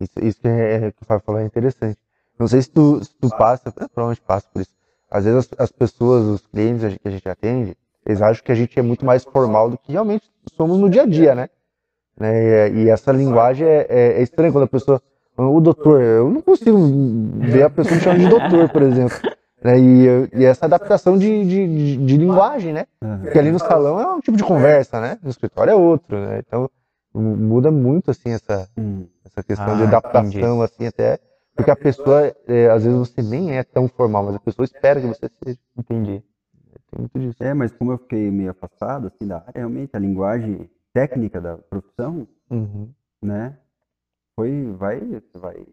Isso, 0.00 0.12
isso 0.20 0.40
que, 0.40 0.48
é, 0.48 0.92
que 0.92 1.02
o 1.02 1.04
Fábio 1.04 1.24
falou 1.24 1.40
é 1.40 1.44
interessante. 1.44 1.98
Não 2.38 2.48
sei 2.48 2.62
se 2.62 2.70
tu, 2.70 3.02
se 3.02 3.14
tu 3.14 3.28
passa, 3.30 3.70
provavelmente 3.70 4.20
passa 4.22 4.48
por 4.52 4.62
isso. 4.62 4.74
Às 5.10 5.24
vezes 5.24 5.48
as, 5.52 5.60
as 5.60 5.72
pessoas, 5.72 6.24
os 6.24 6.46
clientes 6.46 6.96
que 6.98 7.08
a 7.08 7.10
gente 7.10 7.28
atende, 7.28 7.76
eles 8.06 8.20
acham 8.22 8.44
que 8.44 8.52
a 8.52 8.54
gente 8.54 8.78
é 8.78 8.82
muito 8.82 9.04
mais 9.04 9.24
formal 9.24 9.70
do 9.70 9.78
que 9.78 9.92
realmente 9.92 10.30
somos 10.56 10.78
no 10.78 10.90
dia 10.90 11.02
a 11.02 11.06
dia, 11.06 11.34
né? 11.34 11.48
né? 12.18 12.70
E, 12.70 12.88
essa 12.88 13.12
linguagem 13.12 13.66
é, 13.66 13.86
é, 13.88 14.12
é 14.18 14.22
estranha 14.22 14.52
quando 14.52 14.64
a 14.64 14.68
pessoa. 14.68 15.00
O 15.36 15.60
doutor, 15.60 16.00
eu 16.00 16.30
não 16.30 16.40
consigo 16.40 16.78
ver 17.40 17.64
a 17.64 17.70
pessoa 17.70 17.96
me 17.96 18.00
chamando 18.00 18.20
de 18.20 18.28
doutor, 18.28 18.68
por 18.68 18.82
exemplo. 18.82 19.16
Né? 19.64 19.80
E, 19.80 20.06
e, 20.34 20.44
essa 20.44 20.66
adaptação 20.66 21.18
de, 21.18 21.44
de, 21.44 21.66
de, 21.66 21.96
de 21.96 22.16
linguagem, 22.16 22.72
né? 22.72 22.86
Porque 23.22 23.38
ali 23.38 23.50
no 23.50 23.58
salão 23.58 23.98
é 23.98 24.06
um 24.12 24.20
tipo 24.20 24.36
de 24.36 24.44
conversa, 24.44 25.00
né? 25.00 25.18
No 25.22 25.30
escritório 25.30 25.72
é 25.72 25.74
outro, 25.74 26.18
né? 26.20 26.40
Então 26.46 26.70
muda 27.14 27.70
muito 27.70 28.10
assim 28.10 28.30
essa, 28.32 28.68
hum. 28.76 29.06
essa 29.24 29.42
questão 29.42 29.72
ah, 29.72 29.76
de 29.76 29.82
adaptação, 29.84 30.28
entendi. 30.28 30.62
assim, 30.62 30.86
até. 30.86 31.18
Porque 31.56 31.70
a 31.70 31.76
pessoa, 31.76 32.34
é, 32.48 32.68
às 32.68 32.84
vezes 32.84 32.98
você 32.98 33.22
nem 33.22 33.56
é 33.56 33.62
tão 33.62 33.88
formal, 33.88 34.24
mas 34.24 34.34
a 34.34 34.40
pessoa 34.40 34.64
espera 34.64 35.00
que 35.00 35.06
você 35.06 35.30
seja. 35.42 35.58
Entendi. 35.78 36.22
Tem 36.94 37.00
muito 37.00 37.18
disso. 37.18 37.42
É, 37.42 37.52
mas 37.52 37.72
como 37.72 37.92
eu 37.92 37.98
fiquei 37.98 38.30
meio 38.30 38.52
afastado 38.52 39.08
assim, 39.08 39.26
da 39.26 39.38
área, 39.38 39.52
realmente 39.54 39.96
a 39.96 39.98
linguagem 39.98 40.70
técnica 40.92 41.40
da 41.40 41.58
profissão, 41.58 42.28
uhum. 42.48 42.88
né? 43.20 43.58
Foi, 44.36 44.72
vai, 44.72 45.00
vai, 45.34 45.66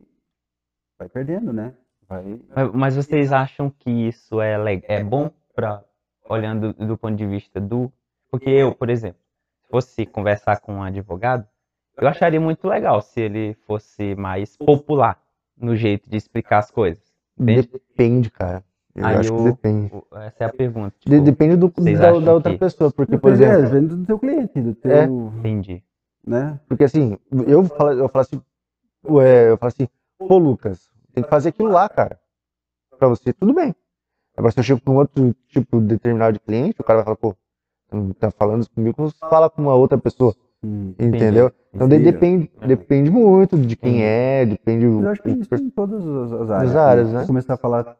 vai 0.97 1.09
perdendo, 1.09 1.53
né? 1.53 1.73
Vai... 2.07 2.39
Mas, 2.55 2.71
mas 2.73 2.95
vocês 2.95 3.31
acham 3.31 3.69
que 3.69 3.89
isso 3.89 4.41
é, 4.41 4.55
é 4.83 5.03
bom 5.03 5.31
para 5.55 5.83
olhando 6.27 6.73
do 6.73 6.97
ponto 6.97 7.15
de 7.15 7.25
vista 7.25 7.59
do, 7.59 7.91
porque 8.29 8.49
eu, 8.49 8.73
por 8.73 8.89
exemplo, 8.89 9.19
se 9.63 9.69
fosse 9.69 10.05
conversar 10.05 10.59
com 10.61 10.75
um 10.75 10.83
advogado, 10.83 11.47
eu 11.97 12.07
acharia 12.07 12.39
muito 12.39 12.67
legal 12.67 13.01
se 13.01 13.19
ele 13.19 13.53
fosse 13.65 14.15
mais 14.15 14.55
popular 14.57 15.21
no 15.57 15.75
jeito 15.75 16.09
de 16.09 16.17
explicar 16.17 16.59
as 16.59 16.71
coisas. 16.71 17.13
Entende? 17.37 17.67
Depende, 17.67 18.31
cara. 18.31 18.63
Eu 18.95 19.05
Aí 19.05 19.15
acho 19.17 19.35
que 19.35 19.43
depende. 19.43 19.91
Essa 20.13 20.43
é 20.43 20.45
a 20.45 20.49
pergunta. 20.53 20.93
Tipo, 20.99 21.21
depende 21.21 21.55
do, 21.55 21.69
da, 21.69 22.19
da, 22.19 22.33
outra 22.33 22.51
que... 22.51 22.57
pessoa, 22.57 22.91
porque, 22.91 23.17
por 23.17 23.31
exemplo... 23.31 23.61
Depende 23.63 23.95
do 23.95 24.05
teu 24.05 24.19
cliente, 24.19 24.61
do 24.61 24.75
teu... 24.75 24.91
É. 24.91 25.05
Entendi. 25.05 25.83
Né? 26.25 26.59
Porque 26.67 26.83
assim, 26.83 27.17
eu 27.47 27.63
falo, 27.63 27.91
eu 27.93 28.07
falo 28.09 28.21
assim, 28.21 28.41
eu 29.03 29.57
falo 29.57 29.67
assim, 29.67 29.87
pô 30.19 30.37
Lucas, 30.37 30.89
tem 31.13 31.23
que 31.23 31.29
fazer 31.29 31.49
aquilo 31.49 31.69
lá, 31.69 31.89
cara. 31.89 32.19
Pra 32.99 33.07
você, 33.07 33.33
tudo 33.33 33.53
bem. 33.53 33.75
Agora 34.37 34.51
se 34.51 34.59
eu 34.59 34.63
chego 34.63 34.81
com 34.81 34.95
outro 34.97 35.35
tipo 35.47 35.79
determinado 35.81 36.33
de 36.33 36.39
cliente, 36.39 36.79
o 36.79 36.83
cara 36.83 36.97
vai 36.97 37.05
falar, 37.05 37.17
pô, 37.17 37.35
tá 38.19 38.29
falando 38.31 38.61
isso 38.61 38.71
comigo, 38.71 38.95
você 38.97 39.17
fala 39.19 39.49
com 39.49 39.63
uma 39.63 39.73
outra 39.73 39.97
pessoa. 39.97 40.35
Hum, 40.63 40.93
entendeu? 40.99 41.47
Entendi. 41.47 41.61
Então 41.73 41.89
daí 41.89 42.03
depende, 42.03 42.51
depende 42.67 43.09
muito 43.09 43.57
de 43.57 43.75
quem 43.75 44.03
é, 44.03 44.45
depende. 44.45 44.85
Eu 44.85 45.09
acho 45.09 45.23
que 45.23 45.31
isso 45.31 45.55
em 45.55 45.69
todas 45.71 46.05
as 46.05 46.51
áreas. 46.51 46.69
As 46.69 46.75
áreas, 46.75 47.11
né? 47.11 47.25
Começar 47.25 47.55
a 47.55 47.57
falar 47.57 47.97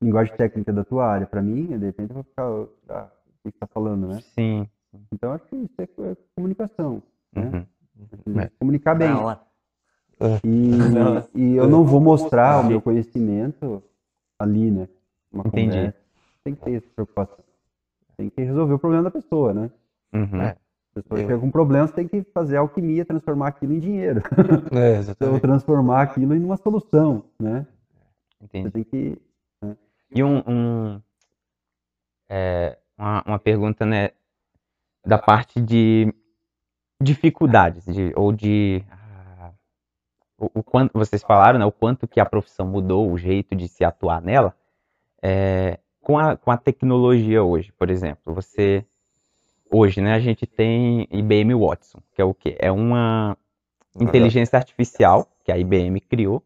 linguagem 0.00 0.34
técnica 0.36 0.72
da 0.72 0.84
tua 0.84 1.06
área. 1.06 1.26
Para 1.26 1.42
mim, 1.42 1.66
de 1.78 1.86
repente, 1.86 2.10
eu 2.10 2.14
vou 2.14 2.24
ficar. 2.24 2.44
Ah, 2.88 3.10
o 3.44 3.48
que 3.50 3.56
está 3.56 3.66
falando, 3.66 4.08
né? 4.08 4.20
Sim. 4.34 4.68
Então, 5.12 5.32
acho 5.32 5.44
que 5.46 5.56
isso 5.56 5.74
é, 5.78 5.84
é 5.84 6.16
comunicação. 6.34 7.02
Né? 7.34 7.66
Uhum. 8.26 8.40
É. 8.40 8.50
Comunicar 8.58 8.94
bem. 8.94 9.10
E, 10.44 11.40
e 11.40 11.56
eu 11.56 11.68
não 11.68 11.84
vou 11.84 12.00
mostrar 12.00 12.60
o 12.60 12.66
meu 12.66 12.80
conhecimento 12.80 13.82
ali, 14.38 14.70
né? 14.70 14.88
Uma 15.32 15.46
Entendi. 15.46 15.76
Conversa. 15.76 15.98
Tem 16.44 16.54
que 16.54 16.62
ter 16.62 16.74
essa 16.74 16.88
preocupação. 16.94 17.44
Tem 18.16 18.28
que 18.28 18.42
resolver 18.42 18.74
o 18.74 18.78
problema 18.78 19.04
da 19.04 19.10
pessoa, 19.10 19.54
né? 19.54 19.70
Uhum. 20.12 20.40
É. 20.42 20.48
A 20.50 21.02
pessoa 21.02 21.20
chega 21.20 21.38
com 21.38 21.50
problema, 21.50 21.86
você 21.86 21.94
tem 21.94 22.08
que 22.08 22.22
fazer 22.34 22.56
alquimia, 22.56 23.04
transformar 23.04 23.48
aquilo 23.48 23.72
em 23.72 23.78
dinheiro. 23.78 24.20
É, 24.72 24.98
exatamente. 24.98 25.34
Ou 25.34 25.40
transformar 25.40 26.02
aquilo 26.02 26.34
em 26.34 26.44
uma 26.44 26.56
solução, 26.56 27.24
né? 27.38 27.66
Entendi. 28.42 28.64
Você 28.64 28.70
tem 28.70 28.84
que 28.84 29.18
e 30.12 30.22
um, 30.22 30.42
um 30.46 31.00
é, 32.28 32.78
uma, 32.96 33.22
uma, 33.26 33.38
pergunta, 33.38 33.86
né, 33.86 34.10
da 35.04 35.18
parte 35.18 35.60
de 35.60 36.12
dificuldades, 37.00 37.84
de, 37.86 38.12
ou 38.14 38.32
de 38.32 38.84
ah, 38.90 39.52
o, 40.38 40.50
o, 40.54 40.62
quanto 40.62 40.92
vocês 40.92 41.22
falaram, 41.22 41.58
né, 41.58 41.64
o 41.64 41.72
quanto 41.72 42.06
que 42.06 42.20
a 42.20 42.26
profissão 42.26 42.66
mudou, 42.66 43.10
o 43.10 43.18
jeito 43.18 43.54
de 43.54 43.68
se 43.68 43.84
atuar 43.84 44.20
nela, 44.20 44.54
é, 45.22 45.78
com, 46.00 46.18
a, 46.18 46.36
com 46.36 46.50
a 46.50 46.56
tecnologia 46.56 47.42
hoje, 47.42 47.72
por 47.72 47.90
exemplo, 47.90 48.34
você 48.34 48.84
hoje, 49.70 50.00
né, 50.00 50.14
a 50.14 50.20
gente 50.20 50.46
tem 50.46 51.06
IBM 51.10 51.54
Watson, 51.54 52.00
que 52.12 52.20
é 52.20 52.24
o 52.24 52.34
quê? 52.34 52.56
É 52.58 52.70
uma 52.70 53.36
inteligência 53.98 54.56
artificial 54.56 55.28
que 55.44 55.52
a 55.52 55.58
IBM 55.58 56.00
criou 56.00 56.42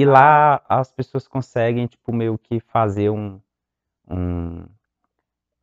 e 0.00 0.04
lá 0.06 0.64
as 0.66 0.90
pessoas 0.90 1.28
conseguem, 1.28 1.86
tipo, 1.86 2.10
meio 2.10 2.38
que 2.38 2.58
fazer 2.58 3.10
um, 3.10 3.38
um, 4.08 4.64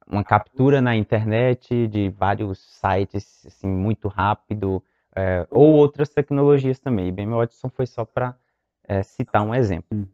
uma 0.05 0.23
captura 0.23 0.79
na 0.79 0.95
internet 0.95 1.87
de 1.87 2.09
vários 2.09 2.59
sites, 2.59 3.43
assim, 3.47 3.67
muito 3.67 4.07
rápido, 4.07 4.83
é, 5.15 5.47
ou 5.49 5.73
outras 5.73 6.09
tecnologias 6.09 6.77
também. 6.77 7.07
IBM 7.07 7.31
Watson 7.31 7.67
foi 7.67 7.87
só 7.87 8.05
para 8.05 8.37
é, 8.83 9.01
citar 9.01 9.41
um 9.41 9.55
exemplo. 9.55 9.97
Uhum. 9.97 10.07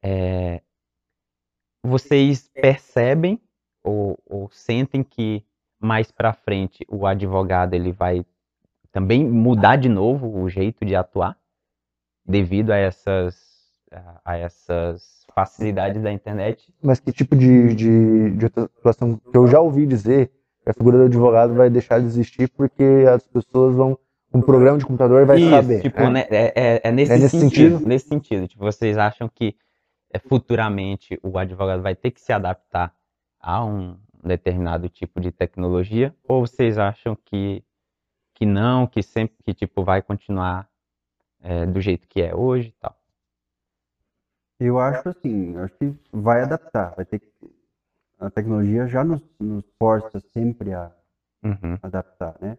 É, 0.00 0.62
vocês 1.82 2.46
percebem 2.54 3.40
ou, 3.82 4.16
ou 4.24 4.48
sentem 4.52 5.02
que 5.02 5.44
mais 5.76 6.12
para 6.12 6.32
frente 6.32 6.86
o 6.88 7.04
advogado 7.04 7.74
ele 7.74 7.90
vai 7.90 8.24
também 8.92 9.28
mudar 9.28 9.74
de 9.74 9.88
novo 9.88 10.40
o 10.40 10.48
jeito 10.48 10.84
de 10.84 10.94
atuar? 10.94 11.36
Devido 12.30 12.70
a 12.70 12.76
essas, 12.76 13.36
a 14.24 14.36
essas 14.36 15.26
facilidades 15.34 16.02
da 16.02 16.12
internet. 16.12 16.72
Mas 16.82 17.00
que 17.00 17.12
tipo 17.12 17.36
de, 17.36 17.74
de, 17.74 18.30
de 18.36 18.46
atuação 18.46 19.16
que 19.16 19.36
eu 19.36 19.46
já 19.46 19.60
ouvi 19.60 19.86
dizer 19.86 20.30
A 20.66 20.72
figura 20.72 20.98
do 20.98 21.04
advogado 21.04 21.54
vai 21.54 21.68
deixar 21.70 22.00
de 22.00 22.06
existir 22.06 22.48
porque 22.48 22.84
as 23.12 23.26
pessoas 23.26 23.74
vão 23.74 23.98
um 24.32 24.40
programa 24.40 24.78
de 24.78 24.86
computador 24.86 25.26
vai 25.26 25.40
Isso, 25.40 25.50
saber. 25.50 25.82
Tipo, 25.82 26.00
é. 26.00 26.10
Né, 26.10 26.26
é, 26.30 26.52
é, 26.54 26.80
é, 26.84 26.92
nesse, 26.92 27.12
é 27.12 27.18
nesse 27.18 27.40
sentido, 27.40 27.72
sentido, 27.72 27.88
Nesse 27.88 28.08
sentido. 28.08 28.46
Tipo, 28.46 28.64
vocês 28.64 28.96
acham 28.96 29.28
que 29.28 29.56
é, 30.12 30.20
futuramente 30.20 31.18
o 31.20 31.36
advogado 31.36 31.82
vai 31.82 31.96
ter 31.96 32.12
que 32.12 32.20
se 32.20 32.32
adaptar 32.32 32.94
a 33.40 33.64
um 33.64 33.96
determinado 34.22 34.88
tipo 34.88 35.20
de 35.20 35.32
tecnologia? 35.32 36.14
Ou 36.28 36.46
vocês 36.46 36.78
acham 36.78 37.18
que, 37.24 37.64
que 38.34 38.46
não, 38.46 38.86
que 38.86 39.02
sempre 39.02 39.36
que 39.44 39.52
tipo, 39.52 39.82
vai 39.82 40.00
continuar 40.00 40.69
é, 41.42 41.66
do 41.66 41.80
jeito 41.80 42.06
que 42.08 42.20
é 42.20 42.34
hoje 42.34 42.68
e 42.68 42.80
tal? 42.80 42.96
Eu 44.58 44.78
acho 44.78 45.08
assim, 45.08 45.56
acho 45.56 45.74
que 45.76 45.94
vai 46.12 46.42
adaptar, 46.42 46.94
vai 46.94 47.04
ter 47.06 47.18
que, 47.18 47.32
a 48.18 48.30
tecnologia 48.30 48.86
já 48.86 49.02
nos, 49.02 49.22
nos 49.40 49.64
força 49.78 50.20
sempre 50.20 50.74
a 50.74 50.92
uhum. 51.42 51.78
adaptar, 51.82 52.36
né? 52.40 52.58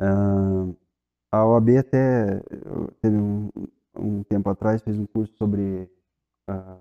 Uh, 0.00 0.76
a 1.30 1.46
OAB 1.46 1.78
até 1.78 2.40
teve 3.00 3.16
um, 3.16 3.48
um, 3.96 4.22
tempo 4.24 4.50
atrás 4.50 4.82
fez 4.82 4.98
um 4.98 5.06
curso 5.06 5.32
sobre 5.36 5.88
uh, 6.50 6.80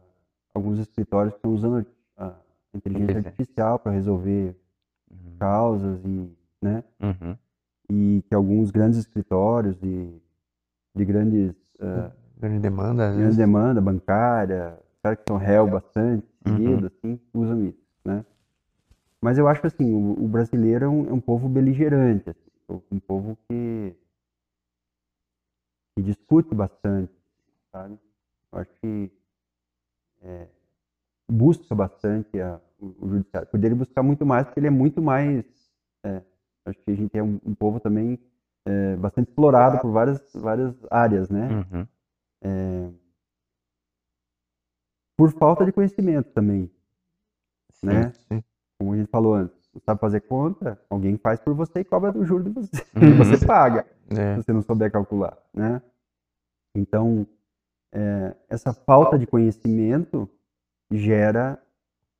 alguns 0.53 0.79
escritórios 0.79 1.33
que 1.33 1.37
estão 1.37 1.53
usando 1.53 1.85
a 2.17 2.35
inteligência 2.73 3.17
artificial 3.17 3.77
para 3.77 3.91
resolver 3.91 4.55
uhum. 5.11 5.37
causas 5.37 6.03
e, 6.03 6.35
né? 6.59 6.83
Uhum. 6.99 7.37
E 7.95 8.23
que 8.27 8.33
alguns 8.33 8.71
grandes 8.71 8.97
escritórios 8.97 9.79
de, 9.79 10.09
de 10.95 11.05
grandes 11.05 11.51
uh, 11.79 12.11
grande 12.39 12.59
demanda, 12.59 13.13
grande 13.13 13.37
demanda 13.37 13.79
bancária, 13.79 14.79
cara 15.03 15.15
que 15.15 15.23
são 15.27 15.37
réu 15.37 15.67
bastante 15.67 16.25
uhum. 16.45 16.55
seguido, 16.55 16.87
assim, 16.87 17.19
usam 17.33 17.65
isso, 17.65 17.77
né? 18.03 18.25
Mas 19.21 19.37
eu 19.37 19.47
acho 19.47 19.61
que 19.61 19.67
assim, 19.67 19.93
o, 19.93 20.23
o 20.23 20.27
brasileiro 20.27 20.85
é 20.85 20.89
um, 20.89 21.09
é 21.09 21.13
um 21.13 21.21
povo 21.21 21.47
beligerante, 21.47 22.29
assim 22.29 22.53
um 22.91 22.99
povo 22.99 23.37
que, 23.47 23.95
que 25.95 26.01
discute 26.01 26.53
bastante, 26.55 27.13
sabe? 27.71 27.99
Eu 28.51 28.59
acho 28.59 28.71
que 28.81 29.11
é, 30.21 30.47
busca 31.29 31.75
bastante 31.75 32.39
a, 32.39 32.59
o, 32.79 32.95
o, 32.99 33.09
judiciário. 33.09 33.49
Poderia 33.49 33.75
buscar 33.75 34.03
muito 34.03 34.25
mais, 34.25 34.45
porque 34.45 34.59
ele 34.59 34.67
é 34.67 34.71
muito 34.71 35.01
mais. 35.01 35.45
É, 36.03 36.21
acho 36.65 36.79
que 36.79 36.91
a 36.91 36.95
gente 36.95 37.17
é 37.17 37.23
um, 37.23 37.39
um 37.45 37.53
povo 37.53 37.79
também 37.79 38.19
é, 38.65 38.95
bastante 38.95 39.29
explorado 39.29 39.79
por 39.79 39.91
várias, 39.91 40.21
várias 40.33 40.75
áreas, 40.89 41.29
né? 41.29 41.49
Uhum. 41.49 41.87
É, 42.43 42.89
por 45.17 45.31
falta 45.31 45.65
de 45.65 45.71
conhecimento 45.71 46.31
também, 46.31 46.69
sim, 47.71 47.87
né? 47.87 48.11
Sim. 48.27 48.43
Como 48.77 48.93
a 48.93 48.97
gente 48.97 49.09
falou 49.09 49.35
antes 49.35 49.63
sabe 49.81 49.99
fazer 49.99 50.21
conta, 50.21 50.79
alguém 50.89 51.17
faz 51.17 51.39
por 51.39 51.53
você 51.53 51.79
e 51.79 51.83
cobra 51.83 52.11
do 52.11 52.23
juro 52.23 52.43
de 52.43 52.49
você. 52.51 52.85
Uhum. 52.95 53.17
você 53.17 53.45
paga, 53.45 53.85
é. 54.09 54.35
se 54.35 54.43
você 54.43 54.53
não 54.53 54.61
souber 54.61 54.91
calcular, 54.91 55.37
né? 55.53 55.81
Então, 56.75 57.25
é, 57.91 58.35
essa 58.49 58.73
falta 58.73 59.17
de 59.17 59.25
conhecimento 59.25 60.29
gera 60.91 61.61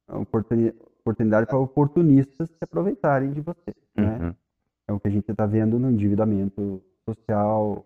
oportunidade 0.07 0.77
para 1.03 1.57
oportunistas 1.57 2.49
se 2.49 2.57
aproveitarem 2.61 3.31
de 3.31 3.41
você, 3.41 3.75
né? 3.95 4.17
Uhum. 4.17 4.35
É 4.87 4.93
o 4.93 4.99
que 4.99 5.07
a 5.07 5.11
gente 5.11 5.29
está 5.29 5.45
vendo 5.45 5.77
no 5.79 5.91
endividamento 5.91 6.81
social, 7.05 7.85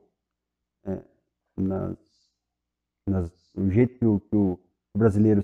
é, 0.85 0.99
nas, 1.55 1.97
nas, 3.07 3.53
no 3.55 3.71
jeito 3.71 3.97
que 3.97 4.05
o, 4.05 4.19
que 4.19 4.35
o 4.35 4.59
brasileiro 4.95 5.43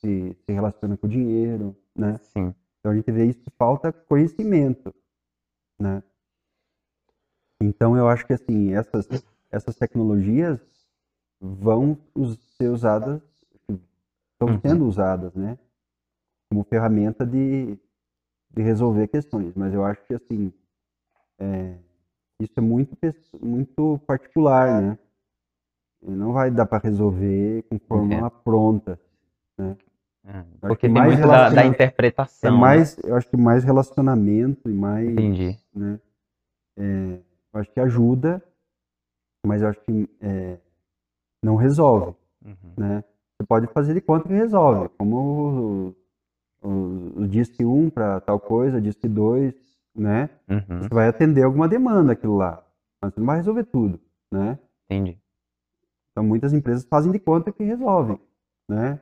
se, 0.00 0.36
se 0.44 0.52
relaciona 0.52 0.96
com 0.96 1.06
o 1.06 1.10
dinheiro, 1.10 1.76
né? 1.94 2.18
Sim. 2.18 2.54
Então 2.78 2.92
a 2.92 2.94
gente 2.94 3.10
vê 3.10 3.26
isso 3.26 3.50
falta 3.58 3.92
conhecimento, 3.92 4.94
né? 5.78 6.02
Então 7.60 7.96
eu 7.96 8.08
acho 8.08 8.26
que 8.26 8.32
assim 8.34 8.74
essas 8.74 9.08
essas 9.50 9.76
tecnologias 9.76 10.60
vão 11.40 11.96
ser 12.58 12.68
usadas, 12.68 13.22
estão 14.32 14.48
uhum. 14.48 14.60
sendo 14.60 14.86
usadas, 14.86 15.34
né? 15.34 15.58
Como 16.54 16.62
ferramenta 16.62 17.26
de, 17.26 17.76
de 18.54 18.62
resolver 18.62 19.08
questões. 19.08 19.52
Mas 19.56 19.74
eu 19.74 19.84
acho 19.84 20.00
que 20.06 20.14
assim 20.14 20.52
é, 21.40 21.74
isso 22.40 22.52
é 22.56 22.60
muito 22.60 22.96
muito 23.42 23.98
particular, 24.06 24.80
né? 24.80 24.98
Não 26.00 26.32
vai 26.32 26.52
dar 26.52 26.64
para 26.64 26.78
resolver 26.78 27.64
com 27.64 27.76
fórmula 27.80 28.24
uhum. 28.24 28.42
pronta, 28.44 29.00
né? 29.58 29.76
É, 30.26 30.44
porque 30.60 30.88
tem 30.88 31.02
muito 31.02 31.26
da, 31.26 31.50
da, 31.50 31.66
interpretação. 31.66 32.48
É 32.48 32.52
né? 32.52 32.58
mais, 32.58 32.96
né? 32.98 33.02
Eu 33.10 33.16
acho 33.16 33.28
que 33.28 33.36
mais 33.36 33.64
relacionamento 33.64 34.70
e 34.70 34.72
mais. 34.72 35.10
Entendi. 35.10 35.58
Né, 35.74 36.00
é, 36.78 37.18
eu 37.52 37.60
acho 37.60 37.70
que 37.72 37.80
ajuda, 37.80 38.40
mas 39.44 39.60
eu 39.60 39.68
acho 39.68 39.80
que 39.80 40.08
é, 40.20 40.56
não 41.42 41.56
resolve. 41.56 42.14
Uhum. 42.44 42.74
Né? 42.76 43.04
Você 43.36 43.46
pode 43.46 43.66
fazer 43.66 43.94
de 43.94 44.00
conta 44.00 44.28
que 44.28 44.34
resolve, 44.34 44.88
como 44.96 45.94
o, 46.64 46.68
o, 46.68 47.22
o 47.22 47.28
DISC 47.28 47.64
1 47.64 47.90
para 47.90 48.20
tal 48.20 48.40
coisa, 48.40 48.80
DISC 48.80 49.06
2, 49.06 49.54
né? 49.94 50.30
Uhum. 50.48 50.82
Você 50.82 50.88
vai 50.88 51.08
atender 51.08 51.42
alguma 51.42 51.68
demanda 51.68 52.12
aquilo 52.12 52.36
lá, 52.36 52.64
mas 53.02 53.12
você 53.12 53.20
não 53.20 53.26
vai 53.26 53.36
resolver 53.36 53.64
tudo, 53.64 54.00
né? 54.32 54.58
Entendi. 54.90 55.18
Então 56.10 56.24
muitas 56.24 56.52
empresas 56.52 56.84
fazem 56.84 57.12
de 57.12 57.18
conta 57.18 57.52
que 57.52 57.62
resolvem, 57.62 58.18
né? 58.68 59.00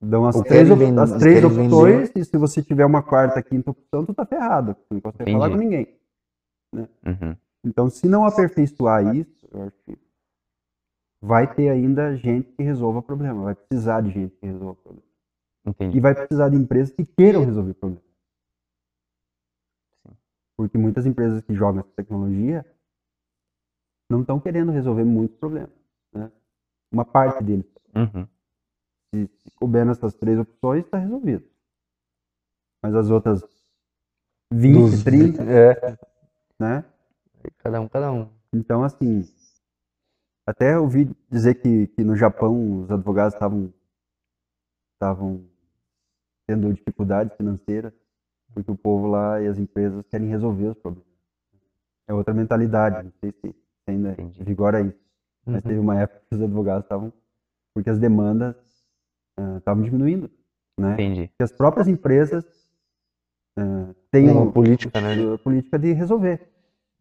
Dão 0.00 0.26
as 0.26 0.40
três, 0.40 0.68
vende, 0.68 0.98
as 0.98 1.12
três 1.12 1.44
opções 1.44 2.08
vender. 2.08 2.12
e 2.16 2.24
se 2.24 2.36
você 2.36 2.60
tiver 2.60 2.84
uma 2.84 3.04
quarta, 3.04 3.40
quinta 3.40 3.70
opção, 3.70 4.04
tu 4.04 4.12
tá 4.12 4.26
ferrado. 4.26 4.74
Tu 4.74 4.94
não 4.94 5.00
consegue 5.00 5.30
Entendi. 5.30 5.38
falar 5.38 5.50
com 5.50 5.56
ninguém. 5.56 5.86
Né? 6.74 6.88
Uhum. 7.06 7.36
Então, 7.64 7.88
se 7.88 8.08
não 8.08 8.26
aperfeiçoar 8.26 9.14
isso, 9.14 9.46
eu 9.52 9.62
acho 9.62 9.76
que 9.86 9.96
vai 11.20 11.54
ter 11.54 11.68
ainda 11.68 12.16
gente 12.16 12.50
que 12.50 12.64
resolva 12.64 12.98
o 12.98 13.02
problema. 13.02 13.44
Vai 13.44 13.54
precisar 13.54 14.00
de 14.00 14.10
gente 14.10 14.34
que 14.36 14.46
resolva 14.46 14.72
o 14.72 14.74
problema. 14.74 15.11
Entendi. 15.64 15.96
E 15.96 16.00
vai 16.00 16.14
precisar 16.14 16.48
de 16.48 16.56
empresas 16.56 16.94
que 16.94 17.04
queiram 17.04 17.44
resolver 17.44 17.70
o 17.70 17.74
problema. 17.74 18.02
Porque 20.56 20.76
muitas 20.76 21.06
empresas 21.06 21.42
que 21.42 21.54
jogam 21.54 21.80
essa 21.80 21.92
tecnologia 21.94 22.64
não 24.10 24.20
estão 24.20 24.38
querendo 24.38 24.72
resolver 24.72 25.04
muitos 25.04 25.36
problemas. 25.38 25.70
Né? 26.12 26.30
Uma 26.92 27.04
parte 27.04 27.42
deles. 27.42 27.66
Uhum. 27.94 28.26
Se, 29.14 29.26
se 29.26 29.50
couber 29.56 29.86
nessas 29.86 30.14
três 30.14 30.38
opções, 30.38 30.84
está 30.84 30.98
resolvido. 30.98 31.44
Mas 32.82 32.94
as 32.94 33.10
outras 33.10 33.42
20, 34.52 34.90
Dos, 34.90 35.04
30, 35.04 35.42
é. 35.42 35.98
né? 36.58 36.84
Cada 37.58 37.80
um, 37.80 37.88
cada 37.88 38.12
um. 38.12 38.28
Então, 38.52 38.84
assim, 38.84 39.22
até 40.46 40.78
ouvi 40.78 41.10
dizer 41.30 41.54
que, 41.56 41.86
que 41.88 42.04
no 42.04 42.16
Japão 42.16 42.82
os 42.82 42.90
advogados 42.90 43.34
estavam 43.34 43.72
estavam 44.94 45.51
tendo 46.46 46.72
dificuldades 46.72 47.36
financeiras 47.36 47.92
porque 48.52 48.70
o 48.70 48.76
povo 48.76 49.06
lá 49.06 49.40
e 49.40 49.46
as 49.46 49.58
empresas 49.58 50.04
querem 50.08 50.28
resolver 50.28 50.68
os 50.68 50.78
problemas. 50.78 51.10
É 52.06 52.12
outra 52.12 52.34
mentalidade, 52.34 53.04
não 53.04 53.12
sei 53.20 53.32
se 53.32 53.54
ainda 53.86 54.12
Entendi. 54.12 54.42
vigora 54.44 54.80
isso. 54.80 54.98
Mas 55.44 55.56
uhum. 55.56 55.62
teve 55.62 55.78
uma 55.78 55.98
época 55.98 56.22
que 56.28 56.36
os 56.36 56.42
advogados 56.42 56.84
estavam 56.84 57.12
porque 57.74 57.90
as 57.90 57.98
demandas 57.98 58.54
estavam 59.56 59.82
uh, 59.82 59.86
diminuindo, 59.86 60.30
né? 60.78 60.92
Entendi. 60.92 61.28
Que 61.28 61.42
as 61.42 61.50
próprias 61.50 61.88
empresas 61.88 62.44
uh, 63.58 63.94
têm 64.10 64.28
uma 64.28 64.52
política, 64.52 65.00
né? 65.00 65.16
política 65.38 65.78
de 65.78 65.92
resolver. 65.92 66.48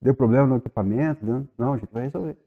Deu 0.01 0.15
problema 0.15 0.47
no 0.47 0.55
equipamento, 0.55 1.23
não, 1.57 1.73
a 1.73 1.77
gente 1.77 1.91
vai 1.91 2.03
resolver. 2.03 2.37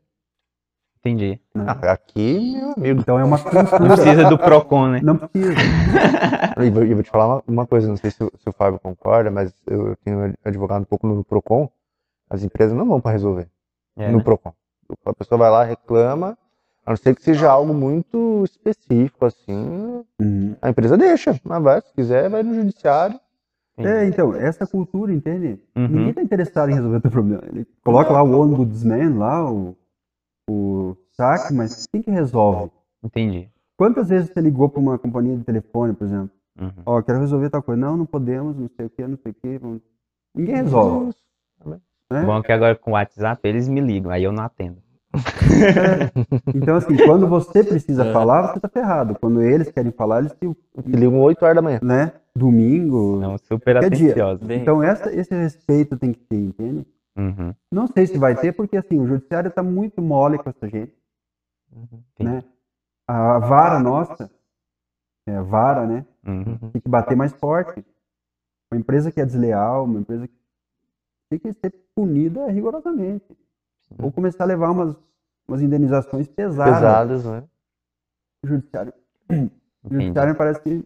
Entendi. 1.05 1.39
Né? 1.55 1.64
Ah, 1.66 1.93
aqui, 1.93 2.56
meu 2.56 2.72
amigo. 2.72 3.01
Então 3.01 3.18
é 3.18 3.24
uma 3.24 3.36
Não 3.78 3.89
precisa 3.89 4.26
do 4.26 4.39
PROCON, 4.39 4.89
né? 4.89 5.01
Não 5.02 5.18
precisa. 5.18 5.52
e 6.64 6.70
vou, 6.70 6.86
vou 6.86 7.02
te 7.02 7.10
falar 7.10 7.26
uma, 7.26 7.43
uma, 7.47 7.66
coisa, 7.66 7.86
não 7.86 7.97
sei 7.98 8.10
se, 8.10 8.16
se 8.16 8.48
o 8.48 8.52
Fábio 8.52 8.81
concorda, 8.81 9.31
mas 9.31 9.52
eu 9.66 9.94
tenho 10.02 10.32
advogado 10.43 10.81
um 10.81 10.86
pouco 10.86 11.06
no 11.06 11.22
PROCON. 11.22 11.68
As 12.31 12.43
empresas 12.43 12.74
não 12.74 12.86
vão 12.86 13.02
para 13.02 13.12
resolver 13.12 13.47
é, 13.98 14.10
no 14.10 14.16
né? 14.16 14.24
PROCON. 14.24 14.55
A 15.05 15.12
pessoa 15.12 15.39
vai 15.39 15.51
lá, 15.51 15.62
reclama, 15.62 16.39
a 16.86 16.90
não 16.90 16.97
ser 16.97 17.14
que 17.14 17.22
seja 17.22 17.51
algo 17.51 17.74
muito 17.74 18.43
específico, 18.44 19.26
assim, 19.26 20.05
uhum. 20.20 20.56
a 20.60 20.70
empresa 20.70 20.97
deixa, 20.97 21.39
mas 21.44 21.62
vai, 21.62 21.81
se 21.82 21.93
quiser, 21.93 22.31
vai 22.31 22.43
no 22.43 22.55
judiciário. 22.55 23.20
É, 23.76 24.06
então, 24.06 24.35
essa 24.35 24.66
cultura, 24.66 25.12
entende? 25.12 25.60
Uhum. 25.74 25.89
Ninguém 25.89 26.10
está 26.10 26.22
interessado 26.22 26.70
em 26.70 26.74
resolver 26.74 26.97
o 26.97 27.01
teu 27.01 27.10
problema. 27.10 27.43
Ele 27.51 27.66
coloca 27.82 28.12
lá 28.12 28.22
o 28.22 28.40
ombudsman, 28.40 29.18
lá, 29.18 29.51
o, 29.51 29.76
o 30.48 30.96
saque, 31.12 31.52
mas 31.52 31.86
quem 31.86 32.02
que 32.02 32.10
resolve? 32.10 32.70
Entendi. 33.02 33.48
Quantas 33.76 34.08
vezes 34.08 34.30
você 34.30 34.40
ligou 34.40 34.68
para 34.68 34.80
uma 34.80 34.98
companhia 34.98 35.36
de 35.36 35.44
telefone, 35.44 35.94
por 35.94 36.04
exemplo? 36.04 36.30
Uhum. 36.60 36.70
Ó, 36.86 36.92
uhum. 36.92 36.98
oh, 36.98 37.02
quero 37.02 37.20
resolver 37.20 37.50
tal 37.50 37.62
coisa. 37.62 37.80
Não, 37.80 37.96
não 37.96 38.06
podemos, 38.06 38.56
não 38.56 38.68
sei 38.76 38.86
o 38.86 38.90
que, 38.90 39.06
não 39.06 39.16
sei 39.16 39.32
o 39.32 39.34
que. 39.34 39.60
Ninguém 40.34 40.56
resolve. 40.56 41.12
É? 42.10 42.22
Bom 42.22 42.42
que 42.42 42.52
agora 42.52 42.76
com 42.76 42.90
o 42.90 42.94
WhatsApp 42.94 43.40
eles 43.48 43.68
me 43.68 43.80
ligam, 43.80 44.10
aí 44.10 44.22
eu 44.22 44.32
não 44.32 44.44
atendo. 44.44 44.78
então, 46.54 46.76
assim, 46.76 46.96
quando 46.96 47.26
você 47.26 47.64
precisa 47.64 48.04
é. 48.04 48.12
falar, 48.12 48.52
você 48.52 48.60
tá 48.60 48.68
ferrado. 48.68 49.16
Quando 49.18 49.42
eles 49.42 49.70
querem 49.70 49.92
falar, 49.92 50.20
eles 50.20 50.32
te 50.32 50.50
ligam 50.86 51.20
8 51.20 51.42
horas 51.42 51.56
da 51.56 51.62
manhã. 51.62 51.80
Né? 51.82 52.12
domingo. 52.36 53.20
Não, 53.20 53.38
super 53.38 53.76
atencioso. 53.76 54.44
Então 54.50 54.82
essa, 54.82 55.12
esse 55.14 55.34
respeito 55.34 55.96
tem 55.96 56.12
que 56.12 56.20
ter, 56.20 56.36
entende? 56.36 56.86
Uhum. 57.16 57.55
Não 57.70 57.86
sei 57.86 58.07
se 58.07 58.19
vai 58.19 58.35
ter, 58.35 58.53
porque 58.53 58.77
assim, 58.77 59.01
o 59.01 59.07
judiciário 59.07 59.49
está 59.49 59.62
muito 59.62 60.03
mole 60.03 60.39
com 60.39 60.51
essa 60.51 60.69
gente. 60.69 60.97
Uhum. 61.73 62.03
Né? 62.20 62.45
A 63.07 63.39
vara 63.39 63.78
nossa, 63.78 64.31
é 65.27 65.36
a 65.36 65.43
vara, 65.43 65.86
né? 65.86 66.07
Uhum. 66.27 66.70
Tem 66.70 66.81
que 66.81 66.89
bater 66.89 67.16
mais 67.16 67.32
forte. 67.32 67.85
Uma 68.70 68.81
empresa 68.81 69.12
que 69.12 69.20
é 69.20 69.27
desleal, 69.27 69.85
uma 69.85 70.01
empresa 70.01 70.27
que 70.27 70.35
tem 71.31 71.39
que 71.39 71.53
ser 71.61 71.73
punida 71.95 72.47
rigorosamente. 72.51 73.36
Ou 73.99 74.11
começar 74.11 74.45
a 74.45 74.47
levar 74.47 74.70
umas, 74.70 74.97
umas 75.47 75.62
indenizações 75.62 76.27
pesadas. 76.27 76.74
Pesadas, 76.74 77.24
né? 77.24 77.45
O 78.43 78.49
judiciário. 78.49 78.93
O 79.85 79.93
judiciário 79.93 80.35
parece 80.35 80.62
que. 80.62 80.82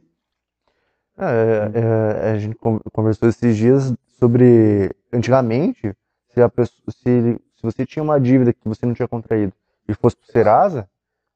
É, 1.16 1.24
é, 1.24 2.30
é, 2.30 2.32
a 2.32 2.38
gente 2.40 2.56
conversou 2.92 3.28
esses 3.28 3.56
dias 3.56 3.94
sobre. 4.18 4.90
Antigamente, 5.12 5.96
se, 6.38 6.42
a 6.42 6.48
pessoa, 6.48 6.82
se, 6.90 7.40
se 7.56 7.62
você 7.62 7.84
tinha 7.84 8.02
uma 8.02 8.20
dívida 8.20 8.52
que 8.52 8.68
você 8.68 8.86
não 8.86 8.94
tinha 8.94 9.08
contraído 9.08 9.52
e 9.88 9.94
fosse 9.94 10.16
para 10.16 10.28
o 10.28 10.32
Serasa, 10.32 10.88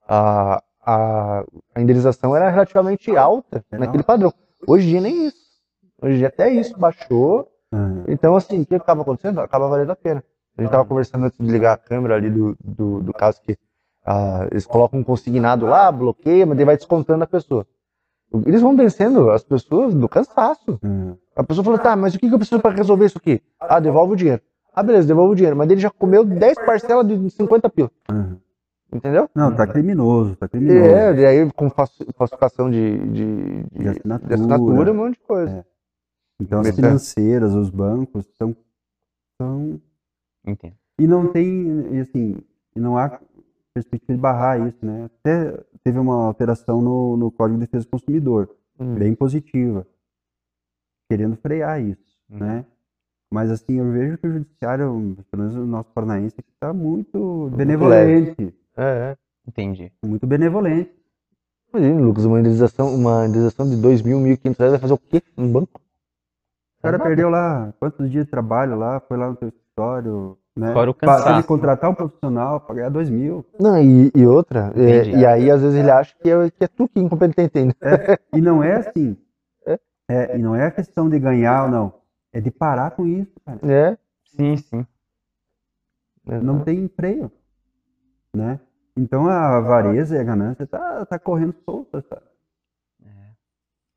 a, 0.06 0.62
a, 0.84 1.44
a 1.74 1.80
indenização 1.80 2.36
era 2.36 2.48
relativamente 2.48 3.14
alta 3.16 3.64
naquele 3.70 4.02
padrão. 4.02 4.32
Hoje 4.66 4.86
em 4.86 4.90
dia 4.90 5.00
nem 5.00 5.26
isso. 5.26 5.42
Hoje 6.00 6.14
em 6.14 6.18
dia 6.18 6.28
até 6.28 6.50
isso 6.50 6.78
baixou. 6.78 7.48
Uhum. 7.72 8.04
Então, 8.06 8.36
assim, 8.36 8.60
o 8.60 8.66
que 8.66 8.74
acaba 8.74 9.02
acontecendo? 9.02 9.40
Acaba 9.40 9.66
valendo 9.66 9.90
a 9.90 9.96
pena. 9.96 10.22
A 10.56 10.60
gente 10.60 10.68
estava 10.68 10.84
conversando 10.84 11.24
antes 11.24 11.38
de 11.38 11.50
ligar 11.50 11.72
a 11.72 11.78
câmera 11.78 12.14
ali 12.14 12.30
do, 12.30 12.56
do, 12.62 13.00
do 13.00 13.12
caso 13.12 13.40
que 13.40 13.56
ah, 14.04 14.46
eles 14.50 14.66
colocam 14.66 15.00
um 15.00 15.04
consignado 15.04 15.64
lá, 15.66 15.90
bloqueia, 15.90 16.44
mas 16.44 16.58
ele 16.58 16.66
vai 16.66 16.76
descontando 16.76 17.24
a 17.24 17.26
pessoa. 17.26 17.66
Eles 18.46 18.60
vão 18.60 18.76
vencendo 18.76 19.30
as 19.30 19.42
pessoas 19.42 19.94
do 19.94 20.08
cansaço. 20.08 20.78
Uhum. 20.82 21.16
A 21.34 21.42
pessoa 21.42 21.64
fala, 21.64 21.78
tá, 21.78 21.96
mas 21.96 22.14
o 22.14 22.18
que 22.18 22.26
eu 22.26 22.38
preciso 22.38 22.60
para 22.60 22.74
resolver 22.74 23.06
isso 23.06 23.18
aqui? 23.18 23.40
Ah, 23.58 23.80
devolve 23.80 24.12
o 24.12 24.16
dinheiro. 24.16 24.42
Ah, 24.74 24.82
beleza, 24.82 25.06
devolve 25.06 25.32
o 25.32 25.36
dinheiro. 25.36 25.56
Mas 25.56 25.70
ele 25.70 25.80
já 25.80 25.90
comeu 25.90 26.24
10 26.24 26.54
parcelas 26.64 27.06
de 27.06 27.30
50 27.30 27.68
pila. 27.70 27.90
Uhum. 28.10 28.36
Entendeu? 28.92 29.28
Não, 29.34 29.54
tá 29.54 29.66
criminoso, 29.66 30.36
tá 30.36 30.46
criminoso. 30.46 30.86
É, 30.86 31.14
e 31.14 31.26
aí 31.26 31.52
com 31.52 31.70
falsificação 31.70 32.70
de, 32.70 32.98
de, 33.08 33.62
de, 33.72 33.78
De 33.82 33.88
assinatura. 33.88 34.28
de 34.28 34.34
assinatura, 34.34 34.92
um 34.92 34.94
monte 34.94 35.14
de 35.14 35.20
coisa. 35.20 35.50
É. 35.58 35.64
Então 36.40 36.60
as 36.60 36.66
é. 36.66 36.72
financeiras, 36.72 37.54
os 37.54 37.70
bancos 37.70 38.26
estão. 38.26 38.54
estão 39.32 39.80
Entendo. 40.46 40.74
E 40.98 41.06
não 41.06 41.32
tem, 41.32 42.00
assim, 42.00 42.36
e 42.76 42.80
não 42.80 42.98
há 42.98 43.18
perspectiva 43.72 44.14
de 44.14 44.20
barrar 44.20 44.60
isso, 44.68 44.84
né? 44.84 45.06
Até 45.20 45.58
teve 45.82 45.98
uma 45.98 46.26
alteração 46.26 46.82
no, 46.82 47.16
no 47.16 47.30
Código 47.30 47.58
de 47.58 47.64
Defesa 47.66 47.84
do 47.84 47.90
Consumidor, 47.90 48.50
Hum. 48.78 48.94
bem 48.94 49.14
positiva, 49.14 49.86
querendo 51.08 51.36
frear 51.36 51.80
isso, 51.80 52.18
Hum. 52.30 52.38
né? 52.38 52.64
Mas 53.32 53.50
assim, 53.50 53.78
eu 53.78 53.90
vejo 53.90 54.18
que 54.18 54.26
o 54.26 54.32
judiciário, 54.32 55.16
pelo 55.30 55.42
menos 55.42 55.56
o 55.56 55.64
nosso 55.64 55.88
paranaense, 55.94 56.36
está 56.52 56.72
muito 56.74 57.50
benevolente, 57.56 58.54
É, 58.76 58.84
é. 58.84 59.16
Entendi. 59.48 59.90
muito 60.04 60.26
benevolente. 60.26 60.92
Imagina, 61.72 62.00
Lucas, 62.02 62.26
uma 62.26 62.40
indenização, 62.40 62.94
uma 62.94 63.26
indenização 63.26 63.66
de 63.66 63.80
2 63.80 64.02
mil, 64.02 64.18
1.500 64.18 64.58
reais 64.58 64.72
vai 64.72 64.80
fazer 64.80 64.92
o 64.92 64.98
quê? 64.98 65.22
Um 65.38 65.50
banco? 65.50 65.80
O 66.78 66.82
cara 66.82 66.98
nada. 66.98 67.08
perdeu 67.08 67.30
lá 67.30 67.72
quantos 67.80 68.10
dias 68.10 68.26
de 68.26 68.30
trabalho 68.30 68.76
lá, 68.76 69.00
foi 69.00 69.16
lá 69.16 69.30
no 69.30 69.36
teu 69.36 69.48
escritório, 69.48 70.36
né? 70.54 70.74
Fora 70.74 70.90
o 70.90 70.94
cansaço. 70.94 71.40
que 71.40 71.48
contratar 71.48 71.90
um 71.90 71.94
profissional 71.94 72.60
para 72.60 72.74
ganhar 72.74 72.90
dois 72.90 73.08
mil. 73.08 73.46
Não, 73.58 73.80
e, 73.80 74.12
e 74.14 74.26
outra, 74.26 74.72
é, 74.76 75.08
e 75.08 75.24
aí 75.24 75.50
às 75.50 75.62
vezes 75.62 75.78
ele 75.78 75.90
acha 75.90 76.14
que 76.22 76.28
é, 76.28 76.50
que 76.50 76.64
é 76.64 76.68
tu 76.68 76.86
que 76.86 76.98
é 76.98 77.02
incompetente 77.02 77.58
ainda. 77.58 77.74
É, 77.80 78.18
e 78.34 78.42
não 78.42 78.62
é 78.62 78.74
assim. 78.74 79.16
É. 79.64 79.78
É, 80.10 80.36
e 80.36 80.42
não 80.42 80.54
é 80.54 80.66
a 80.66 80.70
questão 80.72 81.08
de 81.08 81.18
ganhar 81.18 81.64
ou 81.64 81.70
não. 81.70 82.01
É 82.32 82.40
de 82.40 82.50
parar 82.50 82.90
com 82.92 83.06
isso, 83.06 83.32
cara. 83.44 83.60
É. 83.70 83.98
Sim, 84.24 84.56
sim. 84.56 84.86
Não 86.42 86.64
tem 86.64 86.88
freio. 86.88 87.30
Né? 88.34 88.58
Então 88.96 89.26
a 89.26 89.56
avareza 89.56 90.16
e 90.16 90.18
a 90.20 90.24
ganância 90.24 90.66
tá, 90.66 91.04
tá 91.06 91.18
correndo 91.18 91.54
solta, 91.64 92.02
sabe? 92.08 92.26
É. 93.04 93.32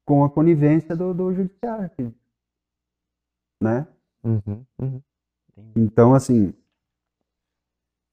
Com 0.06 0.24
a 0.26 0.30
conivência 0.32 0.96
do, 0.96 1.14
do 1.14 1.34
judiciário. 1.34 1.90
que- 1.92 2.14
Né? 3.62 3.88
Uhum, 4.24 4.66
uhum. 4.80 5.02
Então, 5.76 6.14
assim, 6.16 6.54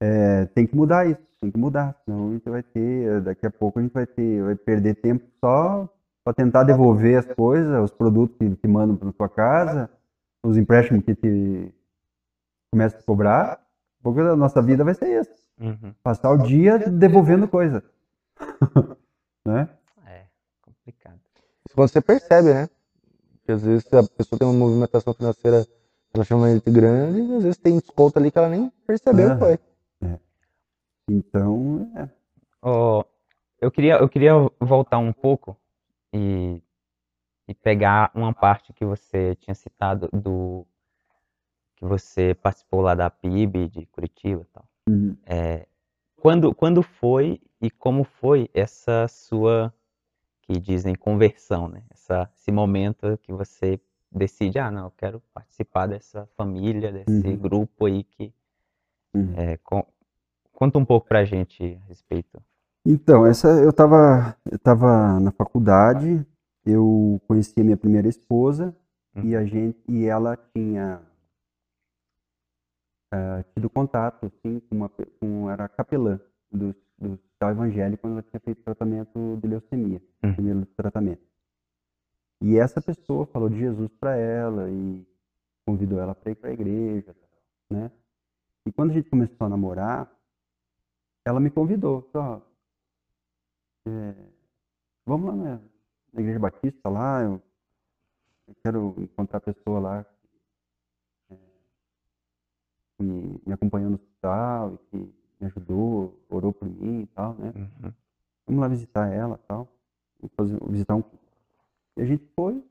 é, 0.01 0.47
tem 0.47 0.67
que 0.67 0.75
mudar 0.77 1.07
isso, 1.07 1.21
tem 1.41 1.51
que 1.51 1.59
mudar, 1.59 1.97
senão 2.05 2.29
a 2.29 2.33
gente 2.33 2.49
vai 2.49 2.63
ter, 2.63 3.21
daqui 3.23 3.47
a 3.47 3.51
pouco 3.51 3.79
a 3.79 3.83
gente 3.83 3.93
vai 3.93 4.07
ter, 4.07 4.43
vai 4.43 4.55
perder 4.55 4.95
tempo 4.97 5.25
só 5.41 5.89
para 6.25 6.35
tentar 6.35 6.65
devolver 6.65 7.19
as 7.19 7.27
coisas, 7.35 7.83
os 7.85 7.91
produtos 7.91 8.37
que 8.37 8.49
te 8.57 8.69
mandam 8.69 8.97
para 8.97 9.13
tua 9.13 9.29
casa, 9.29 9.91
os 10.43 10.57
empréstimos 10.57 11.05
que 11.05 11.15
te 11.15 11.73
começam 12.71 12.99
a 12.99 13.03
cobrar, 13.03 13.53
a 13.53 14.03
pouco 14.03 14.21
a 14.21 14.37
nossa 14.37 14.61
vida 14.63 14.85
vai 14.85 14.95
ser 14.95 15.21
isso, 15.21 15.31
Uhum. 15.61 15.95
passar 16.03 16.31
o 16.31 16.39
dia 16.39 16.79
devolvendo 16.79 17.47
coisa, 17.47 17.85
né? 19.47 19.69
É, 20.07 20.25
complicado. 20.63 21.21
Isso 21.67 21.75
quando 21.77 21.89
você 21.89 22.01
percebe, 22.01 22.53
né? 22.53 22.69
Porque 23.35 23.53
às 23.53 23.63
vezes 23.63 23.87
a 23.93 24.03
pessoa 24.03 24.39
tem 24.39 24.49
uma 24.49 24.59
movimentação 24.59 25.13
financeira 25.15 25.67
relativamente 26.15 26.71
grande 26.71 27.21
e 27.21 27.35
às 27.37 27.43
vezes 27.43 27.59
tem 27.59 27.79
desconto 27.79 28.19
ali 28.19 28.31
que 28.31 28.39
ela 28.39 28.49
nem 28.49 28.71
percebeu 28.87 29.31
É. 29.31 29.35
que 29.35 29.39
foi. 29.39 29.59
Então, 31.09 31.91
é, 31.97 32.09
Ó, 32.63 33.05
eu 33.61 33.71
queria, 33.71 33.97
eu 33.99 34.09
queria 34.09 34.33
voltar 34.61 34.99
um 34.99 35.13
pouco 35.13 35.57
e, 36.13 36.63
e 37.49 37.55
pegar 37.55 38.11
uma 38.15 38.33
parte 38.35 38.73
que 38.73 38.85
você 38.85 39.37
tinha 39.37 39.55
citado 39.55 40.09
do 40.13 40.67
que 41.77 41.85
você 41.85 42.35
participou 42.35 42.81
lá 42.81 42.95
da 42.95 43.11
PIB 43.11 43.69
de 43.69 43.87
Curitiba 43.87 44.43
e 44.43 44.45
tal. 44.47 44.65
uhum. 44.89 45.17
É, 45.25 45.67
quando, 46.17 46.55
quando 46.55 46.83
foi 46.83 47.41
e 47.61 47.71
como 47.71 48.05
foi 48.05 48.51
essa 48.55 49.09
sua, 49.09 49.73
que 50.43 50.61
dizem 50.61 50.95
conversão, 50.95 51.69
né? 51.69 51.85
Essa, 51.91 52.31
esse 52.37 52.53
momento 52.53 53.19
que 53.23 53.33
você 53.33 53.81
decide, 54.13 54.59
ah, 54.59 54.71
não, 54.71 54.87
eu 54.87 54.93
quero 54.93 55.21
participar 55.35 55.87
dessa 55.89 56.27
família, 56.37 56.93
desse 56.93 57.13
Uhum. 57.29 57.37
grupo 57.37 57.87
aí 57.87 58.05
que 58.05 58.33
Uhum. 59.15 59.35
é, 59.37 59.57
con- 59.59 59.87
conta 60.53 60.79
um 60.79 60.85
pouco 60.85 61.09
pra 61.09 61.25
gente 61.25 61.79
a 61.85 61.89
respeito. 61.89 62.43
Então, 62.85 63.25
essa 63.27 63.49
eu 63.61 63.71
estava 63.71 64.37
eu 64.51 64.59
tava 64.59 65.21
na 65.21 65.31
faculdade, 65.33 66.27
eu 66.65 67.21
conheci 67.27 67.61
a 67.61 67.65
minha 67.65 67.77
primeira 67.77 68.09
esposa 68.09 68.75
e 69.23 69.35
a 69.37 69.45
gente 69.45 69.79
e 69.89 70.05
ela 70.07 70.37
tinha 70.37 71.03
ah, 73.13 73.45
tido 73.55 73.69
contato 73.69 74.27
assim 74.27 74.61
com 74.61 74.77
uma 74.77 74.89
com 75.21 75.51
era 75.51 75.69
capelã 75.69 76.19
do, 76.51 76.75
do 76.99 77.13
hospital 77.13 77.51
evangélico 77.51 78.03
quando 78.03 78.15
ela 78.15 78.23
tinha 78.23 78.41
feito 78.41 78.63
tratamento 78.63 79.39
de 79.41 79.49
leucemia, 79.49 80.01
Uhum. 80.25 80.35
primeiro 80.35 80.67
tratamento. 80.67 81.23
E 82.41 82.57
essa 82.57 82.81
pessoa 82.81 83.27
falou 83.27 83.49
de 83.49 83.59
Jesus 83.59 83.91
para 84.01 84.17
ela 84.17 84.71
e 84.71 85.07
convidou 85.67 86.01
ela 86.01 86.15
para 86.15 86.31
ir 86.33 86.35
para 86.37 86.51
a 86.51 86.53
igreja, 86.53 87.15
né? 87.71 87.91
E 88.67 88.73
quando 88.73 88.91
a 88.91 88.95
gente 88.95 89.11
começou 89.11 89.47
a 89.47 89.51
namorar, 89.51 90.11
ela 91.25 91.39
me 91.41 91.51
convidou, 91.51 92.03
falou, 92.13 92.43
ó, 93.87 93.91
é, 93.91 94.15
vamos 95.07 95.27
lá 95.29 95.37
na, 95.37 95.61
na 96.13 96.21
igreja 96.21 96.39
batista 96.39 96.89
lá, 96.89 97.23
eu, 97.23 97.43
eu 98.47 98.55
quero 98.63 98.95
encontrar 98.99 99.39
a 99.39 99.41
pessoa 99.41 99.81
lá 99.81 100.07
é, 101.31 101.37
que 102.97 103.03
me 103.03 103.53
acompanhou 103.53 103.91
no 103.91 103.97
hospital 103.97 104.75
e 104.75 104.79
que 104.79 105.15
me 105.41 105.47
ajudou, 105.47 106.21
orou 106.29 106.53
por 106.53 106.69
mim 106.69 107.03
e 107.03 107.07
tal, 107.09 107.35
né? 107.35 107.53
Uhum. 107.57 107.93
Vamos 108.47 108.61
lá 108.61 108.69
visitar 108.69 109.13
ela 109.13 109.41
e 109.43 109.47
tal. 109.47 109.69
Fazer, 110.37 110.59
visitar 110.69 110.97
um. 110.97 111.03
E 111.97 112.03
a 112.03 112.05
gente 112.05 112.25
foi. 112.37 112.63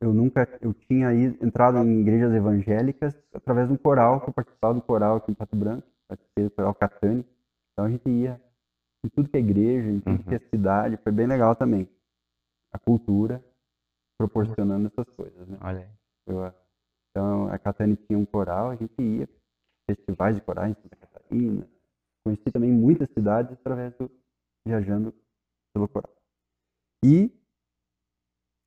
Eu 0.00 0.12
nunca, 0.12 0.48
eu 0.60 0.74
tinha 0.74 1.14
ido, 1.14 1.44
entrado 1.44 1.78
em 1.78 2.00
igrejas 2.00 2.34
evangélicas 2.34 3.14
através 3.32 3.68
de 3.68 3.74
um 3.74 3.76
coral, 3.76 4.20
que 4.20 4.28
eu 4.28 4.32
participava 4.32 4.74
do 4.74 4.82
coral 4.82 5.16
aqui 5.16 5.30
em 5.30 5.34
Pato 5.34 5.54
Branco, 5.54 5.86
participei 6.08 6.44
do 6.44 6.50
coral 6.50 6.74
Catani. 6.74 7.24
Então 7.72 7.84
a 7.84 7.90
gente 7.90 8.08
ia 8.10 8.40
em 9.04 9.08
tudo 9.08 9.28
que 9.28 9.36
é 9.36 9.40
igreja, 9.40 9.88
em 9.88 10.00
tudo 10.00 10.16
Uhum. 10.16 10.22
que 10.24 10.34
é 10.34 10.38
cidade, 10.38 10.96
foi 10.98 11.12
bem 11.12 11.26
legal 11.26 11.54
também. 11.56 11.88
A 12.72 12.78
cultura 12.78 13.42
proporcionando 14.18 14.86
essas 14.88 15.08
coisas, 15.14 15.48
né? 15.48 15.58
Olha 15.60 15.80
aí. 15.80 15.88
Eu, 16.26 16.52
então, 17.10 17.48
a 17.48 17.58
Catani 17.58 17.96
tinha 17.96 18.18
um 18.18 18.24
coral, 18.24 18.70
a 18.70 18.76
gente 18.76 18.94
ia 19.02 19.28
festivais 19.90 20.36
de 20.36 20.42
corais 20.42 20.70
em 20.70 20.80
Santa 20.80 20.96
Catarina. 20.96 21.68
Conheci 22.24 22.50
também 22.52 22.70
muitas 22.70 23.10
cidades 23.10 23.52
através 23.52 23.92
do 23.98 24.10
viajando 24.66 25.12
pelo 25.74 25.88
coral. 25.88 26.14
E 27.04 27.30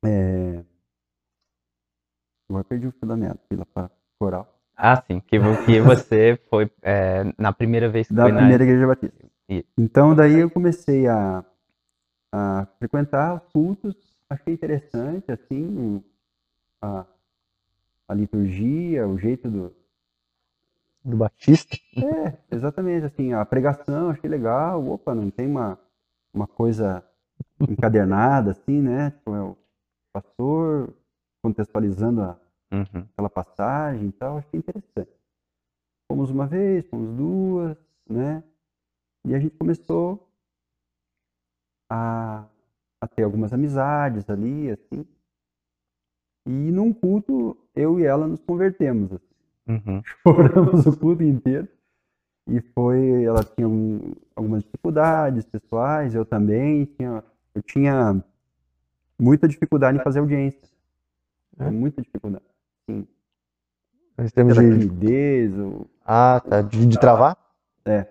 é, 0.04 0.62
agora 2.48 2.64
perdi 2.64 2.86
o 2.86 2.92
fio 2.92 3.08
da 3.08 3.16
meada, 3.16 3.40
fui 3.48 3.56
lá 3.56 3.64
para 3.66 3.90
coral. 4.20 4.46
Ah, 4.76 4.96
sim, 5.02 5.20
que, 5.20 5.38
que 5.64 5.80
você 5.80 6.36
foi 6.50 6.70
é, 6.82 7.24
na 7.38 7.52
primeira 7.52 7.88
vez 7.88 8.08
que 8.08 8.14
Da 8.14 8.24
foi 8.24 8.32
na... 8.32 8.38
primeira 8.40 8.62
igreja 8.62 8.86
batista. 8.86 9.26
Isso. 9.48 9.68
Então 9.78 10.14
daí 10.14 10.40
eu 10.40 10.50
comecei 10.50 11.06
a, 11.06 11.44
a 12.32 12.66
frequentar 12.78 13.34
os 13.34 13.52
cultos 13.52 14.16
achei 14.28 14.52
interessante, 14.52 15.30
assim, 15.30 16.02
a, 16.80 17.06
a 18.08 18.14
liturgia, 18.14 19.06
o 19.06 19.18
jeito 19.18 19.48
do, 19.50 19.74
do 21.04 21.16
Batista. 21.16 21.76
É, 21.96 22.54
exatamente, 22.54 23.06
assim, 23.06 23.32
a 23.32 23.44
pregação, 23.44 24.10
achei 24.10 24.28
legal, 24.28 24.84
opa, 24.86 25.14
não 25.14 25.30
tem 25.30 25.46
uma, 25.46 25.78
uma 26.32 26.46
coisa 26.46 27.04
encadernada, 27.60 28.50
assim, 28.52 28.80
né, 28.80 29.10
tipo, 29.10 29.34
é 29.34 29.42
o 29.42 29.56
pastor 30.12 30.92
contextualizando 31.42 32.22
a, 32.22 32.40
uhum. 32.72 33.06
aquela 33.12 33.30
passagem 33.30 34.08
e 34.08 34.12
tal, 34.12 34.38
achei 34.38 34.58
interessante. 34.58 35.10
Fomos 36.08 36.30
uma 36.30 36.46
vez, 36.46 36.86
fomos 36.88 37.16
duas, 37.16 37.76
né, 38.08 38.42
e 39.26 39.34
a 39.34 39.40
gente 39.40 39.56
começou 39.56 40.28
a, 41.90 42.44
a 43.00 43.08
ter 43.08 43.24
algumas 43.24 43.52
amizades 43.52 44.30
ali, 44.30 44.70
assim, 44.70 45.04
e 46.46 46.70
num 46.70 46.92
culto, 46.92 47.56
eu 47.74 47.98
e 47.98 48.04
ela 48.04 48.28
nos 48.28 48.40
convertemos, 48.40 49.12
assim. 49.12 49.34
Uhum. 49.68 50.02
Choramos 50.22 50.86
o 50.86 50.96
culto 50.96 51.24
inteiro. 51.24 51.68
E 52.48 52.60
foi, 52.60 53.24
ela 53.24 53.42
tinha 53.42 53.68
um, 53.68 54.14
algumas 54.36 54.62
dificuldades 54.62 55.44
pessoais, 55.44 56.14
eu 56.14 56.24
também 56.24 56.84
tinha, 56.84 57.24
eu 57.52 57.62
tinha 57.62 58.24
muita 59.18 59.48
dificuldade 59.48 59.98
em 59.98 60.02
fazer 60.04 60.20
audiência. 60.20 60.60
É? 61.58 61.68
Muita 61.68 62.00
dificuldade. 62.00 62.44
Sim. 62.88 63.04
Mas 64.16 64.30
temos 64.30 64.54
de 64.54 64.60
timidez, 64.60 65.58
ou... 65.58 65.90
Ah, 66.04 66.40
tá, 66.48 66.62
de, 66.62 66.86
de 66.86 67.00
travar? 67.00 67.36
É. 67.84 68.06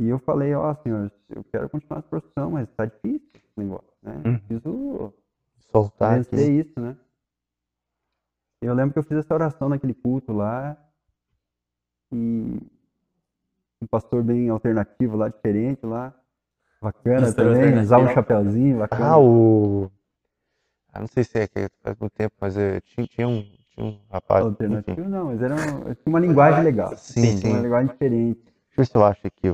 E 0.00 0.08
eu 0.08 0.18
falei, 0.18 0.54
ó, 0.54 0.70
oh, 0.70 0.82
senhor, 0.82 1.10
eu 1.30 1.42
quero 1.44 1.70
continuar 1.70 2.00
a 2.00 2.02
profissão, 2.02 2.50
mas 2.50 2.68
tá 2.76 2.84
difícil 2.84 3.30
esse 3.34 3.52
negócio, 3.56 3.92
né? 4.02 4.22
Hum. 4.24 4.38
Preciso 4.38 5.14
soltar 5.70 6.20
aqui. 6.20 6.36
isso, 6.36 6.78
né? 6.78 6.96
Eu 8.60 8.74
lembro 8.74 8.92
que 8.92 8.98
eu 8.98 9.02
fiz 9.02 9.18
essa 9.18 9.34
oração 9.34 9.68
naquele 9.68 9.94
culto 9.94 10.32
lá. 10.32 10.76
E 12.12 12.60
um 13.80 13.86
pastor 13.86 14.22
bem 14.22 14.48
alternativo 14.48 15.16
lá, 15.16 15.28
diferente 15.28 15.84
lá. 15.84 16.14
Bacana 16.80 17.26
pastor 17.26 17.54
também, 17.54 17.78
usar 17.80 17.98
um 17.98 18.08
chapéuzinho, 18.08 18.78
bacana. 18.78 19.06
Ah, 19.06 19.18
o. 19.18 19.90
Ah, 20.92 21.00
não 21.00 21.06
sei 21.06 21.24
se 21.24 21.38
é 21.38 21.48
que 21.48 21.68
faz 21.82 21.96
muito 21.98 22.12
tempo, 22.12 22.34
mas 22.40 22.56
eu 22.56 22.80
tinha, 22.82 23.06
tinha, 23.06 23.28
um, 23.28 23.42
tinha 23.74 23.86
um 23.86 23.98
rapaz. 24.10 24.44
Alternativo 24.44 25.00
enfim. 25.00 25.10
não, 25.10 25.26
mas 25.26 25.42
era 25.42 25.54
um, 25.54 25.94
tinha 25.94 25.96
uma 26.06 26.20
linguagem 26.20 26.62
legal. 26.62 26.96
Sim, 26.96 27.36
sim. 27.36 27.50
Uma 27.50 27.60
linguagem 27.60 27.90
diferente. 27.90 28.40
Deixa 28.44 28.52
eu 28.72 28.76
ver 28.76 28.86
se 28.86 28.96
eu 28.96 29.04
acho 29.04 29.26
aqui. 29.26 29.48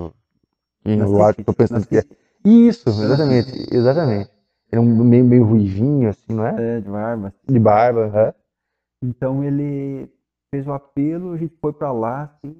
Eu, 0.84 0.98
eu 0.98 1.22
acho 1.22 1.42
que 1.42 1.48
eu 1.48 1.54
pensando 1.54 1.86
que 1.86 1.98
é. 1.98 2.04
Isso, 2.44 2.88
exatamente, 2.88 3.74
exatamente. 3.74 4.30
Ele 4.70 4.78
é 4.78 4.80
um 4.80 5.04
meio, 5.04 5.24
meio 5.24 5.44
ruivinho, 5.44 6.08
assim, 6.08 6.34
não 6.34 6.46
é? 6.46 6.76
É, 6.76 6.80
de 6.80 6.88
barba. 6.88 7.34
De 7.46 7.58
barba, 7.58 8.10
é. 8.14 8.34
Então 9.02 9.44
ele 9.44 10.08
fez 10.50 10.66
o 10.66 10.72
apelo, 10.72 11.32
a 11.32 11.36
gente 11.36 11.54
foi 11.60 11.72
para 11.72 11.92
lá, 11.92 12.22
assim. 12.24 12.56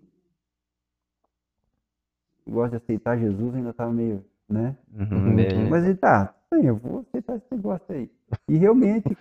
Gosta 2.48 2.70
de 2.70 2.76
aceitar 2.76 3.18
Jesus, 3.18 3.54
ainda 3.54 3.70
estava 3.70 3.92
meio, 3.92 4.24
né? 4.48 4.76
Uhum, 4.92 5.28
uhum. 5.28 5.68
Mas 5.70 5.84
ele 5.84 5.94
tá, 5.94 6.34
eu 6.54 6.76
vou 6.76 7.00
aceitar 7.00 7.36
esse 7.36 7.46
negócio 7.50 7.84
aí. 7.88 8.10
E 8.48 8.56
realmente, 8.56 9.16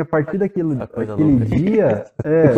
a 0.00 0.04
partir 0.04 0.38
daquilo, 0.38 0.74
daquele 0.76 1.44
dia. 1.44 2.04
É, 2.24 2.52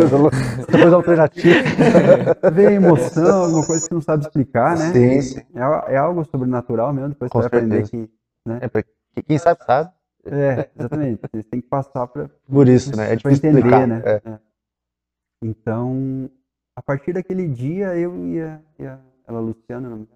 coisa 0.70 0.96
alternativa. 0.96 1.54
Vem 2.52 2.66
a 2.66 2.72
emoção, 2.72 3.44
alguma 3.44 3.66
coisa 3.66 3.82
que 3.82 3.88
você 3.88 3.94
não 3.94 4.00
sabe 4.00 4.24
explicar, 4.24 4.76
né? 4.76 4.92
Sim, 4.92 5.20
sim. 5.22 5.40
É, 5.54 5.94
é 5.94 5.96
algo 5.96 6.24
sobrenatural 6.24 6.92
mesmo, 6.92 7.10
depois 7.10 7.30
Com 7.30 7.40
você 7.40 7.48
vai 7.48 7.60
aprender 7.60 7.88
que. 7.88 8.10
Né? 8.46 8.60
É, 8.62 9.22
quem 9.22 9.38
sabe, 9.38 9.64
sabe. 9.64 9.90
É, 10.26 10.70
exatamente. 10.78 11.20
Vocês 11.22 11.44
têm 11.46 11.60
que 11.60 11.68
passar 11.68 12.06
para. 12.06 12.28
Por 12.48 12.68
isso, 12.68 12.96
né? 12.96 13.12
É 13.12 13.16
difícil 13.16 13.48
entender, 13.48 13.58
explicar. 13.58 13.86
né? 13.86 14.02
É. 14.04 14.22
É. 14.24 14.38
Então, 15.42 16.30
a 16.76 16.82
partir 16.82 17.12
daquele 17.12 17.48
dia, 17.48 17.96
eu 17.96 18.16
e 18.26 18.40
a, 18.40 18.60
e 18.78 18.86
a 18.86 18.98
ela, 19.26 19.40
Luciana, 19.40 20.06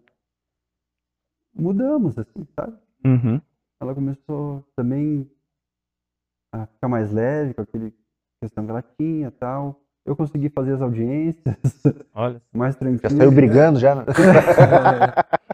mudamos, 1.55 2.19
assim, 2.19 2.47
sabe? 2.59 2.77
Uhum. 3.05 3.41
Ela 3.81 3.95
começou 3.95 4.65
também 4.75 5.31
a 6.53 6.67
ficar 6.67 6.89
mais 6.89 7.13
leve 7.13 7.55
com 7.55 7.63
aquele 7.63 7.95
questão 8.43 8.65
que 8.65 8.71
ela 8.71 8.83
tinha 8.83 9.31
tal. 9.31 9.81
Eu 10.05 10.17
consegui 10.17 10.49
fazer 10.49 10.73
as 10.73 10.81
audiências. 10.81 11.57
Olha. 12.15 12.41
mais 12.53 12.77
tranquilo. 12.77 13.11
Já 13.11 13.17
saiu 13.17 13.31
brigando 13.31 13.79
já, 13.79 13.95
né? 13.95 14.05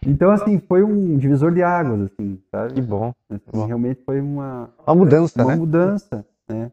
Então, 0.07 0.31
assim, 0.31 0.59
foi 0.59 0.83
um 0.83 1.17
divisor 1.17 1.51
de 1.51 1.63
águas, 1.63 2.13
assim, 2.13 2.39
sabe? 2.51 2.75
Que 2.75 2.83
bom. 2.83 3.15
Assim, 3.31 3.43
bom. 3.51 3.65
Realmente 3.65 4.03
foi 4.05 4.21
uma... 4.21 4.71
Uma 4.87 4.95
mudança, 4.95 5.43
uma 5.43 5.45
né? 5.47 5.55
Uma 5.55 5.61
mudança, 5.61 6.27
né? 6.47 6.71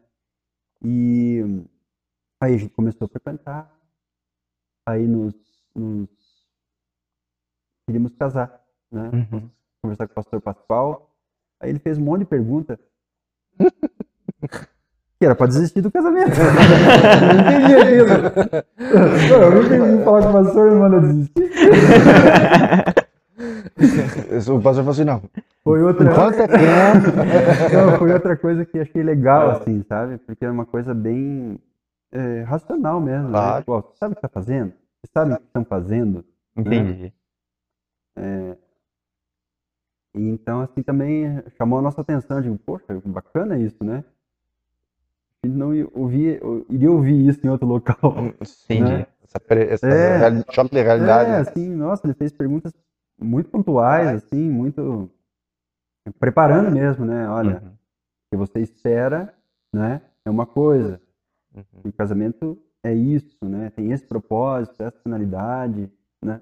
E 0.83 1.41
aí 2.41 2.55
a 2.55 2.57
gente 2.57 2.73
começou 2.73 3.05
a 3.05 3.07
frequentar. 3.07 3.73
Aí 4.85 5.07
nos... 5.07 5.33
nos... 5.73 6.09
Queríamos 7.87 8.13
casar, 8.15 8.61
né? 8.91 9.09
Uhum. 9.13 9.49
Conversar 9.81 10.07
com 10.07 10.11
o 10.11 10.15
pastor 10.15 10.41
Pascoal. 10.41 11.10
Aí 11.61 11.69
ele 11.69 11.79
fez 11.79 11.97
um 11.97 12.01
monte 12.01 12.19
de 12.21 12.25
pergunta. 12.25 12.79
que 15.21 15.25
era 15.25 15.35
pra 15.35 15.45
desistir 15.45 15.81
do 15.81 15.91
casamento. 15.91 16.31
eu 16.41 16.53
não 17.21 17.41
entendi 17.41 17.75
aquilo. 17.75 18.09
eu 19.29 19.51
não 19.51 19.63
entendi 19.63 20.03
falar 20.03 20.23
com 20.23 20.29
o 20.29 20.33
pastor 20.33 20.71
e 20.71 20.75
manda 20.75 20.99
desistir. 20.99 21.51
o 24.51 24.59
pastor 24.61 24.83
falou 24.83 24.89
assim, 24.89 25.03
não. 25.03 25.21
Foi 25.63 25.83
outra... 25.83 26.09
É 26.09 26.47
tempo? 26.47 27.11
não, 27.75 27.97
foi 27.99 28.11
outra 28.13 28.35
coisa 28.35 28.65
que 28.65 28.79
achei 28.79 29.03
legal, 29.03 29.51
assim, 29.51 29.83
sabe? 29.87 30.17
Porque 30.17 30.43
era 30.43 30.51
uma 30.51 30.65
coisa 30.65 30.91
bem 30.91 31.59
é, 32.11 32.41
racional 32.41 32.99
mesmo. 32.99 33.25
Né? 33.25 33.31
Claro. 33.31 33.57
Né? 33.57 33.63
Pô, 33.63 33.81
você 33.81 33.97
sabe 33.97 34.13
o 34.13 34.15
que 34.15 34.25
está 34.25 34.29
fazendo? 34.29 34.73
Você 35.03 35.11
sabe 35.13 35.33
o 35.33 35.37
que 35.37 35.43
estão 35.43 35.65
fazendo? 35.65 36.25
Entendi. 36.57 37.03
Né? 37.03 37.11
É, 38.17 38.57
e 40.13 40.21
então, 40.21 40.61
assim, 40.61 40.81
também 40.81 41.41
chamou 41.57 41.79
a 41.79 41.81
nossa 41.81 42.01
atenção. 42.01 42.41
Digo, 42.41 42.57
poxa, 42.57 42.85
bacana 43.05 43.57
isso, 43.57 43.83
né? 43.83 44.03
A 45.43 45.47
gente 45.47 45.57
não 45.57 45.69
ouvia, 45.93 46.39
iria 46.69 46.91
ouvir 46.91 47.27
isso 47.27 47.39
em 47.45 47.49
outro 47.49 47.67
local. 47.67 47.97
Sim, 48.43 48.81
né? 48.81 49.07
essa, 49.23 49.39
essa 49.73 49.87
é, 49.87 50.43
choque 50.51 50.75
de 50.75 50.81
realidade. 50.81 51.29
É, 51.31 51.35
assim, 51.37 51.73
nossa, 51.73 52.05
ele 52.05 52.13
fez 52.13 52.31
perguntas 52.31 52.73
muito 53.19 53.49
pontuais, 53.49 54.07
assim, 54.07 54.49
muito 54.49 55.09
preparando 56.19 56.71
mesmo, 56.71 57.05
né? 57.05 57.29
Olha, 57.29 57.61
uhum. 57.61 57.69
o 57.69 57.71
que 58.31 58.37
você 58.37 58.59
espera, 58.59 59.33
né? 59.73 60.01
É 60.25 60.29
uma 60.29 60.45
coisa. 60.45 61.01
Uhum. 61.55 61.63
O 61.85 61.93
casamento 61.93 62.57
é 62.83 62.93
isso, 62.93 63.37
né? 63.43 63.69
Tem 63.75 63.91
esse 63.91 64.05
propósito, 64.05 64.81
essa 64.83 64.99
finalidade, 65.01 65.89
né? 66.23 66.41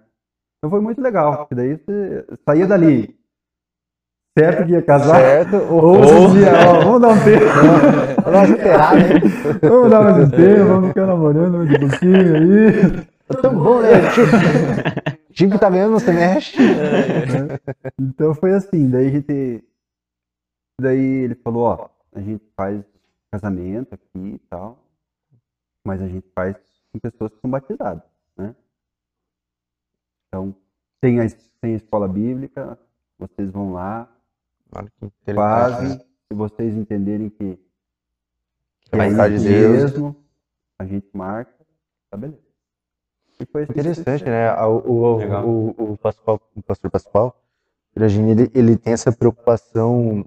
Então 0.58 0.70
foi 0.70 0.82
muito 0.82 1.02
legal, 1.02 1.38
porque 1.38 1.56
daí 1.56 1.78
você 1.78 2.26
saía 2.46 2.68
dali 2.68 3.19
certo 4.40 4.66
que 4.66 4.72
ia 4.72 4.82
casar, 4.82 5.16
certo, 5.16 5.56
ou, 5.56 5.98
ou 5.98 6.28
dizia, 6.30 6.52
ó, 6.68 6.80
vamos 6.84 7.02
dar 7.02 7.10
um 7.10 7.24
tempo. 7.24 7.46
vamos 8.24 8.50
né? 8.50 9.60
Vamos 9.62 9.92
dar 9.92 10.04
mais 10.04 10.28
um 10.28 10.30
tempo, 10.30 10.66
vamos 10.66 10.88
ficar 10.90 11.06
namorando 11.06 11.58
mais 11.58 11.70
um 11.70 11.90
pouquinho 11.90 12.36
aí. 12.36 13.08
Tá 13.28 13.42
tão 13.42 13.56
bom, 13.56 13.82
né? 13.82 13.90
que 15.34 15.60
tá 15.60 15.70
vendo, 15.70 15.92
você 15.92 16.12
mexe. 16.12 16.58
então 18.00 18.34
foi 18.34 18.54
assim, 18.54 18.90
daí 18.90 19.08
a 19.08 19.12
gente. 19.12 19.64
Daí 20.82 21.24
ele 21.24 21.36
falou, 21.36 21.64
ó, 21.64 21.90
a 22.14 22.22
gente 22.22 22.44
faz 22.56 22.84
casamento 23.32 23.94
aqui 23.94 24.36
e 24.36 24.40
tal, 24.50 24.82
mas 25.86 26.02
a 26.02 26.08
gente 26.08 26.28
faz 26.34 26.56
com 26.92 27.00
pessoas 27.00 27.34
que 27.34 27.42
são 27.42 27.50
batizadas, 27.50 28.04
né? 28.38 28.56
Então, 30.28 30.56
tem 31.02 31.20
a, 31.20 31.28
tem 31.62 31.74
a 31.74 31.78
escola 31.78 32.08
bíblica, 32.08 32.80
vocês 33.18 33.52
vão 33.52 33.74
lá, 33.74 34.10
fazem, 35.34 36.00
se 36.00 36.34
vocês 36.34 36.76
entenderem 36.76 37.30
que, 37.30 37.60
que 38.92 38.96
é 38.96 39.08
isso 39.08 39.44
de 39.44 39.50
mesmo, 39.50 40.16
a 40.78 40.86
gente 40.86 41.08
marca, 41.14 41.54
tá 42.10 42.18
beleza. 42.18 42.50
Interessante, 43.70 44.26
né? 44.26 44.54
O, 44.64 44.78
o, 44.78 45.18
o, 45.46 45.92
o, 45.94 45.98
Pascoal, 45.98 46.42
o 46.56 46.62
pastor 46.62 46.92
Pascoal, 46.92 47.42
ele, 47.96 48.52
ele 48.54 48.78
tem 48.78 48.94
essa 48.94 49.12
preocupação 49.12 50.26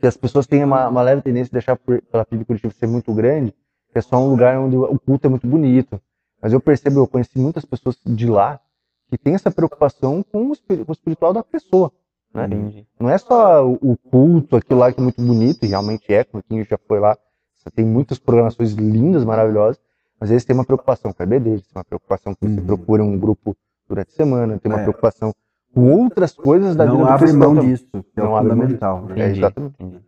que 0.00 0.06
as 0.06 0.16
pessoas 0.16 0.46
têm 0.46 0.64
uma, 0.64 0.88
uma 0.88 1.02
leve 1.02 1.22
tendência 1.22 1.46
de 1.46 1.52
deixar 1.52 1.76
por, 1.76 2.02
pela 2.02 2.24
PIB 2.24 2.44
Curitiba 2.44 2.74
ser 2.74 2.88
muito 2.88 3.14
grande, 3.14 3.54
que 3.92 3.98
é 3.98 4.02
só 4.02 4.18
um 4.18 4.30
lugar 4.30 4.58
onde 4.58 4.76
o 4.76 4.98
culto 4.98 5.26
é 5.26 5.30
muito 5.30 5.46
bonito. 5.46 6.00
Mas 6.42 6.52
eu 6.52 6.60
percebo, 6.60 7.00
eu 7.00 7.06
conheci 7.06 7.38
muitas 7.38 7.64
pessoas 7.64 7.96
de 8.04 8.26
lá 8.26 8.60
que 9.08 9.16
têm 9.16 9.34
essa 9.34 9.50
preocupação 9.50 10.22
com 10.22 10.50
o 10.50 10.92
espiritual 10.92 11.32
da 11.32 11.42
pessoa. 11.42 11.92
Né? 12.34 12.84
Não 12.98 13.08
é 13.08 13.16
só 13.16 13.66
o 13.66 13.96
culto, 13.96 14.56
aquilo 14.56 14.80
lá 14.80 14.92
que 14.92 14.98
é 14.98 15.02
muito 15.02 15.22
bonito, 15.22 15.64
e 15.64 15.68
realmente 15.68 16.12
é, 16.12 16.26
quem 16.48 16.64
já 16.64 16.76
foi 16.88 16.98
lá, 16.98 17.16
você 17.54 17.70
tem 17.70 17.84
muitas 17.84 18.18
programações 18.18 18.72
lindas, 18.72 19.24
maravilhosas, 19.24 19.80
mas 20.20 20.30
eles 20.30 20.44
têm 20.44 20.54
uma 20.54 20.64
preocupação 20.64 21.12
com 21.12 21.22
a 21.22 21.26
EBD, 21.26 21.50
eles 21.50 21.66
têm 21.66 21.76
uma 21.76 21.84
preocupação 21.84 22.34
que 22.34 22.46
você 22.46 22.60
uhum. 22.60 22.66
procura 22.66 23.04
um 23.04 23.18
grupo 23.18 23.56
durante 23.88 24.08
a 24.08 24.16
semana, 24.16 24.58
tem 24.58 24.70
uma 24.70 24.80
é. 24.80 24.82
preocupação 24.82 25.32
com 25.72 25.92
outras 25.92 26.32
coisas 26.32 26.76
da 26.76 26.84
não 26.84 26.98
vida 26.98 27.14
abre 27.14 27.32
mão 27.32 27.54
disso, 27.54 27.86
que 27.90 28.20
é 28.20 28.22
não 28.22 28.36
é 28.36 28.42
fundamental. 28.42 29.06
Né? 29.06 29.20
É, 29.20 29.30
exatamente. 29.30 29.74
Entendi. 29.80 30.00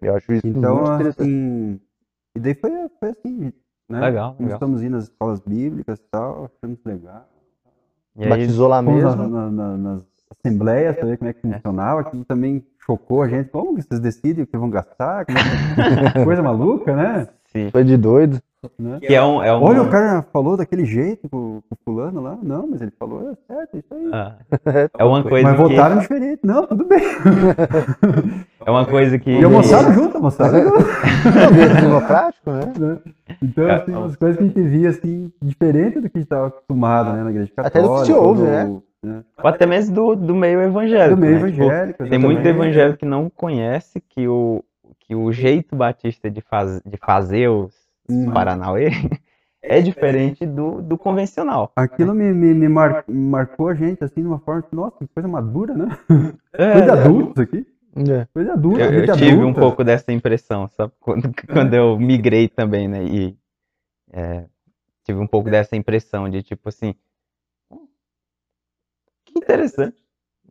Eu 0.00 0.14
acho 0.14 0.32
isso 0.32 0.46
então, 0.46 0.76
muito 0.76 1.08
assim, 1.08 1.80
e 2.34 2.38
daí 2.38 2.54
foi, 2.54 2.70
foi 3.00 3.08
assim, 3.10 3.52
né? 3.88 4.00
Legal, 4.00 4.36
legal. 4.38 4.54
Estamos 4.54 4.82
indo 4.82 4.92
nas 4.92 5.04
escolas 5.04 5.40
bíblicas 5.40 5.98
e 5.98 6.02
tal, 6.10 6.44
achamos 6.44 6.78
legal. 6.84 7.26
E 8.16 8.24
aí, 8.24 8.28
Batizou 8.28 8.68
lá 8.68 8.82
mesmo? 8.82 9.28
Na, 9.28 9.50
na, 9.50 9.76
nas 9.76 10.02
assembleias, 10.30 10.96
pra 10.96 11.06
ver 11.06 11.18
como 11.18 11.30
é 11.30 11.32
que 11.32 11.46
é. 11.46 11.52
funcionava, 11.54 12.00
aquilo 12.00 12.24
também 12.24 12.64
chocou 12.84 13.22
a 13.22 13.28
gente. 13.28 13.50
Como 13.50 13.76
que 13.76 13.82
vocês 13.82 14.00
decidem 14.00 14.44
o 14.44 14.46
que 14.46 14.56
vão 14.56 14.70
gastar? 14.70 15.26
É 15.28 16.24
Coisa 16.24 16.42
maluca, 16.42 16.94
né? 16.94 17.28
Sim. 17.52 17.70
Foi 17.70 17.84
de 17.84 17.96
doido. 17.96 18.40
Né? 18.78 18.98
Que 19.00 19.14
é 19.14 19.22
um, 19.22 19.42
é 19.42 19.56
um... 19.56 19.62
Olha, 19.62 19.82
o 19.82 19.90
cara 19.90 20.22
falou 20.32 20.56
daquele 20.56 20.84
jeito 20.84 21.28
com, 21.28 21.58
o 21.58 21.76
fulano 21.84 22.20
lá. 22.20 22.38
Não, 22.42 22.66
mas 22.66 22.80
ele 22.82 22.92
falou, 22.98 23.30
é 23.30 23.34
certo, 23.46 23.74
é 23.74 23.78
isso 23.78 23.94
aí. 23.94 24.10
Ah, 24.12 24.36
é 24.98 25.04
uma 25.04 25.22
coisa 25.22 25.48
Mas 25.48 25.58
votaram 25.58 25.98
diferente. 25.98 26.40
Não, 26.44 26.66
tudo 26.66 26.84
bem. 26.84 27.00
É 28.66 28.70
uma 28.70 28.84
coisa 28.84 29.16
que... 29.16 29.30
E 29.30 29.44
almoçaram 29.44 29.94
junto, 29.94 30.16
almoçaram 30.16 30.60
junto. 30.60 30.78
É 30.80 31.80
democrático, 31.82 32.50
né? 32.50 32.72
né? 32.76 32.98
Então, 33.40 33.70
assim, 33.70 33.94
as 33.94 34.16
coisas 34.16 34.36
que 34.36 34.42
a 34.42 34.46
gente 34.48 34.60
via, 34.60 34.88
assim, 34.88 35.32
diferente 35.40 36.00
do 36.00 36.10
que 36.10 36.18
a 36.18 36.18
gente 36.18 36.26
estava 36.26 36.48
acostumado, 36.48 37.12
né, 37.12 37.22
na 37.22 37.30
igreja 37.30 37.52
católica. 37.54 37.78
Até 37.78 37.88
do 37.88 38.00
que 38.00 38.06
se 38.06 38.12
ouve, 38.12 38.42
né? 38.42 38.80
né? 39.04 39.22
Ou 39.40 39.48
até 39.48 39.66
mesmo 39.66 39.94
do, 39.94 40.16
do 40.16 40.34
meio 40.34 40.60
evangélico. 40.60 41.14
Do 41.14 41.20
meio 41.20 41.38
né? 41.38 41.50
Tipo, 41.50 41.62
evangélico. 41.62 41.98
Tipo, 41.98 42.10
tem 42.10 42.18
muito 42.18 42.44
evangélico 42.44 42.98
que 42.98 43.06
não 43.06 43.30
conhece 43.30 44.00
que 44.00 44.26
o, 44.26 44.64
que 44.98 45.14
o 45.14 45.30
jeito 45.30 45.76
batista 45.76 46.28
de, 46.28 46.40
faz, 46.40 46.80
de 46.84 46.96
fazer 46.96 47.48
os 47.48 47.72
hum. 48.08 48.30
Paranauê 48.32 48.90
é 49.62 49.80
diferente 49.80 50.46
do, 50.46 50.80
do 50.80 50.96
convencional. 50.96 51.72
Aquilo 51.74 52.14
me, 52.14 52.32
me, 52.32 52.54
me 52.54 52.68
mar, 52.68 53.04
marcou 53.08 53.68
a 53.68 53.74
gente 53.74 54.02
assim 54.02 54.22
de 54.22 54.26
uma 54.26 54.38
forma 54.38 54.62
que, 54.62 54.74
nossa, 54.74 54.98
que 54.98 55.08
coisa 55.08 55.28
madura, 55.28 55.74
né? 55.74 55.98
É, 56.52 56.72
coisa 56.72 56.84
de 56.84 56.90
adultos 56.90 57.42
aqui. 57.42 57.66
É. 57.96 58.26
Coisa 58.32 58.52
adulta. 58.52 58.80
Eu, 58.80 58.92
eu 58.92 59.14
tive 59.14 59.32
adulta. 59.32 59.46
um 59.46 59.54
pouco 59.54 59.82
dessa 59.82 60.12
impressão, 60.12 60.68
sabe? 60.68 60.92
Quando, 61.00 61.34
quando 61.52 61.74
eu 61.74 61.98
migrei 61.98 62.48
também, 62.48 62.86
né? 62.86 63.04
E 63.04 63.36
é, 64.12 64.44
tive 65.04 65.18
um 65.18 65.26
pouco 65.26 65.50
dessa 65.50 65.76
impressão 65.76 66.28
de 66.28 66.42
tipo 66.42 66.68
assim. 66.68 66.94
Que 69.24 69.38
interessante. 69.38 69.96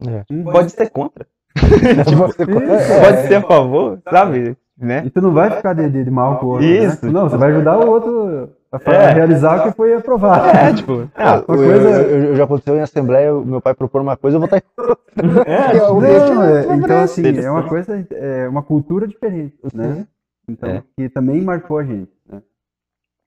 É. 0.07 0.25
Pode 0.43 0.71
ser 0.71 0.89
contra. 0.89 1.27
pode 1.55 3.27
ser 3.27 3.35
a 3.35 3.41
favor, 3.41 4.01
sabe? 4.09 4.57
Né? 4.77 5.05
E 5.05 5.09
tu 5.09 5.21
não 5.21 5.33
vai 5.33 5.49
ficar 5.51 5.73
de, 5.73 6.03
de 6.03 6.11
mal 6.11 6.37
com 6.37 6.47
o 6.47 6.49
outro. 6.49 6.65
Isso. 6.65 7.05
Né? 7.05 7.11
Não, 7.11 7.29
você 7.29 7.37
vai 7.37 7.51
ajudar 7.51 7.79
o 7.79 7.89
outro 7.89 8.49
a, 8.71 8.91
é. 8.91 9.13
realizar 9.13 9.59
o 9.59 9.63
que 9.63 9.77
foi 9.77 9.93
aprovado. 9.93 10.47
É, 10.47 10.73
tipo, 10.73 11.09
ah, 11.15 11.41
coisa... 11.41 12.01
eu, 12.01 12.23
eu, 12.25 12.35
já 12.35 12.43
aconteceu 12.43 12.75
em 12.75 12.81
assembleia, 12.81 13.33
meu 13.33 13.61
pai 13.61 13.73
propor 13.73 14.01
uma 14.01 14.17
coisa, 14.17 14.35
eu 14.35 14.41
vou 14.41 14.47
estar 14.47 14.57
é, 15.47 15.77
não, 15.77 16.43
é, 16.43 16.75
Então, 16.75 16.99
assim, 16.99 17.37
é 17.37 17.49
uma 17.49 17.67
coisa, 17.67 18.05
é 18.11 18.49
uma 18.49 18.61
cultura 18.61 19.07
diferente, 19.07 19.57
né? 19.73 20.05
Então, 20.47 20.69
é. 20.69 20.83
que 20.97 21.09
também 21.09 21.41
marcou 21.41 21.77
a 21.77 21.83
gente, 21.83 22.11
né? 22.27 22.41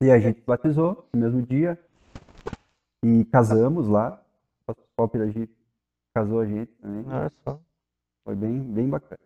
E 0.03 0.11
a 0.11 0.19
gente 0.19 0.43
batizou 0.47 1.09
no 1.13 1.21
mesmo 1.21 1.43
dia 1.43 1.79
e 3.03 3.25
casamos 3.25 3.89
lá. 3.89 4.21
O 4.67 4.75
pastor 4.75 5.09
Piraji 5.09 5.49
casou 6.15 6.41
a 6.41 6.47
gente 6.47 6.71
também. 6.81 7.05
Olha 7.09 7.33
só. 7.43 7.59
Foi 8.25 8.37
bem, 8.37 8.61
bem 8.61 8.89
bacana. 8.89 9.19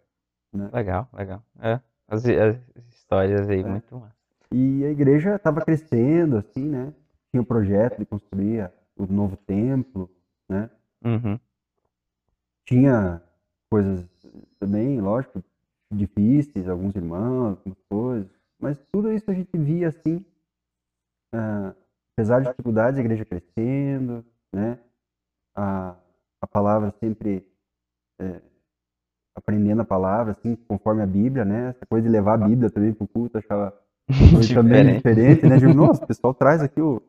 Né? 0.54 0.70
Legal, 0.72 1.08
legal. 1.12 1.42
É, 1.60 1.80
as, 2.12 2.26
as 2.26 2.94
histórias 2.94 3.48
aí, 3.48 3.60
é. 3.60 3.64
muito 3.64 3.98
massa. 3.98 4.14
E 4.52 4.84
a 4.84 4.90
igreja 4.90 5.36
estava 5.36 5.62
crescendo, 5.62 6.36
assim, 6.36 6.68
né? 6.68 6.93
Tinha 7.30 7.40
o 7.40 7.43
um 7.43 7.47
projeto 7.47 7.98
de 7.98 8.05
construir 8.05 8.70
o 8.97 9.06
novo 9.06 9.36
templo, 9.36 10.10
né? 10.48 10.70
Uhum. 11.02 11.40
Tinha 12.66 13.22
coisas 13.70 14.06
também, 14.60 15.01
lógico, 15.01 15.43
difíceis, 15.90 16.68
alguns 16.68 16.94
irmãos, 16.94 17.56
algumas 17.59 17.78
coisas, 17.89 18.30
mas 18.60 18.78
tudo 18.93 19.10
isso 19.10 19.30
a 19.30 19.34
gente 19.34 19.56
via 19.56 19.89
assim, 19.89 20.24
uh, 21.34 21.74
apesar 22.12 22.40
de 22.40 22.51
dificuldades, 22.51 22.98
a 22.98 23.02
igreja 23.02 23.24
crescendo, 23.24 24.24
né? 24.52 24.78
A, 25.55 25.97
a 26.40 26.47
palavra 26.47 26.90
sempre 27.01 27.47
é, 28.20 28.40
aprendendo 29.34 29.82
a 29.82 29.84
palavra, 29.84 30.32
assim, 30.32 30.56
conforme 30.68 31.02
a 31.02 31.06
Bíblia, 31.06 31.44
né? 31.44 31.70
Essa 31.70 31.86
coisa 31.86 32.06
de 32.06 32.12
levar 32.12 32.34
a 32.34 32.46
Bíblia 32.46 32.70
também 32.70 32.92
para 32.92 33.04
o 33.04 33.09
culto, 33.09 33.38
achava 33.38 33.72
foi 34.30 34.46
também 34.54 34.94
diferente, 34.94 35.46
né? 35.46 35.56
Digo, 35.56 35.74
nossa, 35.74 36.04
o 36.04 36.06
pessoal 36.06 36.34
traz 36.34 36.62
aqui 36.62 36.80
o. 36.80 37.02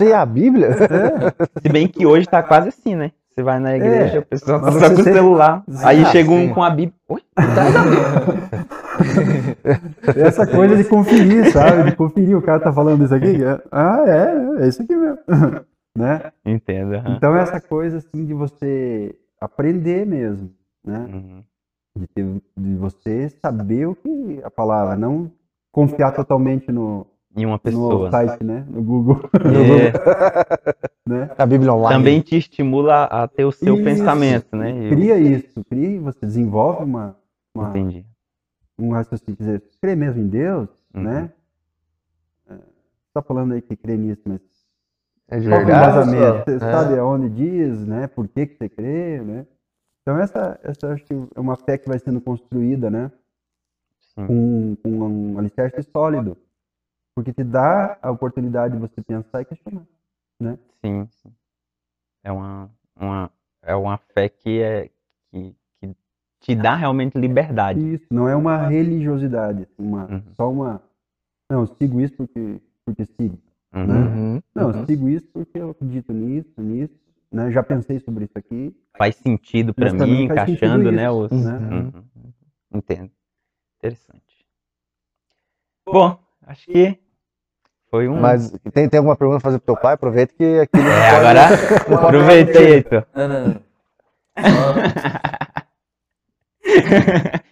É 0.00 0.12
a 0.12 0.24
Bíblia? 0.24 0.68
É. 0.68 1.60
Se 1.60 1.72
bem 1.72 1.88
que 1.88 2.06
hoje 2.06 2.26
tá 2.26 2.42
quase 2.42 2.68
assim, 2.68 2.94
né? 2.94 3.10
Você 3.30 3.42
vai 3.42 3.58
na 3.58 3.76
igreja, 3.76 4.16
é. 4.16 4.18
o 4.18 4.26
pessoal 4.26 4.60
tá 4.60 4.72
só 4.72 4.94
com 4.94 5.00
o 5.00 5.04
celular. 5.04 5.64
Aí 5.84 6.02
ah, 6.02 6.06
chega 6.06 6.30
um 6.30 6.52
com 6.52 6.62
a 6.62 6.70
Bíblia. 6.70 6.94
Oi? 7.08 7.22
Essa 10.16 10.46
coisa 10.46 10.76
de 10.76 10.84
conferir, 10.84 11.50
sabe? 11.52 11.90
De 11.90 11.96
conferir, 11.96 12.36
o 12.36 12.42
cara 12.42 12.60
tá 12.60 12.72
falando 12.72 13.04
isso 13.04 13.14
aqui. 13.14 13.38
Ah, 13.70 14.04
é, 14.06 14.64
é 14.64 14.68
isso 14.68 14.82
aqui 14.82 14.94
mesmo. 14.94 15.18
né? 15.96 16.32
Entendo. 16.44 16.94
Uhum. 16.94 17.14
Então, 17.16 17.36
essa 17.36 17.60
coisa 17.60 17.98
assim 17.98 18.24
de 18.24 18.34
você 18.34 19.14
aprender 19.40 20.06
mesmo, 20.06 20.50
né? 20.84 20.98
Uhum. 21.12 21.44
De, 21.96 22.06
ter, 22.06 22.42
de 22.56 22.76
você 22.76 23.28
saber 23.28 23.86
o 23.86 23.94
que 23.94 24.40
a 24.42 24.50
palavra, 24.50 24.96
não 24.96 25.30
confiar 25.72 26.12
totalmente 26.12 26.70
no, 26.70 27.06
em 27.36 27.46
uma 27.46 27.58
pessoa. 27.58 28.06
No 28.06 28.10
site, 28.10 28.44
né? 28.44 28.66
No 28.68 28.82
Google. 28.82 29.20
É. 29.38 31.08
né? 31.08 31.30
A 31.38 31.46
Bíblia 31.46 31.72
online. 31.72 31.98
Também 31.98 32.20
te 32.20 32.36
estimula 32.36 33.04
a 33.04 33.26
ter 33.26 33.44
o 33.44 33.52
seu 33.52 33.74
isso. 33.74 33.84
pensamento, 33.84 34.56
né? 34.56 34.90
Cria 34.90 35.18
isso, 35.18 35.64
cria, 35.64 36.00
você 36.00 36.26
desenvolve 36.26 36.84
uma, 36.84 37.16
uma 37.54 37.70
Entendi. 37.70 38.04
um 38.78 38.90
raciocínio, 38.90 39.36
dizer, 39.38 39.62
crê 39.80 39.96
mesmo 39.96 40.20
em 40.20 40.28
Deus, 40.28 40.68
uhum. 40.94 41.02
né? 41.02 41.32
É, 42.50 42.54
tá 43.14 43.22
falando 43.22 43.54
aí 43.54 43.62
que 43.62 43.74
crê 43.74 43.96
nisso, 43.96 44.22
mas 44.26 44.40
é 45.28 45.38
de 45.38 45.48
verdade. 45.48 46.10
Você 46.44 46.56
é. 46.56 46.58
sabe 46.58 46.98
aonde 46.98 47.28
diz, 47.30 47.86
né? 47.86 48.06
Por 48.06 48.28
que 48.28 48.46
que 48.46 48.56
você 48.56 48.68
crê, 48.68 49.20
né? 49.22 49.46
Então 50.08 50.18
essa, 50.18 50.58
essa 50.62 50.94
acho 50.94 51.04
que 51.04 51.12
é 51.12 51.38
uma 51.38 51.54
fé 51.54 51.76
que 51.76 51.86
vai 51.86 51.98
sendo 51.98 52.18
construída, 52.18 52.88
né? 52.88 53.12
com, 54.14 54.74
com 54.82 54.90
um 54.90 55.38
alicerce 55.38 55.82
sólido. 55.82 56.34
Porque 57.14 57.30
te 57.30 57.44
dá 57.44 57.98
a 58.00 58.10
oportunidade 58.10 58.72
de 58.72 58.80
você 58.80 59.02
pensar 59.02 59.42
e 59.42 59.44
questionar. 59.44 59.84
Né? 60.40 60.58
Sim, 60.82 61.06
sim. 61.10 61.30
É 62.24 62.32
uma, 62.32 62.70
uma, 62.98 63.30
é 63.60 63.74
uma 63.74 63.98
fé 63.98 64.30
que, 64.30 64.62
é, 64.62 64.88
que, 65.30 65.54
que 65.78 65.94
te 66.40 66.54
dá 66.54 66.74
realmente 66.74 67.18
liberdade. 67.18 67.78
Isso, 67.78 68.06
não 68.10 68.26
é 68.26 68.34
uma 68.34 68.66
religiosidade. 68.66 69.68
Uma, 69.76 70.06
uhum. 70.06 70.22
Só 70.38 70.50
uma. 70.50 70.82
Não, 71.50 71.60
eu 71.60 71.66
sigo 71.66 72.00
isso 72.00 72.14
porque, 72.16 72.62
porque 72.82 73.04
sigo. 73.04 73.38
Uhum. 73.74 73.86
Né? 73.86 73.94
Uhum. 73.94 74.42
Não, 74.54 74.70
eu 74.70 74.86
sigo 74.86 75.06
isso 75.06 75.26
porque 75.34 75.58
eu 75.58 75.68
acredito 75.68 76.14
nisso, 76.14 76.62
nisso. 76.62 77.07
Né? 77.30 77.50
Já 77.50 77.62
pensei 77.62 77.98
sobre 78.00 78.24
isso 78.24 78.38
aqui. 78.38 78.74
Faz 78.96 79.16
sentido 79.16 79.74
para 79.74 79.92
mim, 79.92 80.24
encaixando, 80.24 80.90
né? 80.90 81.10
Os... 81.10 81.30
Né? 81.30 81.52
Uhum. 81.52 81.92
Entendo. 82.74 83.10
Interessante. 83.78 84.46
Bom, 85.86 86.18
acho 86.46 86.66
que 86.66 86.98
foi 87.90 88.08
um. 88.08 88.20
Mas 88.20 88.50
tem, 88.72 88.88
tem 88.88 88.98
alguma 88.98 89.16
pergunta 89.16 89.38
a 89.38 89.40
fazer 89.40 89.58
pro 89.58 89.74
teu 89.74 89.82
pai? 89.82 89.94
Aproveita 89.94 90.34
que 90.34 90.60
aqui. 90.60 90.78
É, 90.78 91.10
agora 91.10 91.48
aproveitei, 92.06 92.74
Heitor. 92.74 93.06
Não, 93.14 93.28
não, 93.28 93.46
não. 93.48 93.62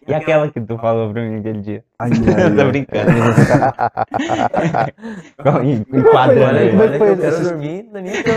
e 0.06 0.14
aquela 0.14 0.50
que 0.50 0.60
tu 0.60 0.76
falou 0.78 1.12
pra 1.12 1.22
mim 1.22 1.38
aquele 1.38 1.60
dia? 1.60 1.84
Ai, 1.98 2.10
ai, 2.10 2.50
tô 2.56 2.68
brincando. 2.68 3.10
Enquadrando 5.92 6.58
aí. 6.58 6.70
Como 6.70 6.82
é 6.82 6.88
que 6.88 6.98
foi, 6.98 7.10
eu 7.10 7.42
dormir 7.42 7.88
na 7.92 8.02
minha 8.02 8.22
cama 8.22 8.36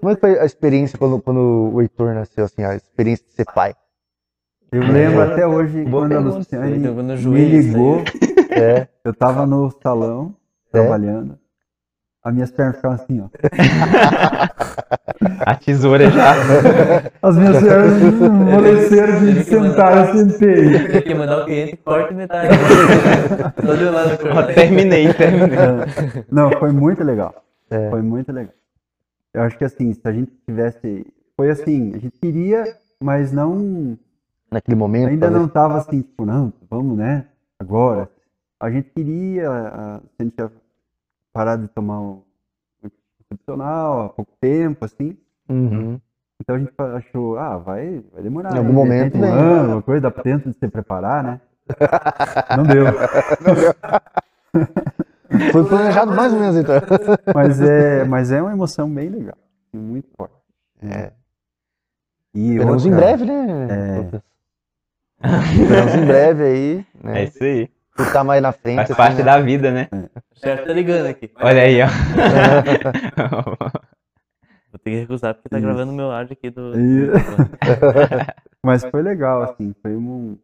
Como 0.00 0.12
é 0.12 0.14
que 0.14 0.20
foi 0.20 0.38
a 0.38 0.44
experiência 0.44 0.98
quando, 0.98 1.20
quando 1.20 1.70
o 1.74 1.82
Heitor 1.82 2.14
nasceu, 2.14 2.44
assim, 2.44 2.64
a 2.64 2.74
experiência 2.74 3.24
de 3.26 3.34
ser 3.34 3.44
pai? 3.54 3.74
Eu 4.72 4.82
lembro 4.82 5.22
até 5.22 5.46
hoje 5.46 5.84
Boa 5.84 6.02
quando 6.08 6.16
a 6.16 6.18
Luciane 6.18 6.78
me 6.78 7.44
ligou. 7.44 8.02
É, 8.58 8.88
eu 9.04 9.12
tava 9.12 9.44
no 9.44 9.70
salão 9.82 10.34
é. 10.72 10.78
trabalhando. 10.78 11.38
As 12.26 12.34
minhas 12.34 12.50
pernas 12.50 12.74
ficavam 12.74 12.96
assim, 12.96 13.20
ó. 13.20 13.28
A 15.46 15.54
tesoura 15.54 16.10
já. 16.10 16.32
As 17.22 17.36
minhas 17.36 17.62
pernas 17.62 18.20
amoleceram 18.20 19.20
de 19.20 19.44
sentar, 19.44 20.08
eu 20.08 20.12
sentei. 20.12 20.88
Tem 20.88 21.02
que 21.02 21.14
mandar 21.14 21.42
o 21.42 21.44
cliente 21.44 21.76
corte 21.76 22.12
metade. 22.14 22.48
Todo 23.64 23.92
lado. 23.92 24.18
Terminei, 24.54 25.14
terminei. 25.14 25.56
Não, 26.28 26.50
foi 26.58 26.72
muito 26.72 27.04
legal. 27.04 27.44
É. 27.70 27.90
Foi 27.90 28.02
muito 28.02 28.32
legal. 28.32 28.52
Eu 29.32 29.42
acho 29.42 29.56
que 29.56 29.64
assim, 29.64 29.94
se 29.94 30.00
a 30.02 30.10
gente 30.10 30.32
tivesse. 30.44 31.06
Foi 31.36 31.48
assim, 31.48 31.94
a 31.94 31.98
gente 31.98 32.18
queria, 32.20 32.64
mas 33.00 33.30
não 33.30 33.96
naquele 34.50 34.76
momento. 34.76 35.10
Ainda 35.10 35.26
talvez. 35.26 35.40
não 35.40 35.46
estava 35.46 35.78
assim, 35.78 36.02
tipo, 36.02 36.26
não, 36.26 36.52
vamos, 36.68 36.98
né? 36.98 37.26
Agora. 37.56 38.10
A 38.58 38.70
gente 38.70 38.90
queria, 38.90 39.48
a, 39.48 39.96
a 39.96 40.22
gente 40.22 40.34
tinha 40.34 40.50
parado 41.36 41.62
de 41.62 41.68
tomar 41.68 42.00
um 42.00 42.22
excepcional 43.20 44.06
há 44.06 44.08
pouco 44.08 44.32
tempo, 44.40 44.84
assim. 44.86 45.16
Uhum. 45.48 46.00
Então 46.40 46.56
a 46.56 46.58
gente 46.58 46.72
achou, 46.78 47.38
ah, 47.38 47.58
vai, 47.58 48.02
vai 48.12 48.22
demorar. 48.22 48.54
Em 48.54 48.58
algum 48.58 48.72
momento, 48.72 49.18
um 49.18 49.24
ano, 49.24 49.72
uma 49.74 49.82
coisa, 49.82 50.00
dá 50.02 50.10
tempo 50.10 50.48
de 50.48 50.56
se 50.56 50.68
preparar, 50.68 51.22
né? 51.22 51.40
Não 52.56 52.64
deu. 52.64 52.84
Não 52.84 53.54
deu. 53.54 55.52
Foi 55.52 55.68
planejado 55.68 56.14
mais 56.14 56.32
ou 56.32 56.40
menos, 56.40 56.56
então. 56.56 56.74
Mas 57.34 57.60
é, 57.60 58.04
mas 58.04 58.32
é 58.32 58.40
uma 58.40 58.52
emoção 58.52 58.88
bem 58.88 59.10
legal. 59.10 59.36
Muito 59.72 60.08
forte. 60.16 60.34
É. 60.82 61.12
E 62.34 62.52
Esperamos 62.52 62.84
outra, 62.84 62.88
em 62.88 63.00
breve, 63.00 63.24
né? 63.24 63.68
É. 63.70 64.22
Esperamos 65.52 65.94
em 65.94 66.06
breve 66.06 66.42
aí. 66.44 66.86
Né? 67.02 67.20
É 67.20 67.24
isso 67.24 67.44
aí. 67.44 67.70
Tu 67.96 68.12
tá 68.12 68.22
mais 68.22 68.42
na 68.42 68.52
frente. 68.52 68.76
Faz 68.76 68.90
assim, 68.90 68.96
parte 68.96 69.16
né? 69.18 69.24
da 69.24 69.40
vida, 69.40 69.72
né? 69.72 69.88
O 70.34 70.38
chefe 70.38 70.66
tá 70.66 70.72
ligando 70.72 71.06
aqui. 71.06 71.30
Olha 71.36 71.62
aí, 71.62 71.78
ó. 71.82 71.86
Vou 74.70 74.78
ter 74.78 74.90
que 74.90 75.00
recusar 75.00 75.34
porque 75.34 75.48
tá 75.48 75.58
gravando 75.58 75.92
o 75.92 75.94
meu 75.94 76.10
áudio 76.10 76.34
aqui 76.34 76.50
do. 76.50 76.72
Mas 78.62 78.84
foi 78.84 79.02
legal, 79.02 79.42
assim. 79.42 79.74
Foi 79.80 79.96
um. 79.96 80.36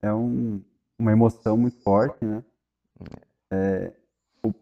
É 0.00 0.12
um, 0.12 0.62
uma 0.98 1.12
emoção 1.12 1.56
muito 1.56 1.82
forte, 1.82 2.24
né? 2.24 2.42
É, 3.52 3.92
o, 4.44 4.52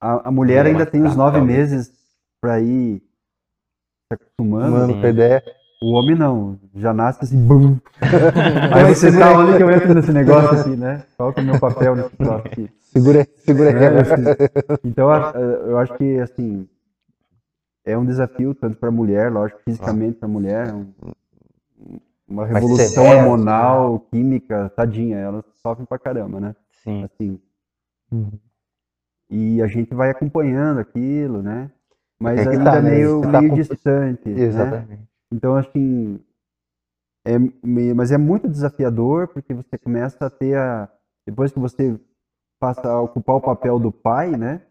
a, 0.00 0.28
a 0.28 0.30
mulher 0.30 0.66
ainda 0.66 0.84
tem 0.84 1.02
uns 1.02 1.16
nove 1.16 1.40
meses 1.40 1.92
para 2.40 2.60
ir 2.60 2.98
se 2.98 4.14
acostumando. 4.14 4.72
Mano, 4.72 5.00
PD. 5.00 5.42
O 5.84 5.92
homem 5.92 6.16
não, 6.16 6.58
já 6.74 6.94
nasce 6.94 7.24
assim, 7.24 7.46
bum. 7.46 7.76
Aí 8.72 8.94
você 8.94 9.12
tá 9.12 9.38
onde 9.38 9.58
que 9.58 9.62
eu 9.62 9.70
entro 9.70 9.92
nesse 9.92 10.12
negócio 10.12 10.50
assim, 10.58 10.76
né? 10.76 11.04
Qual 11.14 11.30
que 11.30 11.40
é 11.40 11.42
o 11.42 11.46
meu 11.46 11.60
papel 11.60 11.94
nesse 11.94 12.14
negócio 12.18 12.46
aqui? 12.46 12.70
Segura, 12.80 13.28
segura. 13.36 13.70
É, 13.70 14.00
assim, 14.00 14.22
então, 14.82 15.10
eu 15.66 15.76
acho 15.76 15.92
que, 15.98 16.18
assim, 16.20 16.66
é 17.84 17.98
um 17.98 18.06
desafio 18.06 18.54
tanto 18.54 18.78
para 18.78 18.88
a 18.88 18.92
mulher, 18.92 19.30
lógico, 19.30 19.60
fisicamente 19.62 20.16
para 20.16 20.26
a 20.26 20.32
mulher, 20.32 20.68
é 20.68 20.72
um, 20.72 20.86
uma 22.26 22.46
revolução 22.46 23.04
hormonal, 23.04 24.00
química, 24.10 24.72
tadinha, 24.74 25.18
elas 25.18 25.44
sofrem 25.62 25.84
pra 25.84 25.98
caramba, 25.98 26.40
né? 26.40 26.56
Sim. 26.82 27.04
Assim, 27.04 27.38
Uhum. 28.10 28.38
E 29.28 29.60
a 29.60 29.66
gente 29.66 29.94
vai 29.94 30.10
acompanhando 30.10 30.78
aquilo, 30.78 31.42
né? 31.42 31.70
Mas 32.18 32.46
é 32.46 32.48
ainda 32.48 32.64
tá, 32.64 32.80
né? 32.80 32.90
meio, 32.90 33.20
tá 33.20 33.40
meio 33.40 33.54
distante. 33.54 34.28
Né? 34.28 34.40
Exatamente. 34.40 34.90
Né? 34.90 34.98
Então, 35.34 35.56
assim, 35.56 36.20
é, 37.26 37.32
mas 37.92 38.12
é 38.12 38.18
muito 38.18 38.48
desafiador 38.48 39.26
porque 39.28 39.52
você 39.52 39.76
começa 39.76 40.26
a 40.26 40.30
ter 40.30 40.56
a. 40.56 40.88
Depois 41.26 41.50
que 41.52 41.58
você 41.58 41.98
passa 42.60 42.88
a 42.88 43.00
ocupar 43.00 43.36
o 43.36 43.40
papel 43.40 43.80
do 43.80 43.90
pai, 43.90 44.30
né? 44.30 44.62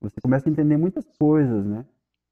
Você 0.00 0.20
começa 0.22 0.48
a 0.48 0.52
entender 0.52 0.78
muitas 0.78 1.04
coisas, 1.18 1.66
né? 1.66 1.84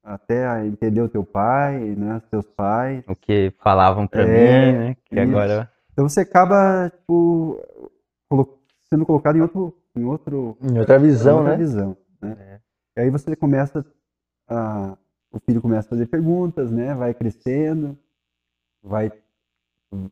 Até 0.03 0.47
a 0.47 0.65
entender 0.65 1.01
o 1.01 1.09
teu 1.09 1.23
pai, 1.23 1.79
né? 1.95 2.17
Os 2.17 2.25
teus 2.25 2.49
pais. 2.49 3.03
O 3.07 3.15
que 3.15 3.53
falavam 3.59 4.07
para 4.07 4.23
é, 4.23 4.71
mim, 4.71 4.77
né? 4.79 4.97
Que 5.05 5.19
agora. 5.19 5.71
Então 5.91 6.09
você 6.09 6.21
acaba, 6.21 6.89
tipo, 6.89 7.61
sendo 8.89 9.05
colocado 9.05 9.37
em 9.37 9.41
outro 9.41 9.77
em 9.95 10.03
outro 10.05 10.57
em 10.59 10.79
outra 10.79 10.97
visão, 10.97 11.37
outra 11.37 11.51
né? 11.51 11.57
Visão, 11.57 11.97
né? 12.19 12.35
É. 12.39 12.59
E 12.97 13.01
aí 13.03 13.09
você 13.11 13.35
começa 13.35 13.85
a 14.47 14.97
o 15.33 15.39
filho 15.39 15.61
começa 15.61 15.87
a 15.87 15.89
fazer 15.89 16.05
perguntas, 16.05 16.71
né? 16.71 16.93
Vai 16.93 17.13
crescendo, 17.13 17.97
vai 18.81 19.11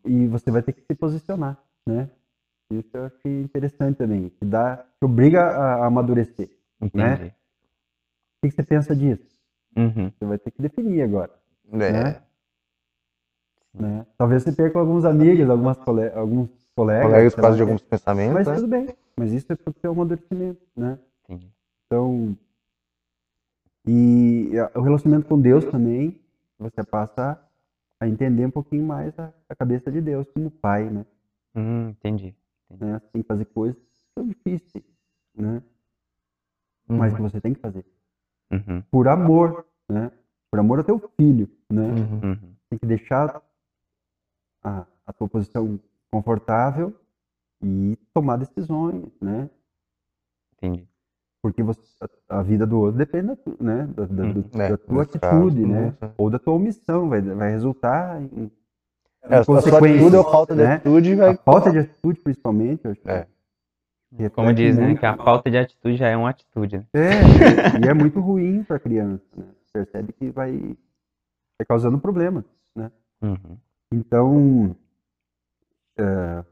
e 0.05 0.27
você 0.27 0.51
vai 0.51 0.61
ter 0.61 0.73
que 0.73 0.81
se 0.81 0.95
posicionar, 0.95 1.57
né? 1.85 2.09
Isso 2.71 2.89
eu 2.93 3.05
acho 3.05 3.27
interessante 3.27 3.97
também, 3.97 4.29
que 4.29 4.45
dá, 4.45 4.77
que 4.77 5.05
obriga 5.05 5.41
a, 5.43 5.85
amadurecer, 5.85 6.49
né? 6.79 6.87
Entendi. 6.87 7.23
né? 7.23 7.33
O 8.43 8.47
que 8.47 8.55
você 8.55 8.63
pensa 8.63 8.95
disso? 8.95 9.37
Uhum. 9.75 10.11
Você 10.11 10.25
vai 10.25 10.37
ter 10.37 10.51
que 10.51 10.61
definir 10.61 11.01
agora, 11.01 11.31
é. 11.71 11.77
né? 11.77 12.21
né? 13.73 14.05
Talvez 14.17 14.43
você 14.43 14.51
perca 14.51 14.79
alguns 14.79 15.05
amigos, 15.05 15.49
algumas 15.49 15.77
cole... 15.77 16.09
alguns 16.09 16.49
colegas, 16.75 17.07
colegas 17.07 17.35
por 17.35 17.41
causa 17.41 17.57
de 17.57 17.61
alguns 17.63 17.81
pensamentos, 17.81 18.33
mas 18.33 18.47
né? 18.47 18.55
tudo 18.55 18.67
bem. 18.67 18.89
Mas 19.17 19.33
isso 19.33 19.51
é 19.51 19.55
para 19.55 19.69
o 19.69 19.75
seu 19.79 19.91
amadurecimento, 19.91 20.61
né? 20.75 20.97
Sim. 21.27 21.51
Então, 21.85 22.37
e 23.85 24.51
o 24.75 24.81
relacionamento 24.81 25.27
com 25.27 25.39
Deus 25.39 25.65
também, 25.65 26.19
você 26.57 26.83
passa 26.83 27.41
a 27.99 28.07
entender 28.07 28.45
um 28.45 28.51
pouquinho 28.51 28.85
mais 28.85 29.17
a, 29.19 29.33
a 29.49 29.55
cabeça 29.55 29.91
de 29.91 30.01
Deus 30.01 30.29
como 30.31 30.49
pai, 30.51 30.89
né? 30.89 31.05
Hum, 31.55 31.89
entendi. 31.89 32.35
entendi. 32.69 32.91
Né? 32.91 32.99
Você 32.99 33.07
tem 33.11 33.21
que 33.21 33.27
fazer 33.27 33.45
coisas 33.45 33.77
que 33.77 34.03
são 34.13 34.27
difíceis, 34.27 34.83
né? 35.35 35.61
Uhum. 36.89 36.97
Mas 36.97 37.13
que 37.13 37.21
você 37.21 37.39
tem 37.39 37.53
que 37.53 37.59
fazer. 37.59 37.85
Uhum. 38.51 38.81
Por 38.91 39.07
amor, 39.07 39.65
né? 39.89 40.11
Por 40.49 40.59
amor 40.59 40.79
ao 40.79 40.83
teu 40.83 40.99
filho, 41.15 41.49
né? 41.69 41.87
Uhum. 41.87 42.55
Tem 42.69 42.79
que 42.79 42.85
deixar 42.85 43.41
a, 44.63 44.85
a 45.05 45.13
tua 45.13 45.27
posição 45.27 45.79
confortável 46.09 46.93
e 47.61 47.97
tomar 48.13 48.37
decisões, 48.37 49.09
né? 49.21 49.49
Entendi. 50.53 50.87
Porque 51.41 51.63
você, 51.63 51.81
a 52.29 52.41
vida 52.43 52.67
do 52.67 52.79
outro 52.79 52.97
depende 52.97 53.27
da, 53.27 53.35
né, 53.59 53.89
da, 53.95 54.05
da, 54.05 54.23
hum, 54.23 54.43
da 54.53 54.63
é, 54.65 54.77
tua 54.77 55.03
atitude, 55.03 55.65
né? 55.65 55.93
Ou 56.17 56.29
da 56.29 56.37
tua 56.37 56.53
omissão, 56.53 57.09
vai, 57.09 57.19
vai 57.21 57.49
resultar 57.49 58.21
em, 58.21 58.51
é, 59.23 59.35
a 59.35 59.39
atitude 59.39 60.15
ou 60.15 60.23
falta 60.23 60.55
de 60.55 60.61
né? 60.61 60.73
atitude 60.73 61.15
vai... 61.15 61.29
A 61.29 61.37
falta 61.37 61.71
de 61.71 61.79
atitude, 61.79 62.19
principalmente, 62.21 62.85
eu 62.85 62.91
acho 62.91 63.01
é. 63.09 63.27
Como 64.33 64.53
diz, 64.53 64.77
né? 64.77 64.95
Que 64.95 65.05
a 65.05 65.15
falta 65.15 65.49
de 65.49 65.57
atitude 65.57 65.95
já 65.95 66.09
é 66.09 66.17
uma 66.17 66.29
atitude. 66.29 66.79
Né? 66.79 66.85
É, 66.93 67.85
e 67.85 67.87
é 67.87 67.93
muito 67.93 68.19
ruim 68.19 68.63
para 68.63 68.75
a 68.75 68.79
criança, 68.79 69.23
né? 69.35 69.45
Percebe 69.71 70.11
que 70.11 70.29
vai, 70.31 70.51
vai 70.57 71.65
causando 71.67 71.97
problemas, 71.97 72.43
né? 72.75 72.91
Uhum. 73.21 73.57
Então, 73.93 74.75
uh, 75.97 76.45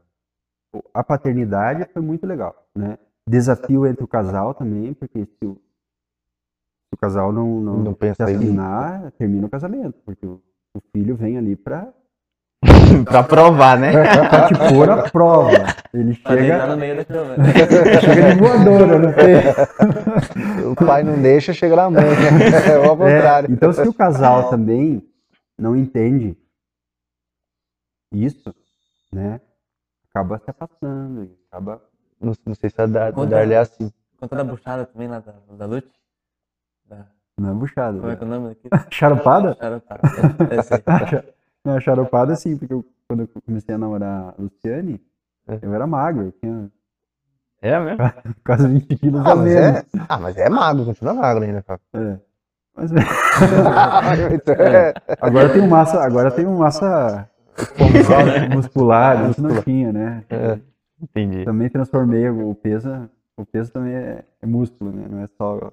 a 0.94 1.04
paternidade 1.04 1.86
foi 1.92 2.00
muito 2.00 2.26
legal, 2.26 2.66
né? 2.74 2.96
Desafio 3.30 3.86
entre 3.86 4.04
o 4.04 4.08
casal 4.08 4.54
também, 4.54 4.92
porque 4.92 5.24
se 5.24 5.46
o, 5.46 5.54
se 5.54 6.94
o 6.94 6.96
casal 6.96 7.32
não, 7.32 7.60
não, 7.60 7.76
não 7.78 7.94
pensa 7.94 8.26
se 8.26 8.34
assinar, 8.34 9.12
termina 9.12 9.46
o 9.46 9.50
casamento, 9.50 9.98
porque 10.04 10.26
o, 10.26 10.42
o 10.74 10.80
filho 10.92 11.16
vem 11.16 11.38
ali 11.38 11.54
para 11.56 11.92
pra 13.04 13.22
provar, 13.22 13.78
né? 13.78 13.92
pra 13.92 14.48
te 14.48 14.74
pôr 14.74 14.90
a 14.90 15.08
prova. 15.10 15.50
Ele 15.94 16.14
chega. 16.14 16.66
no 16.66 16.76
meio 16.76 16.96
da 16.96 17.04
cama. 17.04 17.34
chega 18.00 18.34
de 18.34 18.40
voadora, 18.40 18.98
não 18.98 19.12
tem. 19.12 20.70
O 20.70 20.74
pai 20.74 21.02
não 21.02 21.22
deixa, 21.22 21.52
chega 21.52 21.76
na 21.76 21.90
mãe. 21.90 22.04
É 22.04 22.78
o 22.78 22.96
contrário. 22.96 23.48
É, 23.48 23.52
então, 23.52 23.72
se 23.72 23.88
o 23.88 23.94
casal 23.94 24.50
também 24.50 25.02
não 25.58 25.74
entende 25.74 26.36
isso, 28.12 28.54
né? 29.12 29.40
acaba 30.10 30.38
se 30.38 30.50
afastando, 30.50 31.30
acaba. 31.50 31.89
Não, 32.20 32.34
não 32.46 32.54
sei 32.54 32.68
se 32.68 32.80
é 32.80 32.86
dar, 32.86 33.12
dar-lhe 33.12 33.56
assim. 33.56 33.90
Conta 34.18 34.36
da 34.36 34.44
buchada 34.44 34.84
também 34.84 35.08
lá 35.08 35.20
da, 35.20 35.32
da 35.56 35.66
Lute? 35.66 35.90
Da... 36.86 37.06
Não 37.38 37.50
é 37.50 37.54
buchada. 37.54 37.98
Como 37.98 38.12
é 38.12 38.16
que 38.16 38.22
é 38.22 38.26
o 38.26 38.30
nome 38.30 38.48
daqui? 38.48 38.68
Charupada? 38.94 39.56
Charupada. 39.58 40.00
É, 40.50 41.24
não, 41.64 41.80
charupada 41.80 42.36
sim, 42.36 42.58
porque 42.58 42.74
eu, 42.74 42.84
quando 43.08 43.20
eu 43.20 43.28
comecei 43.46 43.74
a 43.74 43.78
namorar 43.78 44.34
a 44.38 44.38
Luciane, 44.38 45.00
é. 45.48 45.58
eu 45.62 45.74
era 45.74 45.86
magro, 45.86 46.24
eu 46.24 46.32
tinha. 46.32 46.70
É 47.62 47.78
mesmo? 47.78 47.98
Quase 48.44 48.68
20 48.68 48.96
quilos 48.96 49.26
ah, 49.26 49.32
a 49.32 49.36
menos. 49.36 49.56
É... 49.56 49.86
Ah, 50.08 50.18
mas 50.18 50.36
é 50.36 50.50
magro, 50.50 50.84
continua 50.84 51.14
magro 51.14 51.44
ainda, 51.44 51.62
cara. 51.62 51.80
É. 51.94 52.18
Mas... 52.76 52.92
é. 52.92 52.98
Agora 55.20 55.48
tem 55.50 55.66
massa, 55.66 56.02
agora 56.02 56.30
tem 56.30 56.46
massa 56.46 57.28
muscular, 58.54 59.30
isso 59.30 59.42
não 59.42 59.62
tinha, 59.62 59.92
né? 59.92 60.24
É, 60.30 60.58
entendi. 61.02 61.44
Também 61.44 61.68
transformei 61.68 62.28
o 62.28 62.54
peso, 62.54 63.08
o 63.36 63.44
peso 63.44 63.72
também 63.72 63.94
é, 63.94 64.24
é 64.42 64.46
músculo, 64.46 64.92
né? 64.92 65.06
Não 65.08 65.20
é 65.20 65.28
só 65.36 65.72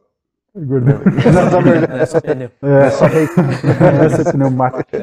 gordura. 0.55 1.01
Não 1.33 1.41
é 1.41 1.49
só 1.49 1.61
gordura, 1.61 1.97
é 2.01 2.05
só 2.05 2.21
pneu. 2.21 2.51
É, 2.61 2.85
é 2.85 2.89
só, 2.89 3.05
é 3.05 4.09
só 4.09 4.31
pneumático. 4.31 4.83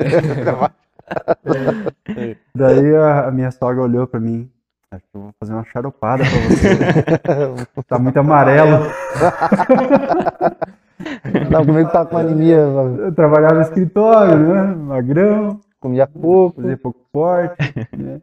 Daí 2.55 2.97
a, 2.97 3.29
a, 3.29 3.31
minha 3.31 3.51
sogra 3.51 3.83
olhou 3.83 4.07
pra 4.07 4.19
mim, 4.19 4.51
acho 4.91 5.05
que 5.11 5.17
eu 5.17 5.21
vou 5.23 5.35
fazer 5.39 5.53
uma 5.53 5.65
charopada 5.65 6.25
pra 6.25 6.31
você. 6.49 6.79
tá 7.87 7.99
muito 7.99 8.19
amarelo. 8.19 8.87
Não, 11.51 11.67
comigo 11.67 11.91
tá 11.91 12.07
com 12.07 12.17
anemia. 12.17 12.57
Eu 12.57 13.15
trabalhava 13.15 13.55
no 13.57 13.63
escritório, 13.63 14.39
né? 14.39 14.63
Magrão 14.75 15.61
comia 15.85 16.07
pouco. 16.07 16.63
Fazia 16.63 16.79
pouco 16.79 17.01
forte, 17.13 17.75
né? 17.97 18.23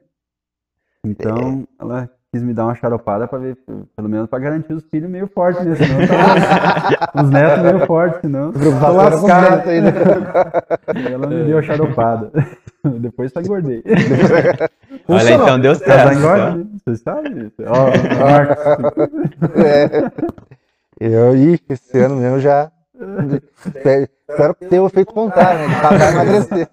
Então, 1.06 1.66
é. 1.80 1.84
ela 1.84 2.10
quis 2.32 2.44
me 2.44 2.54
dar 2.54 2.66
uma 2.66 2.76
charopada 2.76 3.28
para 3.28 3.40
ver, 3.40 3.58
pelo 3.96 4.08
menos 4.08 4.30
para 4.30 4.40
garantir 4.40 4.74
os 4.74 4.84
filhos 4.86 5.10
meio 5.10 5.28
fortes, 5.28 5.66
né? 5.66 5.76
Senão 5.76 6.08
tava, 6.08 7.24
os 7.24 7.30
netos 7.30 7.64
meio 7.64 7.86
fortes, 7.86 8.22
senão 8.22 8.54
tô 8.54 8.70
lascado. 8.70 9.70
Aí, 9.70 9.82
né? 9.82 9.92
Ela 11.12 11.28
me 11.28 11.44
deu 11.44 11.58
a 11.58 11.62
charopada. 11.62 12.32
Depois 13.00 13.32
só 13.32 13.42
engordei. 13.42 13.84
Olha, 15.08 15.34
então 15.34 15.60
deu 15.60 15.76
certo. 15.76 15.92
Ela 15.92 16.14
engorda, 16.14 16.56
né? 16.56 16.66
Você 16.86 16.96
sabe? 16.96 17.52
Ó, 17.68 17.88
oh, 17.88 19.60
é. 19.60 20.12
Eu, 21.00 21.36
ih, 21.36 21.60
esse 21.68 21.98
ano 22.00 22.16
mesmo 22.16 22.40
já 22.40 22.72
Espero 23.66 24.56
que 24.56 24.66
tenha 24.68 24.84
o 24.84 24.88
efeito 24.88 25.14
contrário, 25.14 25.68
né? 25.68 25.82
Pagar 25.82 26.14
emagrecer. 26.14 26.70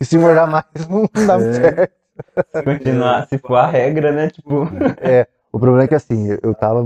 e 0.00 0.04
se 0.04 0.16
engordar 0.16 0.50
mais, 0.50 0.64
não 0.88 1.08
dá 1.26 1.38
muito 1.38 1.50
é. 1.50 1.52
certo. 1.54 2.05
Se 2.54 2.62
continuar, 2.62 3.26
se 3.28 3.38
for 3.38 3.56
a 3.56 3.66
regra, 3.66 4.12
né? 4.12 4.30
Tipo. 4.30 4.68
É, 5.00 5.26
o 5.52 5.58
problema 5.58 5.84
é 5.84 5.88
que 5.88 5.94
assim, 5.94 6.36
eu 6.42 6.54
tava 6.54 6.84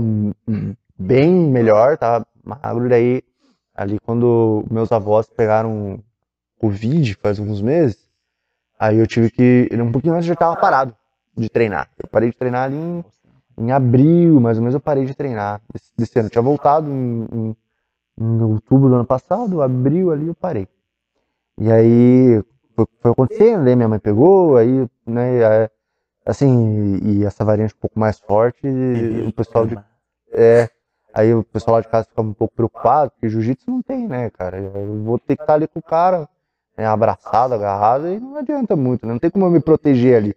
bem 0.97 1.31
melhor, 1.31 1.97
tava 1.97 2.25
magro, 2.43 2.87
daí 2.87 3.23
ali 3.75 3.99
quando 3.99 4.65
meus 4.69 4.91
avós 4.91 5.27
pegaram 5.29 5.99
Covid 6.59 7.15
faz 7.15 7.39
alguns 7.39 7.61
meses, 7.61 7.97
aí 8.79 8.97
eu 8.97 9.07
tive 9.07 9.31
que. 9.31 9.69
Um 9.73 9.91
pouquinho 9.91 10.13
antes 10.13 10.27
eu 10.27 10.33
já 10.33 10.39
tava 10.39 10.55
parado 10.55 10.95
de 11.35 11.49
treinar. 11.49 11.89
Eu 11.97 12.07
parei 12.07 12.29
de 12.29 12.37
treinar 12.37 12.65
ali 12.65 12.75
em, 12.75 13.05
em 13.57 13.71
abril, 13.71 14.39
mais 14.39 14.57
ou 14.57 14.63
menos, 14.63 14.75
eu 14.75 14.79
parei 14.79 15.05
de 15.05 15.15
treinar 15.15 15.61
desse, 15.73 15.91
desse 15.97 16.19
ano. 16.19 16.27
Eu 16.27 16.31
tinha 16.31 16.41
voltado 16.41 16.89
em, 16.89 17.27
em, 17.33 17.55
em, 18.19 18.41
outubro 18.43 18.89
do 18.89 18.95
ano 18.95 19.05
passado, 19.05 19.61
abril 19.61 20.11
ali 20.11 20.27
eu 20.27 20.35
parei. 20.35 20.67
E 21.59 21.71
aí 21.71 22.43
foi, 22.85 22.95
foi 23.01 23.11
acontecendo, 23.11 23.67
aí 23.67 23.75
minha 23.75 23.87
mãe 23.87 23.99
pegou, 23.99 24.57
aí, 24.57 24.87
né, 25.05 25.69
assim, 26.25 26.99
e 27.03 27.25
essa 27.25 27.43
variante 27.43 27.73
um 27.73 27.79
pouco 27.79 27.99
mais 27.99 28.19
forte, 28.19 28.61
o 29.27 29.33
pessoal 29.33 29.65
de. 29.65 29.77
É, 30.33 30.69
aí 31.13 31.33
o 31.33 31.43
pessoal 31.43 31.75
lá 31.75 31.81
de 31.81 31.87
casa 31.87 32.07
fica 32.07 32.21
um 32.21 32.33
pouco 32.33 32.55
preocupado, 32.55 33.11
porque 33.11 33.29
jiu-jitsu 33.29 33.69
não 33.69 33.81
tem, 33.81 34.07
né, 34.07 34.29
cara? 34.29 34.57
Eu 34.57 35.03
vou 35.03 35.19
ter 35.19 35.35
que 35.35 35.43
estar 35.43 35.55
ali 35.55 35.67
com 35.67 35.79
o 35.79 35.83
cara, 35.83 36.27
né, 36.77 36.85
abraçado, 36.85 37.53
agarrado, 37.53 38.07
e 38.07 38.19
não 38.19 38.37
adianta 38.37 38.75
muito, 38.75 39.05
né? 39.05 39.13
Não 39.13 39.19
tem 39.19 39.29
como 39.29 39.45
eu 39.45 39.51
me 39.51 39.59
proteger 39.59 40.15
ali 40.17 40.35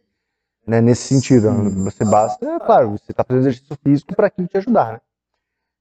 né, 0.67 0.81
nesse 0.81 1.03
sentido. 1.15 1.51
Você 1.85 2.05
basta, 2.05 2.45
é 2.47 2.59
claro, 2.59 2.91
você 2.93 3.13
está 3.13 3.23
fazendo 3.25 3.43
exercício 3.43 3.77
físico 3.83 4.15
para 4.15 4.27
aquilo 4.29 4.49
te 4.49 4.59
ajudar, 4.59 4.95
né? 4.95 5.01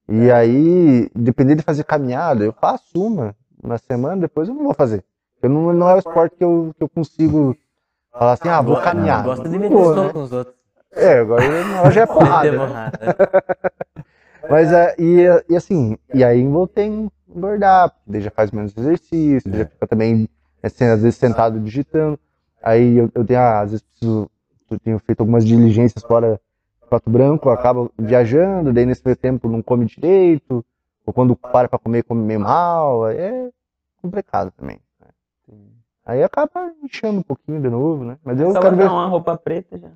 E 0.06 0.30
aí, 0.30 1.10
dependendo 1.14 1.60
de 1.60 1.64
fazer 1.64 1.84
caminhada, 1.84 2.44
eu 2.44 2.52
faço 2.52 2.84
uma 2.94 3.34
na 3.62 3.78
semana, 3.78 4.20
depois 4.20 4.48
eu 4.48 4.54
não 4.54 4.64
vou 4.64 4.74
fazer. 4.74 5.02
Eu 5.44 5.50
não, 5.50 5.72
não 5.72 5.90
é 5.90 5.94
o 5.94 5.98
esporte 5.98 6.36
que 6.36 6.44
eu, 6.44 6.74
que 6.76 6.82
eu 6.82 6.88
consigo 6.88 7.56
falar 8.12 8.32
assim, 8.32 8.48
ah, 8.48 8.60
vou 8.60 8.80
caminhar. 8.80 9.24
Gosta 9.24 9.48
de 9.48 9.58
meter 9.58 9.74
né? 9.74 10.12
com 10.12 10.22
os 10.22 10.32
outros. 10.32 10.54
É, 10.92 11.18
agora 11.18 11.42
hoje 11.86 12.00
é 12.00 12.06
porrada. 12.06 12.50
Mas, 14.48 14.72
é, 14.72 14.94
e, 14.98 15.24
e 15.48 15.56
assim, 15.56 15.98
e 16.12 16.22
aí 16.22 16.46
voltei 16.46 16.84
a 16.84 17.34
engordar, 17.34 17.92
daí 18.06 18.20
já 18.20 18.30
faz 18.30 18.50
menos 18.50 18.76
exercício, 18.76 19.52
é. 19.52 19.58
já 19.58 19.66
fica 19.66 19.86
também, 19.86 20.28
assim, 20.62 20.84
às 20.84 21.02
vezes 21.02 21.16
sentado 21.16 21.58
digitando. 21.60 22.18
Aí 22.62 22.96
eu, 22.96 23.10
eu 23.14 23.24
tenho, 23.24 23.40
ah, 23.40 23.60
às 23.60 23.70
vezes 23.70 23.82
preciso 23.82 24.30
eu 24.70 24.78
tenho 24.78 24.98
feito 24.98 25.20
algumas 25.20 25.44
diligências 25.44 26.02
fora 26.02 26.40
de 26.82 26.88
Pato 26.88 27.10
Branco, 27.10 27.50
acaba 27.50 27.88
viajando, 27.98 28.72
daí 28.72 28.86
nesse 28.86 29.02
meio 29.04 29.16
tempo 29.16 29.48
não 29.48 29.62
come 29.62 29.86
direito, 29.86 30.64
ou 31.06 31.12
quando 31.12 31.36
para 31.36 31.68
para 31.68 31.78
comer, 31.78 32.02
come 32.02 32.22
meio 32.22 32.40
mal, 32.40 33.08
é 33.08 33.50
complicado 34.00 34.50
também. 34.56 34.78
Aí 36.06 36.22
acaba 36.22 36.70
inchando 36.82 37.20
um 37.20 37.22
pouquinho 37.22 37.60
de 37.62 37.68
novo, 37.68 38.04
né? 38.04 38.18
Mas 38.22 38.38
eu 38.38 38.52
Só 38.52 38.60
quero 38.60 38.76
ver 38.76 38.88
uma 38.88 39.06
roupa 39.06 39.38
preta 39.38 39.78
já. 39.78 39.88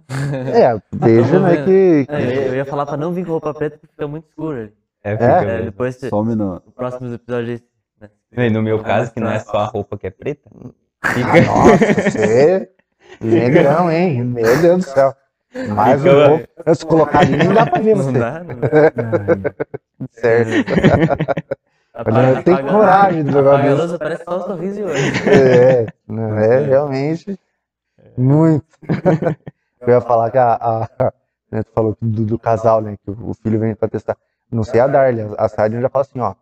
É, 0.59 0.81
veja, 0.93 1.39
né, 1.39 1.65
que. 1.65 2.07
É, 2.09 2.49
eu 2.49 2.55
ia 2.55 2.65
falar 2.65 2.87
para 2.87 2.97
não 2.97 3.13
vir 3.13 3.27
com 3.27 3.33
roupa 3.33 3.53
preta 3.53 3.77
porque 3.79 3.93
fica 3.93 4.09
muito 4.09 4.27
escuro 4.29 4.57
ali. 4.57 4.73
É, 5.05 5.13
fica 5.13 5.53
é? 5.53 5.61
é 5.61 5.63
depois 5.63 5.97
some 5.97 6.35
no 6.35 6.61
próximos 6.75 7.13
episódios. 7.13 7.63
Né? 8.33 8.49
No 8.49 8.63
meu 8.63 8.83
caso, 8.83 9.13
que 9.13 9.21
não 9.21 9.31
é 9.31 9.39
só 9.39 9.59
a 9.59 9.67
roupa 9.67 9.99
que 9.99 10.07
é 10.07 10.11
preta. 10.11 10.51
Fica... 11.05 11.31
Ah, 11.31 11.41
nossa, 11.43 11.93
você 12.11 12.71
Negrão, 13.21 13.91
hein? 13.91 14.25
Meu 14.25 14.61
Deus 14.61 14.85
do 14.85 14.91
céu. 14.91 15.15
Mais 15.75 16.01
um 16.05 16.05
pouco. 16.05 16.75
Se 16.75 16.87
colocar 16.87 17.21
ali, 17.21 17.37
não 17.37 17.55
dá 17.55 17.67
pra 17.67 17.81
ver 17.81 17.97
você. 17.97 18.11
Não 18.13 18.21
dá, 18.21 18.45
não 18.45 20.09
certo. 20.13 20.71
Apaga, 21.99 22.43
tem 22.45 22.57
coragem 22.65 23.25
de 23.25 23.33
jogar 23.33 23.61
mesmo. 23.61 23.99
parece 23.99 24.23
só 24.23 24.37
um 24.37 24.41
sorriso 24.45 24.85
hoje. 24.85 25.29
É, 25.29 25.87
não 26.07 26.39
é 26.39 26.61
realmente 26.61 27.37
muito. 28.17 28.65
Eu 29.81 29.89
ia 29.89 30.01
falar 30.01 30.31
que 30.31 30.39
a, 30.39 30.55
a 30.55 31.13
né, 31.51 31.65
tu 31.65 31.73
falou 31.73 31.97
do, 32.01 32.25
do, 32.25 32.39
casal, 32.39 32.81
né, 32.81 32.97
que 33.03 33.11
o, 33.11 33.35
filho 33.35 33.59
vem 33.59 33.75
pra 33.75 33.89
testar. 33.89 34.17
Não 34.51 34.63
sei 34.63 34.79
a 34.79 34.87
Darlia, 34.87 35.29
a 35.37 35.49
Sardia 35.49 35.81
já 35.81 35.89
fala 35.89 36.05
assim, 36.05 36.21
ó, 36.21 36.35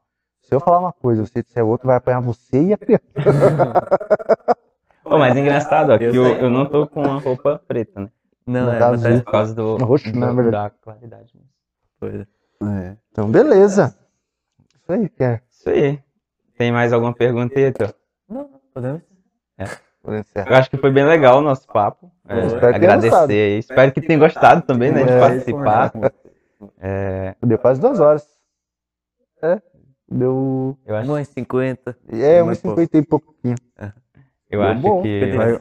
se 0.43 0.55
eu 0.55 0.61
falar 0.61 0.79
uma 0.79 0.93
coisa, 0.93 1.25
você 1.25 1.43
disser 1.43 1.65
outra, 1.65 1.87
vai 1.87 1.97
apanhar 1.97 2.21
você 2.21 2.63
e 2.63 2.73
a 2.75 2.77
criança. 2.77 3.05
Pô, 5.03 5.19
mas 5.19 5.35
é 5.35 5.41
engraçado, 5.41 5.93
ó, 5.93 5.99
que 5.99 6.05
eu, 6.05 6.27
eu 6.37 6.51
não 6.51 6.67
tô 6.67 6.87
com 6.87 7.01
uma 7.01 7.19
roupa 7.19 7.63
preta, 7.67 8.01
né? 8.01 8.11
Não, 8.47 8.73
é, 8.73 8.79
tá 8.79 8.89
azul, 8.89 9.23
por 9.23 9.33
causa 9.33 9.55
do, 9.55 9.77
roxo, 9.77 10.13
do, 10.13 10.21
né, 10.21 10.51
da 10.51 10.69
claridade. 10.71 11.33
Pois 11.99 12.27
é. 12.63 12.97
Então, 13.11 13.31
beleza. 13.31 13.97
Isso 14.83 14.93
aí, 14.93 15.09
quer. 15.09 15.43
Isso 15.67 15.71
aí. 15.71 15.99
Tem 16.57 16.71
mais 16.71 16.93
alguma 16.93 17.13
pergunta 17.13 17.59
aí, 17.59 17.65
Heitor? 17.65 17.93
Não, 18.29 18.49
podemos. 18.73 19.03
É. 19.59 19.65
Eu 20.49 20.55
acho 20.55 20.71
que 20.71 20.77
foi 20.77 20.93
bem 20.93 21.05
legal 21.05 21.39
o 21.39 21.43
nosso 21.43 21.67
papo. 21.67 22.13
É, 22.29 22.67
agradecer 22.69 23.33
aí. 23.33 23.59
Espero 23.59 23.91
que 23.93 24.01
tenham 24.01 24.21
gostado 24.21 24.63
também, 24.63 24.93
né, 24.93 25.03
de 25.03 25.11
é, 25.11 25.19
participar. 25.19 25.93
É... 26.79 27.35
Deu 27.45 27.59
quase 27.59 27.81
duas 27.81 27.99
horas. 27.99 28.27
É, 29.43 29.61
deu... 30.09 30.79
Eu 30.87 30.97
acho... 30.97 31.11
1,50. 31.11 31.97
É, 32.11 32.41
1,50 32.41 32.89
e 32.95 33.03
pouquinho. 33.03 33.57
É. 33.77 33.93
Eu 34.49 34.63
acho 34.63 34.81
bom, 34.81 35.03
que. 35.03 35.33
Vai, 35.37 35.61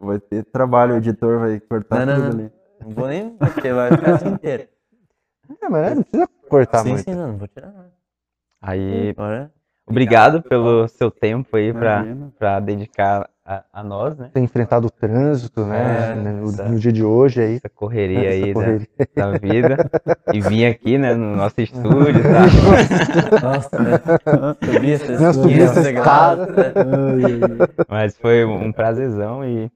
vai 0.00 0.18
ter 0.18 0.44
trabalho, 0.44 0.94
o 0.94 0.96
editor 0.96 1.40
vai 1.40 1.60
cortar 1.60 2.06
não, 2.06 2.14
tudo 2.14 2.24
não, 2.24 2.44
ali. 2.44 2.52
Não 2.80 2.90
vou 2.90 3.06
nem, 3.08 3.30
porque 3.36 3.72
vai 3.72 3.90
ficar 3.90 4.14
assim 4.14 4.28
inteiro. 4.28 4.66
É, 5.62 5.66
mas 5.66 5.94
não 5.94 6.02
precisa 6.02 6.28
cortar 6.46 6.82
sim, 6.82 6.90
muito. 6.90 7.04
Sim, 7.04 7.14
não, 7.14 7.28
não 7.28 7.38
vou 7.38 7.48
tirar 7.48 7.72
nada. 7.72 7.97
Aí, 8.60 9.12
Bora. 9.14 9.50
obrigado 9.86 10.42
pelo 10.42 10.88
seu 10.88 11.10
tempo 11.10 11.56
aí 11.56 11.72
para 11.72 12.60
dedicar 12.60 13.28
a, 13.48 13.64
a, 13.72 13.82
nós, 13.82 14.14
né? 14.18 14.30
Tem 14.34 14.44
enfrentado 14.44 14.88
o 14.88 14.90
trânsito, 14.90 15.64
né? 15.64 16.10
É, 16.10 16.14
no, 16.14 16.52
no, 16.52 16.78
dia 16.78 16.92
de 16.92 17.02
hoje 17.02 17.40
aí. 17.40 17.56
Essa 17.56 17.70
correria 17.70 18.28
essa 18.28 18.46
aí 18.46 18.52
correria. 18.52 18.88
Da, 19.16 19.30
da, 19.30 19.38
vida. 19.38 19.90
e 20.34 20.40
vim 20.42 20.66
aqui, 20.66 20.98
né, 20.98 21.14
no 21.14 21.34
nosso 21.34 21.58
estúdio, 21.58 22.22
tá? 22.22 23.40
Nossa, 23.40 23.78
né? 23.78 23.98
Subi 24.62 24.92
essa, 24.92 25.32
subi 25.32 25.62
essa 25.62 25.90
escada. 25.90 26.46
Né? 26.46 27.66
Mas 27.88 28.18
foi 28.18 28.44
um 28.44 28.70
prazerzão 28.70 29.42
e... 29.42 29.70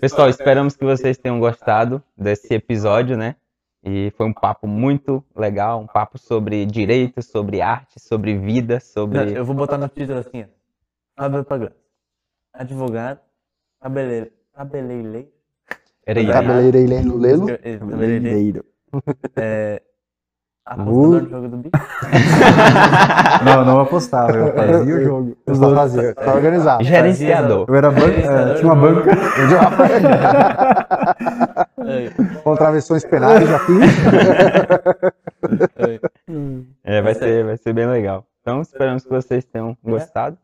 Pessoal, 0.00 0.30
esperamos 0.30 0.76
que 0.76 0.84
vocês 0.84 1.18
tenham 1.18 1.38
gostado 1.40 2.02
desse 2.16 2.54
episódio, 2.54 3.16
né? 3.16 3.34
E 3.84 4.10
foi 4.16 4.26
um 4.26 4.32
papo 4.32 4.66
muito 4.66 5.24
legal, 5.34 5.80
um 5.80 5.86
papo 5.86 6.18
sobre 6.18 6.66
direito, 6.66 7.22
sobre 7.22 7.60
arte, 7.60 8.00
sobre 8.00 8.36
vida, 8.36 8.80
sobre... 8.80 9.36
Eu 9.36 9.44
vou 9.44 9.54
botar 9.54 9.78
no 9.78 9.88
título 9.88 10.18
assim, 10.18 10.42
ó. 10.42 10.46
Fábio 11.16 11.44
Pagano 11.44 11.72
advogado, 12.58 13.20
cabeleireiro. 13.80 14.32
Cabeleireiro. 14.52 15.28
Cabeleireiro. 16.04 17.46
Cabeleireiro. 17.78 18.64
É. 19.36 19.82
Apostador 20.68 21.22
no 21.22 21.28
jogo 21.30 21.48
do 21.48 21.56
bicho? 21.56 21.72
não, 23.44 23.64
não 23.64 23.80
apostava, 23.80 24.32
eu 24.32 24.52
fazia 24.54 24.94
o 24.94 25.02
jogo. 25.02 25.36
Eu 25.46 25.54
só 25.54 25.74
fazia, 25.74 26.14
só 26.22 26.34
organizava. 26.34 26.84
Gerenciador. 26.84 27.64
Eu 27.66 27.74
era 27.74 27.90
banca, 27.90 28.20
é, 28.20 28.54
tinha 28.54 28.72
uma 28.72 28.76
banca. 28.76 29.10
Contravenções 32.44 33.04
penais, 33.04 33.48
já 33.48 33.58
fiz. 33.60 33.80
É, 36.84 37.00
vai 37.00 37.14
ser, 37.14 37.44
vai 37.44 37.56
ser 37.56 37.72
bem 37.72 37.86
legal. 37.86 38.26
Então, 38.42 38.60
esperamos 38.60 39.04
que 39.04 39.10
vocês 39.10 39.44
tenham 39.44 39.76
gostado. 39.82 40.36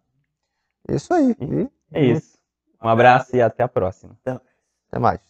Isso 0.88 1.12
aí. 1.12 1.36
E 1.40 1.68
é 1.92 2.04
isso. 2.04 2.38
Um 2.82 2.88
abraço 2.88 3.36
e 3.36 3.42
até 3.42 3.62
a 3.62 3.68
próxima. 3.68 4.16
Até 4.24 4.98
mais. 4.98 5.20